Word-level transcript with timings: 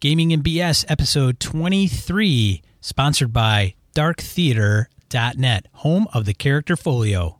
Gaming 0.00 0.32
and 0.32 0.44
BS 0.44 0.84
episode 0.86 1.40
23, 1.40 2.62
sponsored 2.80 3.32
by 3.32 3.74
darktheater.net, 3.96 5.66
home 5.72 6.06
of 6.14 6.24
the 6.24 6.34
character 6.34 6.76
folio. 6.76 7.37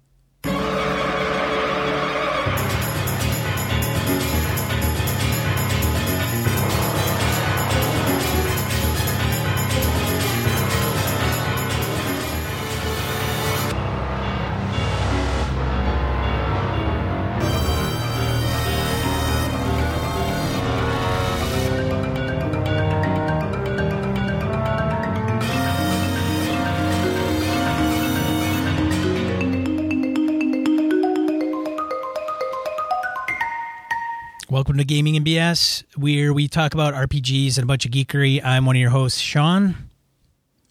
Gaming 34.88 35.16
and 35.16 35.26
BS, 35.26 35.84
where 35.96 36.32
we 36.32 36.48
talk 36.48 36.72
about 36.72 36.94
RPGs 36.94 37.58
and 37.58 37.64
a 37.64 37.66
bunch 37.66 37.84
of 37.84 37.90
geekery. 37.90 38.42
I'm 38.42 38.64
one 38.64 38.74
of 38.74 38.80
your 38.80 38.88
hosts, 38.88 39.20
Sean. 39.20 39.74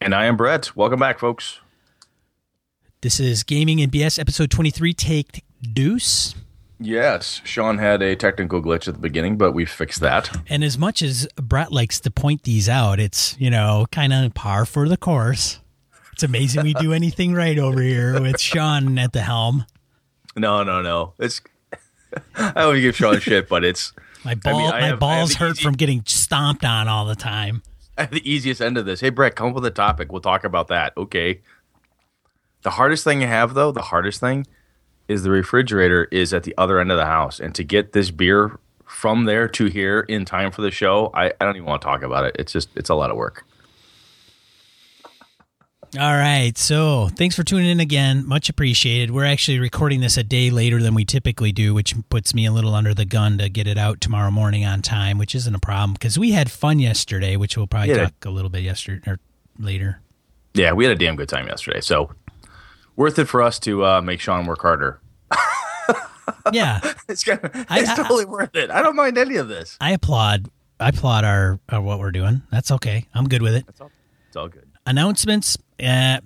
And 0.02 0.16
I 0.16 0.26
am 0.26 0.36
Brett. 0.36 0.76
Welcome 0.76 1.00
back, 1.00 1.20
folks. 1.20 1.60
This 3.02 3.20
is 3.20 3.44
Gaming 3.44 3.80
and 3.80 3.92
BS 3.92 4.18
episode 4.18 4.50
23, 4.50 4.96
Take 4.96 5.44
Deuce. 5.62 6.34
Yes, 6.80 7.42
Sean 7.44 7.78
had 7.78 8.02
a 8.02 8.16
technical 8.16 8.60
glitch 8.60 8.88
at 8.88 8.96
the 8.96 9.00
beginning, 9.00 9.38
but 9.38 9.52
we 9.52 9.66
fixed 9.66 10.00
that. 10.00 10.36
And 10.50 10.64
as 10.64 10.80
much 10.80 11.04
as 11.04 11.28
Brett 11.36 11.72
likes 11.72 12.00
to 12.00 12.10
point 12.10 12.42
these 12.42 12.68
out, 12.68 13.00
it's, 13.00 13.40
you 13.40 13.52
know, 13.52 13.86
kind 13.92 14.14
of 14.14 14.34
par 14.34 14.66
for 14.66 14.90
the 14.90 14.98
course. 14.98 15.60
It's 16.14 16.24
amazing 16.24 16.64
we 16.64 16.74
do 16.74 16.92
anything 17.02 17.36
right 17.36 17.60
over 17.60 17.84
here 17.84 18.20
with 18.20 18.42
Sean 18.42 18.98
at 18.98 19.14
the 19.14 19.22
helm. 19.22 19.66
No, 20.36 20.64
no, 20.64 20.82
no. 20.82 21.14
It's 21.20 21.40
I 22.36 22.62
don't 22.62 22.82
give 22.82 22.96
Sean 22.96 23.20
shit, 23.20 23.48
but 23.48 23.64
it's 23.64 23.94
my 24.24 24.36
ball. 24.36 24.56
I 24.56 24.58
mean, 24.58 24.72
I 24.72 24.80
my 24.80 24.88
have, 24.88 25.00
balls 25.00 25.34
hurt 25.36 25.52
easy, 25.52 25.64
from 25.64 25.74
getting 25.74 26.04
stomped 26.06 26.66
on 26.66 26.88
all 26.88 27.06
the 27.06 27.16
time. 27.16 27.64
I 27.98 28.02
have 28.02 28.12
the 28.12 28.30
easiest 28.30 28.62
end 28.62 28.78
of 28.78 28.86
this. 28.86 29.00
Hey, 29.02 29.10
Brett, 29.10 29.36
come 29.36 29.50
up 29.50 29.56
with 29.56 29.66
a 29.66 29.72
topic. 29.72 30.12
We'll 30.12 30.22
talk 30.22 30.44
about 30.44 30.68
that. 30.68 30.94
Okay. 30.98 31.42
The 32.62 32.72
hardest 32.72 33.04
thing 33.04 33.24
I 33.24 33.28
have, 33.28 33.54
though, 33.54 33.72
the 33.72 33.82
hardest 33.82 34.20
thing 34.20 34.46
is 35.08 35.24
the 35.24 35.32
refrigerator 35.32 36.08
is 36.12 36.34
at 36.34 36.44
the 36.44 36.54
other 36.58 36.80
end 36.80 36.92
of 36.92 36.98
the 36.98 37.06
house, 37.06 37.40
and 37.40 37.56
to 37.56 37.64
get 37.64 37.94
this 37.94 38.12
beer 38.12 38.60
from 38.86 39.26
there 39.26 39.48
to 39.48 39.66
here 39.66 40.02
in 40.02 40.26
time 40.26 40.52
for 40.52 40.62
the 40.62 40.72
show, 40.72 41.10
I, 41.14 41.28
I 41.40 41.46
don't 41.46 41.56
even 41.56 41.68
want 41.68 41.82
to 41.82 41.86
talk 41.86 42.04
about 42.04 42.26
it. 42.26 42.36
It's 42.38 42.52
just 42.52 42.70
it's 42.76 42.90
a 42.90 42.96
lot 42.96 43.10
of 43.10 43.18
work. 43.18 43.46
All 45.96 46.18
right. 46.18 46.58
So 46.58 47.08
thanks 47.16 47.36
for 47.36 47.44
tuning 47.44 47.70
in 47.70 47.80
again. 47.80 48.28
Much 48.28 48.50
appreciated. 48.50 49.10
We're 49.10 49.26
actually 49.26 49.58
recording 49.60 50.02
this 50.02 50.18
a 50.18 50.24
day 50.24 50.50
later 50.50 50.82
than 50.82 50.94
we 50.94 51.06
typically 51.06 51.54
do, 51.54 51.74
which 51.74 51.96
puts 52.10 52.34
me 52.34 52.46
a 52.46 52.52
little 52.52 52.76
under 52.76 52.94
the 52.94 53.06
gun 53.06 53.38
to 53.38 53.48
get 53.48 53.68
it 53.68 53.78
out 53.78 54.02
tomorrow 54.02 54.30
morning 54.30 54.66
on 54.66 54.82
time, 54.82 55.18
which 55.18 55.34
isn't 55.34 55.56
a 55.56 55.60
problem 55.60 55.94
because 55.94 56.20
we 56.20 56.32
had 56.32 56.52
fun 56.52 56.80
yesterday, 56.80 57.38
which 57.38 57.56
we'll 57.56 57.68
probably 57.68 57.92
yeah. 57.92 58.04
talk 58.04 58.26
a 58.26 58.30
little 58.30 58.50
bit 58.50 58.64
yesterday 58.64 59.10
or 59.10 59.20
later. 59.58 60.02
Yeah, 60.54 60.74
we 60.74 60.84
had 60.84 60.92
a 60.92 61.00
damn 61.00 61.16
good 61.16 61.30
time 61.30 61.48
yesterday. 61.48 61.80
So 61.80 62.12
worth 62.98 63.18
it 63.18 63.26
for 63.26 63.42
us 63.42 63.58
to 63.60 63.86
uh, 63.86 64.02
make 64.02 64.20
Sean 64.20 64.46
work 64.46 64.62
harder. 64.64 65.00
yeah, 66.52 66.82
it's, 67.08 67.24
gonna, 67.24 67.40
it's 67.54 67.90
I, 67.90 67.96
totally 67.96 68.26
I, 68.26 68.28
worth 68.28 68.56
it. 68.56 68.70
I 68.70 68.82
don't 68.82 68.98
mind 68.98 69.18
any 69.18 69.38
of 69.38 69.48
this. 69.48 69.78
I 69.80 69.92
applaud. 69.92 70.50
I 70.82 70.90
applaud 70.90 71.24
our, 71.24 71.60
our 71.70 71.82
what 71.82 72.00
we're 72.00 72.12
doing. 72.12 72.42
That's 72.52 72.72
okay. 72.72 73.08
I'm 73.14 73.30
good 73.30 73.42
with 73.42 73.56
it. 73.56 73.66
It's 73.70 73.80
all, 73.80 73.92
it's 74.28 74.36
all 74.36 74.50
good. 74.50 74.68
Announcements 74.86 75.58
uh, 75.80 76.20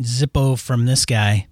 Zippo 0.00 0.58
from 0.58 0.86
this 0.86 1.06
guy. 1.06 1.46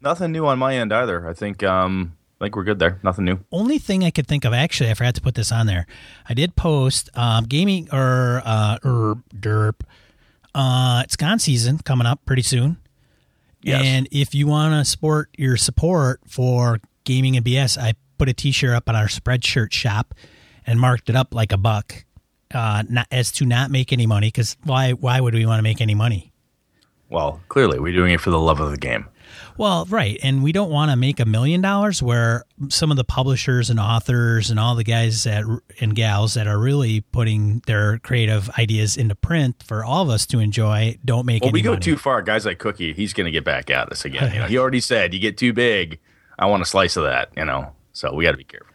Nothing 0.00 0.32
new 0.32 0.46
on 0.46 0.58
my 0.58 0.76
end 0.76 0.92
either. 0.92 1.28
I 1.28 1.34
think 1.34 1.62
um, 1.62 2.16
I 2.40 2.46
think 2.46 2.56
we're 2.56 2.64
good 2.64 2.78
there. 2.78 2.98
Nothing 3.02 3.26
new. 3.26 3.40
Only 3.52 3.78
thing 3.78 4.02
I 4.02 4.10
could 4.10 4.26
think 4.26 4.46
of, 4.46 4.54
actually, 4.54 4.90
I 4.90 4.94
forgot 4.94 5.14
to 5.16 5.20
put 5.20 5.34
this 5.34 5.52
on 5.52 5.66
there. 5.66 5.86
I 6.26 6.32
did 6.32 6.56
post 6.56 7.10
um, 7.14 7.44
gaming 7.44 7.88
or 7.92 8.40
uh, 8.44 8.78
er, 8.82 9.14
derp. 9.34 9.82
Uh, 10.54 11.02
it's 11.04 11.16
gone 11.16 11.38
season 11.38 11.78
coming 11.78 12.06
up 12.06 12.24
pretty 12.24 12.42
soon. 12.42 12.78
Yes. 13.62 13.82
And 13.84 14.08
if 14.10 14.34
you 14.34 14.46
want 14.46 14.72
to 14.72 14.90
support 14.90 15.28
your 15.36 15.58
support 15.58 16.22
for 16.26 16.80
gaming 17.04 17.36
and 17.36 17.44
BS, 17.44 17.76
I 17.76 17.92
put 18.16 18.30
a 18.30 18.32
T-shirt 18.32 18.74
up 18.74 18.88
on 18.88 18.96
our 18.96 19.06
Spreadshirt 19.06 19.72
shop 19.72 20.14
and 20.66 20.80
marked 20.80 21.10
it 21.10 21.16
up 21.16 21.34
like 21.34 21.52
a 21.52 21.58
buck, 21.58 22.06
uh, 22.54 22.84
not 22.88 23.06
as 23.10 23.32
to 23.32 23.44
not 23.44 23.70
make 23.70 23.92
any 23.92 24.06
money. 24.06 24.28
Because 24.28 24.56
why? 24.64 24.92
Why 24.92 25.20
would 25.20 25.34
we 25.34 25.44
want 25.44 25.58
to 25.58 25.62
make 25.62 25.82
any 25.82 25.94
money? 25.94 26.29
Well, 27.10 27.40
clearly, 27.48 27.80
we're 27.80 27.92
doing 27.92 28.12
it 28.12 28.20
for 28.20 28.30
the 28.30 28.38
love 28.38 28.60
of 28.60 28.70
the 28.70 28.76
game. 28.76 29.06
Well, 29.56 29.86
right. 29.90 30.16
And 30.22 30.42
we 30.42 30.52
don't 30.52 30.70
want 30.70 30.90
to 30.90 30.96
make 30.96 31.20
a 31.20 31.26
million 31.26 31.60
dollars 31.60 32.02
where 32.02 32.46
some 32.68 32.90
of 32.90 32.96
the 32.96 33.04
publishers 33.04 33.68
and 33.68 33.78
authors 33.78 34.50
and 34.50 34.58
all 34.58 34.74
the 34.74 34.84
guys 34.84 35.24
that, 35.24 35.44
and 35.80 35.94
gals 35.94 36.32
that 36.34 36.46
are 36.46 36.58
really 36.58 37.02
putting 37.02 37.60
their 37.66 37.98
creative 37.98 38.48
ideas 38.58 38.96
into 38.96 39.14
print 39.14 39.62
for 39.62 39.84
all 39.84 40.02
of 40.02 40.08
us 40.08 40.24
to 40.28 40.38
enjoy 40.38 40.96
don't 41.04 41.26
make 41.26 41.42
well, 41.42 41.52
we 41.52 41.60
go 41.60 41.72
money. 41.72 41.82
too 41.82 41.98
far. 41.98 42.22
Guys 42.22 42.46
like 42.46 42.58
Cookie, 42.58 42.94
he's 42.94 43.12
going 43.12 43.26
to 43.26 43.30
get 43.30 43.44
back 43.44 43.68
at 43.68 43.92
us 43.92 44.06
again. 44.06 44.32
You 44.32 44.38
know, 44.40 44.46
he 44.46 44.56
already 44.62 44.80
said, 44.80 45.12
you 45.12 45.20
get 45.20 45.36
too 45.36 45.52
big, 45.52 46.00
I 46.38 46.46
want 46.46 46.62
a 46.62 46.66
slice 46.66 46.96
of 46.96 47.04
that, 47.04 47.28
you 47.36 47.44
know. 47.44 47.74
So 47.92 48.14
we 48.14 48.24
got 48.24 48.30
to 48.30 48.38
be 48.38 48.44
careful. 48.44 48.68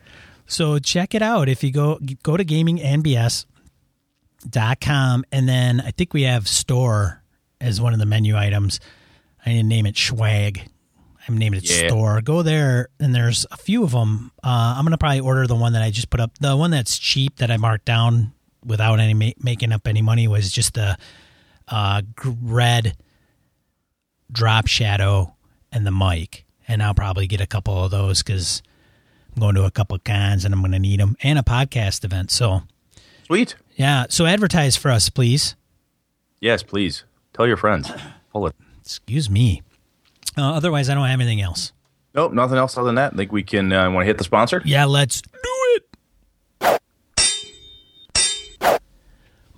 So 0.45 0.77
check 0.77 1.15
it 1.15 1.23
out. 1.23 1.49
If 1.49 1.63
you 1.63 1.71
go 1.71 1.97
go 2.21 2.37
to 2.37 2.45
gamingandbs.com 2.45 5.25
and 5.31 5.49
then 5.49 5.81
I 5.81 5.89
think 5.89 6.13
we 6.13 6.21
have 6.23 6.47
store 6.47 7.23
as 7.65 7.81
one 7.81 7.93
of 7.93 7.99
the 7.99 8.05
menu 8.05 8.37
items. 8.37 8.79
I 9.45 9.51
didn't 9.51 9.69
name 9.69 9.85
it 9.85 9.97
swag. 9.97 10.61
I'm 11.27 11.37
naming 11.37 11.57
it 11.57 11.69
yeah. 11.69 11.87
store. 11.87 12.21
Go 12.21 12.43
there, 12.43 12.89
and 12.99 13.13
there's 13.13 13.45
a 13.51 13.57
few 13.57 13.83
of 13.83 13.91
them. 13.91 14.31
Uh, 14.43 14.75
I'm 14.77 14.85
gonna 14.85 14.97
probably 14.97 15.21
order 15.21 15.47
the 15.47 15.55
one 15.55 15.73
that 15.73 15.81
I 15.81 15.89
just 15.89 16.09
put 16.09 16.19
up. 16.19 16.37
The 16.39 16.55
one 16.55 16.71
that's 16.71 16.97
cheap 16.97 17.37
that 17.37 17.49
I 17.49 17.57
marked 17.57 17.85
down 17.85 18.33
without 18.63 18.99
any 18.99 19.13
ma- 19.13 19.43
making 19.43 19.71
up 19.71 19.87
any 19.87 20.01
money 20.01 20.27
was 20.27 20.51
just 20.51 20.75
the 20.75 20.97
uh, 21.67 22.01
red 22.41 22.95
drop 24.31 24.67
shadow 24.67 25.35
and 25.71 25.85
the 25.85 25.91
mic. 25.91 26.45
And 26.67 26.81
I'll 26.81 26.95
probably 26.95 27.27
get 27.27 27.41
a 27.41 27.47
couple 27.47 27.83
of 27.83 27.91
those 27.91 28.23
because 28.23 28.63
I'm 29.35 29.39
going 29.39 29.55
to 29.55 29.65
a 29.65 29.71
couple 29.71 29.95
of 29.95 30.03
cons 30.03 30.45
and 30.45 30.53
I'm 30.53 30.61
going 30.61 30.71
to 30.71 30.79
need 30.79 30.99
them 30.99 31.15
and 31.21 31.37
a 31.37 31.43
podcast 31.43 32.03
event. 32.03 32.31
So 32.31 32.63
sweet. 33.25 33.55
Yeah. 33.75 34.05
So 34.09 34.25
advertise 34.25 34.75
for 34.75 34.89
us, 34.89 35.09
please. 35.09 35.55
Yes, 36.39 36.63
please. 36.63 37.03
Tell 37.35 37.45
your 37.45 37.57
friends. 37.57 37.91
Pull 38.31 38.47
it. 38.47 38.55
Excuse 38.79 39.29
me. 39.29 39.61
Uh, 40.37 40.53
otherwise, 40.53 40.89
I 40.89 40.93
don't 40.93 41.05
have 41.05 41.19
anything 41.19 41.41
else. 41.41 41.73
Nope, 42.13 42.31
nothing 42.31 42.57
else 42.57 42.77
other 42.77 42.85
than 42.85 42.95
that. 42.95 43.11
I 43.13 43.17
think 43.17 43.33
we 43.33 43.43
can 43.43 43.73
uh, 43.73 43.91
want 43.91 44.03
to 44.03 44.07
hit 44.07 44.17
the 44.17 44.23
sponsor. 44.23 44.61
Yeah, 44.63 44.85
let's 44.85 45.21
do 45.21 45.29
it. 45.41 45.83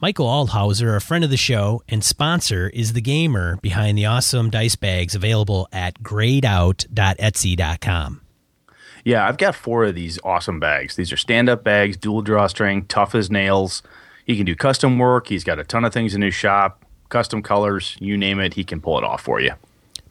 Michael 0.01 0.25
Aldhauser, 0.25 0.95
a 0.95 1.01
friend 1.01 1.23
of 1.23 1.29
the 1.29 1.37
show 1.37 1.83
and 1.87 2.03
sponsor, 2.03 2.69
is 2.69 2.93
the 2.93 3.01
gamer 3.01 3.57
behind 3.57 3.95
the 3.95 4.07
awesome 4.07 4.49
dice 4.49 4.75
bags 4.75 5.13
available 5.13 5.67
at 5.71 6.01
greyedout.etsy.com. 6.01 8.21
Yeah, 9.05 9.27
I've 9.27 9.37
got 9.37 9.53
four 9.53 9.85
of 9.85 9.93
these 9.93 10.17
awesome 10.23 10.59
bags. 10.59 10.95
These 10.95 11.11
are 11.11 11.17
stand 11.17 11.47
up 11.47 11.63
bags, 11.63 11.95
dual 11.95 12.23
drawstring, 12.23 12.85
tough 12.85 13.13
as 13.13 13.29
nails. 13.29 13.83
He 14.25 14.35
can 14.35 14.47
do 14.47 14.55
custom 14.55 14.97
work. 14.97 15.27
He's 15.27 15.43
got 15.43 15.59
a 15.59 15.63
ton 15.63 15.85
of 15.85 15.93
things 15.93 16.15
in 16.15 16.23
his 16.23 16.33
shop 16.33 16.83
custom 17.09 17.41
colors, 17.41 17.97
you 17.99 18.17
name 18.17 18.39
it, 18.39 18.53
he 18.53 18.63
can 18.63 18.81
pull 18.81 18.97
it 18.97 19.03
off 19.03 19.21
for 19.21 19.39
you. 19.39 19.53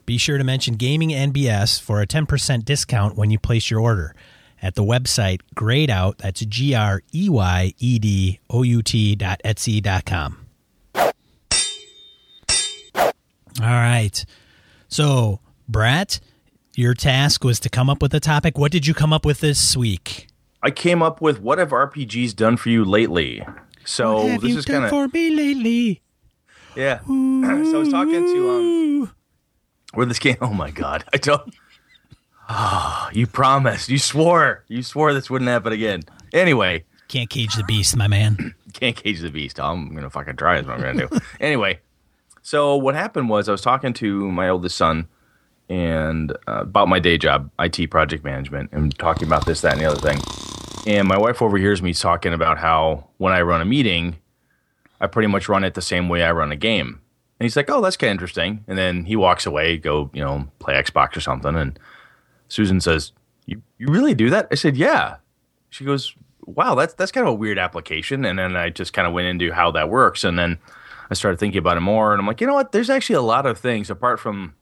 Be 0.05 0.17
sure 0.17 0.37
to 0.37 0.43
mention 0.43 0.75
Gaming 0.75 1.13
and 1.13 1.33
BS 1.33 1.81
for 1.81 2.01
a 2.01 2.07
10% 2.07 2.63
discount 2.63 3.17
when 3.17 3.29
you 3.29 3.37
place 3.37 3.69
your 3.69 3.81
order 3.81 4.15
at 4.61 4.75
the 4.75 4.83
website 4.83 5.41
Out. 5.89 6.19
That's 6.19 6.41
G 6.41 6.73
R 6.73 7.01
E 7.13 7.29
Y 7.29 7.73
E 7.77 7.99
D 7.99 8.39
O 8.49 8.63
U 8.63 8.81
T 8.81 9.15
dot 9.15 9.41
Etsy 9.43 9.81
dot 9.81 10.05
com. 10.05 10.45
All 10.95 11.11
right. 13.59 14.25
So, 14.87 15.39
Brett, 15.67 16.19
your 16.75 16.93
task 16.93 17.43
was 17.43 17.59
to 17.61 17.69
come 17.69 17.89
up 17.89 18.01
with 18.01 18.13
a 18.13 18.19
topic. 18.19 18.57
What 18.57 18.71
did 18.71 18.87
you 18.87 18.93
come 18.93 19.11
up 19.11 19.25
with 19.25 19.39
this 19.39 19.75
week? 19.75 20.27
I 20.61 20.71
came 20.71 21.01
up 21.01 21.21
with 21.21 21.41
what 21.41 21.59
have 21.59 21.69
RPGs 21.69 22.35
done 22.35 22.57
for 22.57 22.69
you 22.69 22.85
lately? 22.85 23.43
So 23.83 24.37
this 24.37 24.55
is 24.55 24.65
kind 24.65 24.83
of 24.83 24.89
for 24.89 25.07
me 25.07 25.31
lately. 25.31 26.01
Yeah. 26.77 26.99
so 27.07 27.75
I 27.75 27.79
was 27.79 27.89
talking 27.89 28.23
to 28.23 28.49
um 28.49 29.15
where 29.93 30.05
this 30.05 30.19
came. 30.19 30.37
oh 30.41 30.53
my 30.53 30.69
god. 30.69 31.03
I 31.13 31.17
don't 31.17 31.53
Oh, 32.49 33.09
you 33.11 33.27
promised. 33.27 33.89
You 33.89 33.97
swore. 33.97 34.63
You 34.67 34.83
swore 34.83 35.13
this 35.13 35.29
wouldn't 35.29 35.49
happen 35.49 35.73
again. 35.73 36.03
Anyway. 36.31 36.85
Can't 37.09 37.29
cage 37.29 37.55
the 37.55 37.63
beast, 37.63 37.97
my 37.97 38.07
man. 38.07 38.55
Can't 38.73 38.95
cage 38.95 39.21
the 39.21 39.31
beast. 39.31 39.59
I'm 39.59 39.93
gonna 39.95 40.09
fucking 40.09 40.35
try 40.35 40.59
is 40.59 40.67
what 40.67 40.75
I'm 40.75 40.81
gonna 40.81 41.07
do. 41.07 41.19
anyway. 41.39 41.79
So 42.43 42.75
what 42.77 42.95
happened 42.95 43.27
was 43.27 43.49
I 43.49 43.51
was 43.51 43.61
talking 43.61 43.93
to 43.93 44.31
my 44.31 44.47
oldest 44.47 44.77
son 44.77 45.07
and 45.69 46.31
uh, 46.47 46.61
about 46.61 46.87
my 46.87 46.99
day 46.99 47.17
job, 47.17 47.49
IT 47.59 47.89
project 47.89 48.23
management, 48.23 48.71
and 48.71 48.97
talking 48.97 49.27
about 49.27 49.45
this, 49.45 49.61
that, 49.61 49.73
and 49.73 49.81
the 49.81 49.85
other 49.85 49.99
thing. 49.99 50.19
And 50.85 51.07
my 51.07 51.17
wife 51.17 51.41
overhears 51.41 51.81
me 51.81 51.93
talking 51.93 52.33
about 52.33 52.57
how 52.57 53.09
when 53.17 53.33
I 53.33 53.41
run 53.41 53.59
a 53.59 53.65
meeting, 53.65 54.17
I 54.99 55.07
pretty 55.07 55.27
much 55.27 55.49
run 55.49 55.63
it 55.63 55.73
the 55.73 55.81
same 55.81 56.09
way 56.09 56.23
I 56.23 56.31
run 56.31 56.51
a 56.51 56.55
game. 56.55 57.01
And 57.39 57.45
he's 57.45 57.55
like, 57.55 57.69
"Oh, 57.69 57.81
that's 57.81 57.97
kind 57.97 58.09
of 58.09 58.13
interesting." 58.13 58.63
And 58.67 58.77
then 58.77 59.05
he 59.05 59.15
walks 59.15 59.45
away, 59.45 59.77
go, 59.77 60.09
you 60.13 60.23
know, 60.23 60.47
play 60.59 60.73
Xbox 60.73 61.15
or 61.15 61.21
something. 61.21 61.55
And 61.55 61.79
Susan 62.47 62.81
says, 62.81 63.11
"You 63.45 63.61
you 63.77 63.87
really 63.87 64.15
do 64.15 64.29
that?" 64.31 64.47
I 64.51 64.55
said, 64.55 64.75
"Yeah." 64.75 65.17
She 65.69 65.85
goes, 65.85 66.15
"Wow, 66.45 66.75
that's 66.75 66.93
that's 66.95 67.11
kind 67.11 67.27
of 67.27 67.33
a 67.33 67.35
weird 67.37 67.59
application." 67.59 68.25
And 68.25 68.39
then 68.39 68.55
I 68.55 68.69
just 68.69 68.93
kind 68.93 69.07
of 69.07 69.13
went 69.13 69.27
into 69.27 69.51
how 69.51 69.71
that 69.71 69.89
works, 69.89 70.23
and 70.23 70.37
then 70.39 70.57
I 71.11 71.13
started 71.13 71.39
thinking 71.39 71.59
about 71.59 71.77
it 71.77 71.81
more. 71.81 72.13
And 72.13 72.19
I'm 72.19 72.27
like, 72.27 72.41
you 72.41 72.47
know 72.47 72.53
what? 72.53 72.71
There's 72.71 72.89
actually 72.89 73.15
a 73.17 73.21
lot 73.21 73.45
of 73.45 73.57
things 73.57 73.89
apart 73.89 74.19
from 74.19 74.55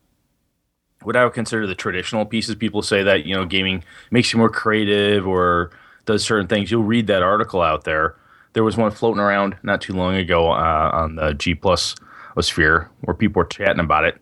what 1.01 1.15
I 1.15 1.23
would 1.23 1.33
consider 1.33 1.67
the 1.67 1.75
traditional 1.75 2.25
pieces. 2.25 2.55
People 2.55 2.81
say 2.81 3.03
that 3.03 3.25
you 3.25 3.35
know 3.35 3.45
gaming 3.45 3.83
makes 4.11 4.33
you 4.33 4.39
more 4.39 4.49
creative 4.49 5.25
or 5.27 5.71
does 6.05 6.23
certain 6.23 6.47
things. 6.47 6.71
You'll 6.71 6.83
read 6.83 7.07
that 7.07 7.23
article 7.23 7.61
out 7.61 7.83
there. 7.83 8.15
There 8.55 8.63
was 8.63 8.75
one 8.77 8.89
floating 8.89 9.21
around 9.21 9.57
not 9.61 9.81
too 9.81 9.93
long 9.93 10.15
ago 10.15 10.49
uh, 10.51 10.89
on 10.93 11.15
the 11.15 11.33
G 11.33 11.53
Plus 11.53 11.95
sphere 12.41 12.89
where 13.01 13.13
people 13.13 13.41
were 13.41 13.45
chatting 13.45 13.79
about 13.79 14.05
it, 14.05 14.17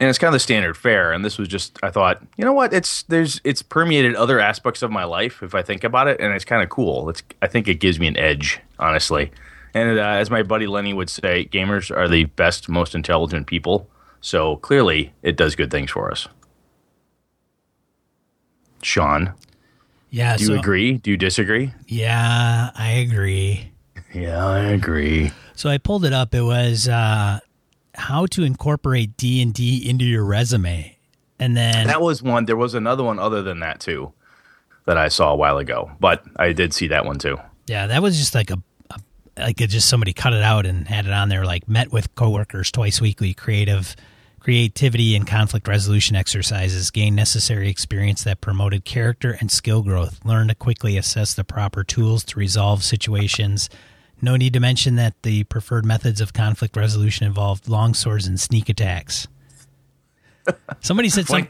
and 0.00 0.10
it's 0.10 0.18
kind 0.18 0.28
of 0.28 0.32
the 0.32 0.40
standard 0.40 0.76
fare. 0.76 1.12
And 1.12 1.24
this 1.24 1.38
was 1.38 1.46
just 1.46 1.78
I 1.82 1.90
thought, 1.90 2.22
you 2.36 2.44
know 2.44 2.52
what? 2.52 2.72
It's 2.72 3.04
there's 3.04 3.40
it's 3.44 3.62
permeated 3.62 4.16
other 4.16 4.40
aspects 4.40 4.82
of 4.82 4.90
my 4.90 5.04
life 5.04 5.42
if 5.42 5.54
I 5.54 5.62
think 5.62 5.84
about 5.84 6.08
it, 6.08 6.20
and 6.20 6.34
it's 6.34 6.44
kind 6.44 6.62
of 6.62 6.68
cool. 6.70 7.08
It's 7.08 7.22
I 7.40 7.46
think 7.46 7.68
it 7.68 7.76
gives 7.76 8.00
me 8.00 8.08
an 8.08 8.16
edge, 8.16 8.60
honestly. 8.80 9.30
And 9.74 9.98
uh, 9.98 10.02
as 10.02 10.30
my 10.30 10.42
buddy 10.42 10.66
Lenny 10.66 10.94
would 10.94 11.10
say, 11.10 11.46
gamers 11.46 11.94
are 11.94 12.08
the 12.08 12.24
best, 12.24 12.68
most 12.68 12.94
intelligent 12.94 13.46
people 13.46 13.88
so 14.24 14.56
clearly, 14.56 15.12
it 15.22 15.36
does 15.36 15.54
good 15.54 15.70
things 15.70 15.90
for 15.90 16.10
us. 16.10 16.28
Sean, 18.82 19.34
yeah. 20.14 20.36
Do 20.36 20.44
you 20.44 20.58
agree? 20.58 20.92
Do 20.98 21.10
you 21.10 21.16
disagree? 21.16 21.72
Yeah, 21.88 22.70
I 22.76 22.90
agree. 22.92 23.72
Yeah, 24.12 24.46
I 24.46 24.60
agree. 24.60 25.32
So 25.56 25.68
I 25.68 25.78
pulled 25.78 26.04
it 26.04 26.12
up. 26.12 26.36
It 26.36 26.42
was 26.42 26.86
uh, 26.86 27.40
how 27.94 28.26
to 28.26 28.44
incorporate 28.44 29.16
D 29.16 29.42
and 29.42 29.52
D 29.52 29.88
into 29.88 30.04
your 30.04 30.24
resume, 30.24 30.96
and 31.40 31.56
then 31.56 31.88
that 31.88 32.00
was 32.00 32.22
one. 32.22 32.44
There 32.44 32.56
was 32.56 32.74
another 32.74 33.02
one 33.02 33.18
other 33.18 33.42
than 33.42 33.58
that 33.60 33.80
too 33.80 34.12
that 34.84 34.96
I 34.96 35.08
saw 35.08 35.32
a 35.32 35.36
while 35.36 35.58
ago, 35.58 35.90
but 35.98 36.22
I 36.36 36.52
did 36.52 36.72
see 36.72 36.86
that 36.88 37.04
one 37.04 37.18
too. 37.18 37.36
Yeah, 37.66 37.88
that 37.88 38.00
was 38.00 38.16
just 38.16 38.36
like 38.36 38.50
a, 38.52 38.62
a 38.90 39.00
like 39.36 39.60
it 39.60 39.66
just 39.70 39.88
somebody 39.88 40.12
cut 40.12 40.32
it 40.32 40.42
out 40.42 40.64
and 40.64 40.86
had 40.86 41.06
it 41.06 41.12
on 41.12 41.28
there. 41.28 41.44
Like 41.44 41.68
met 41.68 41.90
with 41.90 42.14
coworkers 42.14 42.70
twice 42.70 43.00
weekly, 43.00 43.34
creative 43.34 43.96
creativity 44.44 45.16
and 45.16 45.26
conflict 45.26 45.66
resolution 45.66 46.14
exercises, 46.14 46.90
gained 46.90 47.16
necessary 47.16 47.70
experience 47.70 48.24
that 48.24 48.42
promoted 48.42 48.84
character 48.84 49.38
and 49.40 49.50
skill 49.50 49.82
growth, 49.82 50.20
learn 50.22 50.48
to 50.48 50.54
quickly 50.54 50.98
assess 50.98 51.32
the 51.32 51.42
proper 51.42 51.82
tools 51.82 52.22
to 52.22 52.38
resolve 52.38 52.84
situations. 52.84 53.70
No 54.20 54.36
need 54.36 54.52
to 54.52 54.60
mention 54.60 54.96
that 54.96 55.14
the 55.22 55.44
preferred 55.44 55.86
methods 55.86 56.20
of 56.20 56.34
conflict 56.34 56.76
resolution 56.76 57.26
involved 57.26 57.68
long 57.70 57.94
swords 57.94 58.26
and 58.26 58.38
sneak 58.38 58.68
attacks. 58.68 59.26
Somebody 60.80 61.08
said 61.08 61.26
some, 61.26 61.46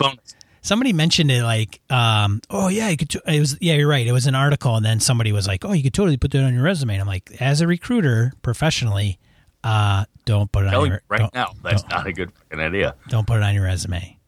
somebody 0.62 0.92
mentioned 0.92 1.32
it 1.32 1.42
like, 1.42 1.80
um, 1.90 2.42
oh 2.48 2.68
yeah, 2.68 2.90
you 2.90 2.96
could. 2.96 3.10
T- 3.10 3.20
it 3.26 3.40
was 3.40 3.58
yeah, 3.60 3.74
you're 3.74 3.88
right. 3.88 4.06
It 4.06 4.12
was 4.12 4.28
an 4.28 4.36
article, 4.36 4.76
and 4.76 4.86
then 4.86 5.00
somebody 5.00 5.32
was 5.32 5.48
like, 5.48 5.64
oh, 5.64 5.72
you 5.72 5.82
could 5.82 5.94
totally 5.94 6.16
put 6.16 6.30
that 6.30 6.44
on 6.44 6.54
your 6.54 6.62
resume. 6.62 6.94
And 6.94 7.00
I'm 7.00 7.08
like, 7.08 7.28
as 7.40 7.60
a 7.60 7.66
recruiter, 7.66 8.32
professionally, 8.42 9.18
uh, 9.64 10.04
don't 10.24 10.50
put 10.50 10.64
it 10.64 10.74
on 10.74 10.86
your 10.86 11.02
right 11.08 11.32
now. 11.34 11.52
That's 11.62 11.84
not 11.88 12.06
a 12.06 12.12
good 12.12 12.32
fucking 12.32 12.60
idea. 12.60 12.94
Don't 13.08 13.26
put 13.26 13.38
it 13.38 13.42
on 13.42 13.54
your 13.54 13.64
resume. 13.64 14.18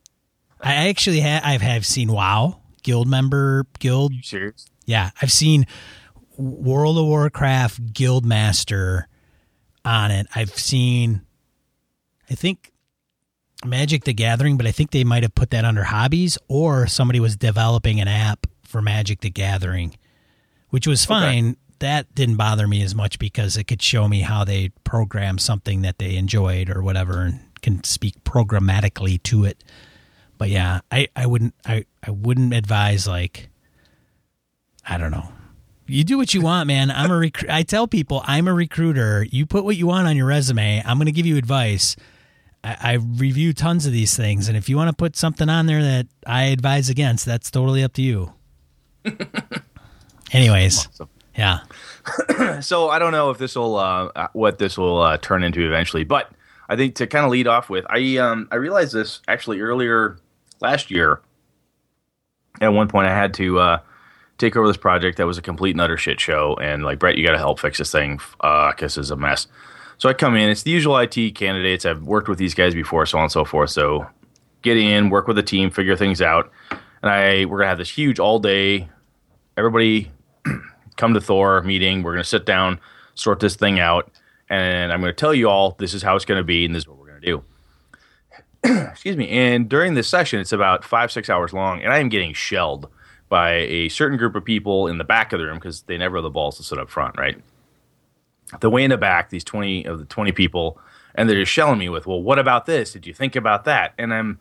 I 0.60 0.88
actually 0.88 1.20
have 1.20 1.42
I've 1.44 1.62
have 1.62 1.84
seen 1.86 2.10
WoW 2.10 2.60
guild 2.82 3.08
member 3.08 3.66
guild. 3.78 4.12
serious? 4.22 4.66
Yeah, 4.84 5.10
I've 5.20 5.32
seen 5.32 5.66
World 6.36 6.98
of 6.98 7.04
Warcraft 7.06 7.92
guild 7.92 8.24
master 8.24 9.08
on 9.84 10.10
it. 10.10 10.26
I've 10.34 10.56
seen, 10.56 11.22
I 12.30 12.34
think 12.34 12.72
Magic 13.64 14.04
the 14.04 14.12
Gathering, 14.12 14.56
but 14.56 14.66
I 14.66 14.70
think 14.70 14.90
they 14.90 15.04
might 15.04 15.22
have 15.22 15.34
put 15.34 15.50
that 15.50 15.64
under 15.64 15.84
hobbies, 15.84 16.38
or 16.48 16.86
somebody 16.86 17.20
was 17.20 17.36
developing 17.36 18.00
an 18.00 18.08
app 18.08 18.46
for 18.62 18.80
Magic 18.80 19.20
the 19.20 19.30
Gathering, 19.30 19.96
which 20.70 20.86
was 20.86 21.04
fine. 21.04 21.50
Okay 21.50 21.56
that 21.80 22.14
didn't 22.14 22.36
bother 22.36 22.66
me 22.66 22.82
as 22.82 22.94
much 22.94 23.18
because 23.18 23.56
it 23.56 23.64
could 23.64 23.82
show 23.82 24.08
me 24.08 24.20
how 24.20 24.44
they 24.44 24.70
program 24.84 25.38
something 25.38 25.82
that 25.82 25.98
they 25.98 26.16
enjoyed 26.16 26.70
or 26.70 26.82
whatever 26.82 27.22
and 27.22 27.40
can 27.62 27.82
speak 27.84 28.22
programmatically 28.24 29.22
to 29.24 29.44
it. 29.44 29.62
But 30.38 30.50
yeah, 30.50 30.80
I, 30.90 31.08
I 31.16 31.26
wouldn't 31.26 31.54
I, 31.64 31.86
I 32.02 32.10
wouldn't 32.10 32.52
advise 32.52 33.06
like 33.06 33.48
I 34.86 34.98
don't 34.98 35.10
know. 35.10 35.28
You 35.88 36.04
do 36.04 36.18
what 36.18 36.34
you 36.34 36.40
want, 36.40 36.66
man. 36.66 36.90
I'm 36.90 37.10
a 37.10 37.18
rec- 37.20 37.48
I 37.48 37.62
tell 37.62 37.86
people 37.86 38.22
I'm 38.26 38.48
a 38.48 38.54
recruiter. 38.54 39.24
You 39.24 39.46
put 39.46 39.64
what 39.64 39.76
you 39.76 39.86
want 39.86 40.06
on 40.06 40.16
your 40.16 40.26
resume. 40.26 40.82
I'm 40.84 40.98
going 40.98 41.06
to 41.06 41.12
give 41.12 41.26
you 41.26 41.36
advice. 41.36 41.96
I, 42.62 42.76
I 42.80 42.92
review 42.94 43.52
tons 43.52 43.86
of 43.86 43.92
these 43.92 44.16
things, 44.16 44.48
and 44.48 44.56
if 44.56 44.68
you 44.68 44.76
want 44.76 44.90
to 44.90 44.96
put 44.96 45.16
something 45.16 45.48
on 45.48 45.66
there 45.66 45.82
that 45.82 46.06
I 46.26 46.44
advise 46.44 46.88
against, 46.88 47.24
that's 47.24 47.50
totally 47.50 47.82
up 47.82 47.92
to 47.94 48.02
you. 48.02 48.32
Anyways, 50.32 50.88
awesome. 50.88 51.08
Yeah. 51.36 51.60
so 52.60 52.88
I 52.88 52.98
don't 52.98 53.12
know 53.12 53.30
if 53.30 53.38
this 53.38 53.56
will 53.56 53.76
uh, 53.76 54.28
what 54.32 54.58
this 54.58 54.78
will 54.78 55.00
uh, 55.02 55.18
turn 55.18 55.42
into 55.42 55.66
eventually, 55.66 56.04
but 56.04 56.30
I 56.68 56.76
think 56.76 56.94
to 56.96 57.06
kind 57.06 57.24
of 57.24 57.30
lead 57.30 57.46
off 57.46 57.68
with, 57.68 57.84
I 57.88 58.16
um, 58.16 58.48
I 58.50 58.56
realized 58.56 58.92
this 58.92 59.20
actually 59.28 59.60
earlier 59.60 60.18
last 60.60 60.90
year. 60.90 61.20
At 62.60 62.72
one 62.72 62.88
point, 62.88 63.06
I 63.06 63.14
had 63.14 63.34
to 63.34 63.58
uh, 63.58 63.78
take 64.38 64.56
over 64.56 64.66
this 64.66 64.78
project 64.78 65.18
that 65.18 65.26
was 65.26 65.36
a 65.36 65.42
complete 65.42 65.72
and 65.72 65.80
utter 65.80 65.98
shit 65.98 66.20
show, 66.20 66.56
and 66.60 66.84
like 66.84 66.98
Brett, 66.98 67.16
you 67.16 67.26
got 67.26 67.32
to 67.32 67.38
help 67.38 67.60
fix 67.60 67.78
this 67.78 67.92
thing 67.92 68.18
because 68.38 68.96
is 68.96 69.10
a 69.10 69.16
mess. 69.16 69.46
So 69.98 70.08
I 70.08 70.14
come 70.14 70.36
in. 70.36 70.48
It's 70.48 70.62
the 70.62 70.70
usual 70.70 70.96
IT 70.98 71.34
candidates. 71.34 71.84
I've 71.84 72.02
worked 72.02 72.28
with 72.28 72.38
these 72.38 72.54
guys 72.54 72.74
before, 72.74 73.04
so 73.06 73.18
on 73.18 73.24
and 73.24 73.32
so 73.32 73.44
forth. 73.44 73.70
So 73.70 74.06
get 74.62 74.76
in, 74.76 75.10
work 75.10 75.26
with 75.26 75.36
the 75.36 75.42
team, 75.42 75.70
figure 75.70 75.96
things 75.96 76.22
out, 76.22 76.50
and 76.70 77.10
I 77.10 77.44
we're 77.44 77.58
gonna 77.58 77.68
have 77.68 77.78
this 77.78 77.90
huge 77.90 78.18
all 78.18 78.38
day. 78.38 78.88
Everybody 79.58 80.10
come 80.96 81.14
to 81.14 81.20
Thor 81.20 81.62
meeting. 81.62 82.02
We're 82.02 82.12
going 82.12 82.22
to 82.22 82.28
sit 82.28 82.46
down, 82.46 82.80
sort 83.14 83.40
this 83.40 83.56
thing 83.56 83.78
out, 83.78 84.10
and 84.48 84.92
I'm 84.92 85.00
going 85.00 85.12
to 85.12 85.18
tell 85.18 85.34
you 85.34 85.48
all 85.48 85.76
this 85.78 85.94
is 85.94 86.02
how 86.02 86.16
it's 86.16 86.24
going 86.24 86.40
to 86.40 86.44
be, 86.44 86.64
and 86.64 86.74
this 86.74 86.82
is 86.82 86.88
what 86.88 86.98
we're 86.98 87.08
going 87.08 87.20
to 87.20 87.26
do. 87.26 87.44
Excuse 88.90 89.16
me. 89.16 89.28
And 89.28 89.68
during 89.68 89.94
this 89.94 90.08
session, 90.08 90.40
it's 90.40 90.52
about 90.52 90.84
five, 90.84 91.12
six 91.12 91.30
hours 91.30 91.52
long, 91.52 91.82
and 91.82 91.92
I 91.92 91.98
am 91.98 92.08
getting 92.08 92.32
shelled 92.32 92.88
by 93.28 93.52
a 93.52 93.88
certain 93.88 94.18
group 94.18 94.36
of 94.36 94.44
people 94.44 94.86
in 94.86 94.98
the 94.98 95.04
back 95.04 95.32
of 95.32 95.40
the 95.40 95.46
room 95.46 95.56
because 95.56 95.82
they 95.82 95.98
never 95.98 96.16
have 96.16 96.22
the 96.22 96.30
balls 96.30 96.56
to 96.58 96.62
sit 96.62 96.78
up 96.78 96.88
front, 96.88 97.18
right? 97.18 97.40
The 98.60 98.70
way 98.70 98.84
in 98.84 98.90
the 98.90 98.96
back, 98.96 99.30
these 99.30 99.44
20 99.44 99.84
of 99.84 99.98
the 99.98 100.04
20 100.04 100.30
people, 100.32 100.78
and 101.14 101.28
they're 101.28 101.40
just 101.40 101.52
shelling 101.52 101.78
me 101.78 101.88
with, 101.88 102.06
well, 102.06 102.22
what 102.22 102.38
about 102.38 102.66
this? 102.66 102.92
Did 102.92 103.06
you 103.06 103.14
think 103.14 103.34
about 103.34 103.64
that? 103.64 103.94
And 103.98 104.14
I'm 104.14 104.38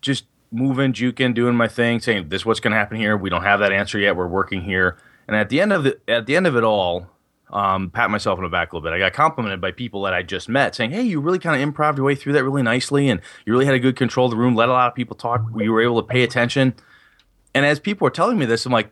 just 0.00 0.24
moving, 0.52 0.92
juking, 0.92 1.34
doing 1.34 1.54
my 1.54 1.68
thing, 1.68 2.00
saying, 2.00 2.28
this 2.28 2.42
is 2.42 2.46
what's 2.46 2.60
going 2.60 2.72
to 2.72 2.78
happen 2.78 2.96
here. 2.96 3.16
We 3.16 3.30
don't 3.30 3.42
have 3.42 3.60
that 3.60 3.72
answer 3.72 3.98
yet. 3.98 4.16
We're 4.16 4.28
working 4.28 4.62
here. 4.62 4.98
And 5.30 5.38
at 5.38 5.48
the 5.48 5.60
end 5.60 5.72
of 5.72 5.86
it, 5.86 6.02
at 6.08 6.26
the 6.26 6.34
end 6.34 6.48
of 6.48 6.56
it 6.56 6.64
all, 6.64 7.06
um, 7.52 7.88
pat 7.90 8.10
myself 8.10 8.36
on 8.38 8.42
the 8.42 8.50
back 8.50 8.72
a 8.72 8.76
little 8.76 8.90
bit. 8.90 8.92
I 8.92 8.98
got 8.98 9.12
complimented 9.12 9.60
by 9.60 9.70
people 9.70 10.02
that 10.02 10.12
I 10.12 10.24
just 10.24 10.48
met, 10.48 10.74
saying, 10.74 10.90
"Hey, 10.90 11.02
you 11.02 11.20
really 11.20 11.38
kind 11.38 11.62
of 11.62 11.72
improv 11.72 11.96
your 11.96 12.04
way 12.04 12.16
through 12.16 12.32
that 12.32 12.42
really 12.42 12.64
nicely, 12.64 13.08
and 13.08 13.20
you 13.46 13.52
really 13.52 13.64
had 13.64 13.76
a 13.76 13.78
good 13.78 13.94
control 13.94 14.26
of 14.26 14.32
the 14.32 14.36
room. 14.36 14.56
Let 14.56 14.68
a 14.68 14.72
lot 14.72 14.88
of 14.88 14.96
people 14.96 15.14
talk. 15.14 15.44
You 15.56 15.72
were 15.72 15.82
able 15.82 16.02
to 16.02 16.08
pay 16.08 16.24
attention." 16.24 16.74
And 17.54 17.64
as 17.64 17.78
people 17.78 18.06
were 18.06 18.10
telling 18.10 18.40
me 18.40 18.44
this, 18.44 18.66
I'm 18.66 18.72
like, 18.72 18.90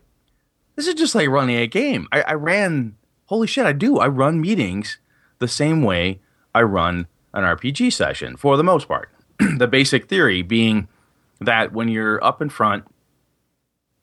"This 0.77 0.87
is 0.87 0.93
just 0.93 1.13
like 1.13 1.27
running 1.27 1.57
a 1.57 1.67
game." 1.67 2.07
I, 2.13 2.21
I 2.21 2.33
ran. 2.35 2.95
Holy 3.25 3.45
shit, 3.45 3.65
I 3.65 3.73
do. 3.73 3.97
I 3.97 4.07
run 4.07 4.39
meetings 4.39 4.97
the 5.39 5.47
same 5.49 5.83
way 5.83 6.21
I 6.55 6.61
run 6.61 7.07
an 7.33 7.43
RPG 7.43 7.91
session 7.91 8.37
for 8.37 8.55
the 8.55 8.63
most 8.63 8.87
part. 8.87 9.09
the 9.57 9.67
basic 9.67 10.07
theory 10.07 10.41
being 10.41 10.87
that 11.41 11.73
when 11.73 11.89
you're 11.89 12.23
up 12.23 12.41
in 12.41 12.47
front 12.47 12.85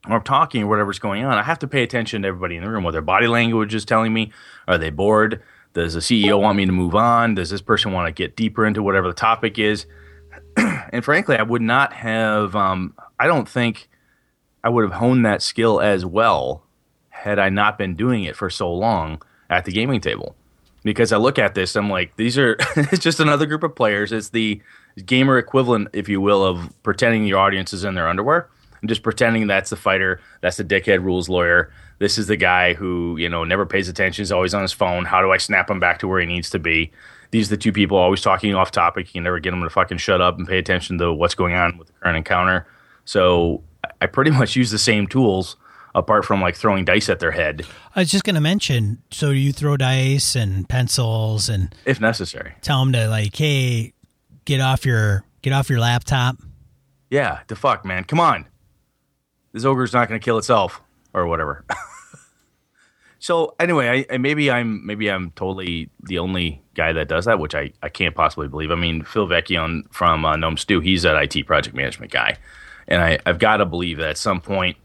or 0.09 0.17
I'm 0.17 0.23
talking 0.23 0.63
or 0.63 0.67
whatever's 0.67 0.99
going 0.99 1.25
on, 1.25 1.39
I 1.39 1.43
have 1.43 1.59
to 1.61 1.69
pay 1.69 1.83
attention 1.83 2.23
to 2.23 2.29
everybody 2.29 2.57
in 2.57 2.65
the 2.65 2.71
room. 2.71 2.85
What 2.85 2.93
their 2.93 3.03
body 3.03 3.27
language 3.27 3.75
is 3.75 3.85
telling 3.85 4.13
me. 4.13 4.33
Are 4.69 4.79
they 4.79 4.91
bored? 4.91 5.43
Does 5.73 5.95
the 5.95 6.01
CEO 6.01 6.41
want 6.41 6.57
me 6.57 6.67
to 6.67 6.73
move 6.73 6.95
on? 6.95 7.35
Does 7.35 7.51
this 7.51 7.61
person 7.61 7.93
want 7.93 8.07
to 8.09 8.13
get 8.13 8.37
deeper 8.37 8.65
into 8.65 8.83
whatever 8.83 9.09
the 9.09 9.15
topic 9.15 9.59
is? 9.59 9.87
and 10.57 11.05
frankly, 11.05 11.37
I 11.37 11.43
would 11.43 11.63
not 11.63 11.93
have. 11.93 12.57
Um, 12.57 12.95
I 13.19 13.27
don't 13.27 13.49
think 13.49 13.89
I 14.65 14.69
would 14.69 14.85
have 14.85 14.95
honed 14.95 15.27
that 15.27 15.43
skill 15.43 15.81
as 15.81 16.05
well 16.05 16.65
had 17.11 17.39
I 17.39 17.49
not 17.49 17.79
been 17.79 17.95
doing 17.95 18.25
it 18.25 18.37
for 18.37 18.49
so 18.51 18.73
long 18.73 19.23
at 19.51 19.65
the 19.65 19.73
gaming 19.73 20.01
table. 20.01 20.35
Because 20.83 21.13
I 21.13 21.17
look 21.17 21.39
at 21.39 21.55
this, 21.55 21.75
I'm 21.75 21.91
like, 21.91 22.17
these 22.17 22.39
are 22.39 22.57
it's 22.77 23.03
just 23.03 23.21
another 23.21 23.47
group 23.47 23.63
of 23.63 23.75
players. 23.75 24.13
It's 24.13 24.31
the 24.31 24.61
gamer 25.05 25.37
equivalent, 25.37 25.89
if 25.93 26.09
you 26.09 26.21
will, 26.21 26.45
of 26.45 26.73
pretending 26.83 27.27
your 27.27 27.39
audience 27.39 27.73
is 27.73 27.85
in 27.85 27.95
their 27.95 28.09
underwear 28.09 28.49
and 28.80 28.88
just 28.88 29.02
pretending 29.02 29.47
that's 29.47 29.71
the 29.71 29.76
fighter, 29.76 30.21
that's 30.40 30.56
the 30.56 30.64
dickhead 30.64 31.02
rules 31.02 31.28
lawyer. 31.28 31.73
This 31.99 32.18
is 32.18 32.26
the 32.26 32.37
guy 32.37 32.75
who 32.75 33.16
you 33.16 33.28
know 33.28 33.45
never 33.45 33.66
pays 33.66 33.88
attention, 33.88 34.23
is 34.23 34.33
always 34.33 34.54
on 34.54 34.62
his 34.62 34.73
phone. 34.73 35.04
How 35.04 35.23
do 35.23 35.33
I 35.33 35.38
snap 35.38 35.71
him 35.71 35.80
back 35.80 35.99
to 36.00 36.09
where 36.09 36.21
he 36.21 36.26
needs 36.26 36.50
to 36.50 36.59
be? 36.59 36.92
These 37.30 37.49
are 37.49 37.56
the 37.56 37.62
two 37.62 37.73
people 37.73 37.97
always 37.97 38.21
talking 38.21 38.54
off 38.54 38.71
topic. 38.71 39.06
You 39.09 39.12
can 39.14 39.25
never 39.25 39.40
get 39.40 39.50
them 39.50 39.62
to 39.62 39.71
fucking 39.71 39.99
shut 39.99 40.21
up 40.21 40.38
and 40.38 40.47
pay 40.47 40.59
attention 40.59 40.99
to 40.99 41.12
what's 41.12 41.35
going 41.35 41.54
on 41.54 41.76
with 41.78 41.88
the 41.88 41.92
current 41.95 42.16
encounter. 42.16 42.66
So 43.04 43.62
I 44.00 44.06
pretty 44.06 44.30
much 44.30 44.56
use 44.56 44.71
the 44.71 44.78
same 44.78 45.06
tools 45.06 45.56
apart 45.95 46.25
from 46.25 46.40
like 46.40 46.54
throwing 46.54 46.85
dice 46.85 47.09
at 47.09 47.21
their 47.21 47.30
head 47.30 47.64
I 47.95 48.00
was 48.00 48.11
just 48.11 48.25
going 48.25 48.35
to 48.35 48.40
mention. 48.40 49.02
So 49.11 49.30
you 49.30 49.52
throw 49.52 49.78
dice 49.78 50.37
and 50.37 50.68
pencils 50.68 51.49
and 51.49 51.75
if 51.87 52.00
necessary. 52.00 52.54
tell 52.61 52.80
them 52.80 52.92
to 52.92 53.09
like, 53.09 53.35
hey, 53.35 53.95
get 54.45 54.61
off 54.61 54.85
your 54.85 55.25
get 55.42 55.52
off 55.52 55.71
your 55.71 55.80
laptop. 55.80 56.37
Yeah, 57.11 57.40
the 57.47 57.56
fuck, 57.56 57.85
man. 57.85 58.04
Come 58.04 58.21
on. 58.21 58.47
This 59.57 59.65
ogre's 59.65 59.95
not 59.95 60.07
going 60.07 60.21
to 60.21 60.23
kill 60.23 60.37
itself 60.37 60.83
or 61.15 61.27
whatever. 61.27 61.65
so 63.19 63.55
anyway, 63.59 64.05
I, 64.11 64.15
I 64.15 64.19
maybe 64.19 64.51
I'm 64.51 64.85
maybe 64.85 65.11
I'm 65.11 65.31
totally 65.31 65.89
the 66.03 66.19
only 66.19 66.61
guy 66.75 66.93
that 66.93 67.09
does 67.09 67.25
that, 67.25 67.39
which 67.39 67.55
I, 67.55 67.73
I 67.83 67.89
can't 67.89 68.15
possibly 68.15 68.49
believe. 68.49 68.71
I 68.71 68.75
mean, 68.75 69.03
Phil 69.03 69.27
Vecchione 69.27 69.91
from 69.91 70.27
uh, 70.27 70.37
Gnome 70.37 70.59
Stew, 70.59 70.81
he's 70.81 71.05
that 71.05 71.17
IT 71.17 71.47
project 71.47 71.75
management 71.75 72.13
guy, 72.13 72.37
and 72.87 73.01
I, 73.01 73.19
I've 73.25 73.39
got 73.39 73.57
to 73.57 73.65
believe 73.65 73.97
that 73.97 74.11
at 74.11 74.19
some 74.19 74.43
point, 74.43 74.77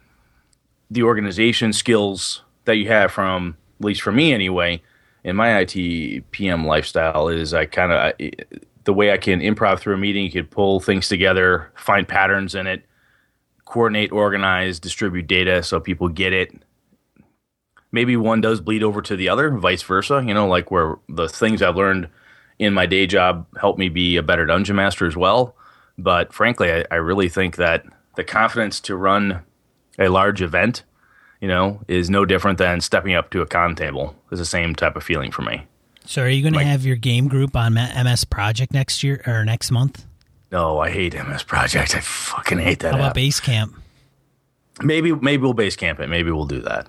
the 0.90 1.04
organization 1.04 1.74
skills 1.74 2.42
that 2.64 2.78
you 2.78 2.88
have 2.88 3.12
from 3.12 3.58
at 3.82 3.86
least 3.86 4.02
for 4.02 4.14
me 4.14 4.32
anyway, 4.32 4.82
in 5.26 5.36
my 5.36 5.60
IT 5.60 6.32
PM 6.32 6.66
lifestyle 6.66 7.28
is 7.28 7.54
I 7.54 7.66
kind 7.66 7.92
of 7.92 8.14
the 8.86 8.94
way 8.94 9.12
I 9.12 9.18
can 9.18 9.42
improv 9.42 9.80
through 9.80 9.96
a 9.96 9.98
meeting, 9.98 10.24
you 10.24 10.32
could 10.32 10.50
pull 10.50 10.80
things 10.80 11.10
together, 11.10 11.74
find 11.76 12.08
patterns 12.08 12.56
in 12.56 12.68
it, 12.68 12.86
coordinate, 13.72 14.12
organize, 14.12 14.82
distribute 14.82 15.28
data 15.28 15.64
so 15.64 15.80
people 15.80 16.10
get 16.10 16.34
it. 16.34 16.54
Maybe 17.94 18.18
one 18.18 18.42
does 18.42 18.60
bleed 18.60 18.84
over 18.84 19.02
to 19.02 19.16
the 19.16 19.30
other, 19.30 19.50
vice 19.50 19.82
versa, 19.82 20.22
you 20.28 20.34
know, 20.34 20.46
like 20.46 20.72
where 20.72 20.98
the 21.08 21.30
things 21.30 21.62
I've 21.62 21.78
learned 21.78 22.10
in 22.60 22.74
my 22.74 22.86
day 22.86 23.08
job 23.08 23.48
help 23.58 23.78
me 23.78 23.88
be 23.88 24.18
a 24.18 24.24
better 24.24 24.46
dungeon 24.46 24.76
master 24.76 25.08
as 25.08 25.16
well. 25.16 25.56
But 25.98 26.34
frankly, 26.34 26.70
I, 26.70 26.86
I 26.92 26.96
really 26.96 27.30
think 27.30 27.56
that 27.56 27.86
the 28.18 28.26
confidence 28.26 28.82
to 28.82 28.98
run 28.98 29.42
a 29.98 30.10
large 30.10 30.42
event, 30.42 30.84
you 31.40 31.48
know, 31.48 31.82
is 31.88 32.10
no 32.10 32.26
different 32.26 32.58
than 32.58 32.82
stepping 32.82 33.14
up 33.14 33.30
to 33.30 33.42
a 33.42 33.46
con 33.46 33.78
table. 33.78 34.18
It's 34.32 34.40
the 34.40 34.46
same 34.46 34.76
type 34.76 34.98
of 34.98 35.04
feeling 35.04 35.32
for 35.32 35.44
me. 35.44 35.66
So 36.04 36.24
are 36.24 36.30
you 36.30 36.42
going 36.42 36.56
to 36.56 36.64
have 36.66 36.86
your 36.86 36.98
game 36.98 37.30
group 37.30 37.56
on 37.56 37.76
MS 37.76 38.26
Project 38.26 38.74
next 38.74 39.02
year 39.02 39.22
or 39.26 39.46
next 39.46 39.72
month? 39.72 40.06
No, 40.52 40.80
I 40.80 40.90
hate 40.90 41.14
MS 41.14 41.44
Project. 41.44 41.96
I 41.96 42.02
fucking 42.02 42.60
hate 42.60 42.80
that. 42.80 42.92
How 42.92 42.98
about 42.98 43.10
app. 43.12 43.16
Basecamp? 43.16 43.74
Maybe 44.82 45.14
maybe 45.14 45.44
we'll 45.44 45.54
base 45.54 45.76
camp 45.76 46.00
it. 46.00 46.08
Maybe 46.08 46.32
we'll 46.32 46.46
do 46.46 46.62
that. 46.62 46.88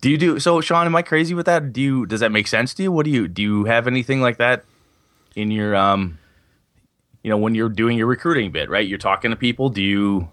Do 0.00 0.10
you 0.10 0.18
do 0.18 0.38
so, 0.38 0.60
Sean? 0.60 0.86
Am 0.86 0.96
I 0.96 1.02
crazy 1.02 1.34
with 1.34 1.46
that? 1.46 1.72
Do 1.72 1.80
you 1.80 2.06
does 2.06 2.20
that 2.20 2.32
make 2.32 2.46
sense 2.46 2.74
to 2.74 2.82
you? 2.82 2.92
What 2.92 3.04
do 3.04 3.10
you 3.10 3.28
do? 3.28 3.42
You 3.42 3.64
have 3.64 3.86
anything 3.86 4.20
like 4.20 4.38
that 4.38 4.64
in 5.34 5.50
your 5.50 5.74
um, 5.76 6.18
you 7.24 7.30
know, 7.30 7.38
when 7.38 7.54
you're 7.54 7.70
doing 7.70 7.96
your 7.96 8.06
recruiting 8.06 8.52
bit, 8.52 8.68
right? 8.68 8.86
You're 8.86 8.98
talking 8.98 9.30
to 9.30 9.36
people. 9.36 9.70
Do 9.70 9.82
you 9.82 10.28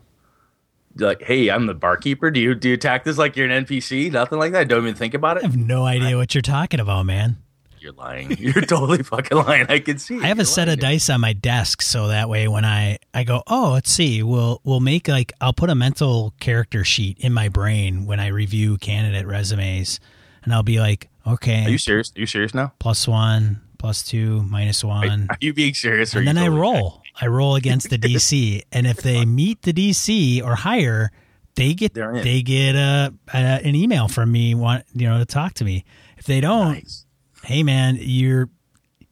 like, 0.97 1.23
hey, 1.23 1.49
I'm 1.49 1.65
the 1.65 1.73
barkeeper? 1.73 2.29
Do 2.29 2.39
you 2.39 2.53
do 2.53 2.67
you 2.67 2.75
attack 2.75 3.05
this 3.05 3.17
like 3.17 3.37
you're 3.37 3.49
an 3.49 3.65
NPC? 3.65 4.11
Nothing 4.11 4.39
like 4.39 4.51
that. 4.51 4.67
Don't 4.67 4.83
even 4.83 4.95
think 4.95 5.13
about 5.13 5.37
it. 5.37 5.43
I 5.43 5.47
have 5.47 5.57
no 5.57 5.85
idea 5.85 6.17
what 6.17 6.35
you're 6.35 6.41
talking 6.41 6.79
about, 6.81 7.05
man. 7.05 7.37
You're 7.81 7.93
lying. 7.93 8.31
You're 8.39 8.61
totally 8.61 9.01
fucking 9.03 9.37
lying. 9.37 9.65
I 9.69 9.79
can 9.79 9.97
see. 9.97 10.15
it. 10.17 10.23
I 10.23 10.27
have 10.27 10.39
a 10.39 10.45
set 10.45 10.67
lying. 10.67 10.77
of 10.77 10.81
dice 10.81 11.09
on 11.09 11.19
my 11.21 11.33
desk 11.33 11.81
so 11.81 12.09
that 12.09 12.29
way 12.29 12.47
when 12.47 12.63
I 12.63 12.99
I 13.13 13.23
go, 13.23 13.41
"Oh, 13.47 13.71
let's 13.73 13.91
see. 13.91 14.21
We'll 14.23 14.61
we'll 14.63 14.79
make 14.79 15.07
like 15.07 15.33
I'll 15.41 15.53
put 15.53 15.69
a 15.69 15.75
mental 15.75 16.33
character 16.39 16.83
sheet 16.83 17.17
in 17.19 17.33
my 17.33 17.49
brain 17.49 18.05
when 18.05 18.19
I 18.19 18.27
review 18.27 18.77
candidate 18.77 19.25
resumes 19.25 19.99
and 20.43 20.53
I'll 20.53 20.63
be 20.63 20.79
like, 20.79 21.09
"Okay, 21.25 21.65
Are 21.65 21.69
you 21.69 21.77
serious? 21.77 22.11
Are 22.15 22.19
you 22.19 22.25
serious 22.27 22.53
now? 22.53 22.73
plus 22.79 23.07
1, 23.07 23.59
plus 23.79 24.03
2, 24.03 24.41
1." 24.41 25.27
Are 25.29 25.37
you 25.41 25.53
being 25.53 25.73
serious? 25.73 26.13
And 26.13 26.27
then 26.27 26.35
you 26.35 26.41
I 26.43 26.45
totally- 26.45 26.61
roll. 26.61 27.01
I 27.19 27.27
roll 27.27 27.55
against 27.55 27.89
the 27.89 27.97
DC, 27.97 28.61
and 28.71 28.87
if 28.87 28.97
they 28.97 29.25
meet 29.25 29.63
the 29.63 29.73
DC 29.73 30.41
or 30.43 30.55
higher, 30.55 31.11
they 31.55 31.73
get 31.73 31.93
they 31.93 32.41
get 32.41 32.75
a, 32.75 33.13
a 33.33 33.37
an 33.37 33.75
email 33.75 34.07
from 34.07 34.31
me, 34.31 34.55
want 34.55 34.85
you 34.93 35.09
know 35.09 35.17
to 35.17 35.25
talk 35.25 35.53
to 35.55 35.65
me. 35.65 35.83
If 36.17 36.25
they 36.25 36.39
don't, 36.41 36.73
Nice. 36.73 37.05
Hey 37.43 37.63
man, 37.63 37.97
you're 37.99 38.49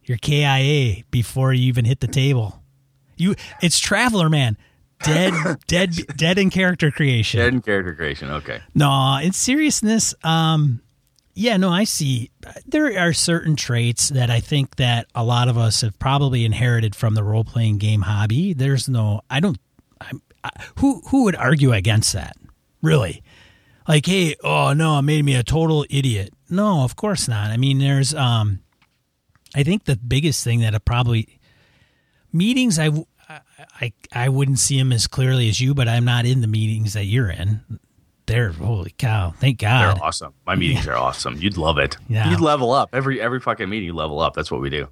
you're 0.03 0.17
KIA 0.17 1.03
before 1.11 1.53
you 1.53 1.67
even 1.67 1.85
hit 1.85 1.99
the 1.99 2.07
table. 2.07 2.61
You 3.17 3.35
it's 3.61 3.79
Traveler 3.79 4.29
man, 4.29 4.57
dead 5.03 5.33
dead 5.67 5.95
dead 6.15 6.37
in 6.37 6.49
character 6.49 6.91
creation. 6.91 7.39
Dead 7.39 7.53
in 7.53 7.61
character 7.61 7.93
creation. 7.93 8.29
Okay. 8.29 8.61
No, 8.73 9.17
in 9.21 9.33
seriousness, 9.33 10.13
um, 10.23 10.81
yeah, 11.39 11.55
no, 11.55 11.69
I 11.69 11.85
see. 11.85 12.31
There 12.65 12.99
are 12.99 13.13
certain 13.13 13.55
traits 13.55 14.09
that 14.09 14.29
I 14.29 14.41
think 14.41 14.75
that 14.75 15.07
a 15.15 15.23
lot 15.23 15.47
of 15.47 15.57
us 15.57 15.81
have 15.81 15.97
probably 15.97 16.43
inherited 16.43 16.95
from 16.95 17.15
the 17.15 17.23
role 17.23 17.45
playing 17.45 17.77
game 17.77 18.01
hobby. 18.01 18.51
There's 18.51 18.89
no, 18.89 19.21
I 19.29 19.39
don't, 19.39 19.57
I'm, 20.01 20.21
I, 20.43 20.49
who 20.79 21.01
who 21.07 21.23
would 21.23 21.37
argue 21.37 21.71
against 21.71 22.11
that? 22.11 22.35
Really? 22.81 23.23
Like, 23.87 24.05
hey, 24.05 24.35
oh 24.43 24.73
no, 24.73 24.99
it 24.99 25.03
made 25.03 25.23
me 25.23 25.35
a 25.35 25.43
total 25.43 25.85
idiot. 25.89 26.33
No, 26.49 26.83
of 26.83 26.95
course 26.95 27.27
not. 27.27 27.51
I 27.51 27.57
mean, 27.57 27.79
there's, 27.79 28.13
um, 28.13 28.59
I 29.55 29.63
think 29.63 29.85
the 29.85 29.95
biggest 29.95 30.43
thing 30.43 30.61
that 30.61 30.83
probably 30.85 31.39
meetings 32.31 32.79
I. 32.79 32.89
I, 33.79 33.93
I 34.11 34.29
wouldn't 34.29 34.57
see 34.57 34.79
them 34.79 34.91
as 34.91 35.05
clearly 35.05 35.49
as 35.49 35.59
you, 35.61 35.75
but 35.75 35.87
I'm 35.87 36.03
not 36.03 36.25
in 36.25 36.41
the 36.41 36.47
meetings 36.47 36.93
that 36.93 37.05
you're 37.05 37.29
in 37.29 37.61
they're 38.29 38.51
holy 38.51 38.93
cow 38.97 39.33
thank 39.39 39.59
god 39.59 39.97
They're 39.97 40.03
awesome. 40.03 40.33
My 40.45 40.55
meetings 40.55 40.87
are 40.87 40.95
awesome. 40.95 41.35
You'd 41.37 41.57
love 41.57 41.79
it. 41.79 41.97
Yeah. 42.07 42.29
You'd 42.29 42.39
level 42.39 42.71
up 42.71 42.89
every 42.93 43.19
every 43.19 43.39
fucking 43.39 43.67
meeting. 43.67 43.87
You 43.87 43.93
level 43.93 44.19
up. 44.19 44.35
That's 44.35 44.51
what 44.51 44.61
we 44.61 44.69
do. 44.69 44.87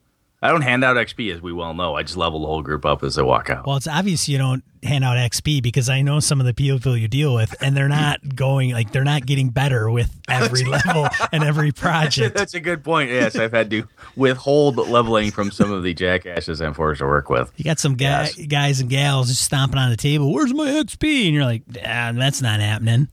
I 0.48 0.51
don't 0.51 0.62
hand 0.62 0.84
out 0.86 0.96
XP 0.96 1.36
as 1.36 1.42
we 1.42 1.51
well 1.51 1.74
know. 1.74 1.96
I 1.96 2.04
just 2.04 2.16
level 2.16 2.39
the 2.39 2.48
whole 2.48 2.62
group 2.62 2.86
up 2.86 3.04
as 3.04 3.16
they 3.16 3.22
walk 3.22 3.50
out. 3.50 3.68
well 3.68 3.75
it's 3.75 3.88
obvious 3.88 4.30
you 4.30 4.38
don't 4.38 4.63
hand 4.84 5.04
out 5.04 5.18
xp 5.32 5.62
because 5.62 5.89
i 5.89 6.01
know 6.04 6.20
some 6.20 6.39
of 6.39 6.46
the 6.46 6.54
people 6.54 6.96
you 6.96 7.08
deal 7.08 7.34
with 7.34 7.54
and 7.62 7.75
they're 7.75 7.89
not 7.89 8.36
going 8.36 8.72
like 8.72 8.92
they're 8.92 9.04
not 9.04 9.25
getting 9.25 9.50
better 9.50 9.89
with 9.89 10.16
every 10.30 10.63
level 10.63 11.08
and 11.34 11.44
every 11.44 11.72
project 11.72 12.36
That's 12.38 12.54
a 12.54 12.60
good 12.60 12.84
point. 12.84 13.10
Yes, 13.10 13.36
I've 13.36 13.51
had 13.51 13.70
to 13.72 13.84
withhold 14.16 14.77
leveling 14.77 15.32
from 15.32 15.51
some 15.51 15.72
of 15.72 15.84
the 15.84 15.94
jackasses 15.94 16.62
I'm 16.62 16.74
forced 16.75 17.00
to 17.00 17.06
work 17.08 17.30
with. 17.30 17.51
you 17.58 17.66
got 17.66 17.80
some 17.80 17.96
guy, 17.96 18.30
Yes. 18.38 18.46
guys 18.48 18.80
and 18.80 18.89
gals 18.89 19.27
just 19.30 19.42
stomping 19.42 19.80
on 19.80 19.89
the 19.89 19.98
table 19.98 20.32
where's 20.32 20.54
my 20.54 20.68
xp 20.68 21.25
and 21.25 21.34
you're 21.36 21.44
like 21.44 21.63
ah, 21.84 22.12
that's 22.13 22.42
not 22.42 22.60
happening 22.62 23.10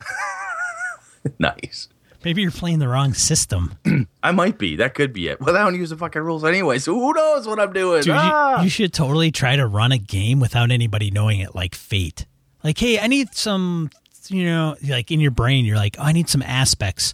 nice. 1.38 1.88
Maybe 2.24 2.42
you're 2.42 2.50
playing 2.50 2.78
the 2.78 2.88
wrong 2.88 3.14
system 3.14 3.74
I 4.22 4.30
might 4.32 4.58
be. 4.58 4.76
That 4.76 4.94
could 4.94 5.12
be 5.12 5.28
it. 5.28 5.40
Well, 5.40 5.54
I 5.56 5.60
don't 5.60 5.74
use 5.74 5.90
the 5.90 5.96
fucking 5.96 6.22
rules 6.22 6.44
anyway, 6.44 6.78
so 6.78 6.94
who 6.94 7.12
knows 7.12 7.46
what 7.46 7.60
I'm 7.60 7.72
doing? 7.72 8.02
Dude, 8.02 8.14
Ah! 8.16 8.58
you, 8.58 8.64
you 8.64 8.70
should 8.70 8.92
totally 8.92 9.30
try 9.30 9.56
to 9.56 9.66
run 9.66 9.92
a 9.92 9.98
game 9.98 10.40
without 10.40 10.70
anybody 10.70 11.10
knowing 11.10 11.40
it, 11.40 11.54
like 11.54 11.74
Fate. 11.74 12.26
Like, 12.62 12.78
hey, 12.78 12.98
I 12.98 13.06
need 13.06 13.34
some, 13.34 13.90
you 14.28 14.44
know, 14.46 14.76
like 14.88 15.10
in 15.10 15.20
your 15.20 15.30
brain, 15.30 15.64
you're 15.66 15.76
like, 15.76 15.96
oh, 15.98 16.02
I 16.04 16.12
need 16.12 16.28
some 16.30 16.40
aspects. 16.42 17.12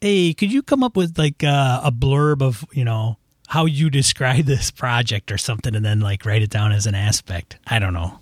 Hey, 0.00 0.32
could 0.34 0.50
you 0.50 0.62
come 0.62 0.82
up 0.82 0.96
with 0.96 1.18
like 1.18 1.44
uh, 1.44 1.80
a 1.84 1.92
blurb 1.92 2.40
of, 2.42 2.64
you 2.72 2.84
know, 2.84 3.18
how 3.48 3.66
you 3.66 3.90
describe 3.90 4.44
this 4.46 4.70
project 4.70 5.30
or 5.30 5.36
something 5.36 5.74
and 5.76 5.84
then 5.84 6.00
like 6.00 6.24
write 6.24 6.42
it 6.42 6.50
down 6.50 6.72
as 6.72 6.86
an 6.86 6.94
aspect? 6.94 7.58
I 7.66 7.78
don't 7.78 7.92
know. 7.92 8.18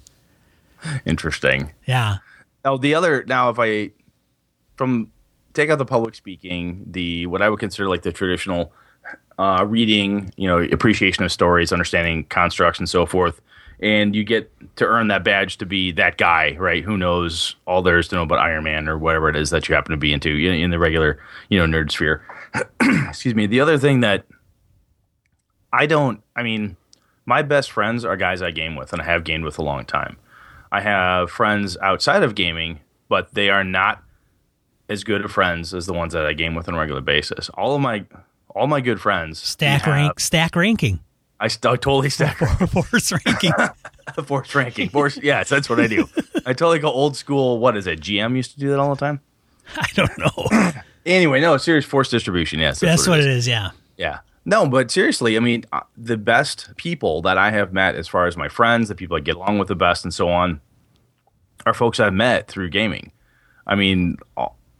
Interesting. 1.06 1.70
Yeah. 1.86 2.16
Now 2.64 2.76
the 2.76 2.94
other 2.94 3.24
now 3.26 3.50
if 3.50 3.58
I 3.58 3.90
from 4.76 5.10
take 5.54 5.70
out 5.70 5.78
the 5.78 5.84
public 5.84 6.14
speaking, 6.14 6.84
the 6.86 7.26
what 7.26 7.42
I 7.42 7.48
would 7.48 7.60
consider 7.60 7.88
like 7.88 8.02
the 8.02 8.12
traditional 8.12 8.72
uh, 9.38 9.64
reading, 9.66 10.32
you 10.36 10.46
know, 10.46 10.58
appreciation 10.58 11.24
of 11.24 11.32
stories, 11.32 11.72
understanding 11.72 12.24
constructs 12.24 12.78
and 12.78 12.88
so 12.88 13.06
forth, 13.06 13.40
and 13.80 14.14
you 14.14 14.24
get 14.24 14.52
to 14.76 14.84
earn 14.84 15.08
that 15.08 15.24
badge 15.24 15.56
to 15.58 15.66
be 15.66 15.92
that 15.92 16.18
guy, 16.18 16.54
right? 16.58 16.84
Who 16.84 16.98
knows 16.98 17.56
all 17.66 17.82
there 17.82 17.98
is 17.98 18.08
to 18.08 18.16
know 18.16 18.22
about 18.22 18.38
Iron 18.38 18.64
Man 18.64 18.88
or 18.88 18.98
whatever 18.98 19.28
it 19.28 19.36
is 19.36 19.50
that 19.50 19.68
you 19.68 19.74
happen 19.74 19.92
to 19.92 19.96
be 19.96 20.12
into 20.12 20.30
in, 20.30 20.54
in 20.54 20.70
the 20.70 20.78
regular, 20.78 21.18
you 21.48 21.58
know, 21.58 21.64
nerd 21.66 21.90
sphere. 21.90 22.22
Excuse 23.08 23.34
me. 23.34 23.46
The 23.46 23.60
other 23.60 23.78
thing 23.78 24.00
that 24.00 24.26
I 25.72 25.86
don't, 25.86 26.22
I 26.36 26.42
mean, 26.42 26.76
my 27.24 27.42
best 27.42 27.70
friends 27.70 28.04
are 28.04 28.16
guys 28.16 28.42
I 28.42 28.50
game 28.50 28.76
with 28.76 28.92
and 28.92 29.00
I 29.00 29.06
have 29.06 29.24
gamed 29.24 29.44
with 29.44 29.58
a 29.58 29.62
long 29.62 29.84
time. 29.84 30.16
I 30.72 30.80
have 30.82 31.30
friends 31.30 31.76
outside 31.78 32.22
of 32.22 32.34
gaming, 32.34 32.80
but 33.08 33.32
they 33.34 33.48
are 33.48 33.64
not 33.64 34.02
as 34.90 35.02
good 35.04 35.24
of 35.24 35.32
friends 35.32 35.72
as 35.72 35.86
the 35.86 35.94
ones 35.94 36.12
that 36.12 36.26
I 36.26 36.34
game 36.34 36.54
with 36.54 36.68
on 36.68 36.74
a 36.74 36.78
regular 36.78 37.00
basis. 37.00 37.48
All 37.50 37.74
of 37.74 37.80
my 37.80 38.04
all 38.54 38.66
my 38.66 38.80
good 38.82 39.00
friends 39.00 39.38
Stack 39.38 39.82
have- 39.82 39.94
rank, 39.94 40.20
stack 40.20 40.54
ranking, 40.56 41.00
I 41.38 41.48
st- 41.48 41.64
I 41.72 41.76
totally 41.76 42.10
stack 42.10 42.36
force 42.70 43.12
ranking. 43.24 43.52
force 44.24 44.54
ranking. 44.54 44.88
Force, 44.90 45.16
yes, 45.22 45.48
that's 45.48 45.70
what 45.70 45.80
I 45.80 45.86
do. 45.86 46.06
I 46.44 46.52
totally 46.52 46.80
go 46.80 46.90
old 46.90 47.16
school. 47.16 47.58
What 47.58 47.76
is 47.76 47.86
it? 47.86 48.00
GM 48.00 48.36
used 48.36 48.52
to 48.52 48.58
do 48.60 48.68
that 48.70 48.78
all 48.78 48.94
the 48.94 49.00
time. 49.00 49.20
I 49.76 49.86
don't 49.94 50.18
know. 50.18 50.70
Anyway, 51.06 51.40
no, 51.40 51.56
serious 51.56 51.86
force 51.86 52.10
distribution. 52.10 52.58
Yes, 52.58 52.78
That's 52.78 53.08
what 53.08 53.20
it 53.20 53.26
is. 53.26 53.48
Yeah. 53.48 53.70
Yeah. 53.96 54.18
No, 54.44 54.68
but 54.68 54.90
seriously, 54.90 55.34
I 55.34 55.40
mean, 55.40 55.64
uh, 55.72 55.80
the 55.96 56.18
best 56.18 56.76
people 56.76 57.22
that 57.22 57.38
I 57.38 57.50
have 57.52 57.72
met, 57.72 57.94
as 57.94 58.06
far 58.06 58.26
as 58.26 58.36
my 58.36 58.48
friends, 58.48 58.88
the 58.88 58.94
people 58.94 59.16
I 59.16 59.20
get 59.20 59.36
along 59.36 59.58
with 59.58 59.68
the 59.68 59.74
best, 59.74 60.04
and 60.04 60.12
so 60.12 60.28
on, 60.28 60.60
are 61.64 61.72
folks 61.72 62.00
I've 62.00 62.12
met 62.12 62.48
through 62.48 62.68
gaming. 62.68 63.12
I 63.66 63.76
mean, 63.76 64.18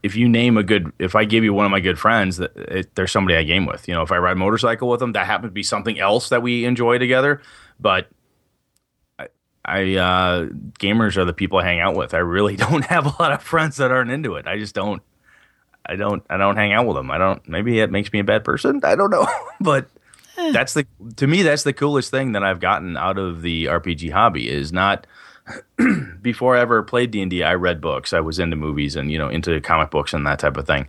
if 0.02 0.16
you 0.16 0.28
name 0.28 0.56
a 0.56 0.62
good, 0.62 0.92
if 0.98 1.14
I 1.14 1.24
give 1.24 1.44
you 1.44 1.52
one 1.52 1.66
of 1.66 1.70
my 1.70 1.80
good 1.80 1.98
friends, 1.98 2.38
that 2.38 2.56
it, 2.56 2.94
there's 2.94 3.12
somebody 3.12 3.36
I 3.36 3.42
game 3.42 3.66
with. 3.66 3.86
You 3.86 3.94
know, 3.94 4.02
if 4.02 4.12
I 4.12 4.18
ride 4.18 4.32
a 4.32 4.36
motorcycle 4.36 4.88
with 4.88 5.00
them, 5.00 5.12
that 5.12 5.26
happens 5.26 5.50
to 5.50 5.54
be 5.54 5.62
something 5.62 5.98
else 5.98 6.30
that 6.30 6.42
we 6.42 6.64
enjoy 6.64 6.98
together. 6.98 7.42
But 7.78 8.08
I, 9.18 9.28
I 9.64 9.94
uh, 9.96 10.46
gamers 10.78 11.16
are 11.16 11.24
the 11.24 11.34
people 11.34 11.58
I 11.58 11.64
hang 11.64 11.80
out 11.80 11.96
with. 11.96 12.14
I 12.14 12.18
really 12.18 12.56
don't 12.56 12.84
have 12.86 13.06
a 13.06 13.22
lot 13.22 13.32
of 13.32 13.42
friends 13.42 13.76
that 13.76 13.90
aren't 13.90 14.10
into 14.10 14.36
it. 14.36 14.46
I 14.46 14.58
just 14.58 14.74
don't. 14.74 15.02
I 15.84 15.96
don't. 15.96 16.22
I 16.30 16.36
don't 16.36 16.56
hang 16.56 16.72
out 16.72 16.86
with 16.86 16.96
them. 16.96 17.10
I 17.10 17.18
don't. 17.18 17.46
Maybe 17.48 17.80
it 17.80 17.90
makes 17.90 18.12
me 18.12 18.20
a 18.20 18.24
bad 18.24 18.44
person. 18.44 18.80
I 18.84 18.96
don't 18.96 19.10
know. 19.10 19.26
but 19.60 19.88
eh. 20.38 20.52
that's 20.52 20.74
the 20.74 20.86
to 21.16 21.26
me 21.26 21.42
that's 21.42 21.62
the 21.64 21.72
coolest 21.72 22.10
thing 22.10 22.32
that 22.32 22.42
I've 22.42 22.60
gotten 22.60 22.96
out 22.96 23.18
of 23.18 23.42
the 23.42 23.66
RPG 23.66 24.12
hobby 24.12 24.48
is 24.48 24.72
not. 24.72 25.06
before 26.22 26.56
I 26.56 26.60
ever 26.60 26.82
played 26.82 27.10
D 27.10 27.22
and 27.22 27.32
I 27.42 27.54
read 27.54 27.80
books. 27.80 28.12
I 28.12 28.20
was 28.20 28.38
into 28.38 28.56
movies 28.56 28.96
and 28.96 29.10
you 29.10 29.18
know 29.18 29.28
into 29.28 29.60
comic 29.60 29.90
books 29.90 30.12
and 30.12 30.26
that 30.26 30.38
type 30.38 30.56
of 30.56 30.66
thing. 30.66 30.88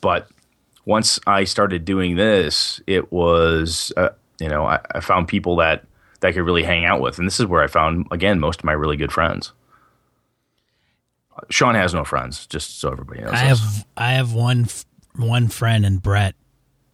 But 0.00 0.28
once 0.84 1.18
I 1.26 1.44
started 1.44 1.84
doing 1.84 2.16
this, 2.16 2.80
it 2.86 3.12
was 3.12 3.92
uh, 3.96 4.10
you 4.40 4.48
know 4.48 4.66
I, 4.66 4.80
I 4.92 5.00
found 5.00 5.28
people 5.28 5.56
that 5.56 5.84
that 6.20 6.28
I 6.28 6.32
could 6.32 6.42
really 6.42 6.64
hang 6.64 6.84
out 6.84 7.00
with. 7.00 7.18
And 7.18 7.26
this 7.26 7.40
is 7.40 7.46
where 7.46 7.62
I 7.62 7.66
found 7.66 8.06
again 8.10 8.40
most 8.40 8.60
of 8.60 8.64
my 8.64 8.72
really 8.72 8.96
good 8.96 9.12
friends. 9.12 9.52
Sean 11.50 11.74
has 11.74 11.94
no 11.94 12.04
friends, 12.04 12.46
just 12.46 12.80
so 12.80 12.90
everybody 12.90 13.20
knows. 13.20 13.32
I 13.32 13.36
have 13.36 13.86
I 13.96 14.12
have 14.12 14.32
one 14.32 14.66
one 15.14 15.48
friend, 15.48 15.84
and 15.86 16.02
Brett 16.02 16.34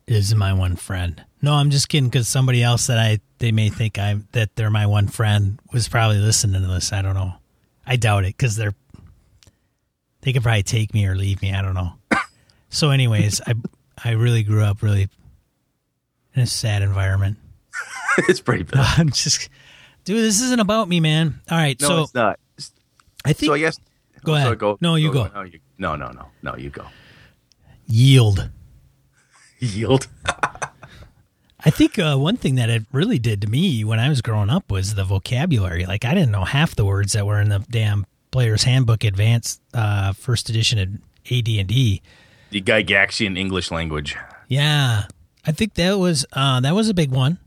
is 0.07 0.35
my 0.35 0.53
one 0.53 0.77
friend. 0.77 1.25
No, 1.45 1.53
I'm 1.53 1.69
just 1.69 1.91
kidding 1.91 2.09
because 2.09 2.27
somebody 2.27 2.63
else 2.63 2.87
that 2.87 2.99
I 2.99 3.19
they 3.37 3.53
may 3.53 3.69
think 3.69 3.99
I'm 3.99 4.27
that 4.33 4.57
they're 4.57 4.71
my 4.71 4.87
one 4.87 5.09
friend 5.09 5.61
was 5.75 5.89
probably 5.89 6.17
listening 6.17 6.63
to 6.63 6.67
this. 6.67 6.91
I 6.91 7.03
don't 7.03 7.13
know. 7.13 7.35
I 7.87 7.97
doubt 7.97 8.25
it 8.25 8.35
because 8.35 8.57
they're 8.57 8.75
they 10.23 10.33
could 10.33 10.43
probably 10.43 10.63
take 10.63 10.95
me 10.95 11.07
or 11.07 11.15
leave 11.15 11.43
me. 11.43 11.53
I 11.53 11.61
don't 11.61 11.75
know. 11.75 11.93
so, 12.71 12.89
anyways, 12.89 13.43
I 13.47 13.53
I 14.03 14.13
really 14.13 14.43
grew 14.43 14.63
up 14.63 14.81
really 14.83 15.11
in 16.35 16.43
a 16.43 16.47
sad 16.47 16.81
environment. 16.81 17.37
it's 18.21 18.41
pretty 18.41 18.63
bad. 18.63 18.79
I'm 18.99 19.11
just, 19.11 19.51
dude. 20.05 20.17
This 20.17 20.41
isn't 20.41 20.61
about 20.61 20.89
me, 20.89 20.99
man. 20.99 21.41
All 21.51 21.59
right, 21.59 21.79
no, 21.79 21.89
so 21.89 22.03
it's 22.05 22.15
not. 22.15 22.41
I 23.27 23.35
think. 23.35 23.51
So 23.51 23.55
I 23.55 23.59
guess. 23.59 23.79
Go 24.25 24.35
ahead. 24.35 24.59
go, 24.59 24.79
no, 24.81 24.95
you 24.95 25.13
go. 25.13 25.25
go. 25.25 25.35
No, 25.35 25.43
you, 25.43 25.61
no, 25.77 25.95
no, 25.95 26.09
no, 26.09 26.29
no. 26.43 26.57
You 26.57 26.71
go. 26.71 26.87
Yield. 27.87 28.49
Yield. 29.59 30.09
I 31.67 31.71
think 31.71 31.99
uh, 31.99 32.17
one 32.17 32.37
thing 32.37 32.57
that 32.57 32.69
it 32.69 32.85
really 32.93 33.19
did 33.19 33.41
to 33.41 33.49
me 33.49 33.85
when 33.85 33.99
I 33.99 34.11
was 34.11 34.21
growing 34.21 34.51
up 34.51 34.71
was 34.71 34.95
the 34.95 35.05
vocabulary. 35.05 35.87
Like 35.87 36.05
I 36.05 36.13
didn't 36.13 36.31
know 36.31 36.45
half 36.45 36.77
the 36.77 36.85
words 36.85 37.15
that 37.15 37.27
were 37.27 37.41
in 37.41 37.49
the 37.49 37.65
damn 37.71 38.05
Player's 38.31 38.65
Handbook 38.65 39.03
Advanced 39.03 39.63
uh, 39.73 40.13
First 40.13 40.51
Edition 40.51 40.79
of 40.79 40.89
AD 41.33 41.49
and 41.49 41.69
D. 41.69 42.03
The 42.51 42.61
Gygaxian 42.61 43.39
English 43.39 43.71
language. 43.71 44.15
Yeah, 44.49 45.05
I 45.47 45.53
think 45.53 45.75
that 45.75 45.99
was 45.99 46.27
uh, 46.35 46.61
that 46.61 46.75
was 46.75 46.91
a 46.91 46.95
big 46.95 47.11
one. 47.11 47.39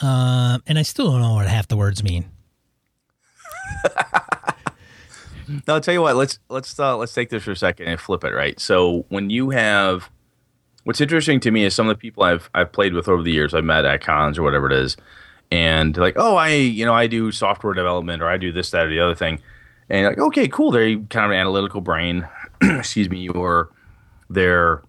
Uh, 0.00 0.58
and 0.66 0.78
I 0.78 0.82
still 0.82 1.10
don't 1.10 1.20
know 1.20 1.34
what 1.34 1.46
half 1.46 1.68
the 1.68 1.76
words 1.76 2.02
mean. 2.02 2.30
now, 5.48 5.74
I'll 5.74 5.80
tell 5.80 5.92
you 5.92 6.00
what. 6.00 6.16
Let's 6.16 6.38
let's 6.48 6.78
uh, 6.78 6.96
let's 6.96 7.12
take 7.12 7.28
this 7.28 7.42
for 7.42 7.50
a 7.50 7.56
second 7.56 7.86
and 7.88 8.00
flip 8.00 8.24
it. 8.24 8.32
Right. 8.32 8.58
So 8.58 9.04
when 9.10 9.28
you 9.28 9.50
have, 9.50 10.08
what's 10.84 11.00
interesting 11.00 11.40
to 11.40 11.50
me 11.50 11.64
is 11.64 11.74
some 11.74 11.88
of 11.88 11.96
the 11.96 12.00
people 12.00 12.22
I've 12.22 12.50
I've 12.54 12.72
played 12.72 12.94
with 12.94 13.08
over 13.08 13.22
the 13.22 13.32
years. 13.32 13.54
I've 13.54 13.64
met 13.64 13.84
at 13.84 14.02
cons 14.02 14.38
or 14.38 14.42
whatever 14.42 14.66
it 14.70 14.72
is, 14.72 14.96
and 15.50 15.96
like, 15.96 16.14
oh, 16.16 16.36
I 16.36 16.54
you 16.54 16.84
know 16.84 16.94
I 16.94 17.06
do 17.06 17.32
software 17.32 17.74
development 17.74 18.22
or 18.22 18.28
I 18.28 18.36
do 18.36 18.52
this 18.52 18.70
that 18.70 18.86
or 18.86 18.90
the 18.90 19.00
other 19.00 19.14
thing, 19.14 19.40
and 19.88 20.06
like, 20.06 20.18
okay, 20.18 20.48
cool. 20.48 20.70
They're 20.70 20.96
kind 20.96 21.26
of 21.26 21.30
an 21.32 21.36
analytical 21.36 21.80
brain, 21.80 22.28
excuse 22.62 23.08
me, 23.08 23.28
or 23.28 23.70
they're 24.28 24.82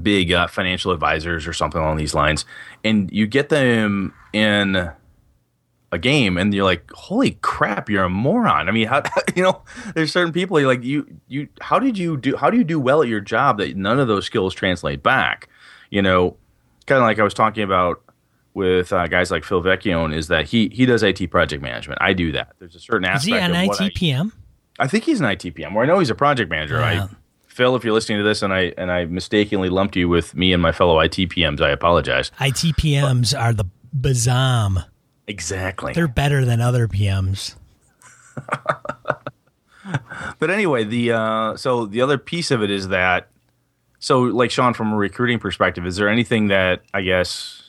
big 0.00 0.32
uh, 0.32 0.46
financial 0.46 0.90
advisors 0.90 1.46
or 1.46 1.52
something 1.52 1.80
along 1.80 1.96
these 1.96 2.14
lines, 2.14 2.44
and 2.82 3.10
you 3.12 3.26
get 3.26 3.48
them 3.48 4.14
in 4.32 4.90
a 5.92 5.98
game, 5.98 6.36
and 6.36 6.52
you're 6.52 6.64
like, 6.64 6.90
"Holy 6.92 7.32
crap, 7.42 7.88
you're 7.88 8.04
a 8.04 8.10
moron!" 8.10 8.68
I 8.68 8.72
mean, 8.72 8.88
how 8.88 9.02
you 9.36 9.42
know? 9.42 9.62
There's 9.94 10.10
certain 10.10 10.32
people 10.32 10.58
you're 10.58 10.68
like, 10.68 10.82
you 10.82 11.06
you 11.28 11.48
how 11.60 11.78
did 11.78 11.96
you 11.98 12.16
do? 12.16 12.36
How 12.36 12.50
do 12.50 12.56
you 12.56 12.64
do 12.64 12.80
well 12.80 13.02
at 13.02 13.08
your 13.08 13.20
job 13.20 13.58
that 13.58 13.76
none 13.76 14.00
of 14.00 14.08
those 14.08 14.26
skills 14.26 14.54
translate 14.54 15.02
back? 15.02 15.48
You 15.90 16.02
know, 16.02 16.36
kind 16.86 16.98
of 16.98 17.04
like 17.04 17.18
I 17.18 17.22
was 17.22 17.34
talking 17.34 17.62
about 17.62 18.02
with 18.54 18.92
uh, 18.92 19.06
guys 19.06 19.30
like 19.30 19.44
Phil 19.44 19.62
Vecchione 19.62 20.16
is 20.16 20.28
that 20.28 20.46
he 20.46 20.68
he 20.72 20.86
does 20.86 21.02
IT 21.02 21.30
project 21.30 21.62
management. 21.62 22.00
I 22.02 22.12
do 22.12 22.32
that. 22.32 22.54
There's 22.58 22.74
a 22.74 22.80
certain 22.80 23.04
aspect. 23.04 23.24
Is 23.24 23.26
he 23.26 24.10
an 24.10 24.22
ITPM? 24.22 24.32
I, 24.78 24.84
I, 24.84 24.88
think 24.88 25.04
he's 25.04 25.20
an 25.20 25.26
ITPM. 25.26 25.74
Or 25.74 25.82
I 25.82 25.86
know 25.86 25.98
he's 25.98 26.10
a 26.10 26.14
project 26.14 26.50
manager. 26.50 26.80
Yeah. 26.80 27.04
I 27.04 27.08
Phil, 27.46 27.76
if 27.76 27.84
you're 27.84 27.92
listening 27.92 28.18
to 28.18 28.24
this 28.24 28.42
and 28.42 28.52
I 28.52 28.72
and 28.78 28.90
I 28.90 29.04
mistakenly 29.04 29.68
lumped 29.68 29.94
you 29.94 30.08
with 30.08 30.34
me 30.34 30.54
and 30.54 30.62
my 30.62 30.72
fellow 30.72 30.96
ITPMs, 30.96 31.60
I 31.60 31.70
apologize. 31.70 32.30
ITPMs 32.40 33.32
but, 33.32 33.40
are 33.40 33.52
the 33.52 33.66
bazam. 33.94 34.84
Exactly. 35.26 35.92
They're 35.92 36.08
better 36.08 36.44
than 36.44 36.60
other 36.60 36.88
PMs. 36.88 37.56
but 40.38 40.50
anyway, 40.50 40.84
the 40.84 41.12
uh, 41.12 41.56
so 41.56 41.86
the 41.86 42.00
other 42.00 42.18
piece 42.18 42.50
of 42.50 42.62
it 42.62 42.70
is 42.70 42.88
that 42.88 43.28
so 43.98 44.22
like 44.22 44.50
Sean, 44.50 44.74
from 44.74 44.92
a 44.92 44.96
recruiting 44.96 45.38
perspective, 45.38 45.86
is 45.86 45.96
there 45.96 46.08
anything 46.08 46.48
that 46.48 46.82
I 46.92 47.02
guess 47.02 47.62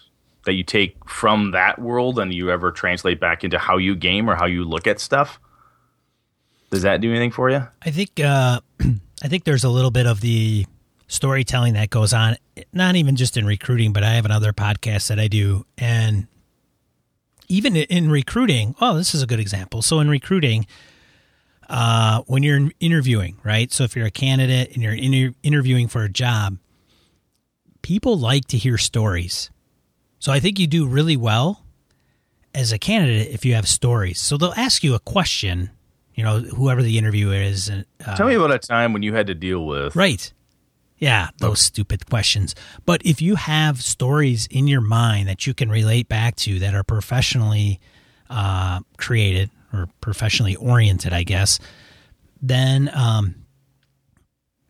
that 0.45 0.53
you 0.53 0.63
take 0.63 0.97
from 1.07 1.51
that 1.51 1.79
world 1.79 2.19
and 2.19 2.33
you 2.33 2.49
ever 2.49 2.71
translate 2.71 3.19
back 3.19 3.43
into 3.43 3.57
how 3.59 3.77
you 3.77 3.95
game 3.95 4.29
or 4.29 4.35
how 4.35 4.45
you 4.45 4.63
look 4.63 4.87
at 4.87 4.99
stuff? 4.99 5.39
Does 6.71 6.81
that 6.81 7.01
do 7.01 7.11
anything 7.11 7.31
for 7.31 7.51
you? 7.51 7.67
I 7.83 7.91
think 7.91 8.19
uh, 8.19 8.61
I 9.23 9.27
think 9.27 9.43
there's 9.43 9.63
a 9.63 9.69
little 9.69 9.91
bit 9.91 10.07
of 10.07 10.21
the 10.21 10.65
storytelling 11.07 11.75
that 11.75 11.91
goes 11.91 12.13
on, 12.13 12.35
not 12.73 12.95
even 12.95 13.15
just 13.15 13.37
in 13.37 13.45
recruiting, 13.45 13.93
but 13.93 14.03
I 14.03 14.15
have 14.15 14.25
another 14.25 14.53
podcast 14.53 15.09
that 15.09 15.19
I 15.19 15.27
do. 15.27 15.65
And 15.77 16.27
even 17.53 17.75
in 17.75 18.09
recruiting, 18.09 18.75
oh, 18.81 18.97
this 18.97 19.13
is 19.13 19.21
a 19.21 19.27
good 19.27 19.39
example. 19.39 19.81
So 19.81 19.99
in 19.99 20.09
recruiting, 20.09 20.65
uh, 21.69 22.21
when 22.27 22.43
you're 22.43 22.69
interviewing, 22.79 23.37
right? 23.43 23.71
So 23.71 23.83
if 23.83 23.95
you're 23.95 24.07
a 24.07 24.11
candidate 24.11 24.73
and 24.73 24.81
you're 24.81 24.93
inter- 24.93 25.35
interviewing 25.43 25.87
for 25.87 26.03
a 26.03 26.09
job, 26.09 26.57
people 27.81 28.17
like 28.17 28.45
to 28.47 28.57
hear 28.57 28.77
stories. 28.77 29.49
So 30.19 30.31
I 30.31 30.39
think 30.39 30.59
you 30.59 30.67
do 30.67 30.87
really 30.87 31.17
well 31.17 31.63
as 32.55 32.71
a 32.71 32.79
candidate 32.79 33.29
if 33.31 33.45
you 33.45 33.55
have 33.55 33.67
stories. 33.67 34.19
So 34.19 34.37
they'll 34.37 34.53
ask 34.55 34.83
you 34.83 34.95
a 34.95 34.99
question 34.99 35.69
you 36.15 36.23
know, 36.23 36.39
whoever 36.39 36.83
the 36.83 36.97
interviewer 36.97 37.35
is. 37.35 37.69
Uh, 37.69 38.15
Tell 38.15 38.27
me 38.27 38.35
about 38.35 38.51
a 38.51 38.59
time 38.59 38.93
when 38.93 39.03
you 39.03 39.13
had 39.13 39.27
to 39.27 39.35
deal 39.35 39.65
with. 39.65 39.95
Right. 39.95 40.31
Yeah, 40.97 41.29
those 41.39 41.51
okay. 41.51 41.59
stupid 41.59 42.09
questions. 42.09 42.55
But 42.85 43.01
if 43.05 43.21
you 43.21 43.35
have 43.35 43.81
stories 43.81 44.47
in 44.47 44.67
your 44.67 44.81
mind 44.81 45.27
that 45.27 45.45
you 45.45 45.53
can 45.53 45.69
relate 45.69 46.07
back 46.07 46.35
to 46.37 46.59
that 46.59 46.75
are 46.75 46.83
professionally 46.83 47.79
uh, 48.29 48.79
created 48.97 49.49
or 49.73 49.89
professionally 50.01 50.55
oriented, 50.55 51.11
I 51.11 51.23
guess, 51.23 51.59
then 52.41 52.89
um, 52.93 53.35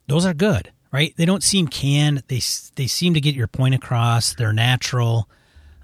those 0.07 0.25
are 0.25 0.33
good, 0.33 0.71
right? 0.91 1.13
They 1.17 1.25
don't 1.25 1.43
seem 1.43 1.67
canned. 1.67 2.23
They 2.27 2.41
they 2.75 2.87
seem 2.87 3.13
to 3.13 3.21
get 3.21 3.35
your 3.35 3.47
point 3.47 3.75
across. 3.75 4.33
They're 4.35 4.53
natural 4.53 5.29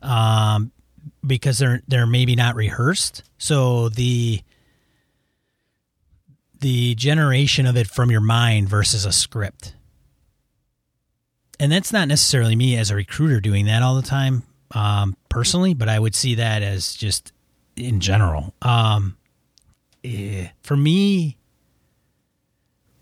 um, 0.02 0.72
because 1.26 1.58
they're 1.58 1.82
they're 1.88 2.08
maybe 2.08 2.36
not 2.36 2.56
rehearsed. 2.56 3.24
So 3.38 3.90
the 3.90 4.42
the 6.60 6.96
generation 6.96 7.66
of 7.66 7.78
it 7.78 7.88
from 7.88 8.12
your 8.12 8.22
mind 8.22 8.70
versus 8.70 9.06
a 9.06 9.12
script. 9.12 9.76
And 11.60 11.72
that's 11.72 11.92
not 11.92 12.08
necessarily 12.08 12.56
me 12.56 12.78
as 12.78 12.90
a 12.90 12.96
recruiter 12.96 13.42
doing 13.42 13.66
that 13.66 13.84
all 13.84 13.96
the 13.96 14.02
time, 14.02 14.44
um, 14.72 15.18
personally, 15.28 15.74
but 15.74 15.90
I 15.90 16.00
would 16.00 16.16
see 16.16 16.36
that 16.36 16.64
as 16.64 16.96
just 16.96 17.34
in 17.76 18.00
general. 18.00 18.54
Um, 18.62 19.18
eh, 20.04 20.48
for 20.62 20.78
me, 20.78 21.38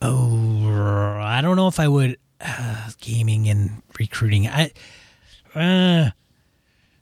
oh, 0.02 1.20
I 1.22 1.41
don't 1.41 1.56
know 1.56 1.67
if 1.67 1.80
I 1.80 1.88
would 1.88 2.17
uh, 2.41 2.89
gaming 3.00 3.48
and 3.48 3.82
recruiting. 4.00 4.48
I 4.48 4.72
uh, 5.56 6.12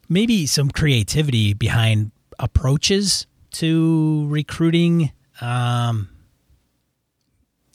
maybe 0.09 0.45
some 0.45 0.69
creativity 0.69 1.53
behind 1.53 2.11
approaches 2.39 3.27
to 3.51 4.27
recruiting. 4.27 5.11
Um, 5.41 6.09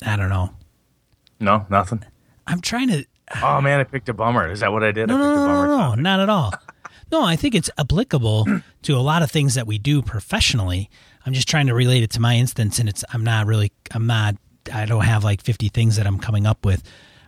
I 0.05 0.17
don't 0.17 0.31
know. 0.31 0.51
No, 1.39 1.67
nothing. 1.71 2.05
I'm 2.47 2.61
trying 2.61 2.89
to. 2.89 3.05
Oh 3.43 3.61
man, 3.61 3.81
I 3.81 3.85
picked 3.85 4.09
a 4.09 4.15
bummer. 4.15 4.51
Is 4.51 4.61
that 4.61 4.73
what 4.73 4.83
I 4.83 4.93
did? 4.93 5.09
No, 5.09 5.17
I 5.17 5.19
no, 5.19 5.35
no, 5.35 5.65
no, 5.65 5.67
no, 5.67 5.95
not 5.95 6.21
at 6.21 6.29
all. 6.29 6.53
no, 7.13 7.25
I 7.25 7.37
think 7.37 7.55
it's 7.55 7.71
applicable 7.79 8.47
to 8.83 8.97
a 8.97 9.01
lot 9.01 9.23
of 9.23 9.31
things 9.31 9.55
that 9.55 9.67
we 9.67 9.79
do 9.79 10.03
professionally. 10.03 10.91
I'm 11.25 11.33
just 11.33 11.49
trying 11.49 11.67
to 11.67 11.75
relate 11.75 12.03
it 12.03 12.11
to 12.13 12.21
my 12.21 12.37
instance, 12.37 12.79
and 12.79 12.89
it's. 12.89 13.05
I'm 13.13 13.25
not 13.25 13.47
really. 13.47 13.73
I'm 13.93 14.07
not. 14.07 14.37
I 14.73 14.85
don't 14.87 15.05
have 15.05 15.25
like 15.25 15.43
50 15.43 15.69
things 15.69 15.97
that 15.97 16.07
I'm 16.07 16.19
coming 16.19 16.47
up 16.47 16.65
with. 16.65 16.83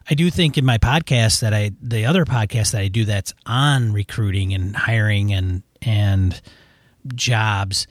I 0.08 0.14
do 0.14 0.30
think 0.30 0.58
in 0.58 0.64
my 0.64 0.78
podcast 0.78 1.40
that 1.40 1.54
I, 1.54 1.70
the 1.80 2.06
other 2.06 2.24
podcast 2.24 2.72
that 2.72 2.80
I 2.80 2.88
do 2.88 3.04
that's 3.04 3.32
on 3.46 3.92
recruiting 3.92 4.52
and 4.52 4.74
hiring 4.74 5.32
and 5.32 5.62
and 5.80 6.40
jobs, 7.14 7.86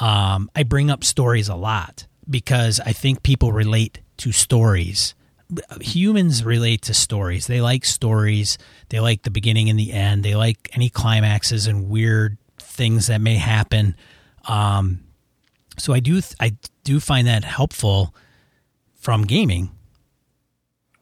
um, 0.00 0.50
I 0.54 0.62
bring 0.64 0.90
up 0.90 1.04
stories 1.04 1.48
a 1.48 1.54
lot 1.54 2.06
because 2.28 2.80
I 2.80 2.92
think 2.92 3.22
people 3.22 3.52
relate 3.52 4.00
to 4.18 4.32
stories. 4.32 5.14
Humans 5.80 6.44
relate 6.44 6.82
to 6.82 6.94
stories. 6.94 7.46
They 7.46 7.60
like 7.60 7.84
stories. 7.84 8.58
They 8.88 9.00
like 9.00 9.22
the 9.22 9.30
beginning 9.30 9.68
and 9.70 9.78
the 9.78 9.92
end. 9.92 10.24
They 10.24 10.34
like 10.34 10.68
any 10.72 10.88
climaxes 10.88 11.66
and 11.66 11.88
weird 11.88 12.36
things 12.58 13.06
that 13.08 13.20
may 13.20 13.36
happen. 13.36 13.96
Um, 14.48 15.00
So 15.78 15.92
I 15.92 16.00
do 16.00 16.20
th- 16.20 16.34
I 16.40 16.56
do 16.84 17.00
find 17.00 17.26
that 17.26 17.42
helpful 17.44 18.14
from 18.94 19.22
gaming. 19.24 19.70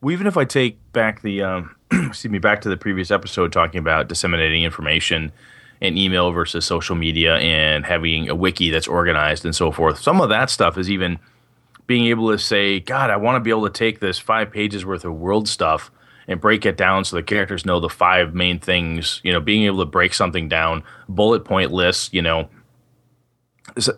Well, 0.01 0.13
even 0.13 0.27
if 0.27 0.37
I 0.37 0.45
take 0.45 0.79
back 0.93 1.23
the 1.23 1.43
um, 1.43 1.77
excuse 1.93 2.31
me 2.31 2.39
back 2.39 2.61
to 2.63 2.69
the 2.69 2.77
previous 2.77 3.11
episode 3.11 3.53
talking 3.53 3.79
about 3.79 4.09
disseminating 4.09 4.65
information 4.65 5.31
and 5.81 5.99
email 5.99 6.31
versus 6.31 6.65
social 6.65 6.95
media 6.97 7.37
and 7.39 7.85
having 7.85 8.29
a 8.29 8.35
wiki 8.35 8.71
that's 8.71 8.89
organized 8.89 9.45
and 9.45 9.55
so 9.55 9.71
forth. 9.73 9.99
Some 9.99 10.21
of 10.21 10.29
that 10.29 10.49
stuff 10.49 10.79
is 10.79 10.91
even 10.91 11.19
being 11.87 12.07
able 12.07 12.31
to 12.31 12.39
say, 12.39 12.81
God, 12.81 13.11
I 13.11 13.17
want 13.17 13.37
to 13.37 13.41
be 13.41 13.51
able 13.51 13.67
to 13.67 13.73
take 13.73 14.01
this 14.01 14.19
five 14.19 14.51
pages 14.51 14.85
worth 14.85 15.05
of 15.05 15.15
world 15.15 15.49
stuff 15.49 15.91
and 16.29 16.41
break 16.41 16.65
it 16.65 16.77
down 16.77 17.05
so 17.05 17.17
the 17.17 17.23
characters 17.23 17.67
know 17.67 17.81
the 17.81 17.89
five 17.89 18.35
main 18.35 18.59
things. 18.59 19.21
You 19.25 19.33
know, 19.33 19.41
being 19.41 19.65
able 19.65 19.79
to 19.79 19.87
break 19.87 20.15
something 20.15 20.49
down, 20.49 20.85
bullet 21.09 21.45
point 21.45 21.73
lists, 21.73 22.11
you 22.13 22.23
know, 22.23 22.49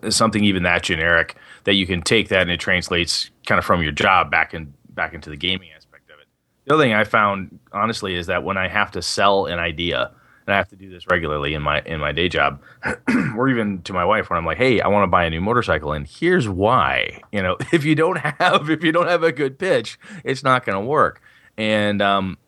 something 0.08 0.44
even 0.44 0.62
that 0.62 0.82
generic 0.82 1.36
that 1.64 1.74
you 1.74 1.86
can 1.86 2.02
take 2.02 2.28
that 2.28 2.42
and 2.42 2.50
it 2.50 2.60
translates 2.60 3.30
kind 3.46 3.58
of 3.58 3.64
from 3.64 3.82
your 3.82 3.92
job 3.92 4.30
back 4.30 4.54
in 4.54 4.72
back 4.90 5.14
into 5.14 5.30
the 5.30 5.36
gaming 5.36 5.70
aspect 5.76 6.10
of 6.10 6.18
it. 6.20 6.26
The 6.64 6.74
other 6.74 6.82
thing 6.82 6.92
I 6.92 7.04
found 7.04 7.58
honestly 7.72 8.14
is 8.14 8.26
that 8.26 8.44
when 8.44 8.56
I 8.56 8.68
have 8.68 8.90
to 8.92 9.02
sell 9.02 9.46
an 9.46 9.58
idea, 9.58 10.12
and 10.46 10.54
I 10.54 10.58
have 10.58 10.68
to 10.68 10.76
do 10.76 10.90
this 10.90 11.06
regularly 11.06 11.54
in 11.54 11.62
my 11.62 11.80
in 11.82 12.00
my 12.00 12.12
day 12.12 12.28
job, 12.28 12.62
or 13.36 13.48
even 13.48 13.82
to 13.82 13.92
my 13.92 14.04
wife 14.04 14.30
when 14.30 14.38
I'm 14.38 14.44
like, 14.44 14.58
"Hey, 14.58 14.80
I 14.80 14.88
want 14.88 15.04
to 15.04 15.10
buy 15.10 15.24
a 15.24 15.30
new 15.30 15.40
motorcycle, 15.40 15.92
and 15.92 16.06
here's 16.06 16.48
why." 16.48 17.22
You 17.32 17.42
know, 17.42 17.56
if 17.72 17.84
you 17.84 17.94
don't 17.94 18.18
have 18.18 18.68
if 18.70 18.82
you 18.82 18.92
don't 18.92 19.08
have 19.08 19.22
a 19.22 19.32
good 19.32 19.58
pitch, 19.58 19.98
it's 20.22 20.42
not 20.42 20.64
going 20.64 20.80
to 20.80 20.84
work. 20.84 21.22
And 21.56 22.02
um, 22.02 22.38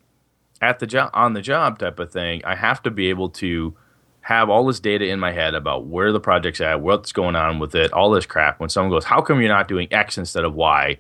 at 0.61 0.79
the 0.79 0.87
job 0.87 1.11
on 1.15 1.33
the 1.33 1.43
job 1.43 1.79
type 1.79 1.99
of 1.99 2.13
thing, 2.13 2.43
I 2.45 2.55
have 2.55 2.83
to 2.83 2.91
be 2.91 3.09
able 3.09 3.31
to 3.31 3.75
have 4.21 4.51
all 4.51 4.67
this 4.67 4.81
data 4.81 5.07
in 5.07 5.21
my 5.21 5.31
head 5.33 5.55
about 5.55 5.87
where 5.87 6.11
the 6.11 6.19
project's 6.21 6.61
at, 6.61 6.81
what's 6.81 7.13
going 7.13 7.37
on 7.37 7.61
with 7.61 7.75
it, 7.77 7.93
all 7.93 8.11
this 8.11 8.27
crap. 8.27 8.61
When 8.61 8.69
someone 8.69 8.91
goes, 8.91 9.05
"How 9.05 9.23
come 9.23 9.41
you're 9.41 9.49
not 9.49 9.69
doing 9.69 9.89
X 9.91 10.19
instead 10.19 10.45
of 10.45 10.55
Y?" 10.55 10.99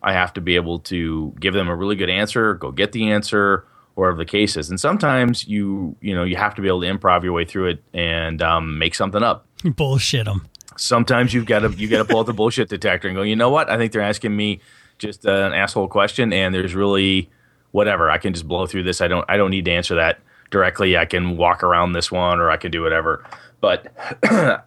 I 0.00 0.12
have 0.12 0.32
to 0.34 0.40
be 0.40 0.54
able 0.54 0.78
to 0.80 1.34
give 1.40 1.54
them 1.54 1.68
a 1.68 1.74
really 1.74 1.96
good 1.96 2.08
answer, 2.10 2.54
go 2.54 2.70
get 2.70 2.92
the 2.92 3.10
answer, 3.10 3.66
whatever 3.98 4.16
the 4.16 4.24
case 4.24 4.56
is. 4.56 4.70
And 4.70 4.80
sometimes 4.80 5.46
you 5.46 5.96
you 6.00 6.14
know 6.14 6.24
you 6.24 6.36
have 6.36 6.54
to 6.54 6.62
be 6.62 6.68
able 6.68 6.80
to 6.82 6.86
improv 6.86 7.22
your 7.22 7.32
way 7.32 7.44
through 7.44 7.68
it 7.68 7.82
and 7.92 8.40
um, 8.40 8.78
make 8.78 8.94
something 8.94 9.22
up. 9.22 9.46
Bullshit 9.64 10.26
them. 10.26 10.48
Sometimes 10.76 11.34
you've 11.34 11.46
got 11.46 11.60
to 11.60 11.70
you 11.70 11.88
got 11.88 11.98
to 11.98 12.04
pull 12.04 12.20
out 12.20 12.26
the 12.26 12.32
bullshit 12.32 12.68
detector 12.68 13.08
and 13.08 13.16
go. 13.16 13.22
You 13.22 13.36
know 13.36 13.50
what? 13.50 13.68
I 13.68 13.76
think 13.76 13.92
they're 13.92 14.00
asking 14.00 14.36
me 14.36 14.60
just 14.98 15.26
uh, 15.26 15.32
an 15.32 15.52
asshole 15.52 15.88
question, 15.88 16.32
and 16.32 16.54
there's 16.54 16.74
really 16.74 17.28
whatever. 17.72 18.10
I 18.10 18.18
can 18.18 18.32
just 18.32 18.46
blow 18.46 18.66
through 18.66 18.84
this. 18.84 19.00
I 19.00 19.08
don't 19.08 19.24
I 19.28 19.36
don't 19.36 19.50
need 19.50 19.64
to 19.64 19.72
answer 19.72 19.96
that 19.96 20.20
directly. 20.50 20.96
I 20.96 21.04
can 21.04 21.36
walk 21.36 21.62
around 21.62 21.92
this 21.92 22.10
one, 22.12 22.38
or 22.38 22.50
I 22.50 22.56
can 22.56 22.70
do 22.70 22.82
whatever. 22.82 23.24
But 23.60 23.92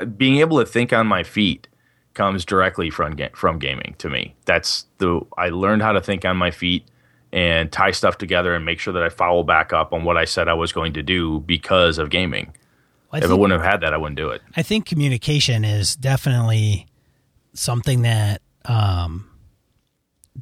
being 0.17 0.37
able 0.37 0.59
to 0.59 0.65
think 0.65 0.91
on 0.91 1.07
my 1.07 1.23
feet 1.23 1.67
comes 2.13 2.43
directly 2.43 2.89
from 2.89 3.15
from 3.33 3.59
gaming 3.59 3.95
to 3.99 4.09
me. 4.09 4.35
That's 4.43 4.85
the 4.97 5.21
I 5.37 5.49
learned 5.49 5.81
how 5.81 5.93
to 5.93 6.01
think 6.01 6.25
on 6.25 6.35
my 6.35 6.51
feet 6.51 6.85
and 7.33 7.71
tie 7.71 7.91
stuff 7.91 8.17
together 8.17 8.53
and 8.53 8.65
make 8.65 8.79
sure 8.79 8.93
that 8.93 9.03
I 9.03 9.09
follow 9.09 9.43
back 9.43 9.73
up 9.73 9.93
on 9.93 10.03
what 10.03 10.17
I 10.17 10.25
said 10.25 10.47
I 10.47 10.53
was 10.53 10.71
going 10.71 10.93
to 10.93 11.03
do 11.03 11.39
because 11.41 11.97
of 11.97 12.09
gaming. 12.09 12.47
Well, 13.11 13.13
I 13.13 13.17
if 13.17 13.23
think, 13.23 13.31
I 13.31 13.35
wouldn't 13.35 13.61
have 13.61 13.69
had 13.69 13.81
that, 13.81 13.93
I 13.93 13.97
wouldn't 13.97 14.17
do 14.17 14.29
it. 14.29 14.41
I 14.55 14.63
think 14.63 14.85
communication 14.85 15.63
is 15.63 15.95
definitely 15.95 16.87
something 17.53 18.01
that 18.03 18.41
um, 18.65 19.29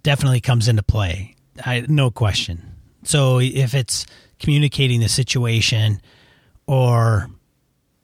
definitely 0.01 0.41
comes 0.41 0.67
into 0.67 0.83
play. 0.83 1.35
I, 1.65 1.85
no 1.87 2.09
question. 2.11 2.75
So 3.03 3.39
if 3.39 3.73
it's 3.73 4.05
communicating 4.39 4.99
the 4.99 5.09
situation 5.09 6.01
or 6.67 7.29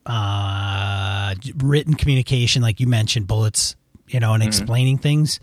uh, 0.05 1.35
written 1.57 1.93
communication, 1.95 2.61
like 2.61 2.79
you 2.79 2.87
mentioned, 2.87 3.27
bullets, 3.27 3.75
you 4.07 4.19
know, 4.19 4.33
and 4.33 4.41
mm-hmm. 4.41 4.47
explaining 4.47 4.97
things. 4.97 5.39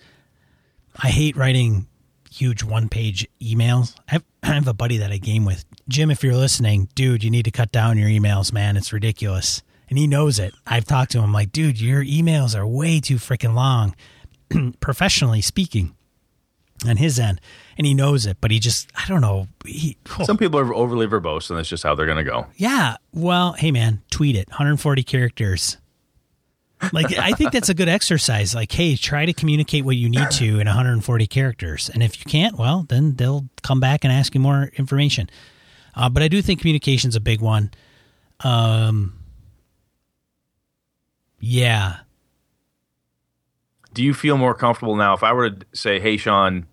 I 1.02 1.08
hate 1.08 1.36
writing 1.36 1.86
huge 2.32 2.62
one 2.62 2.88
page 2.88 3.26
emails. 3.40 3.94
I 4.08 4.12
have, 4.12 4.24
I 4.42 4.54
have 4.54 4.68
a 4.68 4.74
buddy 4.74 4.98
that 4.98 5.12
I 5.12 5.18
game 5.18 5.44
with. 5.44 5.64
Jim, 5.88 6.10
if 6.10 6.22
you're 6.22 6.36
listening, 6.36 6.88
dude, 6.94 7.22
you 7.22 7.30
need 7.30 7.44
to 7.44 7.50
cut 7.50 7.72
down 7.72 7.98
your 7.98 8.08
emails, 8.08 8.52
man. 8.52 8.76
It's 8.76 8.92
ridiculous. 8.92 9.62
And 9.88 9.98
he 9.98 10.06
knows 10.06 10.38
it. 10.38 10.54
I've 10.66 10.86
talked 10.86 11.12
to 11.12 11.20
him 11.20 11.32
like, 11.32 11.52
dude, 11.52 11.80
your 11.80 12.02
emails 12.02 12.56
are 12.56 12.66
way 12.66 13.00
too 13.00 13.16
freaking 13.16 13.54
long, 13.54 13.94
professionally 14.80 15.42
speaking, 15.42 15.94
on 16.86 16.96
his 16.96 17.18
end. 17.18 17.40
And 17.76 17.86
he 17.86 17.92
knows 17.92 18.24
it, 18.24 18.38
but 18.40 18.50
he 18.50 18.58
just, 18.58 18.88
I 18.94 19.06
don't 19.06 19.20
know. 19.20 19.48
He, 19.66 19.98
oh. 20.18 20.24
Some 20.24 20.38
people 20.38 20.58
are 20.58 20.74
overly 20.74 21.06
verbose, 21.06 21.50
and 21.50 21.58
that's 21.58 21.68
just 21.68 21.82
how 21.82 21.94
they're 21.94 22.06
going 22.06 22.24
to 22.24 22.24
go. 22.24 22.46
Yeah. 22.56 22.96
Well, 23.12 23.52
hey, 23.52 23.70
man, 23.70 24.02
tweet 24.10 24.36
it 24.36 24.48
140 24.48 25.02
characters 25.02 25.76
like 26.92 27.16
I 27.18 27.32
think 27.32 27.52
that's 27.52 27.68
a 27.68 27.74
good 27.74 27.88
exercise. 27.88 28.54
Like, 28.54 28.72
hey, 28.72 28.96
try 28.96 29.26
to 29.26 29.32
communicate 29.32 29.84
what 29.84 29.96
you 29.96 30.08
need 30.08 30.30
to 30.32 30.60
in 30.60 30.66
140 30.66 31.26
characters, 31.26 31.90
and 31.92 32.02
if 32.02 32.18
you 32.18 32.30
can't, 32.30 32.58
well, 32.58 32.86
then 32.88 33.14
they'll 33.16 33.46
come 33.62 33.80
back 33.80 34.04
and 34.04 34.12
ask 34.12 34.34
you 34.34 34.40
more 34.40 34.70
information. 34.76 35.30
Uh, 35.94 36.08
but 36.08 36.22
I 36.22 36.28
do 36.28 36.40
think 36.42 36.60
communication's 36.60 37.16
a 37.16 37.20
big 37.20 37.40
one. 37.40 37.70
Um, 38.40 39.18
yeah. 41.38 41.98
Do 43.92 44.02
you 44.02 44.14
feel 44.14 44.38
more 44.38 44.54
comfortable 44.54 44.96
now? 44.96 45.12
If 45.12 45.22
I 45.22 45.32
were 45.32 45.50
to 45.50 45.66
say, 45.74 46.00
"Hey, 46.00 46.16
Sean, 46.16 46.66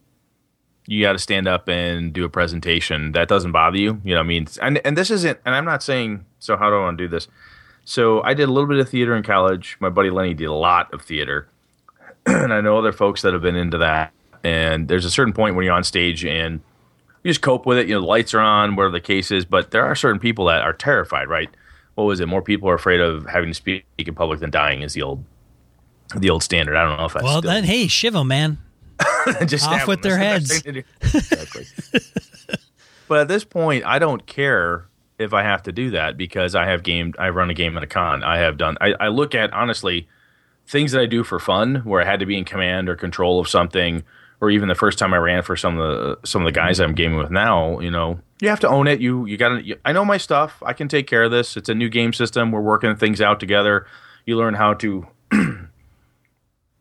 you 0.88 1.02
got 1.02 1.14
to 1.14 1.20
stand 1.20 1.48
up 1.48 1.68
and 1.68 2.14
do 2.14 2.24
a 2.24 2.30
presentation," 2.30 3.12
that 3.12 3.28
doesn't 3.28 3.52
bother 3.52 3.78
you? 3.78 4.02
You 4.06 4.14
know, 4.14 4.22
I 4.22 4.24
mean, 4.24 4.48
and 4.62 4.80
and 4.86 4.98
this 4.98 5.12
isn't. 5.12 5.38
And 5.46 5.54
I'm 5.54 5.66
not 5.66 5.84
saying. 5.84 6.26
So 6.40 6.56
how 6.56 6.70
do 6.70 6.78
I 6.78 6.80
want 6.80 6.98
to 6.98 7.04
do 7.04 7.10
this? 7.10 7.28
So 7.90 8.22
I 8.22 8.36
did 8.36 8.48
a 8.48 8.52
little 8.52 8.70
bit 8.70 8.78
of 8.78 8.88
theater 8.88 9.16
in 9.16 9.24
college. 9.24 9.76
My 9.80 9.90
buddy 9.90 10.12
Lenny 10.12 10.36
did 10.36 10.46
a 10.46 10.54
lot 10.54 10.94
of 10.94 11.02
theater, 11.02 11.50
and 12.28 12.54
I 12.54 12.62
know 12.62 12.78
other 12.78 12.92
folks 12.92 13.24
that 13.24 13.34
have 13.34 13.42
been 13.42 13.56
into 13.56 13.80
that. 13.80 14.14
And 14.44 14.88
there's 14.88 15.06
a 15.06 15.10
certain 15.10 15.34
point 15.34 15.56
when 15.56 15.66
you're 15.66 15.74
on 15.74 15.84
stage 15.84 16.24
and 16.24 16.62
you 17.24 17.32
just 17.32 17.42
cope 17.42 17.66
with 17.66 17.80
it. 17.80 17.88
You 17.88 17.96
know, 17.96 18.02
the 18.02 18.06
lights 18.06 18.36
are 18.36 18.42
on, 18.42 18.76
whatever 18.76 18.92
the 18.92 19.02
case 19.02 19.32
is. 19.32 19.44
But 19.44 19.72
there 19.72 19.84
are 19.84 19.96
certain 19.96 20.20
people 20.20 20.46
that 20.46 20.62
are 20.62 20.72
terrified, 20.72 21.30
right? 21.30 21.50
What 21.96 22.04
was 22.04 22.20
it? 22.20 22.28
More 22.28 22.44
people 22.44 22.70
are 22.70 22.76
afraid 22.76 23.00
of 23.00 23.26
having 23.26 23.50
to 23.50 23.56
speak 23.56 23.86
in 23.98 24.14
public 24.14 24.40
than 24.40 24.52
dying 24.52 24.84
is 24.84 24.94
the 24.94 25.02
old, 25.02 25.26
the 26.16 26.30
old 26.30 26.44
standard. 26.44 26.76
I 26.76 26.84
don't 26.84 27.00
know 27.00 27.06
if 27.06 27.14
that's 27.14 27.24
well. 27.24 27.40
Still... 27.40 27.52
Then 27.52 27.64
hey, 27.64 27.88
shiv 27.88 28.14
them, 28.14 28.28
man. 28.28 28.60
just 29.48 29.68
off 29.68 29.88
with 29.88 30.04
their 30.04 30.20
heads. 30.20 30.52
exactly. 30.52 31.66
but 33.08 33.22
at 33.22 33.28
this 33.28 33.44
point, 33.44 33.84
I 33.84 33.98
don't 33.98 34.28
care 34.28 34.89
if 35.20 35.34
I 35.34 35.44
have 35.44 35.62
to 35.64 35.72
do 35.72 35.92
that 35.92 36.18
because 36.18 36.56
I 36.56 36.66
have 36.66 36.82
gamed, 36.82 37.16
I 37.20 37.30
run 37.30 37.50
a 37.50 37.54
game 37.54 37.78
at 37.78 37.84
a 37.84 37.88
con. 37.88 38.24
I 38.24 38.38
have 38.40 38.58
done, 38.58 38.78
I, 38.82 38.94
I 39.00 39.08
look 39.10 39.36
at 39.36 39.54
honestly 39.54 40.08
things 40.66 40.94
that 40.94 41.02
I 41.02 41.06
do 41.08 41.24
for 41.24 41.40
fun 41.40 41.78
where 41.78 42.02
I 42.02 42.06
had 42.06 42.20
to 42.22 42.26
be 42.26 42.38
in 42.38 42.46
command 42.46 42.88
or 42.88 42.96
control 42.96 43.40
of 43.40 43.50
something, 43.50 44.04
or 44.40 44.50
even 44.50 44.70
the 44.70 44.76
first 44.76 44.98
time 44.98 45.14
I 45.14 45.18
ran 45.18 45.44
for 45.44 45.58
some 45.58 45.78
of 45.78 45.98
the 46.22 46.28
some 46.28 46.42
of 46.42 46.46
the 46.46 46.52
guys 46.54 46.80
I'm 46.80 46.94
gaming 46.94 47.18
with 47.18 47.32
now. 47.32 47.80
You 47.80 47.92
know, 47.92 48.20
you 48.40 48.48
have 48.48 48.62
to 48.62 48.70
own 48.70 48.88
it. 48.88 49.02
You 49.02 49.26
you 49.26 49.36
got 49.36 49.50
to. 49.50 49.78
I 49.84 49.92
know 49.92 50.06
my 50.06 50.18
stuff. 50.18 50.64
I 50.66 50.74
can 50.74 50.88
take 50.88 51.08
care 51.08 51.24
of 51.24 51.32
this. 51.32 51.58
It's 51.58 51.68
a 51.68 51.76
new 51.76 51.90
game 51.90 52.14
system. 52.14 52.52
We're 52.52 52.62
working 52.62 52.96
things 52.96 53.20
out 53.20 53.40
together. 53.40 53.86
You 54.26 54.38
learn 54.38 54.54
how 54.54 54.76
to 54.76 55.08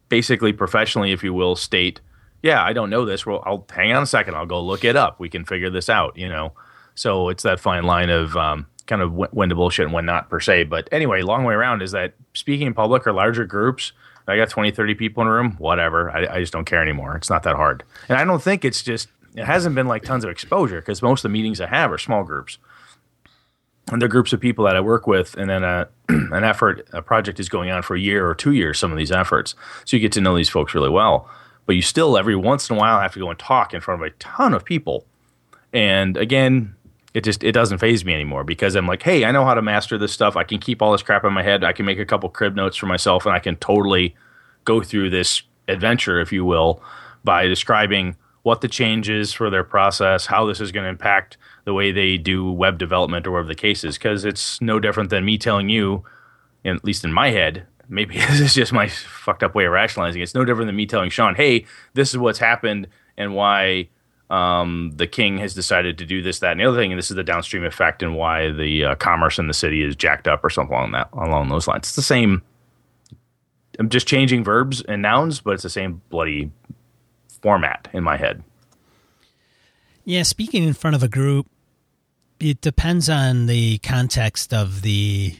basically 0.08 0.52
professionally, 0.52 1.10
if 1.10 1.24
you 1.24 1.34
will, 1.34 1.56
state. 1.56 2.00
Yeah, 2.42 2.62
I 2.62 2.72
don't 2.72 2.90
know 2.90 3.04
this. 3.04 3.26
Well, 3.26 3.42
I'll 3.44 3.66
hang 3.70 3.92
on 3.92 4.04
a 4.04 4.06
second. 4.06 4.36
I'll 4.36 4.46
go 4.46 4.62
look 4.62 4.84
it 4.84 4.94
up. 4.94 5.18
We 5.18 5.28
can 5.28 5.44
figure 5.44 5.70
this 5.70 5.88
out. 5.88 6.16
You 6.16 6.28
know. 6.28 6.52
So 6.98 7.28
it's 7.28 7.44
that 7.44 7.60
fine 7.60 7.84
line 7.84 8.10
of 8.10 8.36
um, 8.36 8.66
kind 8.88 9.02
of 9.02 9.12
when 9.12 9.48
to 9.48 9.54
bullshit 9.54 9.84
and 9.84 9.94
when 9.94 10.04
not 10.04 10.28
per 10.28 10.40
se. 10.40 10.64
But 10.64 10.88
anyway, 10.90 11.22
long 11.22 11.44
way 11.44 11.54
around 11.54 11.80
is 11.80 11.92
that 11.92 12.14
speaking 12.34 12.66
in 12.66 12.74
public 12.74 13.06
or 13.06 13.12
larger 13.12 13.44
groups, 13.44 13.92
I 14.26 14.36
got 14.36 14.50
20, 14.50 14.72
30 14.72 14.94
people 14.96 15.22
in 15.22 15.28
a 15.28 15.32
room, 15.32 15.52
whatever. 15.58 16.10
I, 16.10 16.26
I 16.26 16.40
just 16.40 16.52
don't 16.52 16.64
care 16.64 16.82
anymore. 16.82 17.16
It's 17.16 17.30
not 17.30 17.44
that 17.44 17.54
hard. 17.54 17.84
And 18.08 18.18
I 18.18 18.24
don't 18.24 18.42
think 18.42 18.64
it's 18.64 18.82
just, 18.82 19.08
it 19.36 19.44
hasn't 19.44 19.76
been 19.76 19.86
like 19.86 20.02
tons 20.02 20.24
of 20.24 20.30
exposure 20.30 20.80
because 20.80 21.00
most 21.00 21.20
of 21.20 21.30
the 21.30 21.32
meetings 21.32 21.60
I 21.60 21.68
have 21.68 21.92
are 21.92 21.98
small 21.98 22.24
groups. 22.24 22.58
And 23.92 24.02
they're 24.02 24.08
groups 24.08 24.32
of 24.32 24.40
people 24.40 24.64
that 24.64 24.76
I 24.76 24.80
work 24.80 25.06
with, 25.06 25.34
and 25.36 25.48
then 25.48 25.62
a, 25.62 25.88
an 26.08 26.44
effort, 26.44 26.86
a 26.92 27.00
project 27.00 27.38
is 27.38 27.48
going 27.48 27.70
on 27.70 27.82
for 27.82 27.94
a 27.94 28.00
year 28.00 28.28
or 28.28 28.34
two 28.34 28.52
years, 28.52 28.78
some 28.78 28.90
of 28.90 28.98
these 28.98 29.12
efforts. 29.12 29.54
So 29.84 29.96
you 29.96 30.00
get 30.00 30.12
to 30.12 30.20
know 30.20 30.36
these 30.36 30.50
folks 30.50 30.74
really 30.74 30.90
well. 30.90 31.30
But 31.64 31.76
you 31.76 31.82
still, 31.82 32.18
every 32.18 32.36
once 32.36 32.68
in 32.68 32.76
a 32.76 32.78
while, 32.78 33.00
have 33.00 33.14
to 33.14 33.20
go 33.20 33.30
and 33.30 33.38
talk 33.38 33.72
in 33.72 33.80
front 33.80 34.02
of 34.02 34.06
a 34.06 34.10
ton 34.18 34.52
of 34.52 34.64
people. 34.64 35.06
And 35.72 36.16
again, 36.16 36.74
it 37.18 37.24
just 37.24 37.42
it 37.42 37.50
doesn't 37.50 37.78
phase 37.78 38.04
me 38.04 38.14
anymore 38.14 38.44
because 38.44 38.76
I'm 38.76 38.86
like, 38.86 39.02
hey, 39.02 39.24
I 39.24 39.32
know 39.32 39.44
how 39.44 39.54
to 39.54 39.60
master 39.60 39.98
this 39.98 40.12
stuff. 40.12 40.36
I 40.36 40.44
can 40.44 40.60
keep 40.60 40.80
all 40.80 40.92
this 40.92 41.02
crap 41.02 41.24
in 41.24 41.32
my 41.32 41.42
head. 41.42 41.64
I 41.64 41.72
can 41.72 41.84
make 41.84 41.98
a 41.98 42.06
couple 42.06 42.28
crib 42.28 42.54
notes 42.54 42.76
for 42.76 42.86
myself, 42.86 43.26
and 43.26 43.34
I 43.34 43.40
can 43.40 43.56
totally 43.56 44.14
go 44.64 44.82
through 44.82 45.10
this 45.10 45.42
adventure, 45.66 46.20
if 46.20 46.32
you 46.32 46.44
will, 46.44 46.80
by 47.24 47.46
describing 47.46 48.16
what 48.44 48.60
the 48.60 48.68
change 48.68 49.10
is 49.10 49.32
for 49.32 49.50
their 49.50 49.64
process, 49.64 50.26
how 50.26 50.46
this 50.46 50.60
is 50.60 50.70
going 50.70 50.84
to 50.84 50.88
impact 50.88 51.36
the 51.64 51.74
way 51.74 51.90
they 51.90 52.16
do 52.16 52.52
web 52.52 52.78
development 52.78 53.26
or 53.26 53.32
whatever 53.32 53.48
the 53.48 53.54
case 53.56 53.82
is. 53.82 53.98
Because 53.98 54.24
it's 54.24 54.60
no 54.60 54.78
different 54.78 55.10
than 55.10 55.24
me 55.24 55.38
telling 55.38 55.68
you, 55.68 56.04
at 56.64 56.84
least 56.84 57.04
in 57.04 57.12
my 57.12 57.30
head, 57.30 57.66
maybe 57.88 58.14
this 58.28 58.38
is 58.38 58.54
just 58.54 58.72
my 58.72 58.86
fucked 58.86 59.42
up 59.42 59.56
way 59.56 59.64
of 59.64 59.72
rationalizing. 59.72 60.22
It's 60.22 60.36
no 60.36 60.44
different 60.44 60.68
than 60.68 60.76
me 60.76 60.86
telling 60.86 61.10
Sean, 61.10 61.34
hey, 61.34 61.66
this 61.94 62.10
is 62.10 62.18
what's 62.18 62.38
happened 62.38 62.86
and 63.16 63.34
why 63.34 63.88
um, 64.30 64.92
the 64.96 65.06
king 65.06 65.38
has 65.38 65.54
decided 65.54 65.98
to 65.98 66.06
do 66.06 66.22
this, 66.22 66.40
that, 66.40 66.52
and 66.52 66.60
the 66.60 66.64
other 66.64 66.76
thing, 66.76 66.92
and 66.92 66.98
this 66.98 67.10
is 67.10 67.16
the 67.16 67.24
downstream 67.24 67.64
effect 67.64 68.02
and 68.02 68.14
why 68.14 68.50
the 68.50 68.84
uh, 68.84 68.94
commerce 68.96 69.38
in 69.38 69.46
the 69.46 69.54
city 69.54 69.82
is 69.82 69.96
jacked 69.96 70.28
up 70.28 70.44
or 70.44 70.50
something 70.50 70.74
along 70.74 70.92
that 70.92 71.08
along 71.12 71.48
those 71.48 71.66
lines. 71.66 71.88
It's 71.88 71.96
the 71.96 72.02
same 72.02 72.42
I'm 73.78 73.88
just 73.88 74.06
changing 74.06 74.44
verbs 74.44 74.82
and 74.82 75.02
nouns, 75.02 75.40
but 75.40 75.54
it's 75.54 75.62
the 75.62 75.70
same 75.70 76.02
bloody 76.10 76.50
format 77.40 77.88
in 77.92 78.02
my 78.02 78.16
head. 78.16 78.42
Yeah, 80.04 80.24
speaking 80.24 80.64
in 80.64 80.74
front 80.74 80.96
of 80.96 81.02
a 81.02 81.08
group, 81.08 81.46
it 82.40 82.60
depends 82.60 83.08
on 83.08 83.46
the 83.46 83.78
context 83.78 84.52
of 84.52 84.82
the 84.82 85.36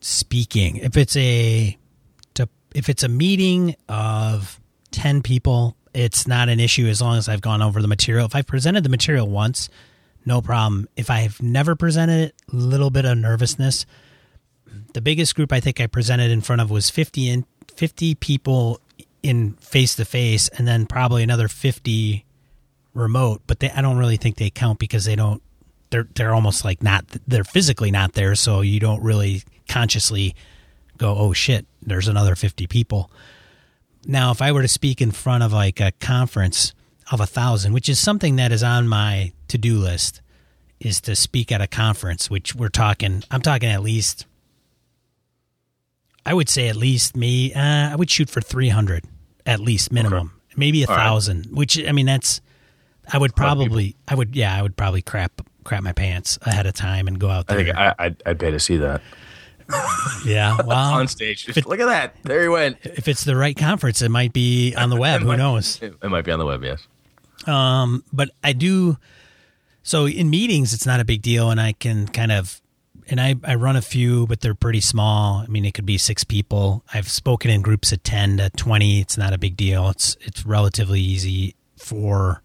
speaking. 0.00 0.76
If 0.76 0.96
it's 0.96 1.16
a 1.16 1.78
if 2.74 2.88
it's 2.88 3.02
a 3.02 3.08
meeting 3.08 3.76
of 3.88 4.60
10 4.92 5.22
people, 5.22 5.76
it's 5.94 6.26
not 6.26 6.48
an 6.48 6.60
issue 6.60 6.86
as 6.86 7.00
long 7.00 7.16
as 7.18 7.28
I've 7.28 7.40
gone 7.40 7.62
over 7.62 7.82
the 7.82 7.88
material. 7.88 8.26
If 8.26 8.34
I've 8.34 8.46
presented 8.46 8.84
the 8.84 8.88
material 8.88 9.28
once, 9.28 9.68
no 10.24 10.40
problem. 10.40 10.88
If 10.96 11.10
I've 11.10 11.42
never 11.42 11.74
presented 11.74 12.28
it, 12.28 12.34
a 12.52 12.56
little 12.56 12.90
bit 12.90 13.04
of 13.04 13.18
nervousness. 13.18 13.86
The 14.94 15.00
biggest 15.00 15.34
group 15.34 15.52
I 15.52 15.60
think 15.60 15.80
I 15.80 15.86
presented 15.86 16.30
in 16.30 16.40
front 16.40 16.62
of 16.62 16.70
was 16.70 16.90
50 16.90 17.28
in 17.28 17.46
50 17.76 18.14
people 18.16 18.80
in 19.22 19.52
face 19.54 19.96
to 19.96 20.04
face 20.04 20.48
and 20.50 20.66
then 20.66 20.86
probably 20.86 21.22
another 21.22 21.48
50 21.48 22.24
remote, 22.94 23.42
but 23.46 23.60
they, 23.60 23.70
I 23.70 23.82
don't 23.82 23.98
really 23.98 24.16
think 24.16 24.36
they 24.36 24.50
count 24.50 24.78
because 24.78 25.04
they 25.04 25.16
don't 25.16 25.42
they're 25.90 26.08
they're 26.14 26.34
almost 26.34 26.64
like 26.64 26.82
not 26.82 27.04
they're 27.28 27.44
physically 27.44 27.90
not 27.90 28.14
there 28.14 28.34
so 28.34 28.62
you 28.62 28.80
don't 28.80 29.02
really 29.02 29.42
consciously 29.68 30.34
go 30.96 31.14
oh 31.16 31.32
shit 31.32 31.66
there's 31.82 32.08
another 32.08 32.34
50 32.34 32.66
people 32.66 33.10
now 34.06 34.30
if 34.30 34.42
i 34.42 34.52
were 34.52 34.62
to 34.62 34.68
speak 34.68 35.00
in 35.00 35.10
front 35.10 35.42
of 35.42 35.52
like 35.52 35.80
a 35.80 35.92
conference 36.00 36.74
of 37.10 37.20
a 37.20 37.26
thousand 37.26 37.72
which 37.72 37.88
is 37.88 37.98
something 37.98 38.36
that 38.36 38.52
is 38.52 38.62
on 38.62 38.88
my 38.88 39.32
to-do 39.48 39.76
list 39.76 40.20
is 40.80 41.00
to 41.00 41.14
speak 41.14 41.52
at 41.52 41.60
a 41.60 41.66
conference 41.66 42.30
which 42.30 42.54
we're 42.54 42.68
talking 42.68 43.22
i'm 43.30 43.42
talking 43.42 43.68
at 43.68 43.82
least 43.82 44.26
i 46.24 46.32
would 46.32 46.48
say 46.48 46.68
at 46.68 46.76
least 46.76 47.16
me 47.16 47.52
uh, 47.54 47.92
i 47.92 47.96
would 47.96 48.10
shoot 48.10 48.28
for 48.30 48.40
300 48.40 49.04
at 49.46 49.60
least 49.60 49.92
minimum 49.92 50.28
okay. 50.28 50.54
maybe 50.56 50.82
a 50.82 50.88
All 50.88 50.94
thousand 50.94 51.46
right. 51.46 51.54
which 51.54 51.84
i 51.86 51.92
mean 51.92 52.06
that's 52.06 52.40
i 53.12 53.18
would 53.18 53.34
probably 53.36 53.96
i 54.08 54.14
would 54.14 54.34
yeah 54.34 54.56
i 54.56 54.62
would 54.62 54.76
probably 54.76 55.02
crap 55.02 55.42
crap 55.64 55.82
my 55.82 55.92
pants 55.92 56.38
ahead 56.42 56.66
of 56.66 56.74
time 56.74 57.08
and 57.08 57.18
go 57.18 57.28
out 57.28 57.46
there. 57.46 57.58
I 57.58 57.64
think 57.64 57.76
I, 57.76 57.94
I'd, 57.98 58.22
I'd 58.26 58.38
pay 58.38 58.50
to 58.50 58.60
see 58.60 58.76
that. 58.78 59.00
Yeah, 60.24 60.56
well, 60.64 60.94
on 60.94 61.08
stage. 61.08 61.48
It, 61.48 61.66
look 61.66 61.80
at 61.80 61.86
that. 61.86 62.16
There 62.22 62.42
he 62.42 62.48
went. 62.48 62.78
If 62.82 63.08
it's 63.08 63.24
the 63.24 63.36
right 63.36 63.56
conference, 63.56 64.02
it 64.02 64.10
might 64.10 64.32
be 64.32 64.74
on 64.74 64.90
the 64.90 64.96
web. 65.00 65.22
Who 65.22 65.36
knows? 65.36 65.80
It, 65.82 65.94
it 66.02 66.08
might 66.08 66.24
be 66.24 66.32
on 66.32 66.38
the 66.38 66.46
web. 66.46 66.62
Yes. 66.62 66.86
Um, 67.46 68.04
but 68.12 68.30
I 68.42 68.52
do. 68.52 68.98
So 69.82 70.06
in 70.06 70.30
meetings, 70.30 70.72
it's 70.72 70.86
not 70.86 71.00
a 71.00 71.04
big 71.04 71.22
deal, 71.22 71.50
and 71.50 71.60
I 71.60 71.72
can 71.72 72.06
kind 72.06 72.30
of, 72.30 72.60
and 73.08 73.20
I 73.20 73.34
I 73.44 73.56
run 73.56 73.76
a 73.76 73.82
few, 73.82 74.26
but 74.26 74.40
they're 74.40 74.54
pretty 74.54 74.80
small. 74.80 75.38
I 75.38 75.46
mean, 75.46 75.64
it 75.64 75.74
could 75.74 75.86
be 75.86 75.98
six 75.98 76.24
people. 76.24 76.84
I've 76.94 77.08
spoken 77.08 77.50
in 77.50 77.62
groups 77.62 77.92
of 77.92 78.02
ten 78.02 78.36
to 78.36 78.50
twenty. 78.50 79.00
It's 79.00 79.18
not 79.18 79.32
a 79.32 79.38
big 79.38 79.56
deal. 79.56 79.88
It's 79.88 80.16
it's 80.20 80.46
relatively 80.46 81.00
easy 81.00 81.56
for 81.76 82.42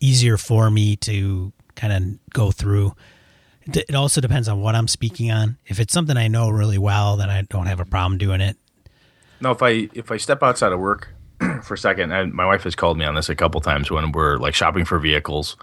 easier 0.00 0.36
for 0.36 0.70
me 0.70 0.94
to 0.96 1.52
kind 1.74 1.92
of 1.92 2.32
go 2.32 2.50
through. 2.50 2.94
It 3.66 3.94
also 3.94 4.20
depends 4.20 4.48
on 4.48 4.60
what 4.60 4.74
I'm 4.74 4.88
speaking 4.88 5.30
on. 5.30 5.58
If 5.66 5.80
it's 5.80 5.92
something 5.92 6.16
I 6.16 6.28
know 6.28 6.48
really 6.48 6.78
well, 6.78 7.16
then 7.16 7.30
I 7.30 7.42
don't 7.42 7.66
have 7.66 7.80
a 7.80 7.84
problem 7.84 8.18
doing 8.18 8.40
it. 8.40 8.56
No, 9.40 9.50
if 9.50 9.62
I 9.62 9.88
if 9.92 10.10
I 10.10 10.16
step 10.16 10.42
outside 10.42 10.72
of 10.72 10.80
work 10.80 11.14
for 11.62 11.74
a 11.74 11.78
second, 11.78 12.12
and 12.12 12.32
my 12.32 12.46
wife 12.46 12.62
has 12.62 12.74
called 12.74 12.96
me 12.96 13.04
on 13.04 13.14
this 13.14 13.28
a 13.28 13.34
couple 13.34 13.60
times 13.60 13.90
when 13.90 14.12
we're 14.12 14.38
like 14.38 14.54
shopping 14.54 14.84
for 14.84 14.98
vehicles, 14.98 15.56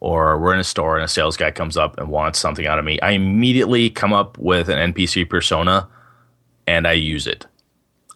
or 0.00 0.38
we're 0.38 0.54
in 0.54 0.60
a 0.60 0.64
store 0.64 0.96
and 0.96 1.04
a 1.04 1.08
sales 1.08 1.36
guy 1.36 1.50
comes 1.50 1.76
up 1.76 1.98
and 1.98 2.08
wants 2.08 2.38
something 2.38 2.66
out 2.66 2.78
of 2.78 2.84
me. 2.84 2.98
I 3.00 3.12
immediately 3.12 3.90
come 3.90 4.12
up 4.12 4.38
with 4.38 4.68
an 4.68 4.92
NPC 4.92 5.28
persona, 5.28 5.88
and 6.66 6.86
I 6.86 6.92
use 6.92 7.26
it 7.26 7.46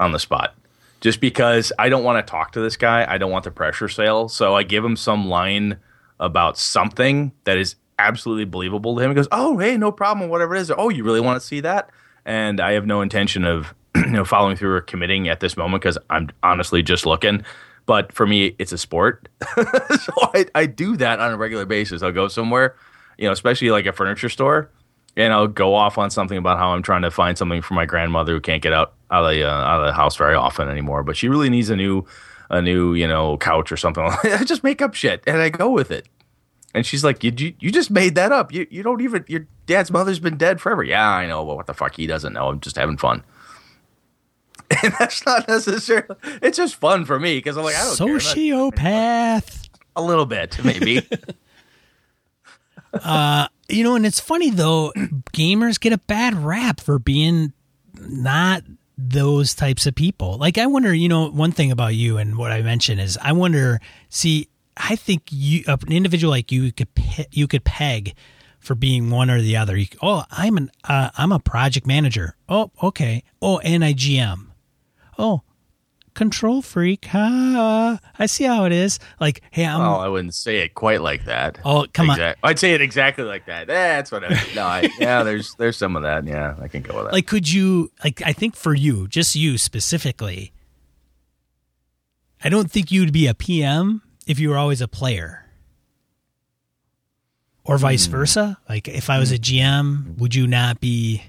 on 0.01 0.13
the 0.13 0.19
spot 0.19 0.55
just 1.01 1.21
because 1.21 1.73
I 1.79 1.89
don't 1.89 2.05
want 2.05 2.25
to 2.25 2.31
talk 2.31 2.53
to 2.53 2.61
this 2.61 2.77
guy. 2.77 3.07
I 3.09 3.19
don't 3.19 3.31
want 3.31 3.45
the 3.45 3.51
pressure 3.51 3.89
sale. 3.89 4.29
So 4.29 4.57
I 4.57 4.63
give 4.63 4.85
him 4.85 4.97
some 4.97 5.29
line 5.29 5.79
about 6.19 6.59
something 6.59 7.33
that 7.45 7.59
is 7.59 7.77
absolutely 7.99 8.45
believable 8.45 8.97
to 8.97 9.03
him. 9.03 9.11
He 9.11 9.15
goes, 9.15 9.29
"Oh, 9.33 9.59
hey, 9.59 9.77
no 9.77 9.93
problem, 9.93 10.29
whatever 10.31 10.55
it 10.55 10.61
is." 10.61 10.73
"Oh, 10.77 10.89
you 10.89 11.05
really 11.05 11.21
want 11.21 11.41
to 11.41 11.47
see 11.47 11.61
that?" 11.61 11.91
And 12.25 12.61
I 12.61 12.73
have 12.73 12.87
no 12.87 13.01
intention 13.01 13.45
of 13.45 13.75
you 13.97 14.07
know 14.07 14.25
following 14.25 14.57
through 14.57 14.75
or 14.75 14.81
committing 14.81 15.29
at 15.29 15.41
this 15.41 15.57
moment 15.57 15.83
because 15.83 15.99
I'm 16.11 16.31
honestly 16.43 16.83
just 16.83 17.07
looking. 17.07 17.45
But 17.87 18.13
for 18.13 18.27
me, 18.27 18.57
it's 18.59 18.73
a 18.73 18.79
sport, 18.79 19.29
so 19.55 20.13
I, 20.35 20.47
I 20.57 20.67
do 20.67 20.97
that 20.97 21.21
on 21.21 21.33
a 21.33 21.37
regular 21.37 21.65
basis. 21.67 22.03
I'll 22.03 22.11
go 22.11 22.27
somewhere, 22.27 22.75
you 23.17 23.27
know, 23.27 23.33
especially 23.33 23.71
like 23.71 23.87
a 23.87 23.93
furniture 23.93 24.29
store, 24.29 24.71
and 25.17 25.33
I'll 25.33 25.47
go 25.47 25.73
off 25.75 25.97
on 25.97 26.11
something 26.11 26.37
about 26.37 26.59
how 26.59 26.71
I'm 26.71 26.83
trying 26.83 27.03
to 27.03 27.13
find 27.13 27.39
something 27.39 27.63
for 27.63 27.75
my 27.75 27.87
grandmother 27.87 28.33
who 28.33 28.41
can't 28.41 28.61
get 28.61 28.73
out 28.73 28.95
out 29.13 29.25
of 29.25 29.31
the, 29.31 29.45
uh, 29.45 29.51
out 29.51 29.81
of 29.81 29.87
the 29.87 29.93
house 29.93 30.17
very 30.17 30.35
often 30.35 30.69
anymore. 30.69 31.05
But 31.05 31.17
she 31.17 31.29
really 31.29 31.49
needs 31.49 31.71
a 31.71 31.77
new 31.77 32.05
a 32.51 32.61
new, 32.63 32.95
you 32.95 33.07
know, 33.07 33.37
couch 33.37 33.73
or 33.73 33.77
something. 33.77 34.05
I 34.25 34.45
just 34.45 34.65
make 34.65 34.83
up 34.83 34.95
shit 34.95 35.23
and 35.27 35.39
I 35.39 35.49
go 35.49 35.71
with 35.71 35.91
it. 35.91 36.09
And 36.77 36.85
she's 36.85 37.03
like, 37.03 37.25
you, 37.25 37.33
you, 37.35 37.55
you 37.59 37.73
just 37.73 37.91
made 37.91 38.17
that 38.17 38.33
up. 38.33 38.53
You, 38.53 38.67
you 38.71 38.83
don't 38.83 39.01
even, 39.01 39.25
your 39.29 39.47
dad's 39.65 39.91
mother's 39.91 40.19
been 40.19 40.37
dead 40.37 40.61
forever. 40.61 40.85
Yeah, 40.85 41.09
I 41.09 41.27
know. 41.27 41.43
But 41.43 41.57
what 41.57 41.67
the 41.67 41.73
fuck? 41.73 41.97
He 41.97 42.07
doesn't 42.07 42.35
know. 42.35 42.49
I'm 42.49 42.61
just 42.61 42.77
having 42.77 42.99
fun. 42.99 43.25
And 44.83 44.93
that's 44.99 45.25
not 45.25 45.47
necessarily, 45.49 46.17
it's 46.43 46.57
just 46.59 46.75
fun 46.75 47.05
for 47.05 47.21
me 47.21 47.39
because 47.39 47.57
I'm 47.57 47.63
like, 47.63 47.77
I 47.77 47.85
don't 47.85 48.01
know. 48.01 48.17
Sociopath. 48.17 49.69
A 49.95 50.03
little 50.03 50.27
bit, 50.27 50.63
maybe. 50.65 51.09
uh, 52.93 53.47
you 53.69 53.85
know, 53.85 53.95
and 53.95 54.05
it's 54.05 54.21
funny 54.21 54.51
though, 54.51 54.93
gamers 55.33 55.81
get 55.81 55.93
a 55.93 55.99
bad 55.99 56.35
rap 56.35 56.81
for 56.81 56.99
being 56.99 57.53
not 57.95 58.65
those 58.99 59.55
types 59.55 59.87
of 59.87 59.95
people. 59.95 60.37
Like 60.37 60.59
I 60.59 60.67
wonder, 60.67 60.93
you 60.93 61.09
know, 61.09 61.31
one 61.31 61.53
thing 61.53 61.71
about 61.71 61.95
you 61.95 62.19
and 62.19 62.37
what 62.37 62.51
I 62.51 62.61
mentioned 62.61 63.01
is 63.01 63.17
I 63.23 63.33
wonder. 63.33 63.81
See, 64.09 64.49
I 64.77 64.97
think 64.97 65.23
you, 65.31 65.65
an 65.67 65.91
individual 65.91 66.31
like 66.31 66.53
you, 66.53 66.73
could 66.73 66.95
pe- 66.95 67.27
you 67.31 67.47
could 67.49 67.65
peg 67.65 68.15
for 68.59 68.75
being 68.75 69.11
one 69.11 69.31
or 69.31 69.41
the 69.41 69.57
other. 69.57 69.77
You, 69.77 69.87
oh, 70.03 70.25
I'm 70.31 70.57
an 70.57 70.71
uh, 70.85 71.11
I'm 71.17 71.33
a 71.33 71.39
project 71.39 71.87
manager. 71.87 72.37
Oh, 72.49 72.71
okay. 72.83 73.23
Oh, 73.41 73.59
and 73.61 73.85
I 73.85 73.95
GM. 73.95 74.49
Oh, 75.19 75.43
control 76.15 76.63
freak. 76.63 77.07
Ha! 77.07 78.01
I 78.19 78.27
see 78.27 78.45
how 78.45 78.65
it 78.65 78.73
is. 78.73 78.99
Like, 79.21 79.43
hey, 79.51 79.65
I'm. 79.65 79.81
Oh, 79.81 79.97
I 79.97 80.09
wouldn't 80.09 80.35
say 80.35 80.59
it 80.59 80.75
quite 80.75 81.01
like 81.01 81.25
that. 81.25 81.59
Oh, 81.65 81.87
come 81.93 82.11
on. 82.11 82.35
I'd 82.43 82.59
say 82.59 82.75
it 82.75 82.81
exactly 82.81 83.25
like 83.25 83.47
that. 83.47 83.67
That's 83.69 84.11
what 84.11 84.25
I. 84.25 84.31
Mean. 84.31 84.39
No, 84.55 84.65
I, 84.65 84.91
yeah, 84.99 85.23
there's 85.23 85.55
there's 85.55 85.77
some 85.77 85.97
of 85.97 86.03
that. 86.03 86.25
Yeah, 86.25 86.57
I 86.61 86.69
can 86.69 86.83
go 86.83 86.97
with 86.97 87.05
that. 87.07 87.13
Like, 87.13 87.27
could 87.27 87.51
you? 87.51 87.93
Like, 88.05 88.21
I 88.23 88.33
think 88.33 88.57
for 88.57 88.75
you, 88.75 89.09
just 89.09 89.37
you 89.37 89.57
specifically, 89.59 90.53
I 92.43 92.49
don't 92.49 92.71
think 92.71 92.91
you'd 92.91 93.13
be 93.13 93.27
a 93.27 93.35
PM 93.35 94.03
if 94.27 94.39
you 94.39 94.51
were 94.51 94.59
always 94.59 94.81
a 94.81 94.89
player. 94.89 95.45
Or 97.65 97.79
vice 97.79 98.07
hmm. 98.07 98.13
versa. 98.13 98.59
Like, 98.69 98.89
if 98.89 99.11
I 99.11 99.19
was 99.19 99.33
a 99.33 99.39
GM, 99.39 100.19
would 100.19 100.35
you 100.35 100.47
not 100.47 100.81
be 100.81 101.23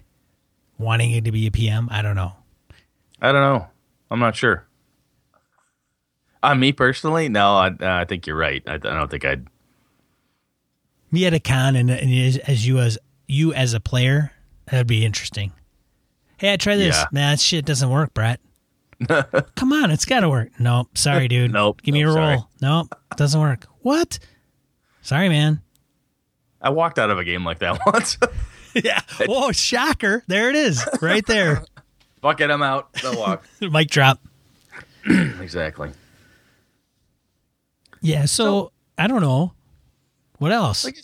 wanting 0.78 1.12
it 1.12 1.26
to 1.26 1.32
be 1.32 1.48
a 1.48 1.52
PM? 1.52 1.88
I 1.92 2.02
don't 2.02 2.16
know. 2.16 2.34
I 3.22 3.32
don't 3.32 3.42
know. 3.42 3.68
I'm 4.12 4.20
not 4.20 4.36
sure. 4.36 4.66
On 6.44 6.52
uh, 6.52 6.56
me 6.56 6.72
personally, 6.72 7.30
no, 7.30 7.56
I, 7.56 7.68
uh, 7.70 7.76
I 7.82 8.06
think 8.06 8.28
you're 8.28 8.38
right. 8.38 8.62
I, 8.68 8.76
I, 8.76 8.78
don't 8.78 9.10
think 9.10 9.26
I'd. 9.26 9.48
Me 11.12 11.26
at 11.26 11.34
a 11.34 11.40
con, 11.40 11.76
and, 11.76 11.90
and 11.90 12.40
as 12.48 12.68
you 12.68 12.78
as 12.78 13.00
you 13.28 13.54
as 13.54 13.74
a 13.74 13.80
player, 13.80 14.32
that'd 14.66 14.86
be 14.86 15.04
interesting. 15.04 15.52
Hey, 16.38 16.54
I 16.54 16.58
try 16.58 16.76
this. 16.76 16.96
Yeah. 16.96 17.06
Nah, 17.12 17.32
that 17.32 17.40
shit 17.40 17.66
doesn't 17.66 17.90
work, 17.90 18.14
Brett. 18.14 18.40
Come 19.56 19.74
on, 19.74 19.92
it's 19.92 20.06
got 20.06 20.22
to 20.22 20.30
work. 20.30 20.50
Nope, 20.60 20.98
sorry, 20.98 21.28
dude. 21.30 21.52
nope. 21.52 21.82
Give 21.82 21.94
me 21.94 22.04
nope, 22.04 22.16
a 22.16 22.20
roll. 22.20 22.38
Sorry. 22.38 22.50
Nope, 22.62 22.96
doesn't 23.16 23.40
work. 23.40 23.66
What? 23.82 24.20
Sorry, 25.02 25.30
man. 25.30 25.62
I 26.62 26.70
walked 26.72 26.98
out 27.00 27.10
of 27.10 27.20
a 27.20 27.24
game 27.24 27.46
like 27.46 27.60
that 27.60 27.80
once. 27.86 28.18
yeah. 28.74 29.02
Whoa, 29.26 29.52
shocker! 29.52 30.24
There 30.28 30.50
it 30.50 30.56
is, 30.56 30.86
right 31.02 31.26
there. 31.26 31.64
Fuck 32.22 32.42
it, 32.42 32.50
I'm 32.50 32.64
out. 32.64 32.92
Don't 32.94 33.18
walk. 33.18 33.46
Mic 33.62 33.90
drop. 33.90 34.20
exactly. 35.06 35.92
Yeah. 38.02 38.26
So, 38.26 38.44
so 38.44 38.72
I 38.98 39.08
don't 39.08 39.22
know 39.22 39.54
what 40.40 40.52
else. 40.52 40.84
Like, 40.84 40.98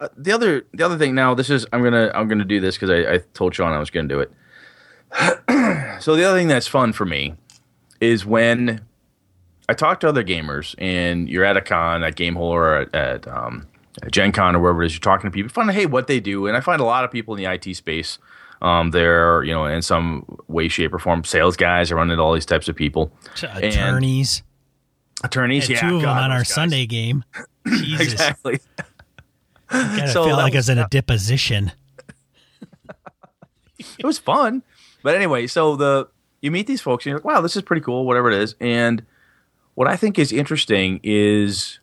uh, 0.00 0.08
the 0.16 0.32
other 0.32 0.66
the 0.72 0.84
other 0.84 0.96
thing 0.96 1.14
now. 1.14 1.34
This 1.34 1.50
is 1.50 1.66
I'm 1.72 1.82
gonna 1.82 2.10
I'm 2.14 2.28
gonna 2.28 2.44
do 2.44 2.60
this 2.60 2.76
because 2.76 2.90
I, 2.90 3.14
I 3.14 3.18
told 3.34 3.54
Sean 3.54 3.72
I 3.72 3.78
was 3.78 3.90
gonna 3.90 4.08
do 4.08 4.20
it. 4.20 4.32
so 6.00 6.16
the 6.16 6.24
other 6.24 6.38
thing 6.38 6.48
that's 6.48 6.66
fun 6.66 6.92
for 6.92 7.04
me 7.04 7.34
is 8.00 8.24
when 8.24 8.80
I 9.68 9.74
talk 9.74 10.00
to 10.00 10.08
other 10.08 10.24
gamers 10.24 10.74
and 10.78 11.28
you're 11.28 11.44
at 11.44 11.56
a 11.56 11.60
con, 11.60 12.02
at 12.02 12.16
Game 12.16 12.34
Gamehole, 12.34 12.40
or 12.40 12.76
at, 12.76 12.94
at, 12.94 13.28
um, 13.28 13.66
Gen 14.10 14.32
Con 14.32 14.56
or 14.56 14.60
wherever 14.60 14.82
it 14.82 14.86
is, 14.86 14.94
you're 14.94 15.00
talking 15.00 15.30
to 15.30 15.34
people, 15.34 15.50
find 15.50 15.68
out, 15.68 15.74
hey, 15.74 15.86
what 15.86 16.06
they 16.06 16.20
do. 16.20 16.46
And 16.46 16.56
I 16.56 16.60
find 16.60 16.80
a 16.80 16.84
lot 16.84 17.04
of 17.04 17.10
people 17.10 17.34
in 17.34 17.42
the 17.42 17.52
IT 17.52 17.74
space, 17.76 18.18
um, 18.62 18.90
they're, 18.90 19.42
you 19.42 19.52
know, 19.52 19.66
in 19.66 19.82
some 19.82 20.24
way, 20.48 20.68
shape, 20.68 20.92
or 20.92 20.98
form, 20.98 21.24
sales 21.24 21.56
guys, 21.56 21.90
I 21.90 21.94
run 21.94 22.10
into 22.10 22.22
all 22.22 22.34
these 22.34 22.46
types 22.46 22.68
of 22.68 22.76
people. 22.76 23.12
Attorneys. 23.42 24.42
And 25.22 25.24
attorneys, 25.24 25.68
yeah. 25.68 25.80
Two 25.80 25.96
of 25.96 26.02
God, 26.02 26.16
them 26.16 26.24
on 26.24 26.30
our 26.30 26.38
guys. 26.38 26.54
Sunday 26.54 26.86
game. 26.86 27.24
exactly. 27.66 28.60
I 29.70 30.06
so 30.06 30.24
feel 30.24 30.36
like 30.36 30.54
I 30.54 30.58
was 30.58 30.68
in 30.68 30.78
a 30.78 30.88
deposition. 30.88 31.72
it 33.98 34.04
was 34.04 34.18
fun. 34.18 34.62
But 35.02 35.14
anyway, 35.14 35.46
so 35.46 35.76
the 35.76 36.08
you 36.40 36.50
meet 36.50 36.66
these 36.66 36.80
folks 36.80 37.04
and 37.04 37.10
you're 37.10 37.18
like, 37.18 37.24
wow, 37.24 37.40
this 37.40 37.56
is 37.56 37.62
pretty 37.62 37.82
cool, 37.82 38.06
whatever 38.06 38.30
it 38.30 38.40
is. 38.40 38.54
And 38.60 39.04
what 39.74 39.88
I 39.88 39.96
think 39.96 40.18
is 40.18 40.32
interesting 40.32 41.00
is 41.02 41.78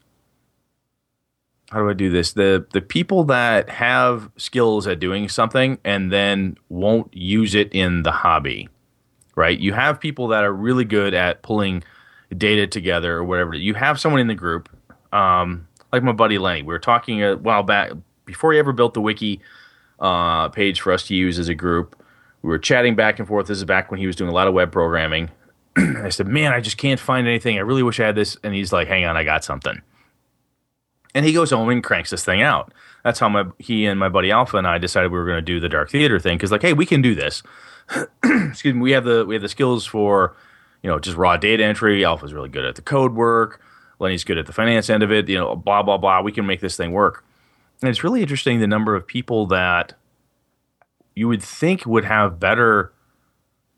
how 1.71 1.79
do 1.79 1.89
I 1.89 1.93
do 1.93 2.09
this? 2.09 2.33
The 2.33 2.65
the 2.71 2.81
people 2.81 3.23
that 3.25 3.69
have 3.69 4.29
skills 4.37 4.87
at 4.87 4.99
doing 4.99 5.29
something 5.29 5.77
and 5.83 6.11
then 6.11 6.57
won't 6.69 7.13
use 7.13 7.55
it 7.55 7.71
in 7.73 8.03
the 8.03 8.11
hobby, 8.11 8.69
right? 9.35 9.59
You 9.59 9.73
have 9.73 9.99
people 9.99 10.29
that 10.29 10.43
are 10.43 10.53
really 10.53 10.85
good 10.85 11.13
at 11.13 11.41
pulling 11.41 11.83
data 12.35 12.67
together 12.67 13.15
or 13.15 13.23
whatever. 13.23 13.53
You 13.53 13.73
have 13.73 13.99
someone 13.99 14.21
in 14.21 14.27
the 14.27 14.35
group, 14.35 14.69
um, 15.11 15.67
like 15.91 16.03
my 16.03 16.11
buddy 16.13 16.37
Lenny. 16.37 16.61
We 16.61 16.67
were 16.67 16.79
talking 16.79 17.21
a 17.23 17.35
while 17.35 17.63
back 17.63 17.91
before 18.25 18.53
he 18.53 18.59
ever 18.59 18.73
built 18.73 18.93
the 18.93 19.01
wiki 19.01 19.41
uh, 19.99 20.49
page 20.49 20.81
for 20.81 20.91
us 20.93 21.03
to 21.07 21.15
use 21.15 21.39
as 21.39 21.49
a 21.49 21.55
group. 21.55 22.01
We 22.47 22.51
were 22.51 22.59
chatting 22.59 22.95
back 22.95 23.19
and 23.19 23.27
forth. 23.27 23.47
This 23.47 23.57
is 23.57 23.65
back 23.65 23.91
when 23.91 23.99
he 23.99 24.07
was 24.07 24.15
doing 24.15 24.29
a 24.29 24.33
lot 24.33 24.47
of 24.47 24.53
web 24.53 24.71
programming. 24.71 25.31
I 25.77 26.07
said, 26.07 26.29
"Man, 26.29 26.53
I 26.53 26.61
just 26.61 26.77
can't 26.77 26.97
find 26.97 27.27
anything. 27.27 27.57
I 27.57 27.59
really 27.59 27.83
wish 27.83 27.99
I 27.99 28.05
had 28.05 28.15
this." 28.15 28.37
And 28.41 28.53
he's 28.53 28.71
like, 28.71 28.87
"Hang 28.87 29.03
on, 29.03 29.17
I 29.17 29.25
got 29.25 29.43
something." 29.43 29.81
And 31.13 31.25
he 31.25 31.33
goes 31.33 31.51
home 31.51 31.67
and 31.67 31.83
cranks 31.83 32.09
this 32.09 32.23
thing 32.23 32.41
out. 32.41 32.73
That's 33.03 33.19
how 33.19 33.27
my 33.27 33.47
he 33.59 33.85
and 33.85 33.99
my 33.99 34.07
buddy 34.07 34.31
Alpha 34.31 34.55
and 34.55 34.65
I 34.65 34.77
decided 34.77 35.11
we 35.11 35.17
were 35.17 35.25
going 35.25 35.39
to 35.39 35.41
do 35.41 35.59
the 35.59 35.67
dark 35.67 35.89
theater 35.89 36.19
thing 36.19 36.37
because, 36.37 36.49
like, 36.49 36.61
hey, 36.61 36.71
we 36.71 36.85
can 36.85 37.01
do 37.01 37.13
this. 37.13 37.43
Excuse 38.23 38.73
me, 38.73 38.79
we 38.79 38.91
have 38.91 39.03
the 39.03 39.25
we 39.25 39.35
have 39.35 39.41
the 39.41 39.49
skills 39.49 39.85
for 39.85 40.33
you 40.83 40.89
know 40.89 40.99
just 40.99 41.17
raw 41.17 41.35
data 41.35 41.65
entry. 41.65 42.05
Alpha's 42.05 42.33
really 42.33 42.47
good 42.47 42.63
at 42.63 42.75
the 42.75 42.81
code 42.81 43.13
work. 43.13 43.61
Lenny's 43.99 44.23
good 44.23 44.37
at 44.37 44.45
the 44.45 44.53
finance 44.53 44.89
end 44.89 45.03
of 45.03 45.11
it. 45.11 45.27
You 45.27 45.37
know, 45.37 45.53
blah 45.57 45.83
blah 45.83 45.97
blah. 45.97 46.21
We 46.21 46.31
can 46.31 46.45
make 46.45 46.61
this 46.61 46.77
thing 46.77 46.93
work. 46.93 47.25
And 47.81 47.89
it's 47.89 48.05
really 48.05 48.21
interesting 48.21 48.61
the 48.61 48.67
number 48.67 48.95
of 48.95 49.05
people 49.05 49.47
that 49.47 49.95
you 51.17 51.27
would 51.27 51.41
think 51.41 51.85
would 51.85 52.05
have 52.05 52.39
better 52.39 52.93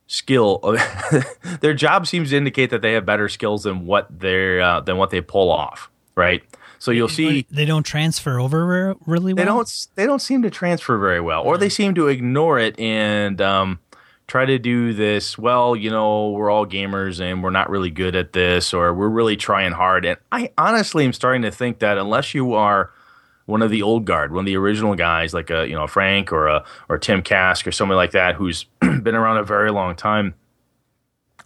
skill. 0.08 0.78
their 1.62 1.74
job 1.74 2.06
seems 2.06 2.32
to 2.32 2.38
indicate 2.38 2.70
that 2.72 2.82
they 2.82 2.94
have 2.94 3.06
better 3.06 3.30
skills 3.30 3.64
than 3.64 3.86
what 3.86 4.08
they 4.20 4.60
uh, 4.60 4.82
than 4.82 4.98
what 4.98 5.10
they 5.10 5.22
pull 5.22 5.50
off. 5.50 5.90
Right. 6.16 6.44
So 6.80 6.92
you'll 6.92 7.08
see 7.08 7.46
they 7.50 7.66
don't 7.66 7.84
transfer 7.84 8.40
over 8.40 8.96
really 9.06 9.34
well. 9.34 9.44
They 9.44 9.46
don't. 9.46 9.88
They 9.96 10.06
don't 10.06 10.22
seem 10.22 10.42
to 10.44 10.50
transfer 10.50 10.98
very 10.98 11.22
well, 11.22 11.44
or 11.44 11.58
they 11.58 11.70
seem 11.70 11.96
to 11.96 12.08
ignore 12.08 12.60
it 12.60 12.80
and 12.80 13.40
um, 13.42 13.80
try 14.28 14.46
to 14.46 14.58
do 14.58 14.94
this. 14.94 15.38
Well, 15.38 15.76
you 15.76 15.90
know, 15.90 16.30
we're 16.30 16.50
all 16.50 16.66
gamers 16.66 17.20
and 17.20 17.44
we're 17.44 17.50
not 17.50 17.70
really 17.70 17.90
good 17.90 18.16
at 18.16 18.34
this, 18.34 18.74
or 18.74 18.94
we're 18.94 19.10
really 19.10 19.36
trying 19.36 19.74
hard. 19.74 20.06
And 20.06 20.18
I 20.32 20.52
honestly 20.58 21.04
am 21.04 21.14
starting 21.14 21.42
to 21.42 21.52
think 21.52 21.80
that 21.80 21.98
unless 21.98 22.34
you 22.34 22.54
are 22.54 22.92
one 23.50 23.64
of 23.64 23.72
the 23.72 23.82
old 23.82 24.06
guard, 24.06 24.32
one 24.32 24.44
of 24.44 24.46
the 24.46 24.56
original 24.56 24.94
guys, 24.94 25.34
like 25.34 25.50
a 25.50 25.68
you 25.68 25.74
know 25.74 25.88
Frank 25.88 26.32
or 26.32 26.48
a 26.48 26.64
or 26.88 27.00
Tim 27.00 27.24
Kask 27.24 27.66
or 27.66 27.72
somebody 27.72 27.96
like 27.96 28.12
that, 28.12 28.36
who's 28.36 28.64
been 28.80 29.16
around 29.16 29.38
a 29.38 29.44
very 29.44 29.72
long 29.72 29.96
time. 29.96 30.36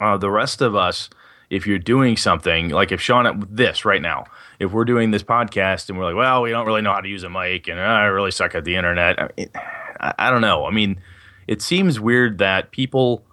Uh, 0.01 0.17
the 0.17 0.29
rest 0.29 0.61
of 0.61 0.75
us, 0.75 1.09
if 1.49 1.65
you're 1.65 1.79
doing 1.79 2.17
something 2.17 2.69
like 2.69 2.91
if 2.91 2.99
Sean 2.99 3.47
this 3.49 3.85
right 3.85 4.01
now, 4.01 4.25
if 4.59 4.71
we're 4.73 4.83
doing 4.85 5.11
this 5.11 5.23
podcast 5.23 5.87
and 5.87 5.97
we're 5.97 6.03
like, 6.03 6.15
well, 6.15 6.41
we 6.41 6.49
don't 6.49 6.65
really 6.65 6.81
know 6.81 6.91
how 6.91 6.99
to 6.99 7.07
use 7.07 7.23
a 7.23 7.29
mic 7.29 7.67
and 7.69 7.79
uh, 7.79 7.83
I 7.83 8.03
really 8.05 8.31
suck 8.31 8.53
at 8.53 8.65
the 8.65 8.75
internet. 8.75 9.21
I, 9.21 9.29
mean, 9.37 9.49
I, 9.55 10.13
I 10.19 10.29
don't 10.29 10.41
know. 10.41 10.65
I 10.65 10.71
mean, 10.71 10.99
it 11.47 11.61
seems 11.61 12.01
weird 12.01 12.39
that 12.39 12.71
people 12.71 13.23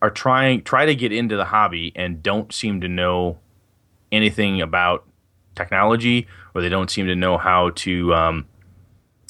are 0.00 0.10
trying 0.10 0.62
try 0.62 0.86
to 0.86 0.94
get 0.94 1.12
into 1.12 1.36
the 1.36 1.44
hobby 1.44 1.92
and 1.94 2.22
don't 2.22 2.54
seem 2.54 2.80
to 2.80 2.88
know 2.88 3.38
anything 4.10 4.62
about 4.62 5.04
technology 5.54 6.26
or 6.54 6.62
they 6.62 6.68
don't 6.68 6.90
seem 6.90 7.06
to 7.06 7.14
know 7.14 7.38
how 7.38 7.70
to 7.70 8.14
um, 8.14 8.46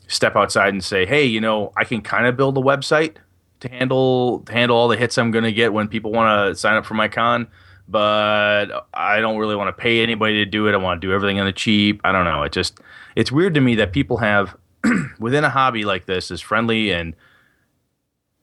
step 0.06 0.36
outside 0.36 0.72
and 0.72 0.82
say, 0.82 1.06
hey, 1.06 1.24
you 1.24 1.40
know, 1.40 1.72
I 1.76 1.84
can 1.84 2.00
kind 2.02 2.26
of 2.26 2.36
build 2.36 2.56
a 2.58 2.60
website 2.60 3.16
to 3.60 3.68
handle 3.68 4.40
to 4.40 4.52
handle 4.52 4.76
all 4.76 4.88
the 4.88 4.96
hits 4.96 5.18
I'm 5.18 5.30
going 5.30 5.44
to 5.44 5.52
get 5.52 5.72
when 5.72 5.88
people 5.88 6.12
want 6.12 6.48
to 6.48 6.58
sign 6.58 6.76
up 6.76 6.86
for 6.86 6.94
my 6.94 7.08
con 7.08 7.48
but 7.88 8.86
I 8.92 9.20
don't 9.20 9.38
really 9.38 9.56
want 9.56 9.74
to 9.74 9.80
pay 9.80 10.02
anybody 10.02 10.34
to 10.34 10.44
do 10.44 10.68
it. 10.68 10.74
I 10.74 10.76
want 10.76 11.00
to 11.00 11.06
do 11.06 11.12
everything 11.12 11.40
on 11.40 11.46
the 11.46 11.52
cheap. 11.52 12.00
I 12.04 12.12
don't 12.12 12.24
know. 12.24 12.42
It 12.42 12.52
just 12.52 12.78
it's 13.16 13.32
weird 13.32 13.54
to 13.54 13.60
me 13.60 13.74
that 13.76 13.92
people 13.92 14.18
have 14.18 14.54
within 15.18 15.42
a 15.42 15.50
hobby 15.50 15.84
like 15.84 16.04
this 16.04 16.30
as 16.30 16.40
friendly 16.40 16.92
and 16.92 17.16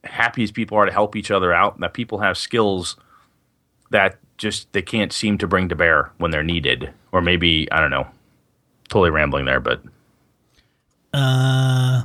happy 0.04 0.44
as 0.44 0.52
people 0.52 0.78
are 0.78 0.86
to 0.86 0.92
help 0.92 1.16
each 1.16 1.32
other 1.32 1.54
out, 1.54 1.80
that 1.80 1.94
people 1.94 2.20
have 2.20 2.38
skills 2.38 2.98
that 3.92 4.18
just 4.38 4.74
they 4.74 4.82
can't 4.82 5.14
seem 5.14 5.38
to 5.38 5.48
bring 5.48 5.70
to 5.70 5.76
bear 5.76 6.12
when 6.18 6.32
they're 6.32 6.44
needed. 6.44 6.92
Or 7.12 7.22
maybe 7.22 7.72
I 7.72 7.80
don't 7.80 7.92
know. 7.92 8.08
Totally 8.90 9.10
rambling 9.10 9.46
there, 9.46 9.60
but 9.60 9.82
uh 11.14 12.04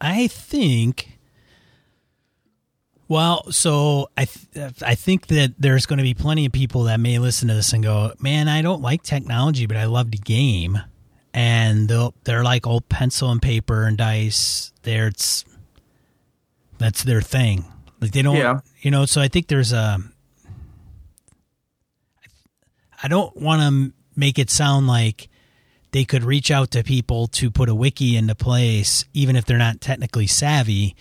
I 0.00 0.26
think 0.28 1.20
well, 3.10 3.50
so 3.50 4.08
I 4.16 4.26
th- 4.26 4.82
I 4.82 4.94
think 4.94 5.26
that 5.26 5.54
there's 5.58 5.84
going 5.84 5.96
to 5.96 6.04
be 6.04 6.14
plenty 6.14 6.46
of 6.46 6.52
people 6.52 6.84
that 6.84 7.00
may 7.00 7.18
listen 7.18 7.48
to 7.48 7.54
this 7.54 7.72
and 7.72 7.82
go, 7.82 8.12
"Man, 8.20 8.46
I 8.46 8.62
don't 8.62 8.82
like 8.82 9.02
technology, 9.02 9.66
but 9.66 9.76
I 9.76 9.86
love 9.86 10.12
the 10.12 10.18
game." 10.18 10.78
And 11.34 11.88
they'll 11.88 12.14
they're 12.22 12.44
like 12.44 12.68
old 12.68 12.88
pencil 12.88 13.32
and 13.32 13.42
paper 13.42 13.82
and 13.82 13.98
dice. 13.98 14.72
There, 14.84 15.08
it's 15.08 15.44
that's 16.78 17.02
their 17.02 17.20
thing. 17.20 17.64
Like 18.00 18.12
they 18.12 18.22
don't, 18.22 18.36
yeah. 18.36 18.60
you 18.80 18.92
know. 18.92 19.06
So 19.06 19.20
I 19.20 19.26
think 19.26 19.48
there's 19.48 19.72
a. 19.72 19.98
I 23.02 23.08
don't 23.08 23.36
want 23.36 23.60
to 23.60 23.92
make 24.14 24.38
it 24.38 24.50
sound 24.50 24.86
like 24.86 25.28
they 25.92 26.04
could 26.04 26.24
reach 26.24 26.50
out 26.50 26.70
to 26.72 26.82
people 26.82 27.26
to 27.28 27.50
put 27.50 27.68
a 27.68 27.74
wiki 27.74 28.16
into 28.16 28.34
place, 28.34 29.04
even 29.12 29.36
if 29.36 29.44
they're 29.44 29.58
not 29.58 29.80
technically 29.80 30.26
savvy 30.26 30.96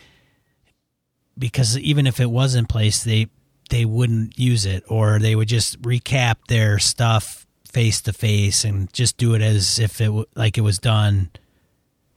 because 1.40 1.78
even 1.80 2.06
if 2.06 2.20
it 2.20 2.30
was 2.30 2.54
in 2.54 2.66
place, 2.66 3.04
they 3.04 3.28
they 3.70 3.86
wouldn't 3.86 4.38
use 4.38 4.66
it, 4.66 4.84
or 4.88 5.18
they 5.18 5.36
would 5.36 5.48
just 5.48 5.82
recap 5.82 6.36
their 6.48 6.78
stuff 6.78 7.48
face 7.72 8.02
to 8.02 8.12
face 8.12 8.66
and 8.66 8.92
just 8.94 9.18
do 9.18 9.36
it 9.36 9.42
as 9.42 9.80
if 9.80 10.02
it 10.02 10.12
like 10.36 10.58
it 10.58 10.62
was 10.62 10.78
done 10.78 11.32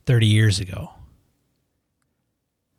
thirty 0.04 0.26
years 0.26 0.58
ago. 0.58 0.90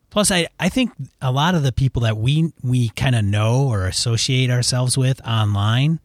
Plus, 0.10 0.29
I, 0.29 0.47
I 0.60 0.69
think 0.69 0.91
a 1.21 1.32
lot 1.32 1.56
of 1.56 1.63
the 1.63 1.71
people 1.71 2.03
that 2.03 2.17
we 2.17 2.51
we 2.62 2.89
kind 2.89 3.15
of 3.15 3.23
know 3.23 3.67
or 3.67 3.88
associate 3.88 4.51
ourselves 4.51 4.97
with 4.97 5.25
online 5.25 5.99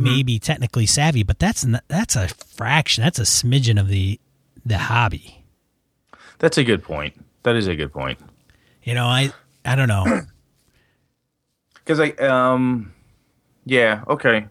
mm-hmm. 0.00 0.26
may 0.26 0.38
technically 0.38 0.86
savvy, 0.86 1.22
but 1.22 1.38
that's 1.38 1.66
that's 1.88 2.16
a 2.16 2.28
fraction. 2.28 3.02
That's 3.04 3.18
a 3.18 3.22
smidgen 3.22 3.80
of 3.80 3.88
the 3.88 4.20
the 4.64 4.78
hobby. 4.78 5.44
That's 6.38 6.58
a 6.58 6.64
good 6.64 6.82
point. 6.82 7.14
That 7.42 7.56
is 7.56 7.66
a 7.66 7.76
good 7.76 7.92
point. 7.92 8.18
You 8.82 8.94
know, 8.94 9.06
I 9.06 9.32
I 9.64 9.74
don't 9.74 9.88
know. 9.88 10.22
Because 11.82 11.98
I 11.98 12.10
um, 12.24 12.92
yeah, 13.64 14.04
okay. 14.06 14.46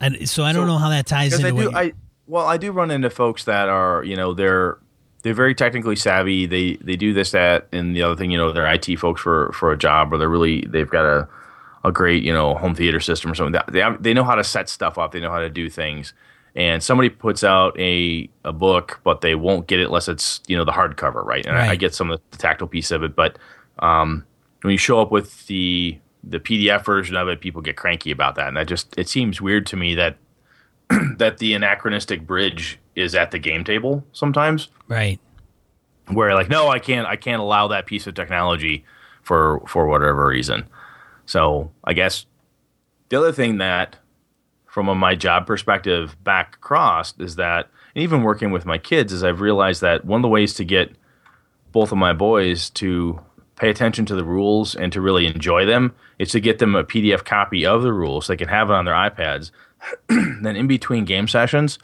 And 0.00 0.28
so 0.28 0.44
I 0.44 0.52
don't 0.52 0.66
know 0.66 0.76
how 0.76 0.90
that 0.90 1.06
ties 1.06 1.32
into. 1.32 1.46
I 1.46 1.50
do. 1.50 1.72
I 1.74 1.92
well, 2.26 2.46
I 2.46 2.58
do 2.58 2.72
run 2.72 2.90
into 2.90 3.08
folks 3.08 3.44
that 3.44 3.70
are 3.70 4.04
you 4.04 4.16
know 4.16 4.34
they're 4.34 4.76
they're 5.22 5.34
very 5.34 5.54
technically 5.54 5.96
savvy. 5.96 6.44
They 6.44 6.74
they 6.76 6.96
do 6.96 7.14
this 7.14 7.30
that 7.30 7.68
and 7.72 7.96
the 7.96 8.02
other 8.02 8.16
thing 8.16 8.30
you 8.30 8.36
know 8.36 8.52
they're 8.52 8.70
IT 8.70 8.96
folks 8.98 9.22
for 9.22 9.50
for 9.52 9.72
a 9.72 9.78
job 9.78 10.12
or 10.12 10.18
they're 10.18 10.28
really 10.28 10.66
they've 10.68 10.90
got 10.90 11.06
a 11.06 11.28
a 11.88 11.92
great 11.92 12.22
you 12.22 12.32
know 12.32 12.54
home 12.54 12.74
theater 12.74 13.00
system 13.00 13.30
or 13.30 13.34
something. 13.34 13.60
They 13.70 13.84
they 14.00 14.14
know 14.14 14.24
how 14.24 14.34
to 14.34 14.44
set 14.44 14.68
stuff 14.68 14.98
up. 14.98 15.12
They 15.12 15.20
know 15.20 15.30
how 15.30 15.40
to 15.40 15.50
do 15.50 15.68
things. 15.68 16.12
And 16.54 16.82
somebody 16.82 17.08
puts 17.08 17.44
out 17.44 17.78
a 17.78 18.28
a 18.44 18.52
book, 18.52 19.00
but 19.04 19.20
they 19.20 19.34
won't 19.34 19.66
get 19.66 19.80
it 19.80 19.86
unless 19.86 20.08
it's 20.08 20.40
you 20.46 20.56
know 20.56 20.64
the 20.64 20.72
hardcover, 20.72 21.24
right? 21.24 21.44
And 21.44 21.56
right. 21.56 21.68
I, 21.68 21.72
I, 21.72 21.76
get 21.76 21.94
some 21.94 22.10
of 22.10 22.20
the 22.30 22.38
tactile 22.38 22.68
piece 22.68 22.90
of 22.90 23.02
it, 23.02 23.14
but 23.14 23.38
um, 23.80 24.24
when 24.62 24.72
you 24.72 24.78
show 24.78 25.00
up 25.00 25.10
with 25.10 25.46
the 25.46 25.98
the 26.24 26.40
PDF 26.40 26.84
version 26.84 27.16
of 27.16 27.28
it, 27.28 27.40
people 27.40 27.62
get 27.62 27.76
cranky 27.76 28.10
about 28.10 28.34
that, 28.36 28.48
and 28.48 28.56
that 28.56 28.66
just 28.66 28.96
it 28.98 29.08
seems 29.08 29.40
weird 29.40 29.66
to 29.66 29.76
me 29.76 29.94
that 29.94 30.16
that 31.16 31.38
the 31.38 31.54
anachronistic 31.54 32.26
bridge 32.26 32.78
is 32.94 33.14
at 33.14 33.30
the 33.30 33.38
game 33.38 33.64
table 33.64 34.04
sometimes. 34.12 34.68
Right. 34.88 35.20
Where 36.08 36.34
like, 36.34 36.48
no, 36.48 36.68
I 36.68 36.78
can't 36.78 37.06
I 37.06 37.16
can't 37.16 37.40
allow 37.40 37.68
that 37.68 37.86
piece 37.86 38.06
of 38.06 38.14
technology 38.14 38.84
for 39.22 39.60
for 39.66 39.86
whatever 39.86 40.26
reason. 40.26 40.66
So 41.28 41.70
I 41.84 41.92
guess 41.92 42.24
the 43.10 43.18
other 43.18 43.32
thing 43.32 43.58
that 43.58 43.96
from 44.64 44.88
a, 44.88 44.94
my 44.94 45.14
job 45.14 45.46
perspective 45.46 46.16
back 46.24 46.54
across 46.56 47.12
is 47.18 47.36
that 47.36 47.68
even 47.94 48.22
working 48.22 48.50
with 48.50 48.64
my 48.64 48.78
kids 48.78 49.12
is 49.12 49.22
I've 49.22 49.42
realized 49.42 49.82
that 49.82 50.06
one 50.06 50.20
of 50.20 50.22
the 50.22 50.28
ways 50.28 50.54
to 50.54 50.64
get 50.64 50.90
both 51.70 51.92
of 51.92 51.98
my 51.98 52.14
boys 52.14 52.70
to 52.70 53.20
pay 53.56 53.68
attention 53.68 54.06
to 54.06 54.14
the 54.14 54.24
rules 54.24 54.74
and 54.74 54.90
to 54.94 55.02
really 55.02 55.26
enjoy 55.26 55.66
them 55.66 55.94
is 56.18 56.30
to 56.30 56.40
get 56.40 56.60
them 56.60 56.74
a 56.74 56.82
PDF 56.82 57.26
copy 57.26 57.66
of 57.66 57.82
the 57.82 57.92
rules 57.92 58.24
so 58.24 58.32
they 58.32 58.38
can 58.38 58.48
have 58.48 58.70
it 58.70 58.74
on 58.74 58.86
their 58.86 58.94
iPads. 58.94 59.50
then 60.08 60.56
in 60.56 60.66
between 60.66 61.04
game 61.04 61.28
sessions, 61.28 61.78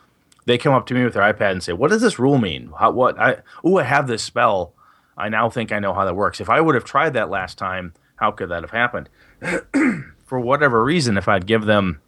they 0.47 0.57
come 0.57 0.73
up 0.73 0.87
to 0.87 0.95
me 0.95 1.05
with 1.05 1.13
their 1.13 1.35
iPad 1.35 1.53
and 1.53 1.63
say, 1.63 1.75
"What 1.75 1.91
does 1.91 2.01
this 2.01 2.19
rule 2.19 2.39
mean? 2.39 2.73
How, 2.79 2.93
what? 2.93 3.21
I 3.21 3.43
oh, 3.63 3.77
I 3.77 3.83
have 3.83 4.07
this 4.07 4.23
spell. 4.23 4.73
I 5.19 5.29
now 5.29 5.51
think 5.51 5.71
I 5.71 5.81
know 5.81 5.93
how 5.93 6.07
that 6.07 6.17
works. 6.17 6.41
If 6.41 6.49
I 6.49 6.63
would 6.63 6.75
have 6.75 6.85
tried 6.85 7.13
that 7.13 7.29
last 7.29 7.59
time, 7.59 7.93
how 8.17 8.31
could 8.31 8.49
that 8.49 8.63
have 8.63 8.71
happened? 8.71 9.09
For 10.25 10.41
whatever 10.41 10.83
reason, 10.83 11.19
if 11.19 11.29
I'd 11.29 11.47
give 11.47 11.67
them 11.67 12.01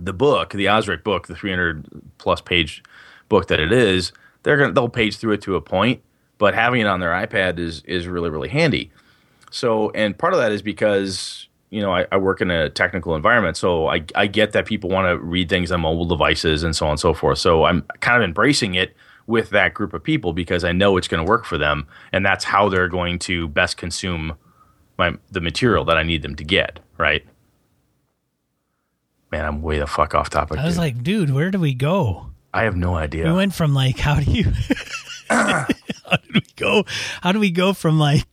the 0.00 0.12
book, 0.12 0.50
the 0.52 0.68
Osric 0.68 1.04
book, 1.04 1.28
the 1.28 1.36
300 1.36 1.86
plus 2.18 2.40
page 2.40 2.82
book 3.28 3.46
that 3.48 3.60
it 3.60 3.72
is, 3.72 4.12
they're 4.42 4.56
gonna 4.56 4.72
they'll 4.72 4.88
page 4.88 5.16
through 5.18 5.32
it 5.32 5.42
to 5.42 5.54
a 5.56 5.60
point 5.60 6.02
but 6.38 6.54
having 6.54 6.80
it 6.80 6.86
on 6.86 7.00
their 7.00 7.12
iPad 7.12 7.58
is 7.58 7.82
is 7.86 8.06
really 8.06 8.30
really 8.30 8.48
handy. 8.48 8.90
So, 9.50 9.90
and 9.90 10.16
part 10.18 10.34
of 10.34 10.40
that 10.40 10.52
is 10.52 10.62
because 10.62 11.48
you 11.70 11.80
know, 11.80 11.92
I, 11.92 12.06
I 12.12 12.18
work 12.18 12.40
in 12.40 12.52
a 12.52 12.70
technical 12.70 13.16
environment, 13.16 13.56
so 13.56 13.88
I, 13.88 14.04
I 14.14 14.28
get 14.28 14.52
that 14.52 14.64
people 14.64 14.90
want 14.90 15.08
to 15.08 15.18
read 15.18 15.48
things 15.48 15.72
on 15.72 15.80
mobile 15.80 16.04
devices 16.04 16.62
and 16.62 16.76
so 16.76 16.86
on 16.86 16.92
and 16.92 17.00
so 17.00 17.12
forth. 17.14 17.38
So 17.38 17.64
I'm 17.64 17.82
kind 17.98 18.16
of 18.16 18.22
embracing 18.22 18.76
it 18.76 18.94
with 19.26 19.50
that 19.50 19.74
group 19.74 19.92
of 19.92 20.00
people 20.00 20.32
because 20.32 20.62
I 20.62 20.70
know 20.70 20.96
it's 20.96 21.08
going 21.08 21.24
to 21.24 21.28
work 21.28 21.44
for 21.44 21.58
them, 21.58 21.88
and 22.12 22.24
that's 22.24 22.44
how 22.44 22.68
they're 22.68 22.88
going 22.88 23.18
to 23.20 23.48
best 23.48 23.76
consume 23.76 24.36
my 24.98 25.14
the 25.30 25.40
material 25.40 25.84
that 25.86 25.96
I 25.96 26.02
need 26.02 26.22
them 26.22 26.34
to 26.36 26.44
get. 26.44 26.80
Right? 26.98 27.24
Man, 29.32 29.44
I'm 29.44 29.62
way 29.62 29.78
the 29.80 29.86
fuck 29.86 30.14
off 30.14 30.30
topic. 30.30 30.58
I 30.58 30.64
was 30.64 30.74
dude. 30.74 30.78
like, 30.80 31.02
dude, 31.02 31.30
where 31.30 31.50
do 31.50 31.58
we 31.58 31.74
go? 31.74 32.30
I 32.52 32.62
have 32.64 32.76
no 32.76 32.94
idea. 32.94 33.26
We 33.26 33.32
went 33.32 33.52
from 33.54 33.74
like, 33.74 33.98
how 33.98 34.20
do 34.20 34.30
you, 34.30 34.44
how 35.28 35.66
did 35.66 36.34
we 36.34 36.42
go? 36.54 36.84
How 37.20 37.32
do 37.32 37.40
we 37.40 37.50
go 37.50 37.72
from 37.72 37.98
like, 37.98 38.24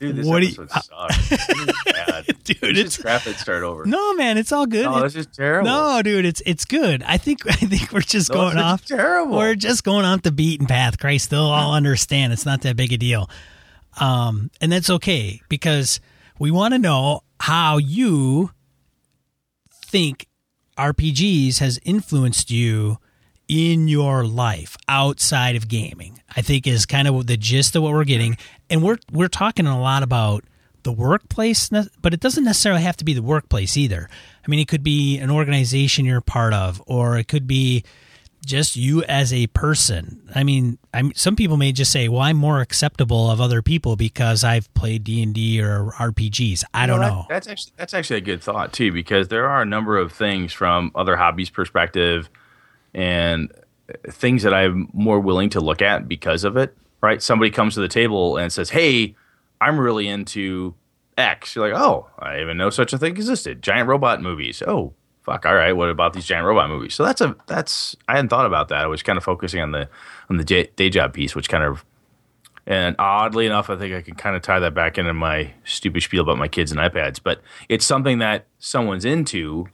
Dude, 0.00 0.16
this 0.16 0.26
what 0.26 0.40
do 0.40 0.46
you- 0.46 0.52
episode 0.62 0.70
sucks. 0.84 1.28
This 1.30 1.48
is 1.48 1.66
bad. 1.86 2.26
dude, 2.44 2.60
We 2.62 2.68
should 2.74 2.78
it's 2.78 2.94
scrap 2.98 3.26
it. 3.26 3.36
Start 3.36 3.62
over. 3.62 3.84
no, 3.86 4.14
man, 4.14 4.36
it's 4.38 4.52
all 4.52 4.66
good. 4.66 4.84
No, 4.84 4.98
It- 4.98 5.02
this 5.02 5.16
is 5.16 5.26
terrible. 5.26 5.68
no, 5.68 6.00
dude, 6.02 6.24
it's 6.24 6.42
it's 6.46 6.64
good. 6.64 7.02
I 7.02 7.18
think 7.18 7.46
I 7.46 7.52
think 7.52 7.92
we're 7.92 8.00
just 8.00 8.30
No, 8.30 8.36
going 8.36 8.56
off. 8.58 8.84
terrible. 8.86 9.36
We're 9.36 9.54
just 9.54 9.84
going 9.84 10.04
off 10.06 10.22
the 10.22 10.32
beaten 10.32 10.66
path. 10.66 10.98
Christ, 10.98 11.28
they'll 11.30 11.40
all 11.42 11.74
understand. 11.74 12.32
It's 12.32 12.46
not 12.46 12.62
that 12.62 12.76
big 12.76 12.92
a 12.92 12.98
deal, 12.98 13.28
um, 14.00 14.50
and 14.60 14.70
that's 14.70 14.90
okay 14.90 15.40
because 15.48 16.00
we 16.38 16.50
want 16.50 16.74
to 16.74 16.78
know 16.78 17.22
how 17.40 17.78
you 17.78 18.50
think 19.70 20.26
RPGs 20.76 21.58
has 21.58 21.78
influenced 21.84 22.50
you 22.50 22.98
in 23.48 23.88
your 23.88 24.24
life 24.24 24.76
outside 24.88 25.56
of 25.56 25.68
gaming. 25.68 26.20
I 26.34 26.42
think 26.42 26.66
is 26.66 26.84
kind 26.84 27.08
of 27.08 27.26
the 27.26 27.36
gist 27.36 27.76
of 27.76 27.82
what 27.82 27.92
we're 27.92 28.04
getting, 28.04 28.36
and 28.68 28.82
we're 28.82 28.98
we're 29.10 29.28
talking 29.28 29.66
a 29.66 29.80
lot 29.80 30.02
about 30.02 30.44
the 30.82 30.92
workplace, 30.92 31.68
but 32.00 32.14
it 32.14 32.20
doesn't 32.20 32.44
necessarily 32.44 32.82
have 32.82 32.96
to 32.96 33.04
be 33.04 33.12
the 33.12 33.22
workplace 33.22 33.76
either. 33.76 34.08
I 34.46 34.50
mean, 34.50 34.60
it 34.60 34.68
could 34.68 34.84
be 34.84 35.18
an 35.18 35.30
organization 35.30 36.04
you're 36.04 36.20
part 36.20 36.54
of, 36.54 36.80
or 36.86 37.18
it 37.18 37.26
could 37.26 37.46
be 37.46 37.82
just 38.46 38.76
you 38.76 39.02
as 39.04 39.32
a 39.32 39.46
person. 39.48 40.22
I 40.34 40.42
mean, 40.44 40.78
I'm 40.94 41.12
some 41.14 41.36
people 41.36 41.56
may 41.58 41.72
just 41.72 41.92
say, 41.92 42.08
"Well, 42.08 42.22
I'm 42.22 42.36
more 42.38 42.60
acceptable 42.62 43.30
of 43.30 43.40
other 43.40 43.60
people 43.60 43.96
because 43.96 44.42
I've 44.44 44.72
played 44.72 45.04
D 45.04 45.22
and 45.22 45.34
D 45.34 45.60
or 45.60 45.92
RPGs." 45.98 46.64
I 46.72 46.86
don't 46.86 47.00
Well, 47.00 47.08
that- 47.08 47.14
know. 47.14 47.26
that's 47.28 47.48
actually 47.48 47.72
that's 47.76 47.92
actually 47.92 48.16
a 48.18 48.22
good 48.22 48.42
thought 48.42 48.72
too, 48.72 48.92
because 48.92 49.28
there 49.28 49.46
are 49.48 49.60
a 49.60 49.66
number 49.66 49.98
of 49.98 50.12
things 50.12 50.52
from 50.52 50.90
other 50.94 51.16
hobbies 51.16 51.50
perspective, 51.50 52.30
and 52.94 53.52
things 54.08 54.42
that 54.42 54.54
I'm 54.54 54.88
more 54.92 55.20
willing 55.20 55.50
to 55.50 55.60
look 55.60 55.82
at 55.82 56.08
because 56.08 56.44
of 56.44 56.56
it. 56.56 56.76
Right? 57.02 57.22
Somebody 57.22 57.50
comes 57.50 57.74
to 57.74 57.80
the 57.80 57.88
table 57.88 58.36
and 58.38 58.52
says, 58.52 58.70
"Hey, 58.70 59.14
I'm 59.60 59.78
really 59.78 60.08
into 60.08 60.74
X." 61.18 61.54
You're 61.54 61.68
like, 61.70 61.78
"Oh, 61.80 62.08
I 62.18 62.40
even 62.40 62.56
know 62.56 62.70
such 62.70 62.92
a 62.92 62.98
thing 62.98 63.12
existed. 63.12 63.62
Giant 63.62 63.88
robot 63.88 64.22
movies. 64.22 64.62
Oh, 64.66 64.94
fuck. 65.26 65.44
All 65.44 65.54
right. 65.54 65.72
What 65.72 65.90
about 65.90 66.14
these 66.14 66.24
giant 66.24 66.46
robot 66.46 66.70
movies?" 66.70 66.94
So 66.94 67.04
that's 67.04 67.20
a 67.20 67.36
that's 67.46 67.94
I 68.08 68.16
hadn't 68.16 68.28
thought 68.28 68.46
about 68.46 68.68
that. 68.68 68.80
I 68.80 68.86
was 68.86 69.02
kind 69.02 69.18
of 69.18 69.24
focusing 69.24 69.60
on 69.60 69.72
the 69.72 69.88
on 70.30 70.38
the 70.38 70.44
j- 70.44 70.70
day 70.76 70.88
job 70.88 71.12
piece, 71.12 71.34
which 71.34 71.48
kind 71.48 71.64
of 71.64 71.84
and 72.66 72.96
oddly 72.98 73.46
enough, 73.46 73.70
I 73.70 73.76
think 73.76 73.94
I 73.94 74.02
can 74.02 74.16
kind 74.16 74.34
of 74.34 74.42
tie 74.42 74.58
that 74.58 74.74
back 74.74 74.98
into 74.98 75.14
my 75.14 75.52
stupid 75.64 76.02
spiel 76.02 76.22
about 76.22 76.38
my 76.38 76.48
kids 76.48 76.72
and 76.72 76.80
iPads. 76.80 77.20
But 77.22 77.40
it's 77.68 77.86
something 77.86 78.18
that 78.18 78.46
someone's 78.58 79.04
into, 79.04 79.68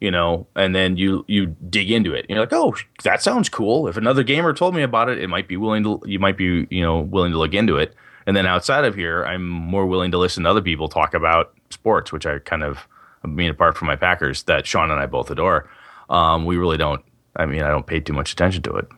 you 0.00 0.10
know, 0.10 0.48
and 0.56 0.74
then 0.74 0.96
you 0.96 1.24
you 1.28 1.54
dig 1.68 1.90
into 1.92 2.14
it. 2.14 2.26
You're 2.28 2.40
like, 2.40 2.52
oh, 2.52 2.74
that 3.04 3.22
sounds 3.22 3.48
cool. 3.48 3.86
If 3.86 3.96
another 3.96 4.24
gamer 4.24 4.52
told 4.52 4.74
me 4.74 4.82
about 4.82 5.08
it, 5.08 5.18
it 5.18 5.28
might 5.28 5.46
be 5.46 5.56
willing 5.56 5.84
to. 5.84 6.00
You 6.06 6.18
might 6.18 6.36
be 6.36 6.66
you 6.70 6.82
know 6.82 7.00
willing 7.00 7.30
to 7.32 7.38
look 7.38 7.54
into 7.54 7.76
it. 7.76 7.94
And 8.26 8.36
then 8.36 8.46
outside 8.46 8.84
of 8.84 8.94
here, 8.94 9.24
I'm 9.24 9.48
more 9.48 9.86
willing 9.86 10.10
to 10.10 10.18
listen 10.18 10.42
to 10.42 10.50
other 10.50 10.60
people 10.60 10.88
talk 10.88 11.14
about 11.14 11.54
sports, 11.70 12.12
which 12.12 12.26
I 12.26 12.40
kind 12.40 12.62
of, 12.62 12.86
I 13.24 13.26
mean, 13.26 13.50
apart 13.50 13.76
from 13.76 13.88
my 13.88 13.96
Packers 13.96 14.44
that 14.44 14.66
Sean 14.66 14.90
and 14.90 15.00
I 15.00 15.06
both 15.06 15.30
adore, 15.30 15.68
um, 16.10 16.44
we 16.44 16.56
really 16.56 16.76
don't. 16.76 17.02
I 17.36 17.46
mean, 17.46 17.62
I 17.62 17.68
don't 17.68 17.86
pay 17.86 18.00
too 18.00 18.12
much 18.12 18.32
attention 18.32 18.62
to 18.62 18.74
it. 18.74 18.88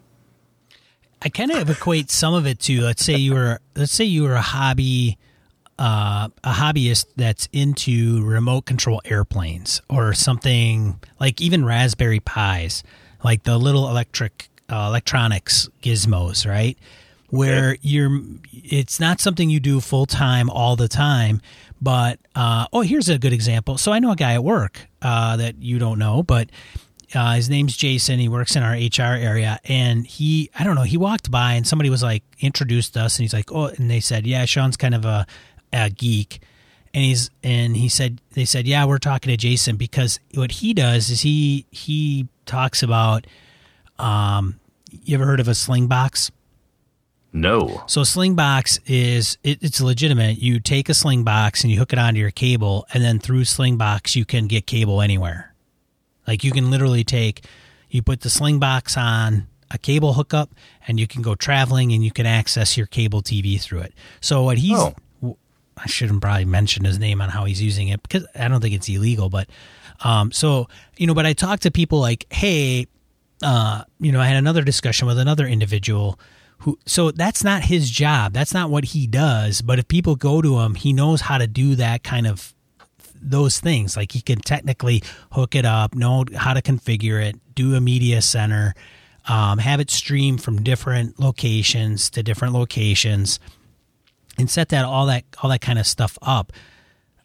I 1.23 1.29
kind 1.29 1.51
of 1.51 1.69
equate 1.69 2.11
some 2.11 2.33
of 2.33 2.47
it 2.47 2.61
to 2.61 2.81
let's 2.81 3.05
say 3.05 3.17
you 3.17 3.35
were 3.35 3.61
let's 3.75 3.93
say 3.93 4.05
you 4.05 4.23
were 4.23 4.35
a 4.35 4.41
hobby 4.41 5.19
uh, 5.81 6.29
a 6.45 6.53
hobbyist 6.53 7.07
that's 7.17 7.49
into 7.53 8.23
remote 8.25 8.67
control 8.67 9.01
airplanes 9.07 9.81
or 9.89 10.13
something 10.13 11.01
like 11.19 11.41
even 11.41 11.65
Raspberry 11.65 12.21
Pis, 12.21 12.83
like 13.25 13.45
the 13.45 13.57
little 13.57 13.89
electric 13.89 14.51
uh, 14.71 14.87
electronics 14.89 15.71
gizmos, 15.83 16.47
right? 16.47 16.79
Where 17.31 17.79
you're, 17.81 18.21
it's 18.53 19.01
not 19.01 19.21
something 19.21 19.49
you 19.49 19.59
do 19.59 19.81
full 19.81 20.05
time 20.05 20.51
all 20.51 20.77
the 20.77 20.89
time. 20.89 21.41
But 21.81 22.19
uh, 22.35 22.67
oh, 22.73 22.83
here's 22.83 23.09
a 23.09 23.19
good 23.19 23.33
example. 23.33 23.79
So 23.79 23.93
I 23.93 23.99
know 23.99 24.13
a 24.13 24.17
guy 24.17 24.35
at 24.35 24.45
work 24.45 24.87
uh, 25.01 25.37
that 25.37 25.57
you 25.63 25.79
don't 25.79 25.99
know, 25.99 26.23
but 26.23 26.51
uh, 27.15 27.35
his 27.35 27.49
name's 27.51 27.77
Jason. 27.77 28.19
He 28.19 28.29
works 28.29 28.55
in 28.55 28.63
our 28.63 28.73
HR 28.73 29.15
area, 29.15 29.59
and 29.65 30.07
he, 30.07 30.51
I 30.59 30.65
don't 30.65 30.75
know, 30.75 30.83
he 30.83 30.97
walked 30.97 31.31
by 31.31 31.55
and 31.55 31.67
somebody 31.67 31.91
was 31.91 32.03
like 32.03 32.23
introduced 32.41 32.97
us, 32.97 33.19
and 33.19 33.25
he's 33.25 33.33
like, 33.33 33.51
oh, 33.53 33.67
and 33.67 33.91
they 33.91 34.01
said, 34.01 34.27
yeah, 34.27 34.45
Sean's 34.45 34.77
kind 34.77 34.95
of 34.95 35.05
a, 35.05 35.27
a 35.73 35.91
geek, 35.91 36.41
and 36.95 37.05
he's 37.05 37.31
and 37.43 37.77
he 37.77 37.89
said, 37.89 38.21
they 38.35 38.45
said, 38.45 38.67
yeah, 38.67 38.85
we're 38.85 38.99
talking 38.99 39.31
to 39.31 39.37
Jason 39.37 39.77
because 39.77 40.21
what 40.35 40.53
he 40.53 40.75
does 40.75 41.11
is 41.11 41.23
he 41.23 41.67
he 41.71 42.29
talks 42.47 42.83
about, 42.83 43.27
um, 43.99 44.61
you 44.91 45.15
ever 45.15 45.25
heard 45.25 45.41
of 45.41 45.49
a 45.49 45.53
Slingbox? 45.53 46.31
No. 47.33 47.83
So 47.87 48.01
a 48.01 48.05
Slingbox 48.05 48.81
is 48.87 49.39
it, 49.45 49.59
it's 49.63 49.81
legitimate. 49.81 50.39
You 50.39 50.59
take 50.61 50.89
a 50.89 50.93
Slingbox 50.93 51.63
and 51.63 51.71
you 51.71 51.79
hook 51.79 51.93
it 51.93 51.99
onto 51.99 52.19
your 52.19 52.31
cable, 52.31 52.87
and 52.93 53.05
then 53.05 53.19
through 53.19 53.43
Slingbox 53.43 54.17
you 54.17 54.25
can 54.25 54.47
get 54.47 54.67
cable 54.67 55.01
anywhere. 55.01 55.55
Like 56.27 56.45
you 56.45 56.51
can 56.53 56.71
literally 56.71 57.05
take, 57.05 57.45
you 57.89 58.03
put 58.03 58.21
the 58.21 58.29
Slingbox 58.29 58.97
on 58.97 59.47
a 59.71 59.79
cable 59.79 60.15
hookup, 60.15 60.51
and 60.89 60.99
you 60.99 61.07
can 61.07 61.23
go 61.23 61.35
traveling 61.37 61.93
and 61.93 62.05
you 62.05 62.11
can 62.11 62.27
access 62.27 62.77
your 62.77 62.87
cable 62.87 63.23
TV 63.23 63.61
through 63.61 63.81
it. 63.81 63.95
So 64.21 64.43
what 64.43 64.59
he's, 64.59 64.79
Oh. 64.79 64.95
I 65.83 65.87
shouldn't 65.87 66.21
probably 66.21 66.45
mention 66.45 66.85
his 66.85 66.99
name 66.99 67.23
on 67.23 67.31
how 67.31 67.47
he's 67.47 67.63
using 67.63 67.89
it 67.89 68.03
because 68.03 68.27
I 68.39 68.49
don't 68.49 68.61
think 68.61 68.75
it's 68.75 68.89
illegal, 68.89 69.31
but 69.31 69.49
um, 70.05 70.31
so 70.31 70.69
you 70.99 71.07
know, 71.07 71.15
but 71.15 71.25
I 71.25 71.33
talk 71.33 71.61
to 71.61 71.71
people 71.71 72.01
like, 72.01 72.27
hey, 72.31 72.87
uh, 73.43 73.85
you 73.99 74.13
know, 74.13 74.21
I 74.21 74.27
had 74.27 74.37
another 74.37 74.63
discussion 74.63 75.07
with 75.07 75.19
another 75.19 75.47
individual 75.47 76.19
who, 76.61 76.79
so 76.87 77.11
that's 77.11 77.43
not 77.43 77.65
his 77.65 77.91
job. 77.91 78.33
That's 78.33 78.53
not 78.53 78.71
what 78.71 78.87
he 78.87 79.07
does. 79.07 79.63
But 79.63 79.79
if 79.79 79.89
people 79.89 80.15
go 80.17 80.43
to 80.43 80.59
him, 80.61 80.75
he 80.75 80.93
knows 80.93 81.23
how 81.23 81.39
to 81.39 81.47
do 81.47 81.75
that 81.77 82.03
kind 82.03 82.27
of 82.27 82.55
those 83.21 83.61
things. 83.61 83.97
Like 83.97 84.13
he 84.13 84.21
can 84.21 84.41
technically 84.41 85.03
hook 85.33 85.55
it 85.55 85.65
up, 85.65 85.95
know 85.95 86.25
how 86.37 86.55
to 86.55 86.63
configure 86.63 87.23
it, 87.23 87.37
do 87.55 87.75
a 87.75 87.81
media 87.81 88.23
center, 88.23 88.75
um, 89.29 89.59
have 89.59 89.81
it 89.81 89.91
stream 89.91 90.39
from 90.39 90.63
different 90.63 91.19
locations 91.19 92.11
to 92.11 92.23
different 92.23 92.55
locations, 92.55 93.39
and 94.39 94.51
set 94.51 94.71
that 94.71 94.85
all 94.85 95.07
that 95.07 95.25
all 95.43 95.51
that 95.51 95.61
kind 95.61 95.79
of 95.79 95.87
stuff 95.87 96.19
up. 96.23 96.53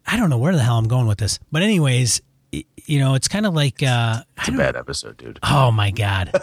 I 0.08 0.18
don't 0.18 0.30
know 0.30 0.38
where 0.38 0.54
the 0.54 0.62
hell 0.64 0.78
I'm 0.78 0.88
going 0.88 1.08
with 1.08 1.18
this, 1.18 1.40
but 1.52 1.62
anyways, 1.62 2.22
you 2.52 3.00
know, 3.00 3.16
it's 3.16 3.28
kind 3.28 3.46
of 3.46 3.54
like 3.54 3.82
uh, 3.82 4.22
It's 4.38 4.50
a 4.50 4.52
bad 4.54 4.76
episode, 4.76 5.18
dude. 5.18 5.40
Oh 5.44 5.72
my 5.72 5.92
god. 5.92 6.32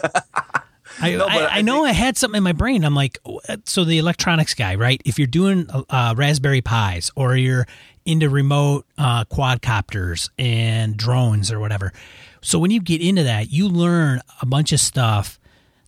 I, 0.99 1.11
No, 1.15 1.25
I, 1.25 1.37
I 1.37 1.47
I 1.57 1.61
know 1.61 1.83
think- 1.83 1.87
I 1.89 1.91
had 1.93 2.17
something 2.17 2.37
in 2.37 2.43
my 2.43 2.51
brain. 2.53 2.83
I'm 2.85 2.95
like, 2.95 3.19
oh, 3.25 3.39
so 3.65 3.83
the 3.83 3.97
electronics 3.97 4.53
guy, 4.53 4.75
right? 4.75 5.01
If 5.05 5.17
you're 5.17 5.27
doing 5.27 5.67
uh, 5.89 6.13
Raspberry 6.17 6.61
Pis 6.61 7.11
or 7.15 7.35
you're 7.35 7.65
into 8.05 8.29
remote 8.29 8.85
uh, 8.97 9.25
quadcopters 9.25 10.29
and 10.37 10.95
drones 10.97 11.51
or 11.51 11.59
whatever, 11.59 11.93
so 12.41 12.59
when 12.59 12.71
you 12.71 12.81
get 12.81 13.01
into 13.01 13.23
that, 13.23 13.51
you 13.51 13.69
learn 13.69 14.19
a 14.41 14.45
bunch 14.45 14.71
of 14.73 14.79
stuff 14.79 15.39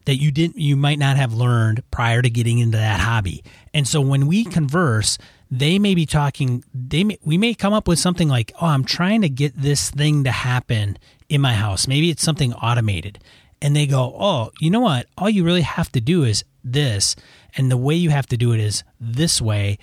that 0.06 0.16
you 0.18 0.32
didn't, 0.32 0.58
you 0.58 0.76
might 0.76 1.00
not 1.00 1.18
have 1.18 1.34
learned 1.34 1.84
prior 1.92 2.22
to 2.22 2.30
getting 2.30 2.60
into 2.60 2.78
that 2.78 3.00
hobby. 3.00 3.44
And 3.74 3.88
so 3.88 4.00
when 4.02 4.28
we 4.28 4.46
converse, 4.46 5.18
they 5.52 5.80
may 5.80 5.96
be 5.96 6.06
talking. 6.06 6.64
They 6.74 7.04
may, 7.04 7.18
we 7.24 7.38
may 7.38 7.54
come 7.54 7.74
up 7.74 7.88
with 7.88 8.00
something 8.00 8.28
like, 8.28 8.52
"Oh, 8.62 8.66
I'm 8.68 8.84
trying 8.84 9.22
to 9.22 9.30
get 9.30 9.56
this 9.56 9.90
thing 9.92 10.24
to 10.24 10.32
happen 10.32 10.98
in 11.30 11.40
my 11.42 11.54
house. 11.54 11.88
Maybe 11.88 12.10
it's 12.10 12.24
something 12.24 12.54
automated." 12.54 13.20
And 13.66 13.76
they 13.76 13.88
go, 13.88 14.16
"Oh, 14.20 14.52
you 14.60 14.70
know 14.70 14.80
what? 14.80 15.08
All 15.18 15.30
you 15.30 15.44
really 15.44 15.64
have 15.64 15.92
to 15.94 16.02
do 16.02 16.24
is 16.24 16.44
this, 16.64 17.16
and 17.58 17.72
the 17.72 17.78
way 17.78 17.96
you 17.96 18.12
have 18.12 18.28
to 18.28 18.38
do 18.38 18.54
it 18.54 18.60
is 18.60 18.84
this 19.00 19.42
way." 19.42 19.80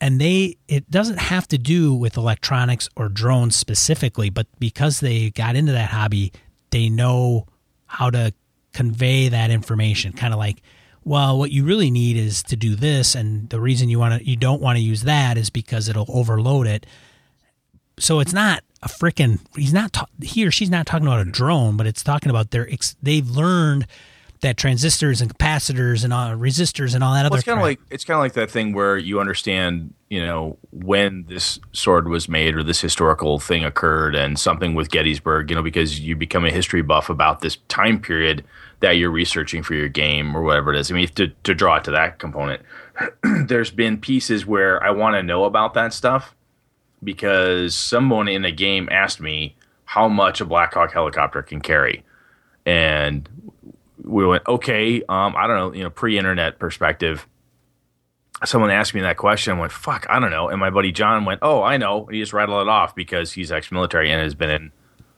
And 0.00 0.20
they, 0.20 0.56
it 0.68 0.90
doesn't 0.90 1.18
have 1.18 1.46
to 1.48 1.58
do 1.58 1.94
with 1.94 2.16
electronics 2.16 2.88
or 2.96 3.08
drones 3.08 3.56
specifically, 3.56 4.30
but 4.30 4.46
because 4.58 5.00
they 5.00 5.30
got 5.30 5.56
into 5.56 5.72
that 5.72 5.90
hobby, 5.90 6.32
they 6.70 6.88
know 6.88 7.46
how 7.86 8.10
to 8.10 8.32
convey 8.72 9.28
that 9.28 9.50
information. 9.50 10.12
Kind 10.12 10.34
of 10.34 10.38
like, 10.38 10.62
well, 11.04 11.38
what 11.38 11.50
you 11.50 11.64
really 11.64 11.90
need 11.90 12.16
is 12.16 12.42
to 12.44 12.56
do 12.56 12.74
this, 12.74 13.14
and 13.14 13.48
the 13.50 13.60
reason 13.60 13.88
you 13.88 13.98
want 13.98 14.20
to, 14.20 14.28
you 14.28 14.36
don't 14.36 14.60
want 14.60 14.76
to 14.76 14.82
use 14.82 15.02
that 15.02 15.38
is 15.38 15.50
because 15.50 15.88
it'll 15.88 16.10
overload 16.10 16.66
it. 16.66 16.84
So 17.98 18.20
it's 18.20 18.32
not 18.34 18.62
a 18.90 19.04
freaking. 19.04 19.38
He's 19.54 19.72
not 19.72 19.92
ta- 19.92 20.06
he 20.22 20.46
or 20.46 20.50
she's 20.50 20.70
not 20.70 20.86
talking 20.86 21.06
about 21.06 21.20
a 21.26 21.30
drone, 21.30 21.76
but 21.76 21.86
it's 21.86 22.02
talking 22.02 22.30
about 22.30 22.50
their. 22.50 22.70
ex- 22.70 22.96
They've 23.02 23.28
learned 23.28 23.86
that 24.42 24.56
transistors 24.58 25.20
and 25.22 25.34
capacitors 25.36 26.04
and 26.04 26.12
all, 26.12 26.28
resistors 26.32 26.94
and 26.94 27.02
all 27.02 27.14
that 27.14 27.22
Well, 27.22 27.26
other. 27.28 27.36
it's 27.38 27.44
kind 27.46 27.58
of 27.58 27.62
like 27.64 27.80
it's 27.90 28.04
kind 28.04 28.16
of 28.16 28.20
like 28.22 28.34
that 28.34 28.50
thing 28.50 28.74
where 28.74 28.98
you 28.98 29.18
understand, 29.18 29.94
you 30.10 30.20
know, 30.24 30.58
when 30.72 31.24
this 31.26 31.58
sword 31.72 32.06
was 32.08 32.28
made 32.28 32.54
or 32.54 32.62
this 32.62 32.80
historical 32.80 33.38
thing 33.38 33.64
occurred, 33.64 34.14
and 34.14 34.38
something 34.38 34.74
with 34.74 34.90
Gettysburg, 34.90 35.48
you 35.50 35.56
know, 35.56 35.62
because 35.62 36.00
you 36.00 36.14
become 36.16 36.44
a 36.44 36.50
history 36.50 36.82
buff 36.82 37.08
about 37.08 37.40
this 37.40 37.56
time 37.68 37.98
period 37.98 38.44
that 38.80 38.92
you're 38.92 39.10
researching 39.10 39.62
for 39.62 39.72
your 39.74 39.88
game 39.88 40.36
or 40.36 40.42
whatever 40.42 40.72
it 40.74 40.78
is. 40.78 40.92
I 40.92 40.94
mean, 40.94 41.08
to 41.08 41.28
to 41.28 41.54
draw 41.54 41.76
it 41.76 41.84
to 41.84 41.90
that 41.92 42.18
component, 42.18 42.60
there's 43.46 43.70
been 43.70 43.96
pieces 43.98 44.44
where 44.44 44.82
I 44.84 44.90
want 44.90 45.14
to 45.16 45.22
know 45.22 45.44
about 45.44 45.72
that 45.74 45.94
stuff 45.94 46.34
because 47.06 47.74
someone 47.74 48.28
in 48.28 48.44
a 48.44 48.52
game 48.52 48.90
asked 48.92 49.20
me 49.20 49.56
how 49.86 50.08
much 50.08 50.42
a 50.42 50.44
Black 50.44 50.74
Hawk 50.74 50.92
helicopter 50.92 51.42
can 51.42 51.62
carry, 51.62 52.04
and 52.66 53.26
we 54.04 54.26
went, 54.26 54.46
okay, 54.46 55.02
um, 55.08 55.34
I 55.36 55.46
don't 55.46 55.56
know, 55.56 55.72
you 55.72 55.82
know, 55.82 55.90
pre-internet 55.90 56.58
perspective. 56.58 57.26
Someone 58.44 58.70
asked 58.70 58.94
me 58.94 59.00
that 59.00 59.16
question. 59.16 59.56
I 59.56 59.60
went, 59.60 59.72
fuck, 59.72 60.06
I 60.10 60.20
don't 60.20 60.30
know. 60.30 60.48
And 60.50 60.60
my 60.60 60.68
buddy 60.68 60.92
John 60.92 61.24
went, 61.24 61.40
oh, 61.42 61.62
I 61.62 61.78
know. 61.78 62.04
And 62.04 62.14
he 62.14 62.20
just 62.20 62.34
rattled 62.34 62.66
it 62.66 62.68
off 62.68 62.94
because 62.94 63.32
he's 63.32 63.50
ex-military 63.50 64.10
and 64.10 64.20
has 64.20 64.34
been 64.34 64.50
in 64.50 64.72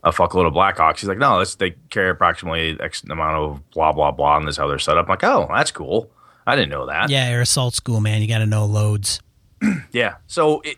a 0.05 0.12
fuckload 0.12 0.47
of 0.47 0.55
Blackhawks. 0.55 1.01
He's 1.01 1.09
like, 1.09 1.18
no, 1.18 1.39
that's, 1.39 1.57
they 1.57 1.72
carry 1.91 2.11
approximately 2.11 2.78
X 2.80 3.03
amount 3.11 3.36
of 3.36 3.70
blah 3.70 3.93
blah 3.93 4.12
blah, 4.12 4.36
and 4.36 4.47
this 4.47 4.57
how 4.57 4.68
they're 4.68 4.78
set 4.78 4.97
up. 4.97 5.07
I'm 5.07 5.11
like, 5.11 5.24
oh, 5.24 5.49
that's 5.53 5.72
cool. 5.72 6.11
I 6.47 6.55
didn't 6.55 6.70
know 6.70 6.86
that. 6.86 7.11
yeah, 7.11 7.30
you're 7.30 7.43
assault 7.43 7.74
school, 7.74 8.01
man. 8.01 8.22
You 8.22 8.28
got 8.28 8.39
to 8.39 8.47
know 8.47 8.64
loads. 8.64 9.20
Yeah. 9.91 10.16
So 10.26 10.61
it, 10.61 10.76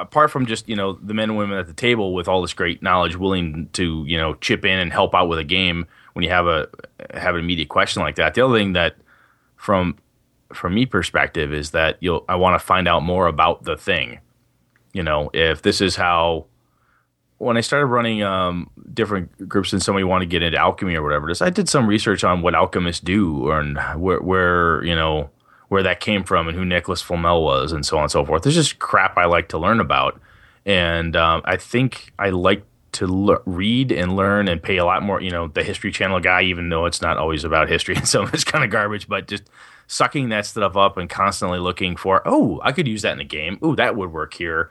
apart 0.00 0.30
from 0.30 0.46
just 0.46 0.68
you 0.68 0.74
know 0.74 0.94
the 0.94 1.14
men 1.14 1.30
and 1.30 1.38
women 1.38 1.58
at 1.58 1.66
the 1.66 1.72
table 1.72 2.14
with 2.14 2.26
all 2.26 2.42
this 2.42 2.54
great 2.54 2.82
knowledge, 2.82 3.16
willing 3.16 3.68
to 3.74 4.04
you 4.06 4.16
know 4.16 4.34
chip 4.34 4.64
in 4.64 4.78
and 4.78 4.92
help 4.92 5.14
out 5.14 5.28
with 5.28 5.38
a 5.38 5.44
game 5.44 5.86
when 6.14 6.24
you 6.24 6.30
have 6.30 6.46
a 6.46 6.68
have 7.14 7.34
an 7.34 7.40
immediate 7.40 7.68
question 7.68 8.02
like 8.02 8.16
that. 8.16 8.34
The 8.34 8.44
other 8.44 8.58
thing 8.58 8.72
that 8.72 8.96
from 9.56 9.96
from 10.52 10.74
me 10.74 10.86
perspective 10.86 11.52
is 11.52 11.70
that 11.70 11.98
you'll 12.00 12.24
I 12.28 12.36
want 12.36 12.60
to 12.60 12.64
find 12.64 12.88
out 12.88 13.02
more 13.02 13.26
about 13.26 13.64
the 13.64 13.76
thing. 13.76 14.18
You 14.92 15.02
know, 15.02 15.30
if 15.32 15.62
this 15.62 15.80
is 15.80 15.96
how 15.96 16.46
when 17.38 17.56
I 17.56 17.60
started 17.60 17.86
running 17.86 18.22
um, 18.22 18.70
different 18.92 19.48
groups 19.48 19.72
and 19.72 19.82
somebody 19.82 20.04
wanted 20.04 20.26
to 20.26 20.30
get 20.30 20.42
into 20.42 20.58
alchemy 20.58 20.94
or 20.94 21.02
whatever 21.02 21.28
it 21.28 21.32
is, 21.32 21.40
I 21.40 21.50
did 21.50 21.68
some 21.68 21.86
research 21.86 22.24
on 22.24 22.42
what 22.42 22.54
alchemists 22.54 23.00
do 23.00 23.50
and 23.50 23.78
where, 23.96 24.20
where 24.20 24.84
you 24.84 24.94
know 24.94 25.30
where 25.70 25.82
that 25.82 25.98
came 26.00 26.22
from 26.22 26.46
and 26.46 26.56
who 26.56 26.64
Nicholas 26.64 27.00
Flamel 27.00 27.42
was 27.42 27.72
and 27.72 27.86
so 27.86 27.96
on 27.96 28.02
and 28.04 28.12
so 28.12 28.24
forth. 28.24 28.42
There's 28.42 28.54
just 28.54 28.78
crap 28.78 29.16
I 29.16 29.24
like 29.24 29.48
to 29.48 29.58
learn 29.58 29.80
about, 29.80 30.20
and 30.66 31.16
um, 31.16 31.40
I 31.46 31.56
think 31.56 32.12
I 32.18 32.30
like 32.30 32.62
to 32.92 33.06
le- 33.06 33.40
read 33.46 33.90
and 33.92 34.14
learn 34.16 34.48
and 34.48 34.62
pay 34.62 34.76
a 34.76 34.84
lot 34.84 35.02
more. 35.02 35.20
You 35.22 35.30
know, 35.30 35.46
the 35.48 35.62
History 35.62 35.90
Channel 35.92 36.20
guy, 36.20 36.42
even 36.42 36.68
though 36.68 36.86
it's 36.86 37.00
not 37.00 37.16
always 37.16 37.44
about 37.44 37.68
history 37.68 37.96
and 37.96 38.06
some 38.14 38.24
of 38.24 38.34
it's 38.34 38.44
kind 38.44 38.62
of 38.64 38.70
garbage, 38.70 39.08
but 39.08 39.26
just 39.26 39.44
sucking 39.86 40.28
that 40.28 40.44
stuff 40.46 40.76
up 40.76 40.96
and 40.96 41.08
constantly 41.08 41.58
looking 41.58 41.96
for, 41.96 42.22
oh, 42.24 42.60
I 42.62 42.72
could 42.72 42.86
use 42.86 43.02
that 43.02 43.14
in 43.14 43.20
a 43.20 43.24
game. 43.24 43.58
Oh, 43.62 43.74
that 43.74 43.96
would 43.96 44.12
work 44.12 44.34
here 44.34 44.70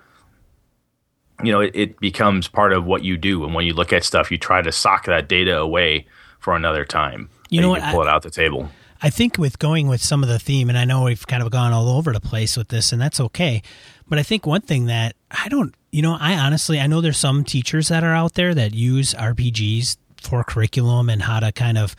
you 1.44 1.52
know, 1.52 1.62
it, 1.62 1.72
it 1.74 2.00
becomes 2.00 2.48
part 2.48 2.74
of 2.74 2.86
what 2.86 3.04
you 3.04 3.18
do. 3.18 3.46
And 3.46 3.54
when 3.54 3.66
you 3.66 3.74
look 3.74 3.94
at 3.94 4.04
stuff, 4.04 4.30
you 4.32 4.38
try 4.38 4.62
to 4.62 4.72
sock 4.72 5.06
that 5.06 5.30
data 5.30 5.58
away 5.58 6.06
for 6.40 6.56
another 6.56 6.84
time. 6.86 7.30
You 7.50 7.62
know 7.62 7.74
can 7.74 7.82
what, 7.82 7.92
pull 7.92 8.02
I- 8.02 8.04
it 8.04 8.10
out 8.10 8.24
the 8.24 8.30
table. 8.30 8.70
I 9.02 9.10
think 9.10 9.38
with 9.38 9.60
going 9.60 9.88
with 9.88 10.02
some 10.02 10.24
of 10.24 10.30
the 10.30 10.40
theme, 10.40 10.70
and 10.70 10.78
I 10.78 10.86
know 10.86 11.04
we've 11.04 11.26
kind 11.26 11.42
of 11.42 11.52
gone 11.52 11.72
all 11.72 11.90
over 11.90 12.12
the 12.12 12.20
place 12.20 12.58
with 12.58 12.68
this, 12.68 12.92
and 12.92 13.02
that's 13.02 13.20
okay. 13.20 13.62
But 14.08 14.20
I 14.20 14.24
think 14.24 14.46
one 14.46 14.62
thing 14.62 14.88
that 14.88 15.16
I 15.32 15.48
don't, 15.48 15.74
you 15.92 16.02
know, 16.02 16.18
I 16.20 16.36
honestly, 16.38 16.80
I 16.80 16.88
know 16.88 17.00
there's 17.00 17.18
some 17.18 17.44
teachers 17.44 17.88
that 17.88 18.04
are 18.04 18.14
out 18.14 18.34
there 18.34 18.54
that 18.54 18.74
use 18.74 19.14
RPGs 19.14 19.98
for 20.22 20.44
curriculum 20.44 21.10
and 21.10 21.22
how 21.22 21.40
to 21.40 21.52
kind 21.52 21.78
of 21.78 21.96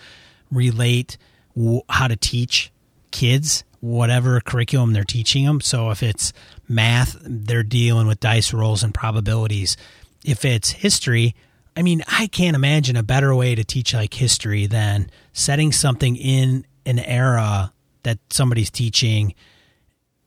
relate 0.51 1.17
w- 1.57 1.83
how 1.89 2.09
to 2.09 2.17
teach 2.17 2.71
kids 3.11 3.65
whatever 3.81 4.41
curriculum 4.41 4.93
they're 4.93 5.05
teaching 5.05 5.45
them. 5.47 5.61
So 5.61 5.91
if 5.91 6.03
it's 6.03 6.33
math, 6.69 7.17
they're 7.23 7.63
dealing 7.63 8.07
with 8.07 8.21
dice 8.21 8.53
rolls 8.53 8.83
and 8.83 8.93
probabilities. 8.93 9.77
If 10.25 10.45
it's 10.45 10.71
history, 10.71 11.35
I 11.77 11.83
mean, 11.83 12.03
I 12.07 12.27
can't 12.27 12.55
imagine 12.55 12.97
a 12.97 13.03
better 13.03 13.35
way 13.35 13.55
to 13.55 13.65
teach 13.65 13.95
like 13.95 14.13
history 14.15 14.67
than 14.67 15.11
setting 15.33 15.73
something 15.73 16.17
in 16.17 16.67
an 16.91 16.99
era 16.99 17.73
that 18.03 18.19
somebody's 18.31 18.71
teaching. 18.71 19.35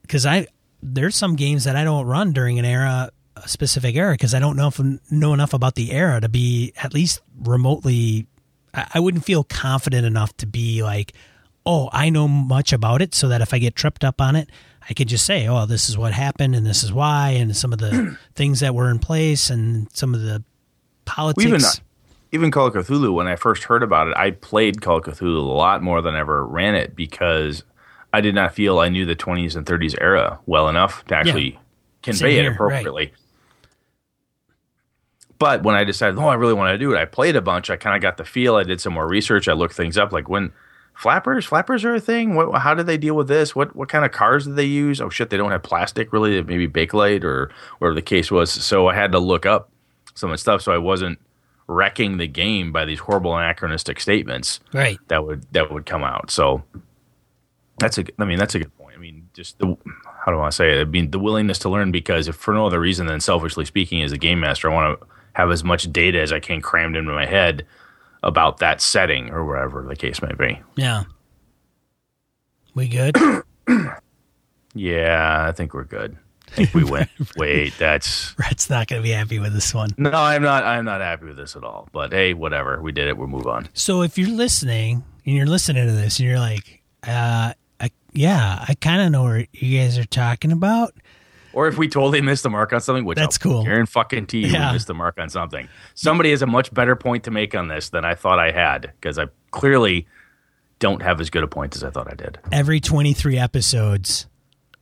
Because 0.01 0.26
I 0.26 0.47
there's 0.82 1.16
some 1.16 1.36
games 1.36 1.64
that 1.64 1.76
I 1.76 1.84
don't 1.84 2.05
run 2.05 2.34
during 2.34 2.59
an 2.59 2.66
era, 2.66 3.09
a 3.36 3.47
specific 3.47 3.95
era, 3.95 4.14
because 4.14 4.34
I 4.34 4.39
don't 4.39 4.57
know 4.57 4.68
if 4.68 4.80
know 5.11 5.34
enough 5.34 5.53
about 5.53 5.76
the 5.76 5.91
era 5.91 6.20
to 6.22 6.30
be 6.30 6.74
at 6.82 6.93
least 6.93 7.22
remotely. 7.39 8.28
I, 8.74 8.88
I 8.95 8.99
wouldn't 8.99 9.26
feel 9.26 9.43
confident 9.43 10.05
enough 10.05 10.36
to 10.38 10.45
be 10.45 10.84
like, 10.84 11.14
oh, 11.66 11.89
I 11.93 12.09
know 12.09 12.28
much 12.28 12.74
about 12.74 13.01
it, 13.01 13.16
so 13.16 13.30
that 13.30 13.41
if 13.41 13.53
I 13.53 13.59
get 13.59 13.76
tripped 13.76 14.03
up 14.03 14.20
on 14.20 14.36
it, 14.36 14.49
I 14.89 14.93
could 14.93 15.07
just 15.07 15.26
say, 15.26 15.47
oh, 15.47 15.66
this 15.66 15.89
is 15.89 15.97
what 15.97 16.11
happened 16.14 16.55
and 16.55 16.66
this 16.66 16.84
is 16.84 16.91
why, 16.91 17.32
and 17.32 17.55
some 17.55 17.72
of 17.72 17.80
the 17.80 18.18
things 18.36 18.59
that 18.59 18.76
were 18.76 18.89
in 18.89 18.99
place 18.99 19.49
and 19.49 19.88
some 19.93 20.14
of 20.14 20.22
the 20.22 20.43
politics. 21.05 21.45
Even 21.45 21.61
even 22.34 22.50
Call 22.50 22.66
of 22.66 22.74
Cthulhu, 22.74 23.14
when 23.14 23.28
I 23.28 23.36
first 23.36 23.66
heard 23.66 23.84
about 23.84 24.08
it, 24.08 24.18
I 24.18 24.32
played 24.32 24.82
Call 24.82 24.98
of 24.98 25.04
Cthulhu 25.04 25.38
a 25.38 25.52
lot 25.54 25.84
more 25.84 26.02
than 26.02 26.16
I 26.16 26.20
ever 26.20 26.44
ran 26.44 26.74
it 26.74 26.96
because 26.96 27.64
I 28.12 28.22
did 28.22 28.34
not 28.34 28.56
feel 28.56 28.80
I 28.80 28.90
knew 28.90 29.06
the 29.06 29.16
20s 29.16 29.56
and 29.56 29.68
30s 29.68 29.96
era 30.02 30.40
well 30.48 30.68
enough 30.68 31.06
to 31.06 31.16
actually 31.16 31.60
convey 32.02 32.34
here, 32.34 32.46
it 32.46 32.48
right. 32.48 32.54
appropriately. 32.56 33.14
But 35.38 35.62
when 35.62 35.76
I 35.76 35.84
decided, 35.84 36.18
oh, 36.18 36.28
I 36.28 36.34
really 36.34 36.56
want 36.56 36.74
to 36.74 36.78
do 36.80 36.92
it, 36.92 36.98
I 36.98 37.06
played 37.06 37.36
a 37.36 37.42
bunch. 37.42 37.70
I 37.70 37.76
kind 37.76 37.96
of 37.96 38.02
got 38.02 38.18
the 38.18 38.26
feel. 38.26 38.56
I 38.56 38.64
did 38.64 38.82
some 38.82 38.94
more 38.94 39.08
research. 39.08 39.48
I 39.48 39.54
looked 39.54 39.76
things 39.76 39.96
up, 39.96 40.12
like 40.12 40.28
when 40.28 40.52
flappers, 40.96 41.46
flappers 41.46 41.86
are 41.86 41.94
a 41.94 42.00
thing. 42.00 42.34
What, 42.34 42.58
how 42.62 42.74
did 42.74 42.88
they 42.88 42.98
deal 42.98 43.16
with 43.16 43.28
this? 43.28 43.56
What 43.56 43.76
what 43.76 43.90
kind 43.90 44.06
of 44.06 44.12
cars 44.12 44.46
did 44.46 44.56
they 44.56 44.66
use? 44.66 45.00
Oh 45.00 45.10
shit, 45.10 45.30
they 45.30 45.38
don't 45.38 45.52
have 45.52 45.62
plastic 45.62 46.12
really. 46.12 46.42
Maybe 46.42 46.68
Bakelite 46.68 47.24
or 47.24 47.52
whatever 47.78 47.94
the 47.94 48.02
case 48.02 48.32
was. 48.32 48.52
So 48.52 48.88
I 48.88 48.96
had 48.96 49.12
to 49.12 49.20
look 49.20 49.46
up 49.46 49.70
some 50.16 50.32
of 50.32 50.36
the 50.36 50.40
stuff, 50.40 50.64
so 50.64 50.72
I 50.72 50.80
wasn't 50.80 51.20
wrecking 51.68 52.18
the 52.18 52.28
game 52.28 52.72
by 52.72 52.86
these 52.86 52.99
horrible 52.99 53.36
anachronistic 53.38 53.99
statements 53.99 54.59
right. 54.74 54.97
that 55.07 55.26
would 55.26 55.45
that 55.53 55.72
would 55.72 55.86
come 55.86 56.03
out. 56.03 56.30
So 56.30 56.64
that's 57.80 57.97
a 57.97 58.05
I 58.20 58.26
mean 58.26 58.38
that's 58.38 58.55
a 58.55 58.59
good 58.59 58.78
point. 58.78 58.95
I 58.95 58.99
mean 58.99 59.30
just 59.34 59.59
the 59.59 59.78
how 60.26 60.32
do 60.32 60.39
I 60.39 60.49
say 60.49 60.78
it? 60.78 60.82
I 60.82 60.84
mean 60.86 61.11
the 61.11 61.20
willingness 61.20 61.59
to 61.59 61.70
learn 61.70 61.91
because 61.91 62.28
if 62.28 62.36
for 62.36 62.53
no 62.53 62.68
other 62.68 62.80
reason 62.80 63.07
than 63.07 63.20
selfishly 63.20 63.66
speaking 63.66 64.01
as 64.01 64.11
a 64.11 64.18
game 64.18 64.39
master, 64.39 64.70
I 64.70 64.74
want 64.74 64.99
to 64.99 65.07
have 65.34 65.51
as 65.51 65.64
much 65.64 65.91
data 65.91 66.22
as 66.22 66.32
I 66.32 66.39
can 66.39 66.61
crammed 66.61 66.95
into 66.95 67.11
my 67.11 67.26
head 67.26 67.66
about 68.22 68.57
that 68.59 68.82
setting 68.82 69.30
or 69.32 69.43
wherever 69.43 69.84
the 69.84 69.95
case 69.95 70.22
may 70.22 70.34
be. 70.34 70.61
Yeah. 70.76 71.03
We 72.76 72.88
good? 72.88 73.18
Yeah, 74.76 75.45
I 75.47 75.51
think 75.51 75.74
we're 75.74 75.84
good. 75.84 76.18
Think 76.56 76.74
we 76.74 76.84
went. 76.84 77.10
Wait, 77.38 77.74
that's 77.78 78.34
Brett's 78.34 78.70
not 78.70 78.88
going 78.88 79.01
to 79.01 79.04
be 79.04 79.12
happy 79.12 79.39
with 79.39 79.54
this 79.54 79.74
one. 79.74 79.89
no. 79.97 80.12
I'm 80.12 80.41
not. 80.43 80.64
I'm 80.64 80.86
not 80.86 81.01
happy 81.01 81.26
with 81.26 81.38
this 81.38 81.56
at 81.56 81.64
all. 81.64 81.88
But 81.91 82.12
hey, 82.12 82.34
whatever. 82.34 82.82
We 82.82 82.91
did 82.91 83.08
it. 83.08 83.18
We'll 83.18 83.28
move 83.28 83.47
on. 83.47 83.68
So 83.74 84.01
if 84.04 84.18
you're 84.18 84.30
listening 84.30 85.04
and 85.26 85.36
you're 85.36 85.45
listening 85.45 85.86
to 85.88 85.91
this 85.93 86.20
and 86.20 86.28
you're 86.30 86.39
like, 86.39 86.82
uh, 87.08 87.54
I, 87.80 87.89
yeah, 88.14 88.64
I 88.68 88.76
kind 88.76 89.01
of 89.01 89.12
know 89.12 89.24
what 89.24 89.47
you 89.54 89.80
guys 89.80 89.97
are 89.97 90.06
talking 90.06 90.51
about. 90.51 90.93
Or 91.54 91.68
if 91.68 91.78
we 91.78 91.88
totally 91.88 92.20
missed 92.22 92.41
the 92.43 92.49
mark 92.49 92.74
on 92.74 92.82
something, 92.82 93.06
which 93.06 93.18
That's 93.18 93.38
I'll 93.45 93.51
cool. 93.51 93.64
Guarantee 93.64 93.91
fucking 93.91 94.26
T, 94.26 94.39
Yeah. 94.47 94.70
we 94.70 94.74
missed 94.74 94.88
the 94.88 94.95
mark 94.95 95.20
on 95.20 95.30
something. 95.30 95.68
Somebody 95.93 96.32
has 96.32 96.41
a 96.41 96.47
much 96.47 96.74
better 96.74 96.95
point 96.95 97.24
to 97.26 97.32
make 97.32 97.54
on 97.54 97.68
this 97.68 97.89
than 97.89 98.04
I 98.06 98.16
thought 98.16 98.39
I 98.39 98.49
had 98.51 98.91
because 98.99 99.20
I 99.20 99.26
clearly 99.51 100.08
don't 100.80 101.01
have 101.04 101.22
as 101.22 101.30
good 101.30 101.43
a 101.43 101.47
point 101.47 101.76
as 101.76 101.84
I 101.84 101.91
thought 101.91 102.12
I 102.12 102.16
did. 102.16 102.39
Every 102.51 102.80
23 102.80 103.38
episodes, 103.38 104.26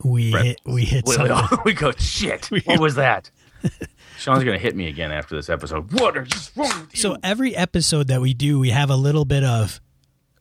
we 0.04 0.30
Brett. 0.30 0.44
hit, 0.44 0.60
we 0.64 0.84
hit 0.84 1.04
We, 1.06 1.14
something. 1.14 1.58
we 1.64 1.72
go 1.72 1.92
shit. 1.92 2.46
What 2.64 2.80
was 2.80 2.94
that? 2.96 3.30
Sean's 4.18 4.44
gonna 4.44 4.58
hit 4.58 4.76
me 4.76 4.88
again 4.88 5.10
after 5.12 5.34
this 5.36 5.48
episode. 5.48 5.92
What 5.92 6.16
is 6.16 6.50
wrong? 6.56 6.88
So 6.94 7.16
every 7.22 7.56
episode 7.56 8.08
that 8.08 8.20
we 8.20 8.34
do, 8.34 8.58
we 8.58 8.70
have 8.70 8.90
a 8.90 8.96
little 8.96 9.24
bit 9.24 9.44
of, 9.44 9.80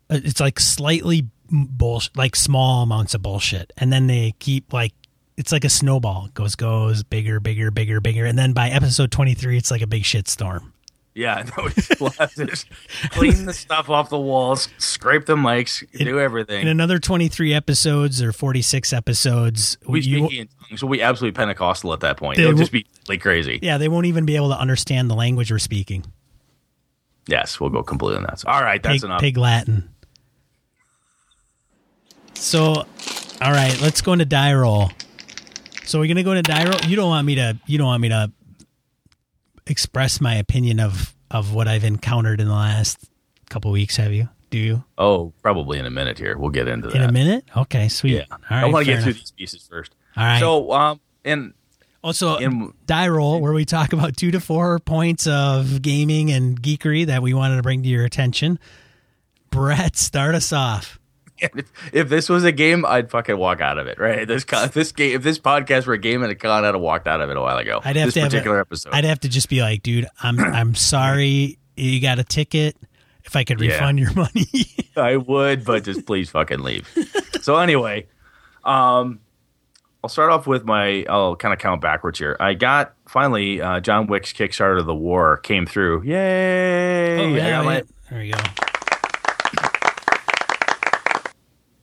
uh, 0.09 0.19
it's 0.23 0.39
like 0.39 0.59
slightly 0.59 1.27
bullshit, 1.49 2.15
like 2.15 2.35
small 2.35 2.83
amounts 2.83 3.13
of 3.13 3.21
bullshit, 3.21 3.71
and 3.77 3.91
then 3.91 4.07
they 4.07 4.33
keep 4.39 4.73
like. 4.73 4.93
It's 5.37 5.51
like 5.51 5.63
a 5.63 5.69
snowball. 5.69 6.25
It 6.25 6.33
goes, 6.35 6.55
goes, 6.55 7.01
bigger, 7.03 7.39
bigger, 7.39 7.71
bigger, 7.71 7.99
bigger. 7.99 8.25
And 8.25 8.37
then 8.37 8.53
by 8.53 8.69
episode 8.69 9.11
23, 9.11 9.57
it's 9.57 9.71
like 9.71 9.81
a 9.81 9.87
big 9.87 10.05
shit 10.05 10.27
storm. 10.27 10.73
Yeah, 11.13 11.43
no, 11.57 11.67
we'll 11.99 12.09
just 12.45 12.67
clean 13.11 13.45
the 13.45 13.53
stuff 13.53 13.89
off 13.89 14.09
the 14.09 14.19
walls, 14.19 14.69
scrape 14.77 15.25
the 15.25 15.35
mics, 15.35 15.83
do 15.97 16.19
everything. 16.19 16.61
In 16.61 16.67
another 16.67 16.99
23 16.99 17.53
episodes 17.53 18.21
or 18.21 18.31
46 18.31 18.93
episodes, 18.93 19.77
we 19.87 20.01
you- 20.01 20.25
speak 20.27 20.39
in 20.39 20.47
tongues, 20.69 20.79
so 20.79 20.87
we 20.87 21.01
absolutely 21.01 21.35
Pentecostal 21.35 21.91
at 21.93 21.99
that 22.01 22.17
point. 22.17 22.37
They 22.37 22.43
It'll 22.43 22.57
just 22.57 22.71
be 22.71 22.85
like 23.09 23.21
crazy. 23.21 23.59
yeah, 23.61 23.77
they 23.77 23.89
won't 23.89 24.05
even 24.05 24.25
be 24.25 24.35
able 24.35 24.49
to 24.49 24.57
understand 24.57 25.09
the 25.09 25.15
language 25.15 25.51
we're 25.51 25.59
speaking. 25.59 26.05
Yes, 27.27 27.59
we'll 27.59 27.69
go 27.69 27.83
completely 27.83 28.21
nuts. 28.23 28.45
All 28.45 28.61
right, 28.61 28.81
that's 28.81 28.95
pig, 28.95 29.03
enough. 29.03 29.21
pig 29.21 29.37
Latin. 29.37 29.89
So, 32.33 32.73
all 33.41 33.51
right, 33.51 33.79
let's 33.81 34.01
go 34.01 34.13
into 34.13 34.25
die 34.25 34.53
roll. 34.53 34.91
So 35.85 35.99
we're 35.99 36.07
gonna 36.07 36.23
go 36.23 36.31
into 36.31 36.49
die 36.49 36.63
roll. 36.65 36.79
You 36.87 36.95
don't 36.95 37.09
want 37.09 37.25
me 37.27 37.35
to. 37.35 37.57
You 37.67 37.77
don't 37.77 37.87
want 37.87 38.01
me 38.01 38.09
to 38.09 38.31
express 39.71 40.21
my 40.21 40.35
opinion 40.35 40.79
of 40.79 41.15
of 41.31 41.53
what 41.53 41.67
I've 41.67 41.83
encountered 41.85 42.41
in 42.41 42.47
the 42.47 42.53
last 42.53 42.99
couple 43.49 43.71
weeks, 43.71 43.95
have 43.97 44.11
you? 44.13 44.29
Do 44.49 44.57
you? 44.59 44.83
Oh, 44.97 45.31
probably 45.41 45.79
in 45.79 45.85
a 45.85 45.89
minute 45.89 46.17
here. 46.17 46.37
We'll 46.37 46.49
get 46.51 46.67
into 46.67 46.89
that. 46.89 46.95
In 46.97 47.01
a 47.03 47.11
minute? 47.11 47.45
Okay, 47.55 47.87
sweet. 47.87 48.15
Yeah. 48.17 48.25
All 48.29 48.37
right. 48.51 48.63
I 48.63 48.65
want 48.67 48.85
to 48.85 48.93
get 48.93 49.01
through 49.01 49.13
these 49.13 49.31
pieces 49.31 49.65
first. 49.67 49.95
All 50.17 50.23
right. 50.25 50.39
So, 50.41 50.71
um, 50.73 50.99
and 51.23 51.53
Also, 52.03 52.35
in- 52.35 52.73
die 52.85 53.07
roll 53.07 53.39
where 53.39 53.53
we 53.53 53.63
talk 53.63 53.93
about 53.93 54.17
two 54.17 54.29
to 54.31 54.41
four 54.41 54.79
points 54.79 55.25
of 55.25 55.81
gaming 55.81 56.31
and 56.31 56.61
geekery 56.61 57.05
that 57.05 57.21
we 57.23 57.33
wanted 57.33 57.55
to 57.55 57.61
bring 57.61 57.81
to 57.83 57.87
your 57.89 58.03
attention. 58.03 58.59
Brett, 59.51 59.95
start 59.95 60.35
us 60.35 60.51
off. 60.51 60.99
if, 61.55 61.71
if 61.93 62.09
this 62.09 62.29
was 62.29 62.43
a 62.43 62.51
game, 62.51 62.85
I'd 62.85 63.09
fucking 63.09 63.37
walk 63.37 63.61
out 63.61 63.77
of 63.77 63.87
it. 63.87 63.99
Right? 63.99 64.27
This 64.27 64.43
con- 64.43 64.69
this 64.73 64.91
game, 64.91 65.15
if 65.15 65.23
this 65.23 65.39
podcast 65.39 65.85
were 65.87 65.93
a 65.93 65.97
game 65.97 66.23
and 66.23 66.31
a 66.31 66.35
con, 66.35 66.63
I'd 66.63 66.73
have 66.73 66.81
walked 66.81 67.07
out 67.07 67.21
of 67.21 67.29
it 67.29 67.37
a 67.37 67.41
while 67.41 67.57
ago. 67.57 67.81
I'd 67.83 67.95
have 67.95 68.07
this 68.07 68.13
to 68.15 68.21
have 68.21 68.29
particular 68.31 68.57
a, 68.57 68.61
episode. 68.61 68.93
I'd 68.93 69.03
have 69.05 69.19
to 69.21 69.29
just 69.29 69.49
be 69.49 69.61
like, 69.61 69.83
dude, 69.83 70.07
I'm 70.21 70.39
I'm 70.39 70.75
sorry, 70.75 71.57
you 71.75 71.99
got 72.01 72.19
a 72.19 72.23
ticket. 72.23 72.77
If 73.23 73.35
I 73.35 73.43
could 73.43 73.59
Yeah. 73.61 73.73
refund 73.73 73.99
your 73.99 74.13
money, 74.13 74.47
I 74.95 75.15
would, 75.17 75.63
but 75.63 75.83
just 75.83 76.05
please 76.07 76.29
fucking 76.31 76.59
leave. 76.61 76.89
so 77.41 77.57
anyway, 77.57 78.07
um, 78.63 79.19
I'll 80.03 80.09
start 80.09 80.31
off 80.31 80.47
with 80.47 80.65
my. 80.65 81.05
I'll 81.07 81.35
kind 81.35 81.53
of 81.53 81.59
count 81.59 81.81
backwards 81.81 82.17
here. 82.17 82.35
I 82.39 82.55
got 82.55 82.93
finally 83.07 83.61
uh, 83.61 83.79
John 83.79 84.07
Wick's 84.07 84.33
Kickstarter 84.33 84.79
of 84.79 84.87
the 84.87 84.95
War 84.95 85.37
came 85.37 85.67
through. 85.67 86.01
Yay! 86.03 87.19
Oh, 87.19 87.35
I 87.35 87.49
got 87.51 87.65
my, 87.65 87.75
yeah. 87.77 87.81
there 88.09 88.19
we 88.19 88.31
go. 88.31 88.39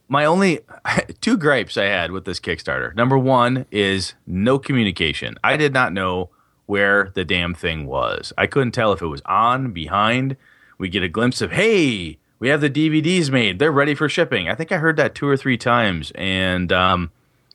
My 0.08 0.24
only 0.24 0.60
two 1.20 1.36
gripes 1.36 1.76
I 1.76 1.84
had 1.84 2.10
with 2.10 2.24
this 2.24 2.40
Kickstarter. 2.40 2.94
Number 2.94 3.18
one 3.18 3.66
is 3.70 4.14
no 4.26 4.58
communication. 4.58 5.36
I 5.44 5.56
did 5.56 5.72
not 5.72 5.92
know 5.92 6.30
where 6.66 7.10
the 7.14 7.24
damn 7.24 7.54
thing 7.54 7.86
was. 7.86 8.32
I 8.36 8.46
couldn't 8.46 8.72
tell 8.72 8.92
if 8.92 9.00
it 9.00 9.06
was 9.06 9.22
on, 9.24 9.72
behind. 9.72 10.36
We 10.76 10.88
get 10.88 11.02
a 11.02 11.08
glimpse 11.08 11.40
of, 11.40 11.52
hey, 11.52 12.18
we 12.38 12.48
have 12.48 12.60
the 12.60 12.70
DVDs 12.70 13.30
made. 13.30 13.58
They're 13.58 13.72
ready 13.72 13.94
for 13.94 14.08
shipping. 14.08 14.48
I 14.48 14.54
think 14.54 14.70
I 14.70 14.78
heard 14.78 14.96
that 14.96 15.14
two 15.14 15.26
or 15.26 15.36
three 15.36 15.56
times, 15.56 16.12
and 16.14 16.72
um, 16.72 17.10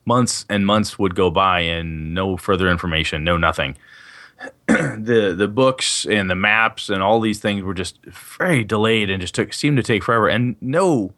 months 0.06 0.46
and 0.50 0.66
months 0.66 1.00
would 1.00 1.16
go 1.16 1.30
by, 1.30 1.62
and 1.62 2.14
no 2.14 2.38
further 2.38 2.70
information, 2.70 3.24
no 3.24 3.38
nothing. 3.38 3.78
the 4.68 5.34
the 5.38 5.48
books 5.48 6.06
and 6.06 6.30
the 6.30 6.36
maps 6.36 6.90
and 6.90 7.02
all 7.02 7.22
these 7.22 7.40
things 7.40 7.64
were 7.64 7.74
just 7.74 8.04
very 8.06 8.64
delayed 8.64 9.10
and 9.10 9.22
just 9.22 9.36
took 9.36 9.54
seemed 9.54 9.78
to 9.78 9.84
take 9.84 10.04
forever. 10.04 10.28
And 10.28 10.58
no 10.60 11.14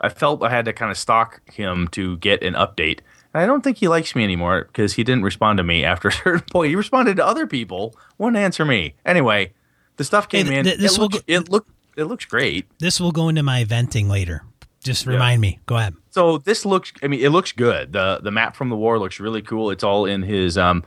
I 0.00 0.08
felt 0.08 0.42
I 0.42 0.48
had 0.50 0.64
to 0.64 0.72
kind 0.72 0.90
of 0.90 0.96
stalk 0.98 1.40
him 1.52 1.88
to 1.88 2.16
get 2.18 2.42
an 2.42 2.54
update. 2.54 3.00
And 3.34 3.42
I 3.42 3.46
don't 3.46 3.62
think 3.62 3.76
he 3.78 3.86
likes 3.88 4.14
me 4.16 4.24
anymore 4.24 4.64
because 4.64 4.94
he 4.94 5.04
didn't 5.04 5.22
respond 5.24 5.58
to 5.58 5.62
me 5.64 5.84
after 5.84 6.08
a 6.08 6.12
certain 6.12 6.40
point. 6.50 6.70
He 6.70 6.76
responded 6.76 7.16
to 7.18 7.26
other 7.26 7.46
people, 7.46 7.94
wouldn't 8.18 8.36
answer 8.38 8.64
me. 8.64 8.94
Anyway, 9.04 9.52
the 9.96 10.04
stuff 10.04 10.28
came 10.28 10.46
Hey, 10.46 10.58
in. 10.58 10.64
this 10.64 10.94
it, 10.94 10.98
will 10.98 11.04
looks, 11.08 11.16
go- 11.18 11.24
it 11.26 11.48
look 11.50 11.66
it 11.96 12.04
looks 12.04 12.24
great. 12.24 12.66
This 12.78 12.98
will 13.00 13.12
go 13.12 13.28
into 13.28 13.42
my 13.42 13.64
venting 13.64 14.08
later. 14.08 14.42
Just 14.82 15.04
remind 15.06 15.42
me. 15.42 15.58
Go 15.66 15.76
ahead. 15.76 15.94
So 16.10 16.38
this 16.38 16.64
looks. 16.64 16.92
I 17.02 17.08
mean, 17.08 17.20
it 17.20 17.28
looks 17.30 17.52
good. 17.52 17.92
the 17.92 18.20
The 18.22 18.30
map 18.30 18.56
from 18.56 18.70
the 18.70 18.76
war 18.76 18.98
looks 18.98 19.20
really 19.20 19.42
cool. 19.42 19.70
It's 19.70 19.84
all 19.84 20.06
in 20.06 20.22
his 20.22 20.56
um, 20.56 20.82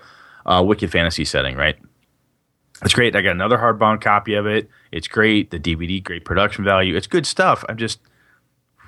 uh, 0.48 0.64
Wicked 0.66 0.92
Fantasy 0.92 1.26
setting, 1.26 1.56
right? 1.56 1.78
It's 2.84 2.94
great. 2.96 3.16
I 3.16 3.22
got 3.22 3.32
another 3.32 3.58
hardbound 3.58 4.02
copy 4.02 4.34
of 4.34 4.48
it. 4.48 4.68
It's 4.92 5.08
great. 5.08 5.52
The 5.52 5.60
DVD, 5.60 6.04
great 6.04 6.26
production 6.26 6.64
value. 6.64 6.96
It's 6.96 7.06
good 7.08 7.28
stuff. 7.28 7.64
I'm 7.70 7.78
just 7.78 8.00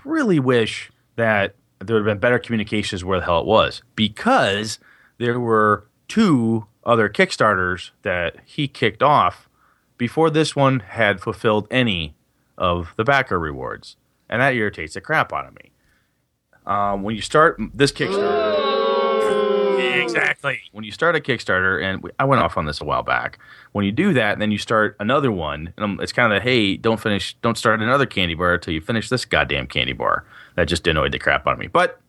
really 0.06 0.40
wish 0.40 0.92
that 1.16 1.56
there 1.80 1.98
have 1.98 2.06
been 2.06 2.20
better 2.20 2.40
communications 2.40 3.04
where 3.04 3.20
the 3.20 3.26
hell 3.26 3.42
it 3.42 3.46
was 3.46 3.82
because 3.96 4.80
there 5.18 5.40
were 5.40 5.88
two 6.08 6.68
other 6.84 7.10
Kickstarters 7.10 7.92
that 8.04 8.38
he 8.46 8.68
kicked 8.68 9.04
off 9.04 9.50
before 9.98 10.30
this 10.30 10.56
one 10.56 10.82
had 10.82 11.22
fulfilled 11.22 11.68
any 11.72 12.16
of 12.58 12.94
the 12.96 13.04
backer 13.04 13.40
rewards. 13.40 13.98
And 14.30 14.42
that 14.42 14.56
irritates 14.56 14.94
the 14.94 15.02
crap 15.02 15.32
out 15.34 15.48
of 15.48 15.56
me. 15.56 15.72
Um, 16.66 17.04
when 17.04 17.16
you 17.16 17.22
start 17.22 17.60
this 17.74 17.92
Kickstarter, 17.92 18.65
exactly. 20.16 20.60
When 20.72 20.84
you 20.84 20.92
start 20.92 21.16
a 21.16 21.20
Kickstarter, 21.20 21.82
and 21.84 22.02
we, 22.04 22.10
I 22.20 22.26
went 22.26 22.42
off 22.42 22.58
on 22.58 22.66
this 22.66 22.82
a 22.82 22.86
while 22.86 23.04
back. 23.04 23.40
When 23.72 23.86
you 23.86 23.92
do 23.92 24.14
that, 24.14 24.34
and 24.34 24.42
then 24.42 24.52
you 24.52 24.58
start 24.58 24.96
another 25.00 25.32
one, 25.32 25.74
and 25.78 26.00
it's 26.00 26.12
kind 26.12 26.32
of 26.32 26.38
the 26.38 26.50
hey, 26.50 26.78
don't 26.78 27.00
finish, 27.00 27.36
don't 27.42 27.58
start 27.58 27.82
another 27.82 28.06
candy 28.06 28.36
bar 28.36 28.56
until 28.56 28.74
you 28.74 28.82
finish 28.82 29.10
this 29.10 29.26
goddamn 29.26 29.68
candy 29.68 29.94
bar. 29.94 30.26
That 30.56 30.68
just 30.68 30.88
annoyed 30.88 31.12
the 31.12 31.20
crap 31.20 31.46
out 31.48 31.54
of 31.54 31.60
me. 31.60 31.68
But 31.68 32.00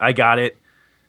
I 0.00 0.12
got 0.12 0.38
it, 0.38 0.56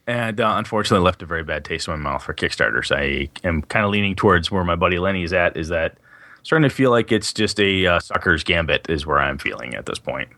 and 0.06 0.40
uh, 0.40 0.54
unfortunately 0.56 1.04
left 1.04 1.22
a 1.22 1.26
very 1.26 1.44
bad 1.44 1.64
taste 1.64 1.88
in 1.88 1.94
my 1.94 2.10
mouth 2.10 2.22
for 2.22 2.34
Kickstarters. 2.34 2.94
I 2.94 3.28
am 3.46 3.62
kind 3.62 3.84
of 3.84 3.90
leaning 3.90 4.16
towards 4.16 4.50
where 4.50 4.64
my 4.64 4.76
buddy 4.76 4.98
Lenny 4.98 5.22
is 5.22 5.32
at. 5.32 5.56
Is 5.56 5.68
that 5.68 5.96
starting 6.42 6.68
to 6.68 6.74
feel 6.74 6.90
like 6.90 7.12
it's 7.12 7.32
just 7.32 7.60
a 7.60 7.86
uh, 7.86 8.00
sucker's 8.00 8.44
gambit? 8.44 8.86
Is 8.88 9.06
where 9.06 9.18
I'm 9.18 9.38
feeling 9.38 9.74
at 9.74 9.86
this 9.86 9.98
point. 9.98 10.28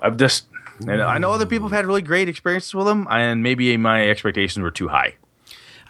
I've 0.00 0.16
just, 0.16 0.46
and 0.86 1.02
I 1.02 1.18
know 1.18 1.32
other 1.32 1.46
people 1.46 1.68
have 1.68 1.76
had 1.76 1.86
really 1.86 2.02
great 2.02 2.28
experiences 2.28 2.74
with 2.74 2.86
them, 2.86 3.06
and 3.10 3.42
maybe 3.42 3.76
my 3.76 4.08
expectations 4.08 4.62
were 4.62 4.70
too 4.70 4.88
high. 4.88 5.14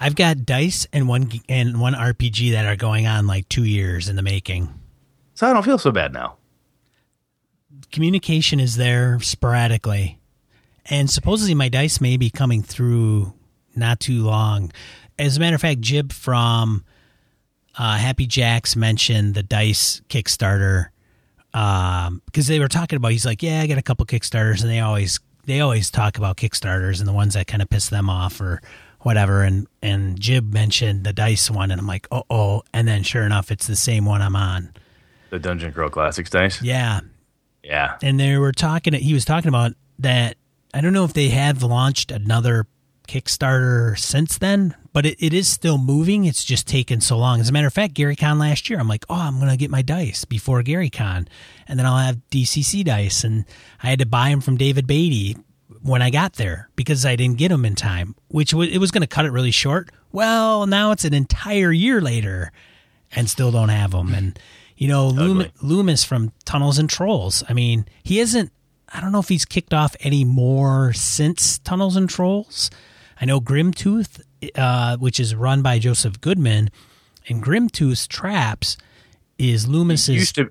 I've 0.01 0.14
got 0.14 0.47
dice 0.47 0.86
and 0.93 1.09
one 1.09 1.30
and 1.49 1.80
one 1.80 1.95
RPG 1.95 2.53
that 2.53 2.66
are 2.66 2.76
going 2.76 3.07
on 3.07 3.26
like 3.26 3.49
two 3.49 3.64
years 3.64 4.09
in 4.09 4.16
the 4.16 4.22
making. 4.22 4.72
So 5.34 5.49
I 5.49 5.53
don't 5.53 5.64
feel 5.64 5.78
so 5.78 5.91
bad 5.91 6.12
now. 6.12 6.36
Communication 7.91 8.61
is 8.61 8.76
there 8.76 9.18
sporadically, 9.20 10.18
and 10.86 11.11
supposedly 11.11 11.55
my 11.55 11.68
dice 11.68 12.01
may 12.01 12.16
be 12.16 12.30
coming 12.30 12.62
through 12.62 13.32
not 13.74 14.01
too 14.01 14.22
long. 14.24 14.72
As 15.18 15.36
a 15.36 15.41
matter 15.41 15.57
of 15.57 15.61
fact, 15.61 15.80
Jib 15.80 16.12
from 16.12 16.84
uh, 17.76 17.97
Happy 17.97 18.26
Jacks 18.26 18.76
mentioned 18.76 19.34
the 19.34 19.43
dice 19.43 20.01
Kickstarter 20.09 20.89
Um, 21.55 22.22
because 22.26 22.46
they 22.46 22.59
were 22.61 22.68
talking 22.68 22.96
about. 22.96 23.12
He's 23.12 23.24
like, 23.26 23.42
"Yeah, 23.42 23.61
I 23.61 23.66
got 23.66 23.78
a 23.78 23.82
couple 23.82 24.05
Kickstarters," 24.07 24.61
and 24.62 24.70
they 24.70 24.80
always 24.80 25.18
they 25.46 25.61
always 25.61 25.90
talk 25.90 26.18
about 26.18 26.36
Kickstarters 26.36 26.99
and 27.01 27.09
the 27.09 27.12
ones 27.12 27.34
that 27.34 27.46
kind 27.46 27.62
of 27.62 27.70
piss 27.70 27.88
them 27.88 28.11
off 28.11 28.40
or 28.40 28.61
whatever. 29.01 29.42
And 29.42 29.66
and 29.82 30.20
Jib 30.20 30.53
mentioned 30.53 31.05
the 31.05 31.12
dice 31.12 31.51
one, 31.51 31.70
and 31.70 31.80
I'm 31.80 31.86
like, 31.86 32.07
"Oh, 32.11 32.24
oh!" 32.28 32.62
And 32.74 32.86
then 32.86 33.03
sure 33.03 33.22
enough, 33.24 33.51
it's 33.51 33.66
the 33.66 33.76
same 33.76 34.05
one 34.05 34.20
I'm 34.22 34.36
on. 34.36 34.74
The 35.30 35.38
Dungeon 35.38 35.72
Crawl 35.72 35.88
Classics 35.90 36.30
dice. 36.30 36.61
Yeah, 36.62 37.01
Yeah. 37.62 37.96
and 38.03 38.18
they 38.20 38.36
were 38.38 38.53
talking. 38.53 38.92
He 38.94 39.14
was 39.14 39.24
talking 39.24 39.49
about 39.49 39.72
that. 39.99 40.36
I 40.74 40.80
don't 40.82 40.92
know 40.92 41.05
if 41.05 41.14
they 41.14 41.28
have 41.28 41.62
launched 41.62 42.11
another 42.12 42.66
Kickstarter 43.09 43.99
since 43.99 44.36
then, 44.38 44.74
but 44.99 45.07
it, 45.07 45.24
it 45.24 45.32
is 45.32 45.46
still 45.46 45.78
moving. 45.78 46.24
It's 46.24 46.42
just 46.42 46.66
taken 46.66 47.01
so 47.01 47.16
long. 47.16 47.38
As 47.38 47.49
a 47.49 47.53
matter 47.53 47.68
of 47.68 47.72
fact, 47.72 47.94
Gary 47.94 48.16
Con 48.16 48.40
last 48.40 48.68
year, 48.68 48.80
I'm 48.80 48.88
like, 48.88 49.05
oh, 49.09 49.14
I'm 49.14 49.38
going 49.38 49.49
to 49.49 49.57
get 49.57 49.70
my 49.70 49.80
dice 49.80 50.24
before 50.24 50.61
Gary 50.64 50.90
Con, 50.90 51.28
and 51.68 51.78
then 51.78 51.86
I'll 51.86 51.99
have 51.99 52.18
DCC 52.32 52.82
dice, 52.82 53.22
and 53.22 53.44
I 53.80 53.90
had 53.90 54.01
to 54.01 54.07
buy 54.07 54.30
them 54.30 54.40
from 54.40 54.57
David 54.57 54.88
Beatty 54.88 55.36
when 55.82 56.03
I 56.03 56.11
got 56.11 56.32
there 56.32 56.68
because 56.74 57.07
I 57.07 57.14
didn't 57.14 57.38
get 57.38 57.51
them 57.51 57.64
in 57.64 57.76
time, 57.76 58.16
which 58.26 58.53
was, 58.53 58.70
it 58.70 58.78
was 58.78 58.90
going 58.90 59.03
to 59.03 59.07
cut 59.07 59.24
it 59.24 59.30
really 59.30 59.53
short. 59.53 59.88
Well, 60.11 60.66
now 60.66 60.90
it's 60.90 61.05
an 61.05 61.14
entire 61.14 61.70
year 61.70 62.01
later, 62.01 62.51
and 63.12 63.30
still 63.30 63.53
don't 63.53 63.68
have 63.68 63.92
them. 63.92 64.12
And 64.12 64.36
you 64.76 64.88
know, 64.88 65.11
Ugly. 65.16 65.53
Loomis 65.62 66.03
from 66.03 66.32
Tunnels 66.44 66.76
and 66.76 66.90
Trolls. 66.90 67.44
I 67.49 67.53
mean, 67.53 67.86
he 68.03 68.18
isn't. 68.18 68.51
I 68.92 69.01
don't 69.01 69.12
know 69.12 69.20
if 69.20 69.28
he's 69.28 69.44
kicked 69.44 69.72
off 69.72 69.94
any 70.01 70.24
more 70.24 70.92
since 70.92 71.59
Tunnels 71.61 71.94
and 71.94 72.11
Trolls. 72.11 72.68
I 73.20 73.24
know 73.24 73.40
Grimtooth, 73.40 74.22
uh, 74.55 74.97
which 74.99 75.18
is 75.20 75.34
run 75.34 75.62
by 75.62 75.78
Joseph 75.78 76.20
Goodman, 76.20 76.70
and 77.28 77.43
Grimtooth's 77.43 78.07
Traps 78.07 78.76
is 79.39 79.64
It 79.64 79.70
Loomis's 79.70 80.09
used 80.09 80.34
to. 80.36 80.51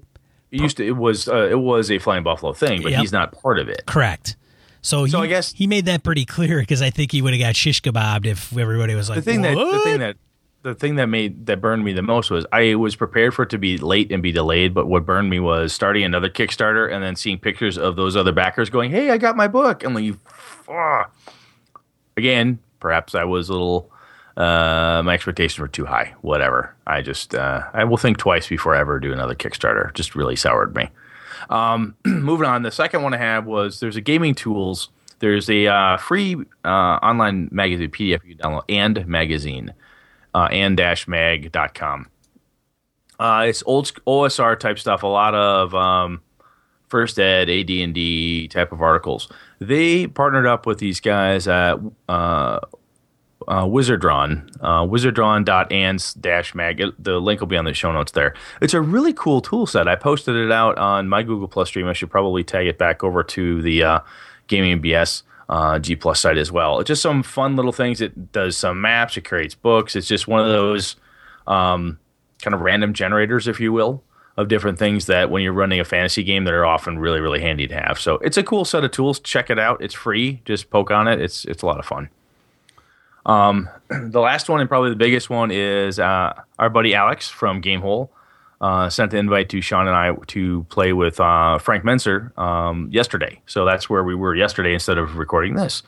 It 0.52 0.62
used 0.62 0.78
to. 0.78 0.86
It 0.88 0.96
was. 0.96 1.28
Uh, 1.28 1.48
it 1.52 1.60
was 1.60 1.92
a 1.92 2.00
Flying 2.00 2.24
Buffalo 2.24 2.54
thing, 2.54 2.82
but 2.82 2.92
Yep. 2.92 3.02
he's 3.02 3.12
not 3.12 3.32
part 3.42 3.60
of 3.60 3.68
it. 3.70 3.84
correct. 3.86 4.36
So, 4.82 5.06
So 5.08 5.20
he, 5.22 5.26
I 5.26 5.28
guess- 5.28 5.52
he 5.54 5.68
made 5.68 5.86
that 5.86 6.04
pretty 6.04 6.24
clear 6.24 6.60
because 6.62 6.82
I 6.82 6.90
think 6.90 7.12
he 7.12 7.22
would 7.22 7.34
have 7.34 7.42
got 7.42 7.56
shish 7.56 7.82
kebabbed 7.82 8.26
if 8.26 8.56
everybody 8.58 8.96
was 8.96 9.10
like, 9.10 9.18
the 9.18 9.22
thing 9.22 9.42
that 9.42 9.56
the 9.56 9.80
thing 9.84 10.00
that 10.00 10.16
the 10.64 10.74
thing 10.76 10.96
that 10.96 11.08
made 11.08 11.46
that 11.48 11.60
burned 11.60 11.84
me 11.84 11.92
the 11.94 12.02
most 12.02 12.30
was 12.32 12.46
I 12.54 12.76
was 12.76 12.96
prepared 12.96 13.34
for 13.34 13.44
it 13.44 13.50
to 13.50 13.58
be 13.58 13.78
late 13.78 14.12
and 14.12 14.24
be 14.24 14.32
delayed, 14.32 14.74
but 14.74 14.88
what 14.88 15.06
burned 15.06 15.30
me 15.30 15.40
was 15.40 15.74
starting 15.74 16.04
another 16.04 16.30
Kickstarter 16.30 16.92
and 16.92 17.04
then 17.04 17.16
seeing 17.18 17.38
pictures 17.40 17.78
of 17.78 17.96
those 17.98 18.16
other 18.16 18.32
backers 18.32 18.70
going, 18.70 18.92
"Hey, 18.92 19.10
I 19.10 19.18
got 19.18 19.36
my 19.36 19.48
book," 19.48 19.84
and 19.84 19.94
like, 19.96 20.16
ah. 20.70 21.10
again, 22.16 22.60
perhaps 22.80 23.16
I 23.16 23.24
was 23.24 23.50
a 23.50 23.54
little. 23.54 23.92
Uh, 24.36 25.02
my 25.04 25.16
expectations 25.16 25.60
were 25.60 25.68
too 25.68 25.86
high. 25.86 26.14
Whatever. 26.22 26.76
I 26.86 27.02
just 27.02 27.34
uh, 27.34 27.64
I 27.74 27.84
will 27.84 27.98
think 27.98 28.18
twice 28.18 28.48
before 28.48 28.76
I 28.76 28.80
ever 28.80 29.00
do 29.00 29.12
another 29.12 29.36
Kickstarter. 29.36 29.94
Just 29.94 30.16
really 30.16 30.36
soured 30.36 30.76
me. 30.76 30.90
Um, 31.50 31.96
moving 32.06 32.48
on, 32.48 32.64
the 32.64 32.72
second 32.72 33.04
one 33.04 33.14
I 33.14 33.18
have 33.18 33.46
was 33.46 33.80
there's 33.80 33.96
a 33.96 34.02
gaming 34.02 34.36
tools. 34.36 34.90
There's 35.20 35.50
a 35.50 35.68
uh, 35.68 35.98
free 35.98 36.36
uh, 36.64 36.68
online 36.68 37.50
magazine 37.52 37.90
PDF 37.90 38.24
you 38.24 38.36
download, 38.36 38.64
and 38.70 39.08
magazine, 39.08 39.74
uh, 40.36 40.48
and-mag.com. 40.52 42.08
Uh, 43.20 43.46
it's 43.48 43.64
old 43.66 43.92
OSR 44.06 44.60
type 44.60 44.78
stuff. 44.78 45.02
A 45.02 45.08
lot 45.08 45.34
of 45.34 45.74
um, 45.74 46.22
first 46.88 47.20
ed, 47.20 47.50
AD&D 47.50 48.48
type 48.50 48.72
of 48.72 48.82
articles. 48.82 49.32
They 49.60 50.08
partnered 50.08 50.46
up 50.46 50.66
with 50.66 50.80
these 50.80 51.00
guys 51.00 51.48
at 51.48 51.80
uh, 52.08 52.60
uh, 53.48 53.66
Wizardawn, 53.66 54.50
uh, 54.62 54.82
wizardawn.and-mag. 54.82 56.84
The 57.00 57.20
link 57.20 57.40
will 57.40 57.48
be 57.48 57.58
on 57.58 57.66
the 57.66 57.74
show 57.74 57.92
notes 57.92 58.12
there. 58.12 58.34
It's 58.62 58.74
a 58.74 58.82
really 58.82 59.14
cool 59.14 59.42
tool 59.42 59.66
set. 59.66 59.88
I 59.88 59.96
posted 59.96 60.36
it 60.36 60.52
out 60.52 60.78
on 60.78 61.08
my 61.08 61.24
Google 61.24 61.48
Plus 61.48 61.70
stream. 61.70 61.88
I 61.88 61.94
should 61.94 62.12
probably 62.12 62.44
tag 62.44 62.68
it 62.68 62.78
back 62.78 63.04
over 63.04 63.24
to 63.24 63.62
the 63.62 63.84
uh, 63.84 64.00
Gaming 64.48 64.82
BS 64.82 65.24
uh, 65.50 65.80
G 65.80 65.96
Plus 65.96 66.20
site 66.20 66.38
as 66.38 66.52
well. 66.52 66.80
It's 66.80 66.90
just 66.90 67.02
some 67.02 67.24
fun 67.24 67.56
little 67.56 67.72
things. 67.72 68.02
It 68.02 68.32
does 68.32 68.58
some 68.58 68.82
maps. 68.82 69.18
It 69.18 69.22
creates 69.22 69.56
books. 69.56 69.96
It's 69.96 70.08
just 70.08 70.28
one 70.28 70.42
of 70.42 70.48
those 70.48 70.98
um, 71.48 72.00
kind 72.42 72.54
of 72.54 72.62
random 72.62 72.94
generators, 72.94 73.48
if 73.48 73.60
you 73.60 73.72
will, 73.72 74.04
of 74.38 74.48
different 74.48 74.78
things 74.78 75.08
that 75.08 75.30
when 75.32 75.42
you're 75.42 75.54
running 75.54 75.80
a 75.80 75.86
fantasy 75.86 76.24
game 76.24 76.44
that 76.46 76.54
are 76.54 76.66
often 76.66 77.00
really 77.00 77.20
really 77.20 77.42
handy 77.42 77.68
to 77.68 77.76
have. 77.76 78.00
So 78.00 78.16
it's 78.16 78.38
a 78.38 78.44
cool 78.44 78.66
set 78.66 78.84
of 78.84 78.92
tools. 78.92 79.20
Check 79.20 79.50
it 79.50 79.60
out. 79.60 79.82
It's 79.82 79.94
free. 79.94 80.42
Just 80.46 80.70
poke 80.70 80.92
on 80.92 81.08
it. 81.08 81.20
It's 81.20 81.46
it's 81.46 81.64
a 81.64 81.66
lot 81.66 81.80
of 81.80 81.86
fun. 81.86 82.10
Um, 83.26 83.70
the 83.90 84.22
last 84.22 84.50
one 84.50 84.62
and 84.62 84.70
probably 84.70 84.90
the 84.90 84.96
biggest 84.96 85.30
one 85.30 85.52
is 85.52 86.00
uh, 86.00 86.34
our 86.58 86.70
buddy 86.70 86.96
Alex 86.96 87.28
from 87.30 87.62
Gamehole. 87.62 88.10
Uh, 88.60 88.90
sent 88.90 89.12
the 89.12 89.18
invite 89.18 89.50
to 89.50 89.62
Sean 89.62 89.88
and 89.88 89.96
I 89.96 90.16
to 90.28 90.66
play 90.70 90.92
with 90.92 91.20
uh, 91.20 91.60
Frank 91.60 91.84
Mentzer 91.84 92.36
um, 92.40 92.90
yesterday. 92.92 93.40
So 93.46 93.66
that's 93.66 93.88
where 93.88 94.04
we 94.04 94.16
were 94.16 94.34
yesterday 94.34 94.74
instead 94.74 94.98
of 94.98 95.18
recording 95.18 95.54
this, 95.54 95.84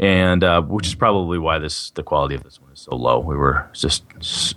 and 0.00 0.42
uh, 0.42 0.62
which 0.62 0.86
is 0.86 0.94
probably 0.94 1.38
why 1.38 1.58
this 1.58 1.90
the 1.90 2.02
quality 2.02 2.34
of 2.34 2.42
this 2.42 2.60
one 2.60 2.72
is 2.72 2.80
so 2.80 2.96
low. 2.96 3.20
We 3.20 3.36
were 3.36 3.68
just 3.74 4.02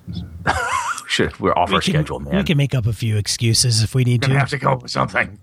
shit, 1.07 1.37
we're 1.39 1.51
off 1.51 1.69
we 1.69 1.75
our 1.75 1.81
can, 1.81 1.93
schedule, 1.93 2.21
man. 2.21 2.37
We 2.37 2.43
can 2.43 2.57
make 2.57 2.73
up 2.73 2.87
a 2.87 2.93
few 2.93 3.17
excuses 3.17 3.83
if 3.83 3.93
we 3.93 4.05
need 4.05 4.21
to. 4.23 4.33
have 4.33 4.49
to 4.49 4.57
come 4.57 4.73
up 4.73 4.81
with 4.81 4.91
something. 4.91 5.37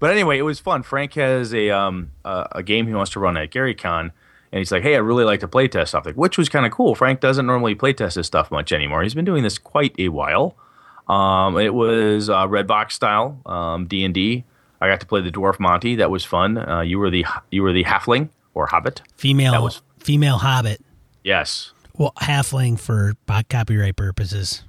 But 0.00 0.10
anyway, 0.10 0.38
it 0.38 0.42
was 0.42 0.58
fun. 0.58 0.82
Frank 0.82 1.14
has 1.14 1.52
a 1.54 1.70
um 1.70 2.10
a, 2.24 2.48
a 2.52 2.62
game 2.62 2.86
he 2.86 2.94
wants 2.94 3.12
to 3.12 3.20
run 3.20 3.36
at 3.36 3.50
GaryCon, 3.50 4.00
and 4.00 4.58
he's 4.58 4.72
like, 4.72 4.82
"Hey, 4.82 4.94
I 4.94 4.98
really 4.98 5.24
like 5.24 5.40
to 5.40 5.48
playtest 5.48 5.88
something," 5.88 6.14
which 6.14 6.38
was 6.38 6.48
kind 6.48 6.64
of 6.64 6.72
cool. 6.72 6.94
Frank 6.94 7.20
doesn't 7.20 7.44
normally 7.44 7.74
playtest 7.74 8.14
his 8.16 8.26
stuff 8.26 8.50
much 8.50 8.72
anymore. 8.72 9.02
He's 9.02 9.14
been 9.14 9.26
doing 9.26 9.42
this 9.42 9.58
quite 9.58 9.94
a 9.98 10.08
while. 10.08 10.56
Um, 11.08 11.58
it 11.58 11.74
was 11.74 12.30
uh, 12.30 12.48
red 12.48 12.66
box 12.66 12.94
style 12.94 13.42
um, 13.44 13.86
D 13.86 14.02
and 14.02 14.14
D. 14.14 14.44
I 14.80 14.88
got 14.88 15.00
to 15.00 15.06
play 15.06 15.20
the 15.20 15.30
dwarf 15.30 15.60
Monty. 15.60 15.96
That 15.96 16.10
was 16.10 16.24
fun. 16.24 16.56
Uh, 16.56 16.80
you 16.80 16.98
were 16.98 17.10
the 17.10 17.26
you 17.50 17.62
were 17.62 17.74
the 17.74 17.84
halfling 17.84 18.30
or 18.54 18.66
hobbit. 18.66 19.02
Female, 19.16 19.62
was- 19.62 19.82
female 19.98 20.38
hobbit. 20.38 20.80
Yes, 21.24 21.72
Well, 21.96 22.12
halfling 22.20 22.78
for 22.80 23.14
copyright 23.48 23.96
purposes. 23.96 24.62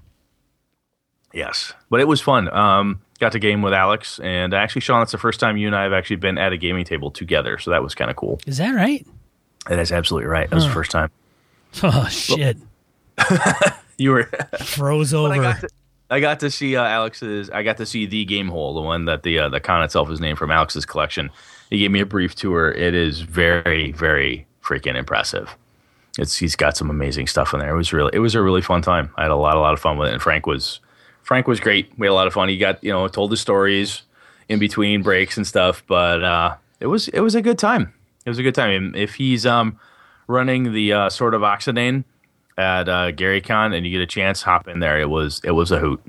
yes, 1.33 1.73
but 1.89 1.99
it 1.99 2.07
was 2.07 2.21
fun. 2.21 2.47
Um, 2.53 3.01
got 3.19 3.31
to 3.31 3.39
game 3.39 3.61
with 3.61 3.73
Alex, 3.73 4.19
and 4.19 4.53
actually, 4.53 4.81
Sean, 4.81 5.01
it's 5.01 5.11
the 5.11 5.17
first 5.17 5.39
time 5.39 5.57
you 5.57 5.67
and 5.67 5.75
I 5.75 5.83
have 5.83 5.93
actually 5.93 6.17
been 6.17 6.37
at 6.37 6.53
a 6.53 6.57
gaming 6.57 6.85
table 6.85 7.09
together, 7.11 7.57
so 7.57 7.71
that 7.71 7.81
was 7.81 7.95
kind 7.95 8.11
of 8.11 8.17
cool. 8.17 8.39
Is 8.45 8.57
that 8.57 8.73
right? 8.75 9.05
That 9.67 9.79
is 9.79 9.91
absolutely 9.91 10.27
right. 10.27 10.49
That 10.49 10.55
was 10.55 10.65
the 10.65 10.71
first 10.73 10.91
time. 10.91 11.09
Oh 11.81 12.07
shit! 12.09 12.57
You 13.97 14.09
were. 14.11 14.23
Froze 14.63 15.13
I 15.13 15.17
over. 15.17 15.35
got 15.41 15.61
to, 15.61 15.69
I 16.09 16.19
got 16.19 16.39
to 16.39 16.49
see 16.49 16.75
uh, 16.75 16.83
Alex's. 16.83 17.49
I 17.51 17.61
got 17.61 17.77
to 17.77 17.85
see 17.85 18.05
the 18.07 18.25
game 18.25 18.47
hole, 18.47 18.73
the 18.73 18.81
one 18.81 19.05
that 19.05 19.21
the 19.23 19.37
uh, 19.39 19.49
the 19.49 19.59
con 19.59 19.83
itself 19.83 20.09
is 20.09 20.19
named 20.19 20.39
from 20.39 20.49
Alex's 20.51 20.83
collection. 20.85 21.29
He 21.73 21.79
gave 21.79 21.89
me 21.89 22.01
a 22.01 22.05
brief 22.05 22.35
tour. 22.35 22.71
It 22.71 22.93
is 22.93 23.21
very, 23.21 23.93
very 23.93 24.45
freaking 24.63 24.95
impressive. 24.95 25.57
It's 26.19 26.35
he's 26.35 26.55
got 26.55 26.77
some 26.77 26.91
amazing 26.91 27.25
stuff 27.25 27.51
in 27.51 27.61
there. 27.61 27.73
It 27.73 27.75
was 27.75 27.91
really 27.91 28.11
it 28.13 28.19
was 28.19 28.35
a 28.35 28.43
really 28.43 28.61
fun 28.61 28.83
time. 28.83 29.11
I 29.17 29.23
had 29.23 29.31
a 29.31 29.35
lot 29.35 29.57
a 29.57 29.59
lot 29.59 29.73
of 29.73 29.79
fun 29.79 29.97
with 29.97 30.09
it. 30.09 30.13
And 30.13 30.21
Frank 30.21 30.45
was 30.45 30.81
Frank 31.23 31.47
was 31.47 31.59
great. 31.59 31.91
We 31.97 32.05
had 32.05 32.11
a 32.11 32.13
lot 32.13 32.27
of 32.27 32.33
fun. 32.33 32.47
He 32.47 32.59
got 32.59 32.83
you 32.83 32.91
know 32.91 33.07
told 33.07 33.31
the 33.31 33.37
stories 33.37 34.03
in 34.49 34.59
between 34.59 35.01
breaks 35.01 35.35
and 35.35 35.47
stuff. 35.47 35.83
But 35.87 36.23
uh, 36.23 36.55
it 36.79 36.85
was 36.85 37.07
it 37.07 37.21
was 37.21 37.33
a 37.33 37.41
good 37.41 37.57
time. 37.57 37.91
It 38.23 38.29
was 38.29 38.37
a 38.37 38.43
good 38.43 38.53
time. 38.53 38.93
If 38.95 39.15
he's 39.15 39.43
um, 39.47 39.79
running 40.27 40.73
the 40.73 40.93
uh, 40.93 41.09
sort 41.09 41.33
of 41.33 41.41
Oxidane 41.41 42.03
at 42.55 42.87
uh, 42.87 43.11
GaryCon 43.13 43.75
and 43.75 43.83
you 43.83 43.91
get 43.91 44.01
a 44.01 44.05
chance, 44.05 44.43
hop 44.43 44.67
in 44.67 44.77
there. 44.77 45.01
It 45.01 45.09
was 45.09 45.41
it 45.43 45.51
was 45.51 45.71
a 45.71 45.79
hoot. 45.79 46.03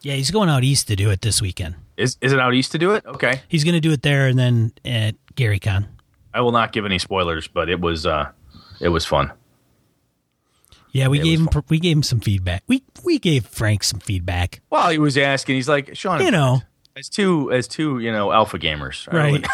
yeah, 0.00 0.14
he's 0.14 0.30
going 0.30 0.48
out 0.48 0.64
east 0.64 0.88
to 0.88 0.96
do 0.96 1.10
it 1.10 1.20
this 1.20 1.42
weekend. 1.42 1.74
Is 1.96 2.16
is 2.20 2.32
it 2.32 2.40
out 2.40 2.54
east 2.54 2.72
to 2.72 2.78
do 2.78 2.92
it? 2.94 3.04
Okay. 3.06 3.42
He's 3.48 3.64
going 3.64 3.74
to 3.74 3.80
do 3.80 3.92
it 3.92 4.02
there 4.02 4.26
and 4.26 4.38
then 4.38 4.72
at 4.84 5.14
GaryCon. 5.34 5.86
I 6.34 6.40
will 6.40 6.52
not 6.52 6.72
give 6.72 6.86
any 6.86 6.98
spoilers, 6.98 7.46
but 7.48 7.68
it 7.68 7.80
was 7.80 8.06
uh, 8.06 8.30
it 8.80 8.88
was 8.88 9.04
fun. 9.04 9.32
Yeah, 10.90 11.08
we 11.08 11.20
It 11.20 11.24
gave 11.24 11.38
him 11.40 11.48
was 11.54 11.64
we 11.68 11.78
gave 11.78 11.96
him 11.96 12.02
some 12.02 12.20
feedback. 12.20 12.62
We 12.66 12.82
we 13.04 13.18
gave 13.18 13.46
Frank 13.46 13.82
some 13.84 14.00
feedback. 14.00 14.60
Well, 14.70 14.90
he 14.90 14.98
was 14.98 15.16
asking. 15.16 15.56
He's 15.56 15.68
like, 15.68 15.94
Sean, 15.96 16.20
You 16.22 16.30
know. 16.30 16.62
as 16.96 17.08
two 17.08 17.50
as 17.52 17.66
two 17.68 17.98
you 17.98 18.12
know 18.12 18.30
alpha 18.32 18.58
gamers, 18.58 19.10
Right. 19.12 19.46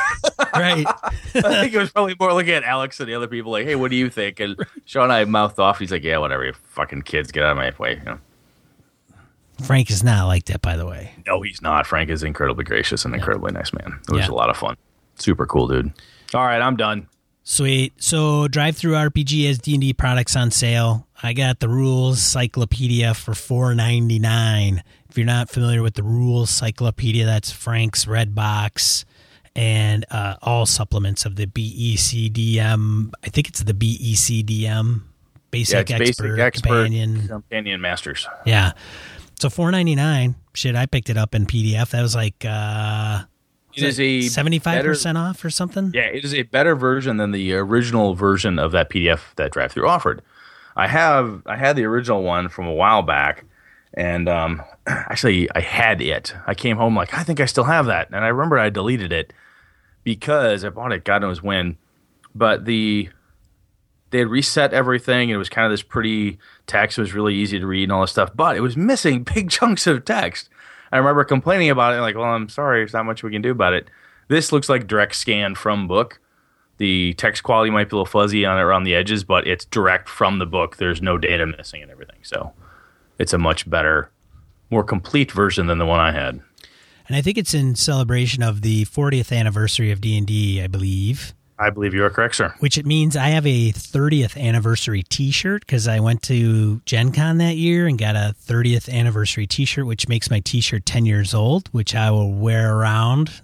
right. 0.55 0.87
I 1.35 1.61
think 1.61 1.75
it 1.75 1.79
was 1.79 1.91
probably 1.91 2.17
more 2.19 2.33
looking 2.33 2.55
at 2.55 2.65
Alex 2.65 2.99
and 3.01 3.09
the 3.09 3.15
other 3.15 3.29
people, 3.29 3.53
like, 3.53 3.67
hey, 3.67 3.77
what 3.77 3.91
do 3.93 3.97
you 3.97 4.11
think? 4.11 4.41
And 4.41 4.57
Sean 4.85 5.05
and 5.05 5.13
I 5.13 5.25
mouthed 5.25 5.59
off. 5.61 5.79
He's 5.79 5.93
like, 5.93 6.03
yeah, 6.05 6.19
whatever, 6.19 6.45
you 6.45 6.53
fucking 6.71 7.03
kids, 7.03 7.31
get 7.31 7.45
out 7.45 7.53
of 7.53 7.57
my 7.57 7.73
way. 7.79 7.99
You 7.99 8.05
know? 8.05 8.19
Frank 9.63 9.91
is 9.91 10.05
not 10.05 10.27
like 10.27 10.45
that, 10.47 10.63
by 10.63 10.77
the 10.77 10.87
way. 10.87 11.13
No, 11.27 11.43
he's 11.43 11.61
not. 11.63 11.87
Frank 11.87 12.11
is 12.11 12.23
incredibly 12.23 12.65
gracious 12.65 13.05
and 13.05 13.15
incredibly 13.15 13.53
nice 13.53 13.73
man. 13.73 13.99
It 14.09 14.13
was 14.13 14.27
Yeah. 14.27 14.33
a 14.33 14.35
lot 14.35 14.51
of 14.51 14.57
fun. 14.57 14.77
Super 15.17 15.47
cool, 15.47 15.67
dude. 15.69 15.93
All 16.35 16.45
right, 16.45 16.61
I'm 16.63 16.77
done. 16.77 17.09
Sweet. 17.43 17.95
So, 17.97 18.47
DriveThruRPG 18.49 19.47
has 19.47 19.59
D 19.59 19.73
and 19.75 19.81
D 19.81 19.93
products 19.95 20.37
on 20.37 20.51
sale. 20.51 21.07
I 21.23 21.33
got 21.33 21.61
the 21.61 21.69
Rules 21.69 22.21
Cyclopedia 22.23 23.15
for 23.15 23.35
four 23.35 23.75
ninety 23.75 24.19
nine. 24.19 24.83
If 25.09 25.17
you're 25.17 25.27
not 25.27 25.49
familiar 25.49 25.83
with 25.83 25.95
the 25.95 26.03
Rules 26.03 26.51
Cyclopedia, 26.51 27.25
that's 27.25 27.51
Frank's 27.51 28.07
Red 28.07 28.35
Box 28.35 29.07
and 29.57 30.05
uh, 30.11 30.37
all 30.43 30.67
supplements 30.67 31.25
of 31.25 31.37
the 31.37 31.47
BECDM. 31.47 33.13
I 33.25 33.29
think 33.29 33.49
it's 33.49 33.63
the 33.63 33.73
BECDM 33.75 35.03
Basic 35.51 35.89
yeah, 35.89 35.97
Expert, 35.97 35.99
basic 36.27 36.39
expert 36.39 36.69
Companion. 36.69 37.27
companion 37.27 37.81
masters. 37.81 38.29
Yeah. 38.45 38.73
So 39.41 39.49
four 39.49 39.71
ninety 39.71 39.95
nine. 39.95 40.35
Shit, 40.55 40.75
I 40.75 40.87
picked 40.87 41.11
it 41.11 41.17
up 41.17 41.35
in 41.35 41.47
PDF. 41.47 41.91
That 41.91 42.03
was 42.03 42.15
like 42.15 42.45
uh, 42.45 43.23
It 43.75 43.85
is 43.85 44.01
a 44.01 44.23
seventy 44.23 44.59
five 44.59 44.85
percent 44.85 45.17
off 45.17 45.45
or 45.45 45.51
something. 45.51 45.93
Yeah, 45.95 46.07
it 46.07 46.25
is 46.25 46.35
a 46.35 46.43
better 46.43 46.75
version 46.75 47.19
than 47.19 47.31
the 47.31 47.55
original 47.55 48.15
version 48.15 48.59
of 48.59 48.73
that 48.73 48.91
PDF 48.91 49.21
that 49.37 49.53
drive 49.53 49.73
through 49.73 49.89
offered. 49.89 50.23
I 50.77 50.89
have 50.89 51.43
I 51.47 51.57
had 51.57 51.77
the 51.77 51.85
original 51.85 52.23
one 52.23 52.49
from 52.49 52.67
a 52.67 52.73
while 52.73 53.03
back, 53.03 53.45
and 53.95 54.29
um, 54.29 54.63
actually 54.87 55.49
I 55.55 55.61
had 55.61 56.01
it. 56.01 56.35
I 56.47 56.55
came 56.55 56.77
home 56.77 56.97
like 56.97 57.15
I 57.15 57.23
think 57.23 57.39
I 57.41 57.47
still 57.47 57.65
have 57.65 57.87
that, 57.87 58.09
and 58.09 58.25
I 58.25 58.29
remember 58.29 58.59
I 58.59 58.71
deleted 58.71 59.13
it 59.13 59.33
because 60.03 60.65
I 60.65 60.71
bought 60.71 60.93
it 60.93 61.05
God 61.05 61.23
knows 61.23 61.43
when, 61.43 61.77
but 62.35 62.65
the 62.65 63.11
they 64.11 64.19
had 64.19 64.29
reset 64.29 64.73
everything. 64.73 65.31
And 65.31 65.33
it 65.33 65.39
was 65.39 65.49
kind 65.49 65.67
of 65.67 65.71
this 65.71 65.83
pretty 65.83 66.39
text. 66.67 66.99
It 66.99 67.03
was 67.03 67.15
really 67.15 67.35
easy 67.35 67.59
to 67.59 67.67
read 67.67 67.85
and 67.85 67.93
all 67.93 68.01
this 68.01 68.11
stuff, 68.11 68.31
but 68.35 68.57
it 68.57 68.61
was 68.61 68.77
missing 68.77 69.23
big 69.35 69.51
chunks 69.51 69.87
of 69.87 70.05
text. 70.05 70.49
I 70.91 70.97
remember 70.97 71.25
complaining 71.25 71.71
about 71.71 71.95
it, 71.95 72.01
like, 72.01 72.17
well, 72.17 72.25
I'm 72.25 72.49
sorry, 72.49 72.81
there's 72.81 72.95
not 72.95 73.05
much 73.05 73.23
we 73.23 73.31
can 73.31 73.43
do 73.43 73.51
about 73.51 73.75
it. 73.75 73.89
This 74.29 74.53
looks 74.53 74.69
like 74.69 74.87
direct 74.87 75.15
scan 75.17 75.55
from 75.55 75.87
book. 75.87 76.21
The 76.79 77.15
text 77.15 77.43
quality 77.43 77.71
might 77.71 77.91
be 77.91 77.97
a 77.97 77.97
little 77.97 78.07
fuzzy 78.07 78.47
on 78.47 78.59
it 78.59 78.63
around 78.63 78.85
the 78.85 78.95
edges, 78.95 79.25
but 79.25 79.47
it's 79.47 79.65
direct 79.65 80.09
from 80.09 80.39
the 80.39 80.47
book. 80.47 80.77
There's 80.77 81.03
no 81.03 81.19
data 81.19 81.47
missing 81.47 81.83
and 81.83 81.91
everything. 81.91 82.21
So 82.23 82.53
it's 83.19 83.33
a 83.33 83.39
much 83.39 83.69
better, 83.69 84.11
more 84.71 84.85
complete 84.85 85.33
version 85.33 85.67
than 85.67 85.79
the 85.79 85.87
one 85.87 86.01
I 86.01 86.13
had. 86.13 86.41
And 87.09 87.17
I 87.17 87.23
think 87.23 87.39
it's 87.39 87.55
in 87.55 87.75
celebration 87.75 88.43
of 88.43 88.61
the 88.61 88.85
40th 88.85 89.37
anniversary 89.37 89.91
of 89.91 90.01
D&D, 90.01 90.63
I 90.63 90.67
believe, 90.67 91.35
I 91.61 91.71
believe 91.71 91.93
you 91.93 92.05
are 92.05 92.11
correct, 92.11 92.37
sir. 92.37 92.55
which 92.61 92.79
it 92.79 92.87
means 92.87 93.17
I 93.17 93.29
have 93.31 93.45
a 93.47 93.73
30th 93.73 94.41
anniversary 94.41 95.03
t-shirt 95.03 95.67
cuz 95.67 95.89
I 95.89 95.99
went 96.01 96.23
to 96.25 96.81
Gen 96.87 97.11
Con 97.13 97.39
that 97.39 97.57
year 97.57 97.87
and 97.89 97.99
got 97.99 98.15
a 98.15 98.35
30th 98.47 98.89
anniversary 98.89 99.47
t-shirt 99.47 99.85
which 99.87 100.07
makes 100.09 100.31
my 100.31 100.39
t-shirt 100.41 100.87
10 100.87 101.05
years 101.07 101.35
old, 101.35 101.69
which 101.73 101.95
I 101.95 102.11
will 102.13 102.33
wear 102.33 102.75
around 102.77 103.41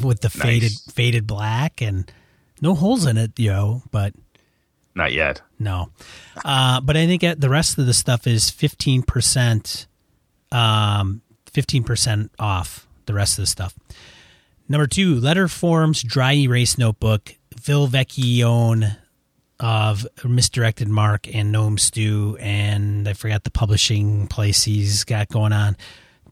with 0.00 0.20
the 0.20 0.30
faded 0.30 0.72
faded 0.92 1.26
black 1.26 1.80
and 1.82 2.10
no 2.60 2.74
holes 2.74 3.06
in 3.06 3.16
it, 3.16 3.32
yo, 3.36 3.82
but 3.90 4.14
Not 4.94 5.12
yet. 5.12 5.42
no. 5.58 5.90
Uh, 6.44 6.80
but 6.80 6.96
I 6.96 7.06
think 7.06 7.22
the 7.40 7.48
rest 7.50 7.76
of 7.78 7.86
the 7.86 7.94
stuff 7.94 8.26
is 8.26 8.50
15%, 8.52 9.86
um, 10.52 11.22
15% 11.52 12.30
off 12.38 12.86
the 13.06 13.14
rest 13.14 13.38
of 13.38 13.42
the 13.42 13.46
stuff. 13.46 13.74
Number 14.68 14.86
two, 14.86 15.14
Letter 15.16 15.48
Forms 15.48 16.02
Dry 16.02 16.34
Erase 16.34 16.76
Notebook, 16.78 17.34
Phil 17.60 17.88
Vecchione 17.88 18.96
of 19.60 20.06
Misdirected 20.24 20.88
Mark 20.88 21.32
and 21.32 21.50
Gnome 21.50 21.78
Stew, 21.78 22.36
and 22.40 23.08
I 23.08 23.12
forgot 23.12 23.44
the 23.44 23.50
publishing 23.50 24.28
place 24.28 24.64
he's 24.64 25.04
got 25.04 25.28
going 25.28 25.52
on. 25.52 25.76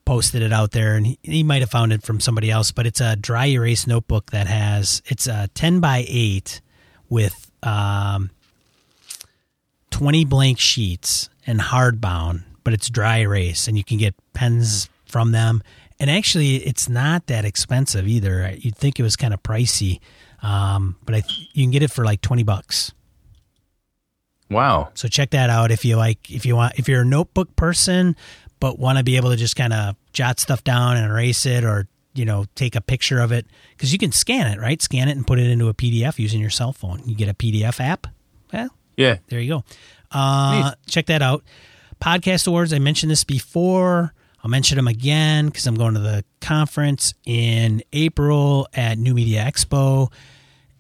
Posted 0.04 0.42
it 0.42 0.52
out 0.52 0.70
there, 0.70 0.94
and 0.94 1.06
he, 1.06 1.18
he 1.22 1.42
might 1.42 1.62
have 1.62 1.70
found 1.70 1.92
it 1.92 2.02
from 2.02 2.20
somebody 2.20 2.50
else, 2.50 2.70
but 2.70 2.86
it's 2.86 3.00
a 3.00 3.16
dry 3.16 3.46
erase 3.46 3.88
notebook 3.88 4.30
that 4.30 4.46
has 4.46 5.02
it's 5.06 5.26
a 5.26 5.48
ten 5.54 5.80
by 5.80 6.04
eight 6.06 6.60
with 7.08 7.50
um, 7.62 8.30
20 9.90 10.24
blank 10.26 10.58
sheets 10.58 11.28
and 11.46 11.58
hardbound, 11.58 12.44
but 12.64 12.74
it's 12.74 12.90
dry 12.90 13.18
erase 13.18 13.66
and 13.66 13.78
you 13.78 13.84
can 13.84 13.98
get 13.98 14.14
pens 14.34 14.88
from 15.06 15.32
them. 15.32 15.62
And 15.98 16.10
actually, 16.10 16.56
it's 16.56 16.88
not 16.88 17.26
that 17.28 17.44
expensive 17.44 18.06
either. 18.06 18.54
You'd 18.58 18.76
think 18.76 19.00
it 19.00 19.02
was 19.02 19.16
kind 19.16 19.32
of 19.32 19.42
pricey, 19.42 20.00
um, 20.46 20.96
but 21.04 21.14
I 21.14 21.20
th- 21.20 21.48
you 21.52 21.64
can 21.64 21.70
get 21.70 21.82
it 21.82 21.90
for 21.90 22.04
like 22.04 22.20
20 22.20 22.42
bucks. 22.44 22.92
Wow. 24.50 24.90
So 24.94 25.08
check 25.08 25.30
that 25.30 25.50
out 25.50 25.70
if 25.72 25.84
you 25.84 25.96
like. 25.96 26.30
If 26.30 26.46
you 26.46 26.54
want, 26.56 26.78
if 26.78 26.88
you're 26.88 27.02
a 27.02 27.04
notebook 27.06 27.56
person, 27.56 28.14
but 28.60 28.78
want 28.78 28.98
to 28.98 29.04
be 29.04 29.16
able 29.16 29.30
to 29.30 29.36
just 29.36 29.56
kind 29.56 29.72
of 29.72 29.96
jot 30.12 30.38
stuff 30.38 30.62
down 30.62 30.96
and 30.96 31.10
erase 31.10 31.46
it, 31.46 31.64
or 31.64 31.88
you 32.14 32.24
know, 32.24 32.44
take 32.54 32.76
a 32.76 32.80
picture 32.80 33.18
of 33.20 33.32
it 33.32 33.46
because 33.72 33.92
you 33.92 33.98
can 33.98 34.12
scan 34.12 34.46
it, 34.46 34.60
right? 34.60 34.80
Scan 34.80 35.08
it 35.08 35.16
and 35.16 35.26
put 35.26 35.38
it 35.38 35.48
into 35.50 35.68
a 35.68 35.74
PDF 35.74 36.18
using 36.18 36.40
your 36.40 36.50
cell 36.50 36.72
phone. 36.72 37.02
You 37.06 37.14
get 37.16 37.28
a 37.28 37.34
PDF 37.34 37.80
app. 37.80 38.06
Well, 38.52 38.70
Yeah. 38.96 39.16
there 39.28 39.40
you 39.40 39.48
go. 39.48 39.64
Uh, 40.12 40.72
check 40.86 41.06
that 41.06 41.20
out. 41.22 41.42
Podcast 42.00 42.46
awards. 42.46 42.72
I 42.72 42.78
mentioned 42.78 43.10
this 43.10 43.24
before. 43.24 44.14
I'll 44.42 44.50
mention 44.50 44.76
them 44.76 44.86
again 44.86 45.46
because 45.46 45.66
I'm 45.66 45.74
going 45.74 45.94
to 45.94 46.00
the 46.00 46.24
conference 46.40 47.12
in 47.26 47.82
April 47.92 48.68
at 48.72 48.96
New 48.96 49.12
Media 49.12 49.44
Expo 49.44 50.10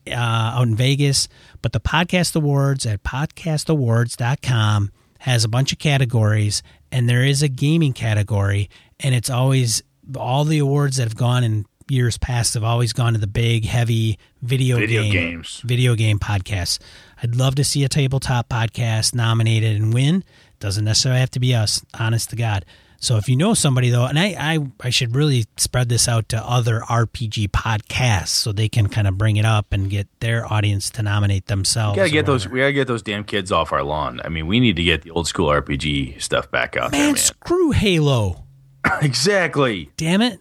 uh, 0.08 0.14
out 0.14 0.62
in 0.62 0.76
Vegas. 0.76 1.28
But 1.62 1.72
the 1.72 1.80
podcast 1.80 2.36
awards 2.36 2.86
at 2.86 3.02
podcastawards.com 3.02 4.90
has 5.20 5.44
a 5.44 5.48
bunch 5.48 5.72
of 5.72 5.78
categories, 5.78 6.62
and 6.92 7.08
there 7.08 7.24
is 7.24 7.42
a 7.42 7.48
gaming 7.48 7.92
category, 7.92 8.68
and 9.00 9.14
it's 9.14 9.30
always 9.30 9.82
all 10.16 10.44
the 10.44 10.58
awards 10.58 10.98
that 10.98 11.04
have 11.04 11.16
gone 11.16 11.42
in 11.42 11.66
years 11.88 12.18
past 12.18 12.54
have 12.54 12.64
always 12.64 12.92
gone 12.92 13.12
to 13.12 13.18
the 13.18 13.26
big, 13.26 13.64
heavy 13.64 14.18
video, 14.42 14.76
Video 14.76 15.02
game, 15.02 15.12
games. 15.12 15.62
video 15.64 15.94
game 15.94 16.18
podcasts. 16.18 16.78
I'd 17.22 17.36
love 17.36 17.54
to 17.56 17.64
see 17.64 17.84
a 17.84 17.88
tabletop 17.88 18.48
podcast 18.48 19.14
nominated 19.14 19.76
and 19.80 19.94
win. 19.94 20.24
Doesn't 20.58 20.84
necessarily 20.84 21.20
have 21.20 21.30
to 21.32 21.40
be 21.40 21.54
us, 21.54 21.84
honest 21.98 22.30
to 22.30 22.36
God. 22.36 22.64
So 22.98 23.16
if 23.16 23.28
you 23.28 23.36
know 23.36 23.54
somebody 23.54 23.90
though, 23.90 24.06
and 24.06 24.18
I, 24.18 24.34
I, 24.38 24.58
I 24.80 24.90
should 24.90 25.14
really 25.14 25.44
spread 25.56 25.88
this 25.88 26.08
out 26.08 26.28
to 26.30 26.38
other 26.38 26.80
RPG 26.80 27.48
podcasts 27.48 28.28
so 28.28 28.52
they 28.52 28.68
can 28.68 28.88
kind 28.88 29.06
of 29.06 29.18
bring 29.18 29.36
it 29.36 29.44
up 29.44 29.72
and 29.72 29.90
get 29.90 30.08
their 30.20 30.50
audience 30.50 30.90
to 30.90 31.02
nominate 31.02 31.46
themselves. 31.46 31.96
We 31.96 32.00
gotta 32.00 32.10
get 32.10 32.26
those. 32.26 32.48
We 32.48 32.60
gotta 32.60 32.72
get 32.72 32.88
those 32.88 33.02
damn 33.02 33.24
kids 33.24 33.52
off 33.52 33.72
our 33.72 33.82
lawn. 33.82 34.20
I 34.24 34.28
mean, 34.28 34.46
we 34.46 34.60
need 34.60 34.76
to 34.76 34.82
get 34.82 35.02
the 35.02 35.10
old 35.10 35.28
school 35.28 35.48
RPG 35.48 36.20
stuff 36.22 36.50
back 36.50 36.76
out 36.76 36.92
Man, 36.92 37.12
there, 37.12 37.16
screw 37.16 37.70
Halo. 37.72 38.44
exactly. 39.02 39.90
Damn 39.96 40.22
it. 40.22 40.40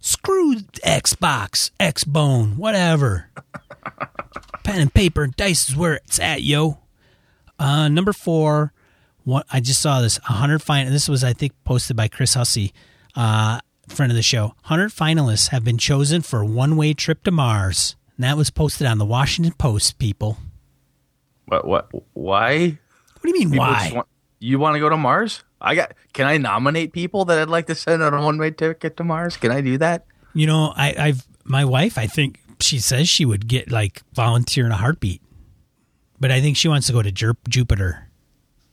Screw 0.00 0.56
Xbox, 0.84 1.70
Xbone, 1.80 2.56
whatever. 2.56 3.28
Pen 4.64 4.80
and 4.80 4.94
paper 4.94 5.24
and 5.24 5.34
dice 5.36 5.68
is 5.68 5.76
where 5.76 5.94
it's 5.94 6.20
at, 6.20 6.42
yo. 6.42 6.78
Uh, 7.58 7.88
number 7.88 8.12
four, 8.12 8.72
what 9.26 9.44
I 9.52 9.58
just 9.60 9.80
saw 9.82 10.00
this 10.00 10.18
100 10.28 10.60
fin. 10.62 10.90
This 10.90 11.08
was 11.08 11.22
I 11.24 11.32
think 11.32 11.52
posted 11.64 11.96
by 11.96 12.06
Chris 12.08 12.34
Hussey, 12.34 12.72
uh, 13.16 13.60
friend 13.88 14.10
of 14.12 14.16
the 14.16 14.22
show. 14.22 14.54
100 14.68 14.90
finalists 14.90 15.48
have 15.48 15.64
been 15.64 15.78
chosen 15.78 16.22
for 16.22 16.44
one 16.44 16.76
way 16.76 16.94
trip 16.94 17.22
to 17.24 17.30
Mars. 17.30 17.96
And 18.16 18.24
that 18.24 18.36
was 18.36 18.50
posted 18.50 18.86
on 18.86 18.98
the 18.98 19.04
Washington 19.04 19.52
Post. 19.58 19.98
People, 19.98 20.38
What? 21.46 21.66
What? 21.66 21.90
Why? 22.14 22.78
what 23.12 23.22
do 23.22 23.28
you 23.28 23.34
mean? 23.34 23.50
People 23.50 23.66
why? 23.66 23.92
want- 23.94 24.08
you 24.38 24.58
want 24.58 24.74
to 24.76 24.80
go 24.80 24.88
to 24.88 24.96
Mars? 24.96 25.42
I 25.60 25.74
got. 25.74 25.92
Can 26.12 26.26
I 26.26 26.36
nominate 26.36 26.92
people 26.92 27.24
that 27.24 27.38
I'd 27.38 27.48
like 27.48 27.66
to 27.66 27.74
send 27.74 28.02
on 28.02 28.12
a 28.14 28.22
one 28.22 28.38
way 28.38 28.50
ticket 28.52 28.96
to 28.98 29.04
Mars? 29.04 29.36
Can 29.38 29.50
I 29.50 29.60
do 29.62 29.76
that? 29.78 30.04
You 30.34 30.46
know, 30.46 30.72
I, 30.76 30.94
I've 30.98 31.26
my 31.44 31.64
wife. 31.64 31.96
I 31.98 32.06
think 32.06 32.38
she 32.60 32.78
says 32.78 33.08
she 33.08 33.24
would 33.24 33.48
get 33.48 33.70
like 33.72 34.02
volunteer 34.14 34.66
in 34.66 34.72
a 34.72 34.76
heartbeat, 34.76 35.22
but 36.20 36.30
I 36.30 36.40
think 36.42 36.56
she 36.58 36.68
wants 36.68 36.86
to 36.88 36.92
go 36.92 37.00
to 37.02 37.10
Jer- 37.10 37.36
Jupiter. 37.48 38.05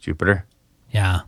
Jupiter. 0.03 0.45
Yeah. 0.91 1.21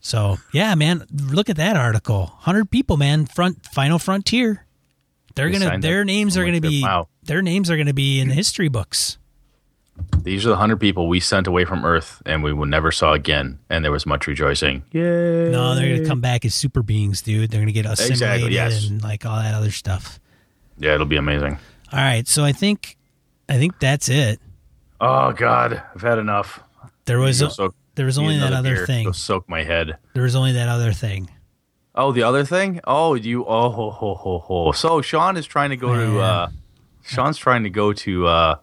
So 0.00 0.38
yeah, 0.52 0.74
man, 0.74 1.04
look 1.12 1.48
at 1.48 1.56
that 1.56 1.76
article. 1.76 2.26
Hundred 2.40 2.70
people, 2.70 2.96
man. 2.96 3.26
Front 3.26 3.64
Final 3.66 3.98
Frontier. 3.98 4.66
They're 5.34 5.50
They 5.50 5.58
gonna 5.58 5.78
their 5.78 6.04
names 6.04 6.36
are 6.36 6.44
gonna 6.44 6.60
be 6.60 6.82
Wow. 6.82 7.08
their 7.22 7.40
names 7.40 7.70
are 7.70 7.76
gonna 7.76 7.94
be 7.94 8.20
in 8.20 8.28
the 8.28 8.34
history 8.34 8.68
books. 8.68 9.18
These 10.22 10.44
are 10.44 10.48
the 10.48 10.56
hundred 10.56 10.80
people 10.80 11.06
we 11.06 11.20
sent 11.20 11.46
away 11.46 11.64
from 11.64 11.84
Earth, 11.84 12.20
and 12.26 12.42
we 12.42 12.52
will 12.52 12.66
never 12.66 12.90
saw 12.90 13.12
again. 13.12 13.58
And 13.70 13.84
there 13.84 13.92
was 13.92 14.04
much 14.04 14.26
rejoicing. 14.26 14.82
Yay! 14.90 15.50
No, 15.50 15.74
they're 15.74 15.96
gonna 15.96 16.08
come 16.08 16.20
back 16.20 16.44
as 16.44 16.54
super 16.54 16.82
beings, 16.82 17.22
dude. 17.22 17.50
They're 17.50 17.60
gonna 17.60 17.72
get 17.72 17.86
assimilated 17.86 18.12
Exactly, 18.12 18.54
yes. 18.54 18.88
and 18.88 19.02
like 19.02 19.24
all 19.24 19.36
that 19.36 19.54
other 19.54 19.70
stuff. 19.70 20.18
Yeah, 20.78 20.94
it'll 20.94 21.06
be 21.06 21.16
amazing. 21.16 21.58
All 21.92 21.98
right, 22.00 22.26
so 22.26 22.42
I 22.44 22.52
think 22.52 22.96
I 23.48 23.58
think 23.58 23.78
that's 23.78 24.08
it. 24.08 24.40
Oh 25.04 25.32
God, 25.32 25.82
I've 25.94 26.00
had 26.00 26.18
enough. 26.18 26.60
There 27.06 27.18
was 27.18 27.40
Go 27.40 27.48
soak- 27.48 27.74
there 27.96 28.06
was 28.06 28.18
only 28.18 28.38
that 28.38 28.52
other 28.52 28.76
beer. 28.76 28.86
thing. 28.86 29.12
Soak 29.12 29.48
my 29.48 29.64
head. 29.64 29.98
There 30.14 30.22
was 30.22 30.36
only 30.36 30.52
that 30.52 30.68
other 30.68 30.92
thing. 30.92 31.28
Oh, 31.94 32.12
the 32.12 32.22
other 32.22 32.44
thing? 32.44 32.80
Oh, 32.84 33.14
you 33.14 33.44
oh 33.44 33.68
ho 33.70 33.90
ho 33.90 34.14
ho 34.14 34.38
ho. 34.38 34.70
So 34.72 35.02
Sean 35.02 35.36
is 35.36 35.44
trying 35.44 35.70
to 35.70 35.76
go 35.76 35.92
to 35.94 36.20
uh 36.20 36.50
Sean's 37.02 37.36
trying 37.36 37.64
to 37.64 37.70
go 37.70 37.92
to 37.92 38.26
uh 38.28 38.54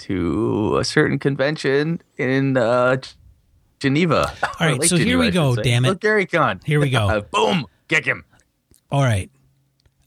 to 0.00 0.76
a 0.78 0.84
certain 0.84 1.18
convention 1.18 2.02
in 2.18 2.58
uh 2.58 2.98
Geneva. 3.80 4.34
All 4.60 4.66
right, 4.68 4.82
so 4.84 4.96
here 4.98 5.18
we 5.18 5.30
go, 5.30 5.56
damn 5.56 5.86
it. 5.86 5.88
Look, 5.88 6.00
Gary 6.00 6.26
Con. 6.26 6.60
Here 6.66 6.80
we 6.80 6.90
go. 6.90 7.22
Boom. 7.32 7.66
Kick 7.88 8.04
him. 8.04 8.24
All 8.90 9.02
right. 9.02 9.30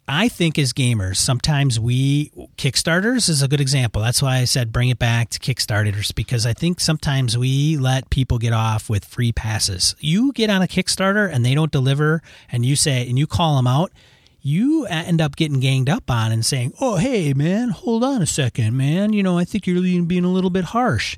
I 0.08 0.28
think 0.28 0.60
as 0.60 0.74
gamers, 0.74 1.16
sometimes 1.16 1.80
we 1.80 2.30
Kickstarters 2.58 3.30
is 3.30 3.41
a 3.41 3.47
good 3.47 3.62
example. 3.62 4.01
That's 4.01 4.22
why 4.22 4.38
I 4.38 4.43
said 4.43 4.74
bring 4.74 4.89
it 4.89 4.99
back 4.99 5.30
to 5.30 5.39
Kickstarters 5.39 6.14
because 6.14 6.45
I 6.45 6.54
think 6.54 6.82
sometimes 6.82 7.38
we 7.38 7.78
let 7.78 8.10
people 8.10 8.38
get 8.38 8.51
off 8.51 8.89
with 8.89 9.06
free 9.06 9.32
passes. 9.32 9.95
You 9.99 10.34
get 10.34 10.49
on 10.49 10.62
a 10.62 10.68
Kickstarter 10.68 11.32
and 11.32 11.45
they 11.45 11.56
don't 11.56 11.72
deliver, 11.72 12.22
and 12.51 12.66
you 12.66 12.76
say 12.76 13.08
and 13.08 13.18
you 13.18 13.28
call 13.28 13.56
them 13.56 13.68
out, 13.68 13.93
you 14.41 14.86
end 14.88 15.22
up 15.22 15.38
getting 15.38 15.62
ganged 15.62 15.89
up 15.89 16.12
on 16.12 16.34
and 16.34 16.45
saying, 16.45 16.74
"Oh, 16.82 16.97
hey 16.97 17.34
man, 17.34 17.70
hold 17.70 18.04
on 18.04 18.22
a 18.22 18.28
second, 18.28 18.76
man. 18.76 19.14
You 19.14 19.24
know, 19.24 19.38
I 19.38 19.45
think 19.45 19.66
you're 19.66 20.04
being 20.04 20.26
a 20.26 20.32
little 20.32 20.49
bit 20.49 20.66
harsh." 20.66 21.18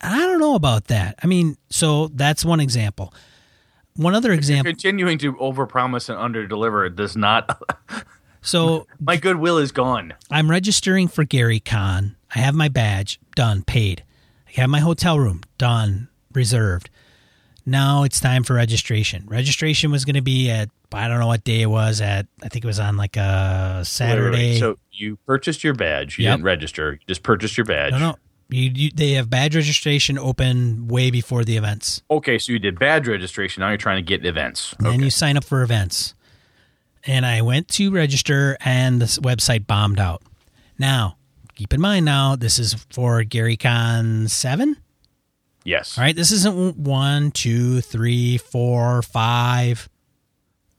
I 0.00 0.18
don't 0.18 0.40
know 0.40 0.56
about 0.56 0.88
that. 0.88 1.18
I 1.22 1.26
mean, 1.26 1.56
so 1.70 2.08
that's 2.08 2.44
one 2.44 2.60
example. 2.60 3.14
One 3.96 4.14
other 4.14 4.32
example. 4.32 4.70
Continuing 4.70 5.18
to 5.18 5.34
overpromise 5.34 6.08
and 6.08 6.34
underdeliver 6.34 6.94
does 6.94 7.16
not 7.16 7.60
So 8.42 8.86
my 9.00 9.16
goodwill 9.16 9.58
is 9.58 9.72
gone. 9.72 10.14
I'm 10.30 10.50
registering 10.50 11.08
for 11.08 11.24
Gary 11.24 11.58
Con. 11.60 12.16
I 12.34 12.38
have 12.38 12.54
my 12.54 12.68
badge 12.68 13.18
done, 13.34 13.62
paid. 13.62 14.04
I 14.48 14.60
have 14.60 14.70
my 14.70 14.78
hotel 14.80 15.18
room 15.18 15.42
done, 15.58 16.08
reserved. 16.32 16.88
Now 17.64 18.04
it's 18.04 18.20
time 18.20 18.44
for 18.44 18.54
registration. 18.54 19.24
Registration 19.26 19.90
was 19.90 20.04
going 20.04 20.14
to 20.14 20.22
be 20.22 20.48
at 20.50 20.70
I 20.92 21.08
don't 21.08 21.18
know 21.18 21.26
what 21.26 21.42
day 21.42 21.62
it 21.62 21.66
was 21.66 22.00
at. 22.00 22.26
I 22.42 22.48
think 22.48 22.64
it 22.64 22.68
was 22.68 22.78
on 22.78 22.96
like 22.96 23.16
a 23.16 23.20
Wait, 23.20 23.74
wait, 23.74 23.78
wait. 23.80 23.86
Saturday. 23.86 24.58
So 24.60 24.78
you 24.92 25.16
purchased 25.26 25.64
your 25.64 25.74
badge. 25.74 26.16
You 26.18 26.24
Yep. 26.26 26.32
didn't 26.34 26.44
register. 26.44 26.92
You 26.92 26.98
just 27.08 27.22
purchased 27.24 27.56
your 27.58 27.66
badge. 27.66 27.92
no, 27.92 27.98
no. 27.98 28.16
You, 28.48 28.70
you, 28.74 28.90
they 28.94 29.12
have 29.12 29.28
badge 29.28 29.56
registration 29.56 30.18
open 30.18 30.86
way 30.86 31.10
before 31.10 31.44
the 31.44 31.56
events. 31.56 32.02
Okay, 32.10 32.38
so 32.38 32.52
you 32.52 32.58
did 32.60 32.78
badge 32.78 33.08
registration. 33.08 33.60
Now 33.60 33.68
you're 33.68 33.76
trying 33.76 33.96
to 33.96 34.02
get 34.02 34.24
events. 34.24 34.72
And 34.78 34.86
then 34.86 35.02
you 35.02 35.10
sign 35.10 35.36
up 35.36 35.44
for 35.44 35.62
events. 35.62 36.14
And 37.04 37.26
I 37.26 37.42
went 37.42 37.68
to 37.70 37.90
register, 37.90 38.56
and 38.60 39.00
this 39.00 39.18
website 39.18 39.66
bombed 39.66 39.98
out. 40.00 40.22
Now, 40.78 41.16
keep 41.54 41.72
in 41.72 41.80
mind 41.80 42.04
now, 42.04 42.36
this 42.36 42.58
is 42.58 42.74
for 42.90 43.22
GaryCon 43.22 44.28
7. 44.30 44.76
yes. 45.64 45.98
All 45.98 46.04
right, 46.04 46.14
this 46.14 46.30
isn't 46.32 46.76
one, 46.76 47.30
two, 47.32 47.80
three, 47.80 48.38
four, 48.38 49.02
five, 49.02 49.88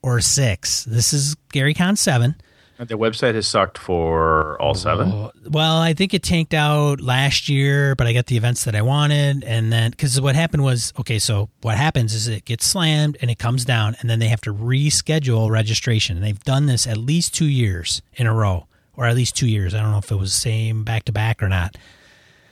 or 0.01 0.22
six. 0.22 0.84
This 0.86 1.11
is 1.13 1.36
GaryCon 1.53 1.97
7. 1.97 2.36
The 2.80 2.97
website 2.97 3.34
has 3.34 3.47
sucked 3.47 3.80
for 3.80 4.61
all 4.61 4.75
seven. 4.75 5.32
Well, 5.49 5.78
I 5.78 5.93
think 5.93 6.13
it 6.13 6.21
tanked 6.21 6.53
out 6.53 7.01
last 7.01 7.49
year, 7.49 7.95
but 7.95 8.05
I 8.05 8.13
got 8.13 8.28
the 8.28 8.38
events 8.38 8.65
that 8.65 8.75
I 8.75 8.84
wanted. 8.84 9.43
And 9.43 9.73
then, 9.73 9.91
because 9.91 10.21
what 10.21 10.36
happened 10.36 10.63
was, 10.63 10.93
okay, 10.99 11.17
so 11.17 11.49
what 11.61 11.75
happens 11.75 12.13
is 12.13 12.28
it 12.28 12.45
gets 12.45 12.67
slammed 12.67 13.17
and 13.19 13.32
it 13.32 13.39
comes 13.39 13.65
down, 13.65 13.95
and 13.99 14.09
then 14.09 14.19
they 14.19 14.28
have 14.28 14.41
to 14.41 14.53
reschedule 14.53 15.49
registration. 15.49 16.17
And 16.17 16.25
they've 16.25 16.43
done 16.43 16.67
this 16.67 16.86
at 16.86 16.97
least 16.97 17.34
two 17.34 17.47
years 17.47 18.03
in 18.13 18.28
a 18.28 18.34
row, 18.34 18.67
or 18.95 19.05
at 19.05 19.15
least 19.15 19.36
two 19.36 19.47
years. 19.47 19.73
I 19.73 19.82
don't 19.82 19.91
know 19.91 19.97
if 19.97 20.11
it 20.11 20.15
was 20.15 20.34
same 20.34 20.84
back 20.84 21.05
to 21.05 21.11
back 21.11 21.41
or 21.41 21.49
not. 21.49 21.75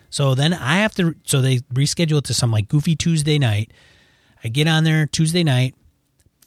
So 0.09 0.33
then 0.33 0.53
I 0.53 0.77
have 0.77 0.95
to, 0.95 1.13
so 1.23 1.41
they 1.41 1.57
reschedule 1.73 2.17
it 2.17 2.23
to 2.25 2.33
some 2.33 2.49
like 2.49 2.67
goofy 2.67 2.95
Tuesday 2.95 3.37
night. 3.37 3.71
I 4.43 4.47
get 4.47 4.67
on 4.67 4.85
there 4.85 5.05
Tuesday 5.05 5.43
night. 5.43 5.75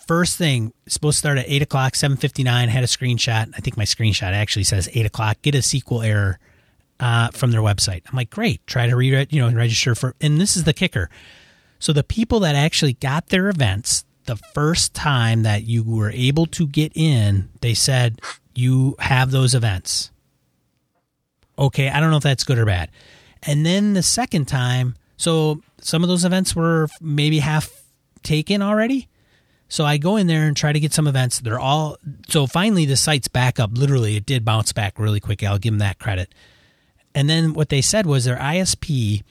First 0.08 0.38
thing, 0.38 0.72
supposed 0.88 1.16
to 1.16 1.18
start 1.18 1.38
at 1.38 1.44
eight 1.46 1.62
o'clock, 1.62 1.94
seven 1.94 2.16
fifty 2.16 2.42
nine. 2.42 2.70
Had 2.70 2.82
a 2.82 2.88
screenshot. 2.88 3.52
I 3.54 3.60
think 3.60 3.76
my 3.76 3.84
screenshot 3.84 4.32
actually 4.32 4.64
says 4.64 4.88
eight 4.94 5.06
o'clock. 5.06 5.36
Get 5.42 5.54
a 5.54 5.58
SQL 5.58 6.04
error 6.04 6.38
uh, 6.98 7.28
from 7.28 7.50
their 7.50 7.60
website. 7.60 8.02
I'm 8.08 8.16
like, 8.16 8.30
great. 8.30 8.66
Try 8.66 8.86
to 8.86 8.96
re 8.96 9.26
you 9.28 9.40
know 9.40 9.52
register 9.52 9.94
for. 9.94 10.14
And 10.20 10.40
this 10.40 10.56
is 10.56 10.64
the 10.64 10.72
kicker. 10.72 11.10
So 11.78 11.92
the 11.92 12.02
people 12.02 12.40
that 12.40 12.54
actually 12.54 12.94
got 12.94 13.28
their 13.28 13.48
events 13.50 14.04
the 14.24 14.36
first 14.54 14.94
time 14.94 15.42
that 15.42 15.64
you 15.64 15.82
were 15.82 16.10
able 16.10 16.46
to 16.46 16.66
get 16.66 16.92
in, 16.94 17.50
they 17.60 17.74
said 17.74 18.20
you 18.54 18.96
have 18.98 19.30
those 19.30 19.54
events. 19.54 20.10
Okay, 21.58 21.88
I 21.88 22.00
don't 22.00 22.10
know 22.10 22.16
if 22.16 22.22
that's 22.22 22.44
good 22.44 22.58
or 22.58 22.66
bad. 22.66 22.90
And 23.42 23.64
then 23.66 23.94
the 23.94 24.02
second 24.02 24.46
time, 24.46 24.96
so 25.16 25.60
some 25.80 26.02
of 26.02 26.08
those 26.08 26.24
events 26.24 26.56
were 26.56 26.88
maybe 27.00 27.40
half 27.40 27.70
taken 28.22 28.62
already. 28.62 29.08
So 29.68 29.84
I 29.84 29.98
go 29.98 30.16
in 30.16 30.26
there 30.26 30.46
and 30.46 30.56
try 30.56 30.72
to 30.72 30.80
get 30.80 30.94
some 30.94 31.06
events. 31.06 31.40
They're 31.40 31.60
all 31.60 31.98
so 32.28 32.46
finally 32.46 32.86
the 32.86 32.96
site's 32.96 33.28
back 33.28 33.60
up. 33.60 33.70
Literally, 33.74 34.16
it 34.16 34.26
did 34.26 34.44
bounce 34.44 34.72
back 34.72 34.98
really 34.98 35.20
quick. 35.20 35.42
I'll 35.42 35.58
give 35.58 35.72
them 35.72 35.78
that 35.78 35.98
credit. 35.98 36.34
And 37.14 37.28
then 37.28 37.52
what 37.52 37.68
they 37.68 37.80
said 37.82 38.06
was 38.06 38.24
their 38.24 38.36
ISP 38.36 39.22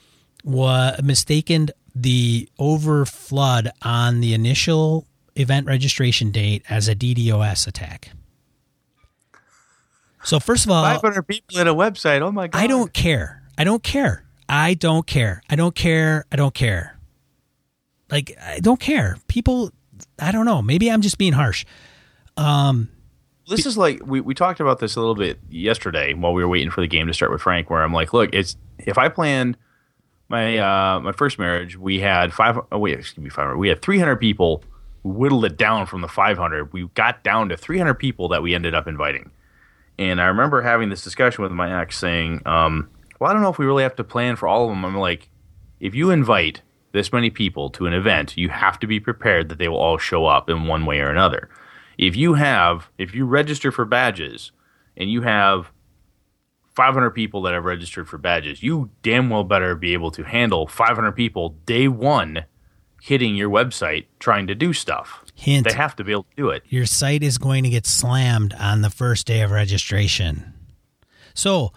was 0.44 1.02
mistaken 1.02 1.70
the 1.96 2.48
over 2.60 3.06
flood 3.06 3.72
on 3.82 4.22
the 4.22 4.34
initial 4.34 5.08
event 5.36 5.66
registration 5.66 6.32
date 6.32 6.64
as 6.70 6.88
a 6.88 6.96
DDoS 6.96 7.68
attack. 7.68 8.12
So 10.24 10.40
first 10.40 10.66
of 10.66 10.72
all, 10.72 10.84
500 10.84 11.24
people 11.24 11.58
in 11.60 11.68
a 11.68 11.74
website. 11.74 12.22
Oh 12.22 12.32
my 12.32 12.48
god! 12.48 12.60
I 12.60 12.68
don't 12.68 12.94
care. 12.94 13.44
I 13.58 13.64
don't 13.64 13.82
care. 13.82 14.24
I 14.50 14.76
don't 14.76 15.08
care. 15.08 15.42
I 15.50 15.56
don't 15.56 15.74
care. 15.74 16.26
I 16.32 16.36
don't 16.36 16.54
care. 16.54 17.00
Like 18.12 18.38
I 18.42 18.60
don't 18.60 18.80
care. 18.80 19.18
People. 19.28 19.72
I 20.20 20.32
don't 20.32 20.46
know. 20.46 20.62
Maybe 20.62 20.90
I'm 20.90 21.02
just 21.02 21.18
being 21.18 21.34
harsh. 21.34 21.66
Um, 22.38 22.90
this 23.48 23.66
is 23.66 23.78
like 23.78 24.06
we, 24.06 24.20
we 24.20 24.34
talked 24.34 24.60
about 24.60 24.80
this 24.80 24.96
a 24.96 25.00
little 25.00 25.16
bit 25.16 25.40
yesterday 25.50 26.14
while 26.14 26.34
we 26.34 26.44
were 26.44 26.50
waiting 26.50 26.70
for 26.70 26.82
the 26.82 26.88
game 26.88 27.08
to 27.08 27.14
start 27.14 27.32
with 27.32 27.42
Frank, 27.42 27.70
where 27.70 27.82
I'm 27.82 27.94
like, 27.94 28.14
look, 28.14 28.34
it's 28.34 28.58
if 28.80 28.98
I 28.98 29.10
planned 29.10 29.58
my 30.30 30.58
uh, 30.58 31.00
my 31.00 31.12
first 31.12 31.40
marriage, 31.40 31.78
we 31.78 32.00
had 32.00 32.34
five. 32.34 32.60
Oh 32.72 32.80
wait, 32.80 33.00
excuse 33.00 33.24
me, 33.24 33.30
five. 33.30 33.56
We 33.58 33.70
had 33.70 33.82
300 33.82 34.18
people. 34.18 34.64
We 35.04 35.12
whittled 35.12 35.46
it 35.46 35.58
down 35.58 35.86
from 35.86 36.02
the 36.02 36.08
500. 36.08 36.74
We 36.74 36.88
got 36.90 37.24
down 37.24 37.50
to 37.50 37.58
300 37.58 37.94
people 37.96 38.28
that 38.30 38.42
we 38.42 38.54
ended 38.54 38.74
up 38.76 38.88
inviting. 38.88 39.32
And 39.98 40.22
I 40.22 40.26
remember 40.26 40.62
having 40.62 40.90
this 40.90 41.04
discussion 41.04 41.44
with 41.44 41.52
my 41.52 41.82
ex, 41.82 41.98
saying, 41.98 42.42
um, 42.46 42.90
"Well, 43.20 43.30
I 43.30 43.34
don't 43.34 43.42
know 43.42 43.50
if 43.50 43.58
we 43.58 43.66
really 43.66 43.84
have 43.84 43.96
to 43.96 44.04
plan 44.04 44.36
for 44.36 44.48
all 44.48 44.66
of 44.66 44.70
them." 44.70 44.84
I'm 44.84 44.98
like, 44.98 45.30
if 45.80 45.96
you 45.96 46.12
invite 46.12 46.62
this 46.92 47.12
many 47.12 47.30
people 47.30 47.70
to 47.72 47.86
an 47.86 47.94
event, 47.94 48.38
you 48.38 48.50
have 48.50 48.80
to 48.80 48.88
be 48.88 49.00
prepared 49.00 49.50
that 49.50 49.58
they 49.58 49.68
will 49.68 49.78
all 49.78 49.98
show 49.98 50.26
up 50.26 50.50
in 50.50 50.68
one 50.68 50.86
way 50.86 51.00
or 51.00 51.10
another. 51.10 51.50
If 51.98 52.16
you 52.16 52.36
have, 52.36 52.90
if 52.98 53.14
you 53.14 53.26
register 53.26 53.72
for 53.72 53.86
badges 53.86 54.52
and 54.96 55.12
you 55.12 55.22
have 55.22 55.72
500 56.76 57.12
people 57.12 57.42
that 57.42 57.54
have 57.54 57.66
registered 57.66 58.08
for 58.08 58.18
badges, 58.18 58.62
you 58.62 58.92
damn 59.02 59.30
well 59.30 59.44
better 59.44 59.76
be 59.76 59.94
able 59.94 60.12
to 60.12 60.24
handle 60.24 60.68
500 60.68 61.12
people 61.14 61.56
day 61.66 61.88
one 61.88 62.46
hitting 63.02 63.36
your 63.36 63.50
website 63.50 64.06
trying 64.20 64.48
to 64.48 64.56
do 64.56 64.74
stuff. 64.74 65.24
Hint. 65.34 65.68
They 65.68 65.76
have 65.76 65.96
to 65.98 66.04
be 66.04 66.12
able 66.12 66.24
to 66.24 66.36
do 66.36 66.50
it. 66.50 66.64
Your 66.68 66.86
site 66.86 67.24
is 67.24 67.38
going 67.38 67.64
to 67.64 67.70
get 67.70 67.86
slammed 67.86 68.54
on 68.60 68.82
the 68.82 68.90
first 68.90 69.28
day 69.28 69.42
of 69.42 69.52
registration. 69.52 70.54
So 71.34 71.74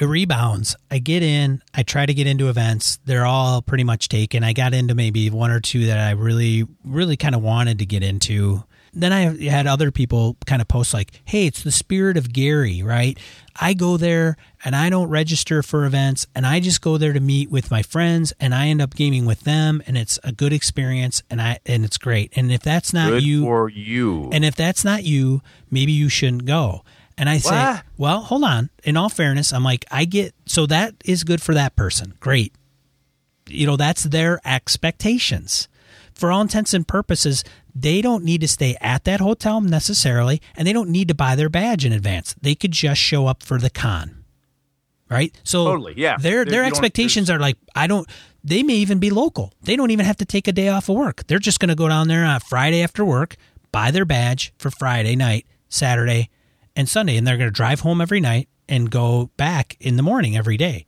it 0.00 0.04
rebounds. 0.04 0.76
I 0.90 0.98
get 0.98 1.22
in, 1.22 1.62
I 1.74 1.82
try 1.82 2.06
to 2.06 2.14
get 2.14 2.26
into 2.26 2.48
events. 2.48 2.98
They're 3.04 3.26
all 3.26 3.62
pretty 3.62 3.84
much 3.84 4.08
taken. 4.08 4.44
I 4.44 4.52
got 4.52 4.74
into 4.74 4.94
maybe 4.94 5.28
one 5.30 5.50
or 5.50 5.60
two 5.60 5.86
that 5.86 5.98
I 5.98 6.12
really, 6.12 6.64
really 6.84 7.16
kind 7.16 7.34
of 7.34 7.42
wanted 7.42 7.78
to 7.80 7.86
get 7.86 8.02
into 8.02 8.64
then 8.94 9.12
I 9.12 9.44
had 9.48 9.66
other 9.66 9.90
people 9.90 10.36
kind 10.46 10.62
of 10.62 10.68
post 10.68 10.94
like, 10.94 11.20
"Hey, 11.24 11.46
it's 11.46 11.62
the 11.62 11.70
spirit 11.70 12.16
of 12.16 12.32
Gary, 12.32 12.82
right? 12.82 13.18
I 13.60 13.74
go 13.74 13.96
there 13.96 14.36
and 14.64 14.74
I 14.74 14.88
don't 14.88 15.08
register 15.08 15.62
for 15.62 15.84
events 15.84 16.26
and 16.34 16.46
I 16.46 16.60
just 16.60 16.80
go 16.80 16.96
there 16.96 17.12
to 17.12 17.20
meet 17.20 17.50
with 17.50 17.70
my 17.70 17.82
friends 17.82 18.32
and 18.40 18.54
I 18.54 18.68
end 18.68 18.80
up 18.80 18.94
gaming 18.94 19.26
with 19.26 19.40
them 19.40 19.82
and 19.86 19.98
it's 19.98 20.18
a 20.22 20.32
good 20.32 20.52
experience 20.52 21.22
and 21.28 21.40
I 21.40 21.58
and 21.66 21.84
it's 21.84 21.98
great. 21.98 22.32
And 22.36 22.50
if 22.52 22.62
that's 22.62 22.92
not 22.92 23.10
Good 23.10 23.24
you 23.24 23.42
for 23.42 23.68
you. 23.68 24.30
and 24.32 24.44
if 24.44 24.54
that's 24.56 24.84
not 24.84 25.04
you, 25.04 25.42
maybe 25.70 25.92
you 25.92 26.08
shouldn't 26.08 26.44
go." 26.46 26.82
And 27.18 27.28
I 27.28 27.38
say, 27.38 27.50
What? 27.50 27.82
"Well, 27.96 28.20
hold 28.22 28.44
on. 28.44 28.70
In 28.84 28.96
all 28.96 29.08
fairness, 29.08 29.52
I'm 29.52 29.64
like, 29.64 29.84
I 29.90 30.04
get 30.04 30.34
so 30.46 30.66
that 30.66 30.94
is 31.04 31.24
good 31.24 31.42
for 31.42 31.52
that 31.54 31.76
person. 31.76 32.14
Great. 32.20 32.54
You 33.48 33.66
know, 33.66 33.76
that's 33.76 34.04
their 34.04 34.40
expectations." 34.44 35.68
For 36.14 36.32
all 36.32 36.40
intents 36.40 36.74
and 36.74 36.86
purposes, 36.86 37.44
they 37.74 38.02
don't 38.02 38.24
need 38.24 38.40
to 38.40 38.48
stay 38.48 38.76
at 38.80 39.04
that 39.04 39.20
hotel 39.20 39.60
necessarily, 39.60 40.42
and 40.56 40.66
they 40.66 40.72
don't 40.72 40.90
need 40.90 41.06
to 41.08 41.14
buy 41.14 41.36
their 41.36 41.48
badge 41.48 41.84
in 41.84 41.92
advance. 41.92 42.34
They 42.42 42.56
could 42.56 42.72
just 42.72 43.00
show 43.00 43.26
up 43.28 43.42
for 43.44 43.58
the 43.58 43.70
con. 43.70 44.24
Right? 45.08 45.34
So 45.44 45.64
Totally, 45.64 45.94
yeah. 45.96 46.16
Their 46.18 46.44
their 46.44 46.64
expectations 46.64 47.30
are 47.30 47.38
like 47.38 47.56
I 47.74 47.86
don't 47.86 48.08
they 48.44 48.62
may 48.62 48.74
even 48.74 48.98
be 48.98 49.10
local. 49.10 49.52
They 49.62 49.76
don't 49.76 49.90
even 49.90 50.06
have 50.06 50.16
to 50.18 50.24
take 50.24 50.48
a 50.48 50.52
day 50.52 50.68
off 50.68 50.88
of 50.88 50.96
work. 50.96 51.26
They're 51.26 51.38
just 51.38 51.60
going 51.60 51.68
to 51.70 51.74
go 51.74 51.88
down 51.88 52.08
there 52.08 52.24
on 52.24 52.40
Friday 52.40 52.82
after 52.82 53.04
work, 53.04 53.36
buy 53.72 53.90
their 53.90 54.04
badge 54.04 54.52
for 54.58 54.70
Friday 54.70 55.16
night, 55.16 55.46
Saturday, 55.68 56.30
and 56.78 56.88
Sunday 56.88 57.18
and 57.18 57.26
they're 57.26 57.36
going 57.36 57.50
to 57.50 57.54
drive 57.54 57.80
home 57.80 58.00
every 58.00 58.20
night 58.20 58.48
and 58.68 58.90
go 58.90 59.30
back 59.36 59.76
in 59.80 59.96
the 59.96 60.02
morning 60.02 60.36
every 60.36 60.56
day 60.56 60.86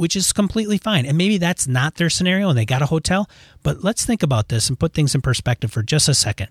which 0.00 0.16
is 0.16 0.32
completely 0.32 0.78
fine. 0.78 1.04
And 1.04 1.18
maybe 1.18 1.36
that's 1.36 1.66
not 1.66 1.96
their 1.96 2.08
scenario 2.08 2.48
and 2.48 2.56
they 2.56 2.64
got 2.64 2.80
a 2.80 2.86
hotel. 2.86 3.28
But 3.62 3.84
let's 3.84 4.06
think 4.06 4.22
about 4.22 4.48
this 4.48 4.70
and 4.70 4.80
put 4.80 4.94
things 4.94 5.14
in 5.14 5.20
perspective 5.20 5.70
for 5.70 5.82
just 5.82 6.08
a 6.08 6.14
second. 6.14 6.48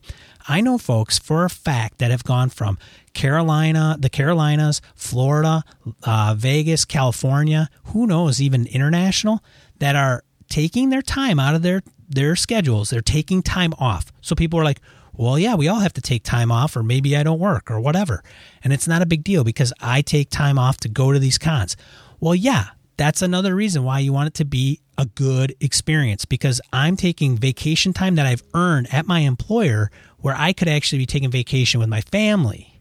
I 0.48 0.62
know 0.62 0.78
folks 0.78 1.18
for 1.18 1.46
a 1.46 1.50
fact 1.50 1.98
that 1.98 2.12
have 2.12 2.24
gone 2.24 2.50
from 2.50 2.78
Carolina, 3.14 3.98
the 3.98 4.08
Carolinas, 4.08 4.84
Florida, 4.94 5.64
uh, 6.04 6.36
Vegas, 6.38 6.86
California, 6.86 7.72
who 7.86 8.06
knows, 8.06 8.40
even 8.40 8.68
international, 8.68 9.44
that 9.80 9.96
are 9.96 10.24
taking 10.48 10.92
their 10.92 11.02
time 11.02 11.40
out 11.40 11.56
of 11.56 11.64
their, 11.64 11.82
their 12.08 12.36
schedules. 12.36 12.92
They're 12.92 13.02
taking 13.02 13.42
time 13.42 13.74
off. 13.80 14.12
So 14.22 14.36
people 14.36 14.60
are 14.60 14.64
like, 14.64 14.80
well, 15.20 15.38
yeah, 15.38 15.56
we 15.56 15.68
all 15.68 15.82
have 15.82 15.92
to 15.94 16.02
take 16.02 16.24
time 16.24 16.50
off, 16.50 16.78
or 16.78 16.82
maybe 16.82 17.18
I 17.18 17.24
don't 17.24 17.40
work, 17.40 17.70
or 17.70 17.82
whatever. 17.82 18.24
And 18.64 18.72
it's 18.72 18.88
not 18.88 19.02
a 19.02 19.06
big 19.06 19.22
deal 19.22 19.44
because 19.44 19.74
I 19.82 20.02
take 20.02 20.30
time 20.30 20.58
off 20.58 20.78
to 20.78 20.88
go 20.88 21.12
to 21.12 21.20
these 21.20 21.38
cons. 21.38 21.76
Well, 22.22 22.34
yeah, 22.34 22.68
that's 22.96 23.22
another 23.22 23.54
reason 23.54 23.84
why 23.84 24.00
you 24.00 24.14
want 24.14 24.28
it 24.28 24.34
to 24.36 24.46
be 24.46 24.80
a 24.98 25.06
good 25.06 25.54
experience 25.60 26.24
because 26.24 26.62
I'm 26.72 26.96
taking 26.96 27.36
vacation 27.38 27.92
time 27.92 28.16
that 28.16 28.26
I've 28.26 28.44
earned 28.54 28.94
at 28.94 29.08
my 29.08 29.20
employer 29.20 29.92
where 30.20 30.36
I 30.38 30.54
could 30.54 30.70
actually 30.70 31.00
be 31.00 31.06
taking 31.06 31.30
vacation 31.30 31.82
with 31.82 31.90
my 31.90 32.00
family 32.00 32.80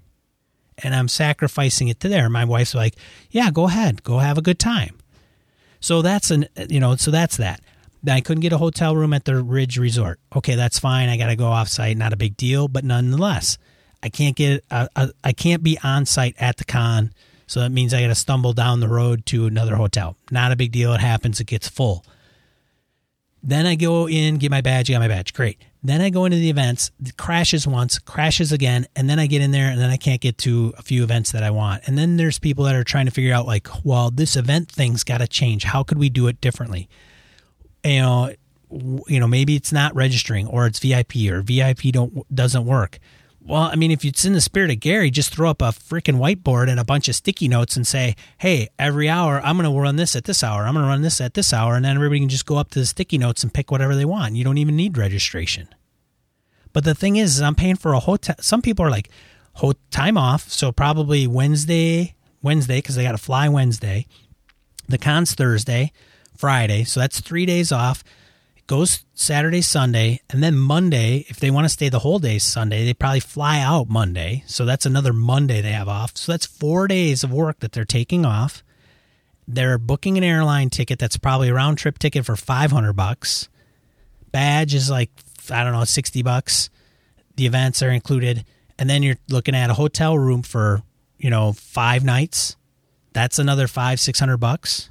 and 0.79 0.95
I'm 0.95 1.09
sacrificing 1.09 1.89
it 1.89 1.99
to 2.01 2.09
there. 2.09 2.29
My 2.29 2.45
wife's 2.45 2.75
like, 2.75 2.95
yeah, 3.33 3.51
go 3.51 3.67
ahead, 3.67 4.05
go 4.05 4.19
have 4.19 4.39
a 4.39 4.43
good 4.43 4.61
time. 4.61 4.99
So 5.81 6.03
that's 6.03 6.31
an, 6.31 6.47
you 6.69 6.79
know, 6.79 6.95
so 6.95 7.11
that's 7.11 7.37
that. 7.39 7.61
I 8.07 8.21
couldn't 8.21 8.43
get 8.43 8.53
a 8.53 8.59
hotel 8.59 8.95
room 8.95 9.13
at 9.13 9.25
the 9.25 9.43
Ridge 9.43 9.79
Resort. 9.79 10.21
Okay, 10.37 10.55
that's 10.55 10.79
fine. 10.79 11.09
I 11.09 11.17
got 11.17 11.29
to 11.29 11.37
go 11.37 11.47
off 11.47 11.69
site. 11.69 11.97
Not 11.97 12.13
a 12.13 12.17
big 12.17 12.37
deal, 12.37 12.69
but 12.69 12.85
nonetheless, 12.85 13.59
I 14.03 14.09
can't 14.09 14.37
get, 14.37 14.65
I 14.71 15.33
can't 15.37 15.63
be 15.63 15.79
on 15.83 16.07
site 16.07 16.37
at 16.39 16.57
the 16.59 16.65
con 16.65 17.13
so 17.49 17.61
that 17.61 17.73
means 17.73 17.95
I 17.95 18.03
got 18.03 18.09
to 18.09 18.15
stumble 18.15 18.53
down 18.53 18.81
the 18.81 18.89
road 18.89 19.25
to 19.27 19.47
another 19.47 19.77
hotel. 19.77 20.17
Not 20.31 20.53
a 20.53 20.57
big 20.57 20.71
deal. 20.71 20.93
It 20.93 21.01
happens. 21.01 21.41
It 21.41 21.47
gets 21.47 21.67
full. 21.67 22.05
Then 23.43 23.65
I 23.65 23.75
go 23.75 24.07
in, 24.07 24.37
get 24.37 24.51
my 24.51 24.61
badge, 24.61 24.91
got 24.91 25.01
my 25.01 25.09
badge. 25.09 25.33
Great. 25.33 25.59
Then 25.83 26.03
I 26.03 26.11
go 26.11 26.27
into 26.27 26.37
the 26.37 26.51
events, 26.51 26.91
crashes 27.17 27.67
once, 27.67 27.99
crashes 27.99 28.53
again, 28.53 28.87
and 28.95 29.09
then 29.09 29.19
I 29.19 29.27
get 29.27 29.41
in 29.41 29.53
there 29.53 29.71
and 29.71 29.81
then 29.81 29.89
I 29.89 29.97
can't 29.97 30.21
get 30.21 30.37
to 30.39 30.75
a 30.77 30.83
few 30.83 31.03
events 31.05 31.33
that 31.33 31.43
I 31.43 31.51
want. 31.51 31.85
And 31.87 31.97
then 31.97 32.19
there's 32.19 32.39
people 32.39 32.65
that 32.65 32.75
are 32.75 32.85
trying 32.85 33.07
to 33.07 33.13
figure 33.13 33.33
out 33.33 33.47
like, 33.47 33.67
well, 33.83 34.11
this 34.11 34.37
event 34.37 34.71
thing's 34.71 35.03
got 35.03 35.19
to 35.19 35.29
change. 35.29 35.65
How 35.65 35.83
could 35.83 35.99
we 35.99 36.11
do 36.11 36.27
it 36.27 36.41
differently? 36.43 36.89
You 37.85 38.01
know, 38.01 38.35
you 38.71 39.21
know, 39.21 39.27
maybe 39.29 39.57
it's 39.57 39.73
not 39.73 39.95
registering 39.95 40.47
or 40.47 40.67
it's 40.67 40.79
VIP 40.79 41.17
or 41.31 41.43
VIP 41.43 41.93
don't 41.93 42.35
doesn't 42.35 42.67
work. 42.67 42.99
Well, 43.41 43.63
I 43.63 43.77
mean, 43.77 43.91
if 43.91 44.05
it's 44.05 44.27
in 44.27 44.35
the 44.35 44.43
spirit 44.43 44.71
of 44.71 44.79
Gary, 44.81 45.11
just 45.11 45.35
throw 45.35 45.49
up 45.49 45.63
a 45.63 45.69
freaking 45.69 46.19
whiteboard 46.19 46.69
and 46.69 46.79
a 46.79 46.85
bunch 46.85 47.09
of 47.09 47.15
sticky 47.15 47.49
notes 47.49 47.77
and 47.77 47.87
say, 47.87 48.15
hey, 48.37 48.69
every 48.79 49.09
hour, 49.09 49.41
I'm 49.43 49.57
going 49.57 49.73
to 49.73 49.81
run 49.81 49.97
this 49.97 50.15
at 50.15 50.25
this 50.25 50.43
hour. 50.43 50.65
I'm 50.65 50.75
going 50.75 50.85
to 50.85 50.91
run 50.91 51.01
this 51.01 51.19
at 51.19 51.33
this 51.33 51.55
hour. 51.55 51.75
And 51.75 51.83
then 51.83 51.97
everybody 51.97 52.21
can 52.21 52.29
just 52.29 52.45
go 52.45 52.57
up 52.57 52.71
to 52.73 52.81
the 52.81 52.85
sticky 52.85 53.17
notes 53.17 53.43
and 53.43 53.55
pick 53.55 53.71
whatever 53.71 53.97
they 53.97 54.05
want. 54.05 54.35
You 54.35 54.45
don't 54.45 54.59
even 54.59 54.77
need 54.77 54.99
registration. 54.99 55.67
But 56.75 56.85
the 56.85 56.95
thing 56.95 57.17
is, 57.17 57.37
is 57.37 57.43
I'm 57.43 57.55
paying 57.55 57.77
for 57.77 57.95
a 57.95 58.01
hotel. 58.01 58.37
Some 58.39 58.61
people 58.61 58.85
are 58.85 58.91
like, 58.91 59.09
time 59.91 60.19
off. 60.19 60.51
So 60.51 60.71
probably 60.71 61.27
Wednesday, 61.27 62.15
Wednesday, 62.43 62.79
because 62.79 62.97
they 62.97 63.03
got 63.03 63.13
to 63.13 63.19
fly 63.19 63.49
Wednesday. 63.49 64.07
The 64.89 64.99
con's 64.99 65.35
Thursday, 65.35 65.93
Friday. 66.39 66.85
So 66.85 67.01
that's 67.01 67.21
three 67.21 67.45
days 67.45 67.73
off 67.73 68.05
It 68.57 68.67
goes 68.67 69.05
Saturday, 69.13 69.61
Sunday, 69.61 70.21
and 70.31 70.43
then 70.43 70.57
Monday, 70.57 71.27
if 71.29 71.41
they 71.41 71.51
want 71.51 71.65
to 71.65 71.69
stay 71.69 71.89
the 71.89 71.99
whole 71.99 72.21
day 72.21 72.39
Sunday, 72.39 72.85
they 72.85 72.95
probably 72.95 73.21
fly 73.21 73.59
out 73.61 73.89
Monday. 73.89 74.45
So 74.47 74.65
that's 74.65 74.87
another 74.87 75.13
Monday 75.13 75.61
they 75.61 75.73
have 75.73 75.89
off. 75.89 76.17
So 76.17 76.33
that's 76.33 76.47
four 76.47 76.87
days 76.87 77.25
of 77.25 77.33
work 77.33 77.59
that 77.61 77.73
they're 77.73 77.85
taking 77.85 78.25
off. 78.25 78.63
They're 79.49 79.79
booking 79.79 80.17
an 80.17 80.25
airline 80.25 80.71
ticket 80.71 80.99
that's 80.99 81.17
probably 81.17 81.49
a 81.49 81.55
round 81.55 81.79
trip 81.79 81.99
ticket 81.99 82.25
for 82.25 82.37
500 82.37 82.93
bucks. 82.93 83.49
Badge 84.31 84.75
is 84.75 84.91
like, 84.91 85.11
I 85.51 85.65
don't 85.65 85.73
know, 85.73 85.85
60 85.85 86.23
bucks. 86.23 86.71
The 87.37 87.47
events 87.47 87.83
are 87.83 87.91
included. 87.91 88.45
And 88.79 88.89
then 88.89 89.03
you're 89.03 89.17
looking 89.29 89.57
at 89.57 89.71
a 89.71 89.75
hotel 89.75 90.17
room 90.17 90.43
for, 90.43 90.83
you 91.19 91.31
know, 91.31 91.53
five 91.53 92.05
nights. 92.05 92.57
That's 93.15 93.39
another 93.39 93.67
five, 93.67 93.99
600 93.99 94.37
bucks. 94.37 94.91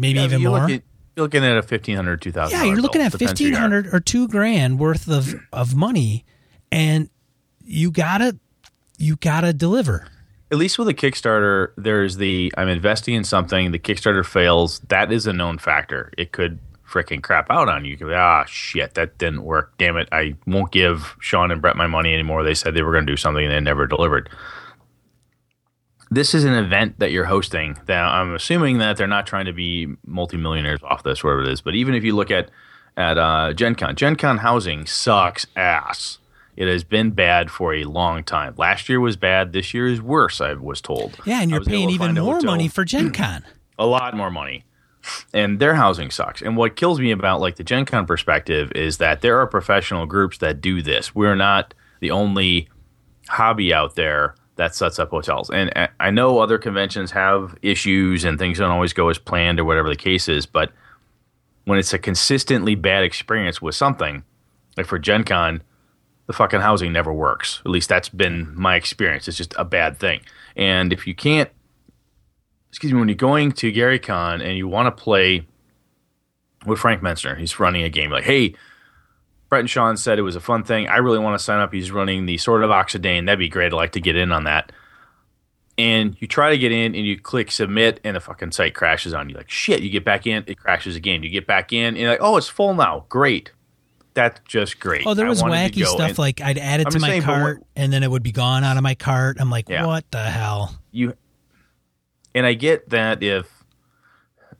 Maybe 0.00 0.18
Yeah, 0.18 0.24
even 0.24 0.40
you're 0.40 0.50
more. 0.50 0.60
Looking, 0.60 0.82
you're 1.14 1.24
looking 1.24 1.44
at 1.44 1.58
a 1.58 1.62
fifteen 1.62 1.94
hundred, 1.94 2.22
two 2.22 2.32
thousand. 2.32 2.58
Yeah, 2.58 2.64
you're 2.64 2.80
looking 2.80 3.02
at 3.02 3.12
Depends 3.12 3.38
who 3.38 3.44
you 3.44 3.50
fifteen 3.50 3.60
hundred 3.60 3.94
or 3.94 4.00
two 4.00 4.26
grand 4.28 4.78
worth 4.78 5.08
of 5.10 5.34
of 5.52 5.74
money, 5.74 6.24
and 6.72 7.10
you 7.62 7.90
gotta 7.90 8.38
you 8.96 9.16
gotta 9.16 9.52
deliver. 9.52 10.06
At 10.50 10.56
least 10.56 10.78
with 10.78 10.88
a 10.88 10.94
Kickstarter, 10.94 11.72
there's 11.76 12.16
the 12.16 12.50
I'm 12.56 12.68
investing 12.68 13.14
in 13.14 13.24
something. 13.24 13.72
The 13.72 13.78
Kickstarter 13.78 14.24
fails. 14.24 14.78
That 14.88 15.12
is 15.12 15.26
a 15.26 15.34
known 15.34 15.58
factor. 15.58 16.10
It 16.16 16.32
could 16.32 16.58
freaking 16.88 17.22
crap 17.22 17.50
out 17.50 17.68
on 17.68 17.84
you. 17.84 17.92
You 17.92 17.96
could 17.98 18.08
be, 18.08 18.14
ah, 18.14 18.44
shit, 18.46 18.94
that 18.94 19.18
didn't 19.18 19.44
work. 19.44 19.74
Damn 19.78 19.96
it. 19.96 20.08
I 20.10 20.34
won't 20.46 20.72
give 20.72 21.14
Sean 21.20 21.50
and 21.50 21.60
Brett 21.60 21.76
my 21.76 21.86
money 21.86 22.12
anymore. 22.12 22.42
They 22.42 22.54
said 22.54 22.74
they 22.74 22.82
were 22.82 22.92
going 22.92 23.06
to 23.06 23.12
do 23.12 23.16
something 23.16 23.44
and 23.44 23.52
they 23.52 23.60
never 23.60 23.86
delivered. 23.86 24.28
This 26.10 26.34
is 26.34 26.44
an 26.44 26.54
event 26.54 26.98
that 26.98 27.12
you're 27.12 27.26
hosting. 27.26 27.78
That 27.86 28.02
I'm 28.02 28.34
assuming 28.34 28.78
that 28.78 28.96
they're 28.96 29.06
not 29.06 29.26
trying 29.26 29.46
to 29.46 29.52
be 29.52 29.88
multimillionaires 30.06 30.80
off 30.82 31.02
this, 31.02 31.22
whatever 31.22 31.42
it 31.42 31.48
is. 31.48 31.60
But 31.60 31.74
even 31.74 31.94
if 31.94 32.04
you 32.04 32.14
look 32.14 32.30
at 32.30 32.50
at 32.96 33.18
uh, 33.18 33.52
Gen 33.52 33.74
Con, 33.74 33.96
Gen 33.96 34.16
Con 34.16 34.38
housing 34.38 34.86
sucks 34.86 35.46
ass. 35.56 36.18
It 36.56 36.68
has 36.68 36.84
been 36.84 37.12
bad 37.12 37.50
for 37.50 37.72
a 37.72 37.84
long 37.84 38.22
time. 38.22 38.54
Last 38.58 38.88
year 38.88 39.00
was 39.00 39.16
bad. 39.16 39.52
This 39.52 39.72
year 39.72 39.86
is 39.86 40.02
worse. 40.02 40.42
I 40.42 40.52
was 40.54 40.82
told. 40.82 41.16
Yeah, 41.24 41.40
and 41.40 41.50
you're 41.50 41.62
paying 41.62 41.88
even 41.88 42.14
more 42.14 42.40
money 42.42 42.68
for 42.68 42.84
Gen 42.84 43.12
Con. 43.14 43.44
a 43.78 43.86
lot 43.86 44.14
more 44.14 44.30
money 44.30 44.64
and 45.32 45.58
their 45.58 45.74
housing 45.74 46.10
sucks. 46.10 46.42
And 46.42 46.56
what 46.56 46.76
kills 46.76 47.00
me 47.00 47.10
about 47.10 47.40
like 47.40 47.56
the 47.56 47.64
Gen 47.64 47.84
Con 47.84 48.06
perspective 48.06 48.70
is 48.74 48.98
that 48.98 49.20
there 49.20 49.38
are 49.38 49.46
professional 49.46 50.06
groups 50.06 50.38
that 50.38 50.60
do 50.60 50.82
this. 50.82 51.14
We're 51.14 51.36
not 51.36 51.74
the 52.00 52.10
only 52.10 52.68
hobby 53.28 53.72
out 53.72 53.94
there 53.94 54.34
that 54.60 54.74
sets 54.74 54.98
up 54.98 55.08
hotels. 55.08 55.48
And 55.48 55.72
uh, 55.74 55.88
I 56.00 56.10
know 56.10 56.38
other 56.38 56.58
conventions 56.58 57.10
have 57.12 57.56
issues 57.62 58.24
and 58.24 58.38
things 58.38 58.58
don't 58.58 58.70
always 58.70 58.92
go 58.92 59.08
as 59.08 59.16
planned 59.16 59.58
or 59.58 59.64
whatever 59.64 59.88
the 59.88 59.96
case 59.96 60.28
is, 60.28 60.44
but 60.44 60.70
when 61.64 61.78
it's 61.78 61.94
a 61.94 61.98
consistently 61.98 62.74
bad 62.74 63.02
experience 63.02 63.62
with 63.62 63.74
something, 63.74 64.22
like 64.76 64.84
for 64.84 64.98
Gen 64.98 65.24
Con, 65.24 65.62
the 66.26 66.34
fucking 66.34 66.60
housing 66.60 66.92
never 66.92 67.10
works. 67.10 67.62
At 67.64 67.70
least 67.70 67.88
that's 67.88 68.10
been 68.10 68.54
my 68.54 68.74
experience. 68.74 69.28
It's 69.28 69.38
just 69.38 69.54
a 69.56 69.64
bad 69.64 69.98
thing. 69.98 70.20
And 70.56 70.92
if 70.92 71.06
you 71.06 71.14
can't 71.14 71.48
excuse 72.68 72.92
me, 72.92 72.98
when 72.98 73.08
you're 73.08 73.14
going 73.14 73.52
to 73.52 73.72
Gary 73.72 73.98
Con 73.98 74.42
and 74.42 74.58
you 74.58 74.68
want 74.68 74.94
to 74.94 75.02
play 75.02 75.46
with 76.66 76.78
Frank 76.78 77.00
Mentzer, 77.00 77.38
he's 77.38 77.58
running 77.58 77.82
a 77.82 77.88
game 77.88 78.10
like, 78.10 78.24
hey, 78.24 78.54
Brett 79.50 79.60
and 79.60 79.68
Sean 79.68 79.96
said 79.96 80.18
it 80.18 80.22
was 80.22 80.36
a 80.36 80.40
fun 80.40 80.62
thing. 80.62 80.88
I 80.88 80.98
really 80.98 81.18
want 81.18 81.38
to 81.38 81.44
sign 81.44 81.60
up. 81.60 81.72
He's 81.72 81.90
running 81.90 82.24
the 82.24 82.38
Sword 82.38 82.62
of 82.62 82.70
Oxidane. 82.70 83.26
That'd 83.26 83.40
be 83.40 83.48
great. 83.48 83.66
I'd 83.66 83.72
like 83.72 83.92
to 83.92 84.00
get 84.00 84.14
in 84.14 84.30
on 84.30 84.44
that. 84.44 84.70
And 85.76 86.16
you 86.20 86.28
try 86.28 86.50
to 86.50 86.58
get 86.58 86.70
in 86.72 86.94
and 86.94 87.04
you 87.04 87.18
click 87.18 87.50
submit 87.50 88.00
and 88.04 88.14
the 88.14 88.20
fucking 88.20 88.52
site 88.52 88.74
crashes 88.74 89.12
on 89.12 89.28
you. 89.28 89.34
Like, 89.34 89.50
shit, 89.50 89.80
you 89.80 89.90
get 89.90 90.04
back 90.04 90.26
in, 90.26 90.44
it 90.46 90.58
crashes 90.58 90.94
again. 90.94 91.22
You 91.24 91.30
get 91.30 91.48
back 91.48 91.72
in 91.72 91.88
and 91.88 91.96
you're 91.96 92.10
like, 92.10 92.20
oh, 92.22 92.36
it's 92.36 92.48
full 92.48 92.74
now. 92.74 93.06
Great. 93.08 93.50
That's 94.14 94.40
just 94.46 94.78
great. 94.78 95.04
Oh, 95.06 95.14
there 95.14 95.26
was 95.26 95.42
wacky 95.42 95.84
stuff 95.84 96.10
and, 96.10 96.18
like 96.18 96.40
I'd 96.40 96.58
add 96.58 96.80
it 96.80 96.88
I'm 96.88 96.92
to 96.92 96.98
my 97.00 97.08
saying, 97.08 97.22
cart 97.22 97.64
and 97.74 97.92
then 97.92 98.02
it 98.02 98.10
would 98.10 98.22
be 98.22 98.32
gone 98.32 98.62
out 98.62 98.76
of 98.76 98.82
my 98.82 98.94
cart. 98.94 99.38
I'm 99.40 99.50
like, 99.50 99.68
yeah. 99.68 99.86
what 99.86 100.08
the 100.10 100.22
hell? 100.22 100.76
You 100.92 101.14
and 102.34 102.44
I 102.46 102.54
get 102.54 102.90
that 102.90 103.22
if 103.22 103.64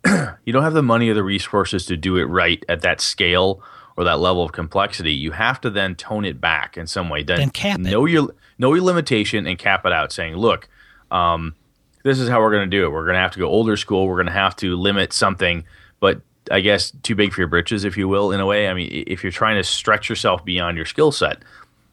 you 0.44 0.52
don't 0.52 0.62
have 0.62 0.72
the 0.72 0.82
money 0.82 1.10
or 1.10 1.14
the 1.14 1.22
resources 1.22 1.86
to 1.86 1.96
do 1.96 2.16
it 2.16 2.24
right 2.24 2.64
at 2.68 2.82
that 2.82 3.00
scale 3.00 3.62
or 3.96 4.04
that 4.04 4.20
level 4.20 4.42
of 4.42 4.52
complexity, 4.52 5.12
you 5.12 5.32
have 5.32 5.60
to 5.60 5.70
then 5.70 5.94
tone 5.94 6.24
it 6.24 6.40
back 6.40 6.76
in 6.76 6.86
some 6.86 7.08
way. 7.08 7.22
Then, 7.22 7.38
then 7.38 7.50
cap 7.50 7.78
know 7.78 8.06
it. 8.06 8.12
your 8.12 8.34
know 8.58 8.74
your 8.74 8.84
limitation 8.84 9.46
and 9.46 9.58
cap 9.58 9.84
it 9.84 9.92
out, 9.92 10.12
saying, 10.12 10.36
"Look, 10.36 10.68
um, 11.10 11.54
this 12.02 12.18
is 12.18 12.28
how 12.28 12.40
we're 12.40 12.52
going 12.52 12.68
to 12.70 12.76
do 12.76 12.84
it. 12.84 12.90
We're 12.90 13.04
going 13.04 13.14
to 13.14 13.20
have 13.20 13.32
to 13.32 13.38
go 13.38 13.46
older 13.46 13.76
school. 13.76 14.06
We're 14.06 14.16
going 14.16 14.26
to 14.26 14.32
have 14.32 14.56
to 14.56 14.76
limit 14.76 15.12
something, 15.12 15.64
but 15.98 16.20
I 16.50 16.60
guess 16.60 16.90
too 17.02 17.14
big 17.14 17.32
for 17.32 17.40
your 17.40 17.48
britches, 17.48 17.84
if 17.84 17.96
you 17.96 18.08
will, 18.08 18.32
in 18.32 18.40
a 18.40 18.46
way. 18.46 18.68
I 18.68 18.74
mean, 18.74 19.04
if 19.06 19.22
you're 19.22 19.32
trying 19.32 19.56
to 19.56 19.64
stretch 19.64 20.08
yourself 20.08 20.44
beyond 20.44 20.76
your 20.76 20.86
skill 20.86 21.12
set, 21.12 21.38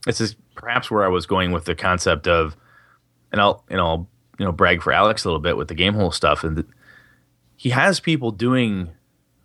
this 0.06 0.22
is 0.22 0.36
perhaps 0.56 0.90
where 0.90 1.04
I 1.04 1.10
was 1.10 1.26
going 1.26 1.52
with 1.52 1.66
the 1.66 1.76
concept 1.76 2.28
of, 2.28 2.56
and 3.32 3.42
I'll 3.42 3.64
you 3.70 3.78
know 3.78 4.08
you 4.40 4.46
know 4.46 4.52
brag 4.52 4.82
for 4.82 4.94
Alex 4.94 5.26
a 5.26 5.28
little 5.28 5.42
bit 5.42 5.58
with 5.58 5.68
the 5.68 5.76
Gamehole 5.76 6.14
stuff, 6.14 6.44
and 6.44 6.58
the, 6.58 6.66
he 7.56 7.70
has 7.72 8.00
people 8.00 8.32
doing 8.32 8.90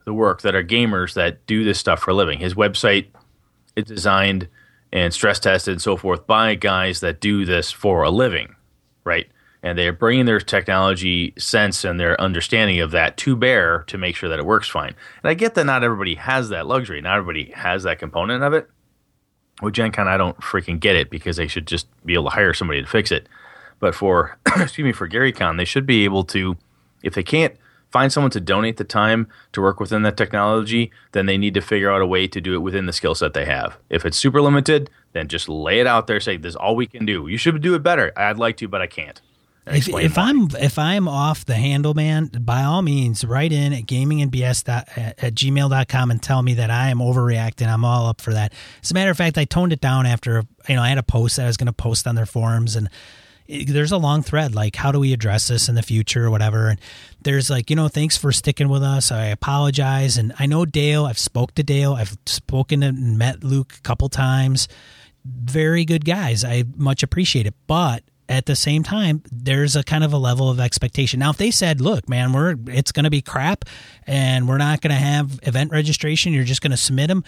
the 0.05 0.15
work 0.15 0.43
that 0.43 0.55
are 0.55 0.65
gamers 0.65 1.15
that 1.15 1.47
do 1.47 1.65
this 1.65 1.79
stuff 1.79 2.01
for 2.01 2.11
a 2.11 2.15
living. 2.15 2.39
His 2.39 2.55
website 2.55 3.07
is 3.77 3.85
designed 3.85 4.49
and 4.93 5.13
stress 5.13 5.41
tested 5.41 5.73
and 5.73 5.83
so 5.83 5.97
forth 5.97 6.27
by 6.27 6.55
guys 6.55 7.01
that 7.01 7.21
do 7.21 7.45
this 7.45 7.71
for 7.71 8.03
a 8.03 8.11
living, 8.11 8.55
right? 9.05 9.27
And 9.63 9.79
they're 9.79 9.93
bringing 9.93 10.27
their 10.27 10.41
technology 10.41 11.33
sense 11.39 11.85
and 11.85 11.99
their 11.99 12.21
understanding 12.21 12.81
of 12.81 12.91
that 12.91 13.17
to 13.19 13.37
bear 13.37 13.85
to 13.87 13.97
make 13.97 14.17
sure 14.17 14.29
that 14.29 14.39
it 14.39 14.45
works 14.45 14.69
fine. 14.69 14.95
And 15.23 15.31
I 15.31 15.35
get 15.35 15.55
that 15.55 15.65
not 15.65 15.85
everybody 15.85 16.17
has 16.17 16.49
that 16.51 16.67
luxury, 16.67 17.01
not 17.01 17.17
everybody 17.17 17.53
has 17.53 17.85
that 17.85 17.99
component 17.99 18.43
of 18.43 18.53
it. 18.53 18.69
With 19.63 19.75
Gen 19.75 19.93
Con, 19.93 20.09
I 20.09 20.17
don't 20.17 20.39
freaking 20.39 20.81
get 20.81 20.97
it 20.97 21.09
because 21.09 21.37
they 21.37 21.47
should 21.47 21.67
just 21.67 21.87
be 22.05 22.15
able 22.15 22.25
to 22.25 22.31
hire 22.31 22.53
somebody 22.53 22.83
to 22.83 22.89
fix 22.89 23.13
it. 23.13 23.29
But 23.79 23.95
for 23.95 24.37
excuse 24.57 24.85
me 24.85 24.93
for 24.93 25.07
Gary 25.07 25.33
GaryCon, 25.33 25.57
they 25.57 25.65
should 25.65 25.87
be 25.87 26.05
able 26.05 26.25
to, 26.25 26.57
if 27.03 27.15
they 27.15 27.23
can't 27.23 27.55
find 27.93 28.13
someone 28.13 28.31
to 28.31 28.41
donate 28.41 28.79
the 28.79 28.85
time 28.85 29.29
to 29.53 29.61
work 29.61 29.79
within 29.79 30.03
that 30.03 30.17
technology, 30.17 30.91
then 31.13 31.27
they 31.27 31.39
need 31.39 31.55
to 31.55 31.61
figure 31.61 31.91
out 31.91 32.01
a 32.01 32.07
way 32.07 32.27
to 32.27 32.41
do 32.41 32.55
it 32.55 32.59
within 32.59 32.87
the 32.87 32.93
skill 32.93 33.15
set 33.15 33.35
they 33.35 33.45
have. 33.45 33.77
If 33.91 34.05
it's 34.05 34.17
super 34.17 34.41
limited, 34.41 34.91
then 35.13 35.29
just 35.29 35.49
lay 35.49 35.79
it 35.79 35.87
out 35.87 36.07
there. 36.07 36.19
Say 36.19 36.39
this 36.39 36.51
is 36.51 36.57
all 36.57 36.75
we 36.75 36.87
can 36.87 37.05
do. 37.05 37.29
You 37.29 37.37
should 37.37 37.61
do 37.61 37.75
it 37.75 37.83
better. 37.83 38.13
I'd 38.17 38.39
like 38.39 38.57
to, 38.59 38.69
but 38.69 38.81
I 38.81 38.87
can't. 38.87 39.21
If, 39.65 39.89
if 39.89 40.19
I'm 40.19 40.49
if 40.59 40.77
I'm 40.77 41.07
off 41.07 41.45
the 41.45 41.55
handle, 41.55 41.95
man, 41.95 42.27
by 42.41 42.65
all 42.65 42.83
means, 42.83 43.25
write 43.25 43.53
in 43.53 43.73
at 43.73 43.85
gamingandbs 43.85 44.69
at, 44.69 44.89
at 45.23 45.35
gmail.com 45.35 46.11
and 46.11 46.21
tell 46.21 46.43
me 46.43 46.55
that 46.55 46.69
I 46.69 46.89
am 46.89 46.99
overreacting. 46.99 47.69
I'm 47.69 47.85
all 47.85 48.09
up 48.09 48.21
for 48.21 48.33
that. 48.33 48.53
As 48.83 48.91
a 48.91 48.95
matter 48.95 49.13
of 49.13 49.17
fact, 49.17 49.39
I 49.39 49.45
toned 49.45 49.73
it 49.73 49.81
down 49.81 50.05
after 50.05 50.43
you 50.69 50.75
know 50.75 50.83
I 50.83 50.89
had 50.89 50.99
a 50.99 51.05
post 51.05 51.37
that 51.37 51.45
I 51.45 51.47
was 51.47 51.57
going 51.57 51.69
to 51.69 51.73
post 51.73 52.09
on 52.09 52.17
their 52.17 52.27
forums 52.27 52.75
and 52.75 52.89
there's 53.49 53.93
a 53.93 53.97
long 53.97 54.23
thread 54.23 54.55
like 54.55 54.77
how 54.77 54.93
do 54.93 54.99
we 54.99 55.13
address 55.13 55.49
this 55.49 55.69
in 55.69 55.75
the 55.75 55.83
future 55.83 56.27
or 56.27 56.31
whatever? 56.31 56.69
And 56.69 56.81
there's 57.23 57.51
like 57.51 57.71
you 57.71 57.77
know 57.77 57.89
thanks 57.89 58.17
for 58.17 58.33
sticking 58.33 58.69
with 58.69 58.83
us. 58.83 59.13
I 59.13 59.27
apologize. 59.27 60.17
And 60.17 60.33
i 60.39 60.47
know 60.47 60.65
dale 60.65 61.05
i've 61.05 61.19
spoke 61.19 61.55
to 61.55 61.63
dale. 61.63 61.95
I've 61.95 62.17
spoken 62.27 62.83
and 62.83 63.19
met 63.19 63.45
luke 63.45 63.75
a 63.77 63.81
couple 63.81 64.09
times. 64.09 64.69
Very 65.25 65.85
good 65.85 66.05
guys. 66.05 66.45
I 66.45 66.65
much 66.77 67.03
appreciate 67.03 67.47
it. 67.47 67.55
But 67.67 68.03
at 68.29 68.47
the 68.47 68.57
same 68.57 68.83
time 68.83 69.23
there's 69.31 69.77
a 69.77 69.83
kind 69.83 70.05
of 70.05 70.13
a 70.13 70.19
level 70.19 70.49
of 70.49 70.61
expectation. 70.61 71.21
Now 71.21 71.31
if 71.31 71.37
they 71.37 71.51
said 71.51 71.81
look 71.81 72.09
man 72.09 72.33
we're 72.33 72.57
it's 72.69 72.93
going 72.93 73.05
to 73.05 73.11
be 73.11 73.23
crap 73.23 73.65
and 74.07 74.49
we're 74.49 74.59
not 74.59 74.81
going 74.81 74.95
to 74.95 75.01
have 75.01 75.41
event 75.43 75.71
registration 75.73 76.33
you're 76.33 76.45
just 76.45 76.61
going 76.61 76.71
to 76.71 76.77
submit 76.77 77.09
them 77.09 77.25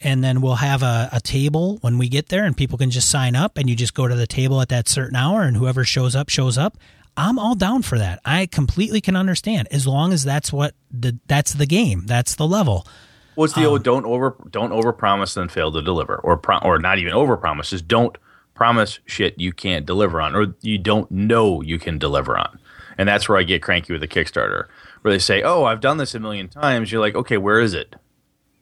and 0.00 0.22
then 0.22 0.40
we'll 0.40 0.56
have 0.56 0.82
a, 0.82 1.08
a, 1.12 1.20
table 1.20 1.78
when 1.80 1.98
we 1.98 2.08
get 2.08 2.28
there 2.28 2.44
and 2.44 2.56
people 2.56 2.78
can 2.78 2.90
just 2.90 3.10
sign 3.10 3.34
up 3.34 3.58
and 3.58 3.68
you 3.68 3.74
just 3.74 3.94
go 3.94 4.06
to 4.06 4.14
the 4.14 4.26
table 4.26 4.60
at 4.60 4.68
that 4.68 4.88
certain 4.88 5.16
hour 5.16 5.42
and 5.42 5.56
whoever 5.56 5.84
shows 5.84 6.14
up 6.14 6.28
shows 6.28 6.56
up. 6.56 6.76
I'm 7.16 7.38
all 7.38 7.56
down 7.56 7.82
for 7.82 7.98
that. 7.98 8.20
I 8.24 8.46
completely 8.46 9.00
can 9.00 9.16
understand 9.16 9.66
as 9.72 9.86
long 9.86 10.12
as 10.12 10.22
that's 10.22 10.52
what 10.52 10.74
the 10.90 11.18
that's 11.26 11.54
the 11.54 11.66
game. 11.66 12.06
That's 12.06 12.36
the 12.36 12.46
level. 12.46 12.86
What's 13.34 13.54
the 13.54 13.62
um, 13.62 13.66
old 13.66 13.82
don't 13.82 14.06
over 14.06 14.36
don't 14.50 14.72
over 14.72 14.92
promise 14.92 15.34
then 15.34 15.48
fail 15.48 15.72
to 15.72 15.82
deliver 15.82 16.16
or 16.16 16.36
pro, 16.36 16.58
or 16.58 16.78
not 16.78 16.98
even 16.98 17.12
over 17.12 17.36
promise 17.36 17.70
just 17.70 17.88
don't 17.88 18.16
promise 18.54 19.00
shit 19.04 19.38
you 19.38 19.52
can't 19.52 19.84
deliver 19.84 20.20
on 20.20 20.34
or 20.34 20.54
you 20.60 20.78
don't 20.78 21.10
know 21.10 21.60
you 21.60 21.78
can 21.78 21.98
deliver 21.98 22.38
on. 22.38 22.58
And 22.96 23.08
that's 23.08 23.28
where 23.28 23.38
i 23.38 23.42
get 23.42 23.62
cranky 23.62 23.92
with 23.92 24.00
the 24.00 24.08
kickstarter 24.08 24.66
where 25.02 25.12
they 25.12 25.18
say 25.18 25.42
oh 25.42 25.64
i've 25.64 25.80
done 25.80 25.96
this 25.96 26.14
a 26.14 26.20
million 26.20 26.48
times. 26.48 26.92
You're 26.92 27.00
like 27.00 27.16
okay 27.16 27.36
where 27.36 27.60
is 27.60 27.74
it 27.74 27.96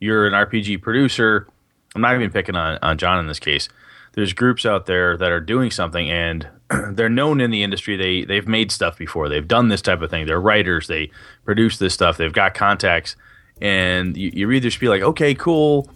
you're 0.00 0.26
an 0.26 0.32
RPG 0.32 0.82
producer, 0.82 1.46
I'm 1.94 2.02
not 2.02 2.14
even 2.14 2.30
picking 2.30 2.56
on, 2.56 2.78
on 2.82 2.98
John 2.98 3.18
in 3.18 3.26
this 3.26 3.40
case. 3.40 3.68
There's 4.12 4.32
groups 4.32 4.64
out 4.64 4.86
there 4.86 5.16
that 5.16 5.30
are 5.30 5.40
doing 5.40 5.70
something 5.70 6.10
and 6.10 6.48
they're 6.90 7.08
known 7.08 7.40
in 7.40 7.50
the 7.50 7.62
industry. 7.62 7.96
They 7.96 8.24
they've 8.24 8.46
made 8.46 8.70
stuff 8.72 8.98
before. 8.98 9.28
They've 9.28 9.46
done 9.46 9.68
this 9.68 9.82
type 9.82 10.02
of 10.02 10.10
thing. 10.10 10.26
They're 10.26 10.40
writers. 10.40 10.86
They 10.86 11.10
produce 11.44 11.78
this 11.78 11.94
stuff. 11.94 12.16
They've 12.16 12.32
got 12.32 12.54
contacts, 12.54 13.16
and 13.60 14.16
you, 14.16 14.30
you 14.34 14.46
read 14.46 14.62
their 14.62 14.70
spiel 14.70 14.90
like, 14.90 15.02
okay, 15.02 15.34
cool. 15.34 15.88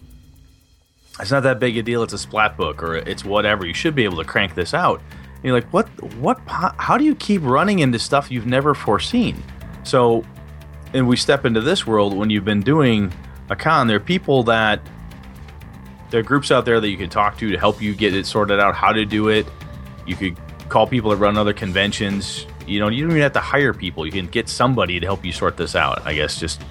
It's 1.19 1.31
not 1.31 1.43
that 1.43 1.59
big 1.59 1.77
a 1.77 1.83
deal. 1.83 2.03
It's 2.03 2.13
a 2.13 2.17
splat 2.17 2.57
book 2.57 2.81
or 2.81 2.95
it's 2.95 3.25
whatever. 3.25 3.65
You 3.65 3.73
should 3.73 3.95
be 3.95 4.05
able 4.05 4.17
to 4.17 4.23
crank 4.23 4.55
this 4.55 4.73
out. 4.73 5.01
And 5.35 5.45
you're 5.45 5.53
like, 5.53 5.71
what? 5.73 5.87
What? 6.15 6.39
How 6.47 6.97
do 6.97 7.03
you 7.03 7.15
keep 7.15 7.41
running 7.43 7.79
into 7.79 7.99
stuff 7.99 8.31
you've 8.31 8.47
never 8.47 8.73
foreseen? 8.73 9.43
So, 9.83 10.23
and 10.93 11.07
we 11.07 11.17
step 11.17 11.45
into 11.45 11.61
this 11.61 11.85
world 11.85 12.15
when 12.15 12.29
you've 12.29 12.45
been 12.45 12.61
doing 12.61 13.11
a 13.51 13.55
con. 13.55 13.87
There 13.87 13.97
are 13.97 13.99
people 13.99 14.43
that 14.43 14.81
there 16.09 16.19
are 16.19 16.23
groups 16.23 16.51
out 16.51 16.65
there 16.65 16.79
that 16.79 16.89
you 16.89 16.97
can 16.97 17.09
talk 17.09 17.37
to 17.37 17.51
to 17.51 17.57
help 17.57 17.81
you 17.81 17.93
get 17.93 18.15
it 18.15 18.25
sorted 18.25 18.59
out 18.59 18.75
how 18.75 18.91
to 18.93 19.05
do 19.05 19.27
it. 19.27 19.45
You 20.07 20.15
could 20.15 20.37
call 20.69 20.87
people 20.87 21.11
that 21.11 21.17
run 21.17 21.37
other 21.37 21.53
conventions. 21.53 22.47
You 22.65 22.79
know, 22.79 22.89
you 22.89 23.03
don't 23.03 23.11
even 23.11 23.21
have 23.21 23.33
to 23.33 23.39
hire 23.39 23.73
people. 23.73 24.05
You 24.05 24.11
can 24.11 24.27
get 24.27 24.49
somebody 24.49 24.99
to 24.99 25.05
help 25.05 25.25
you 25.25 25.31
sort 25.31 25.57
this 25.57 25.75
out. 25.75 26.05
I 26.05 26.13
guess 26.13 26.39
just 26.39 26.61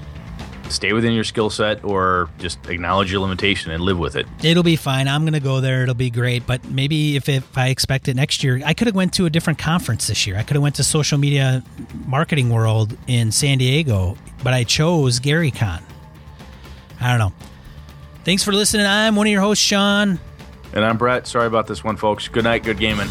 stay 0.70 0.92
within 0.92 1.12
your 1.12 1.24
skill 1.24 1.50
set 1.50 1.84
or 1.84 2.30
just 2.38 2.64
acknowledge 2.68 3.10
your 3.10 3.20
limitation 3.20 3.72
and 3.72 3.82
live 3.82 3.98
with 3.98 4.16
it. 4.16 4.26
It'll 4.42 4.62
be 4.62 4.76
fine. 4.76 5.08
I'm 5.08 5.22
going 5.22 5.34
to 5.34 5.40
go 5.40 5.60
there. 5.60 5.82
It'll 5.82 5.94
be 5.94 6.10
great. 6.10 6.46
But 6.46 6.64
maybe 6.70 7.16
if, 7.16 7.28
if 7.28 7.58
I 7.58 7.68
expect 7.68 8.08
it 8.08 8.16
next 8.16 8.42
year, 8.44 8.60
I 8.64 8.72
could 8.72 8.86
have 8.86 8.96
went 8.96 9.12
to 9.14 9.26
a 9.26 9.30
different 9.30 9.58
conference 9.58 10.06
this 10.06 10.26
year. 10.26 10.36
I 10.36 10.44
could 10.44 10.54
have 10.54 10.62
went 10.62 10.76
to 10.76 10.84
Social 10.84 11.18
Media 11.18 11.62
Marketing 12.06 12.50
World 12.50 12.96
in 13.06 13.32
San 13.32 13.58
Diego, 13.58 14.16
but 14.42 14.54
I 14.54 14.64
chose 14.64 15.18
GaryCon. 15.20 15.82
I 17.00 17.10
don't 17.10 17.18
know. 17.18 17.32
Thanks 18.24 18.44
for 18.44 18.52
listening. 18.52 18.86
I'm 18.86 19.16
one 19.16 19.26
of 19.26 19.30
your 19.30 19.40
hosts, 19.40 19.64
Sean. 19.64 20.20
And 20.72 20.84
I'm 20.84 20.98
Brett. 20.98 21.26
Sorry 21.26 21.46
about 21.46 21.66
this 21.66 21.82
one, 21.82 21.96
folks. 21.96 22.28
Good 22.28 22.44
night. 22.44 22.62
Good 22.62 22.78
gaming. 22.78 23.08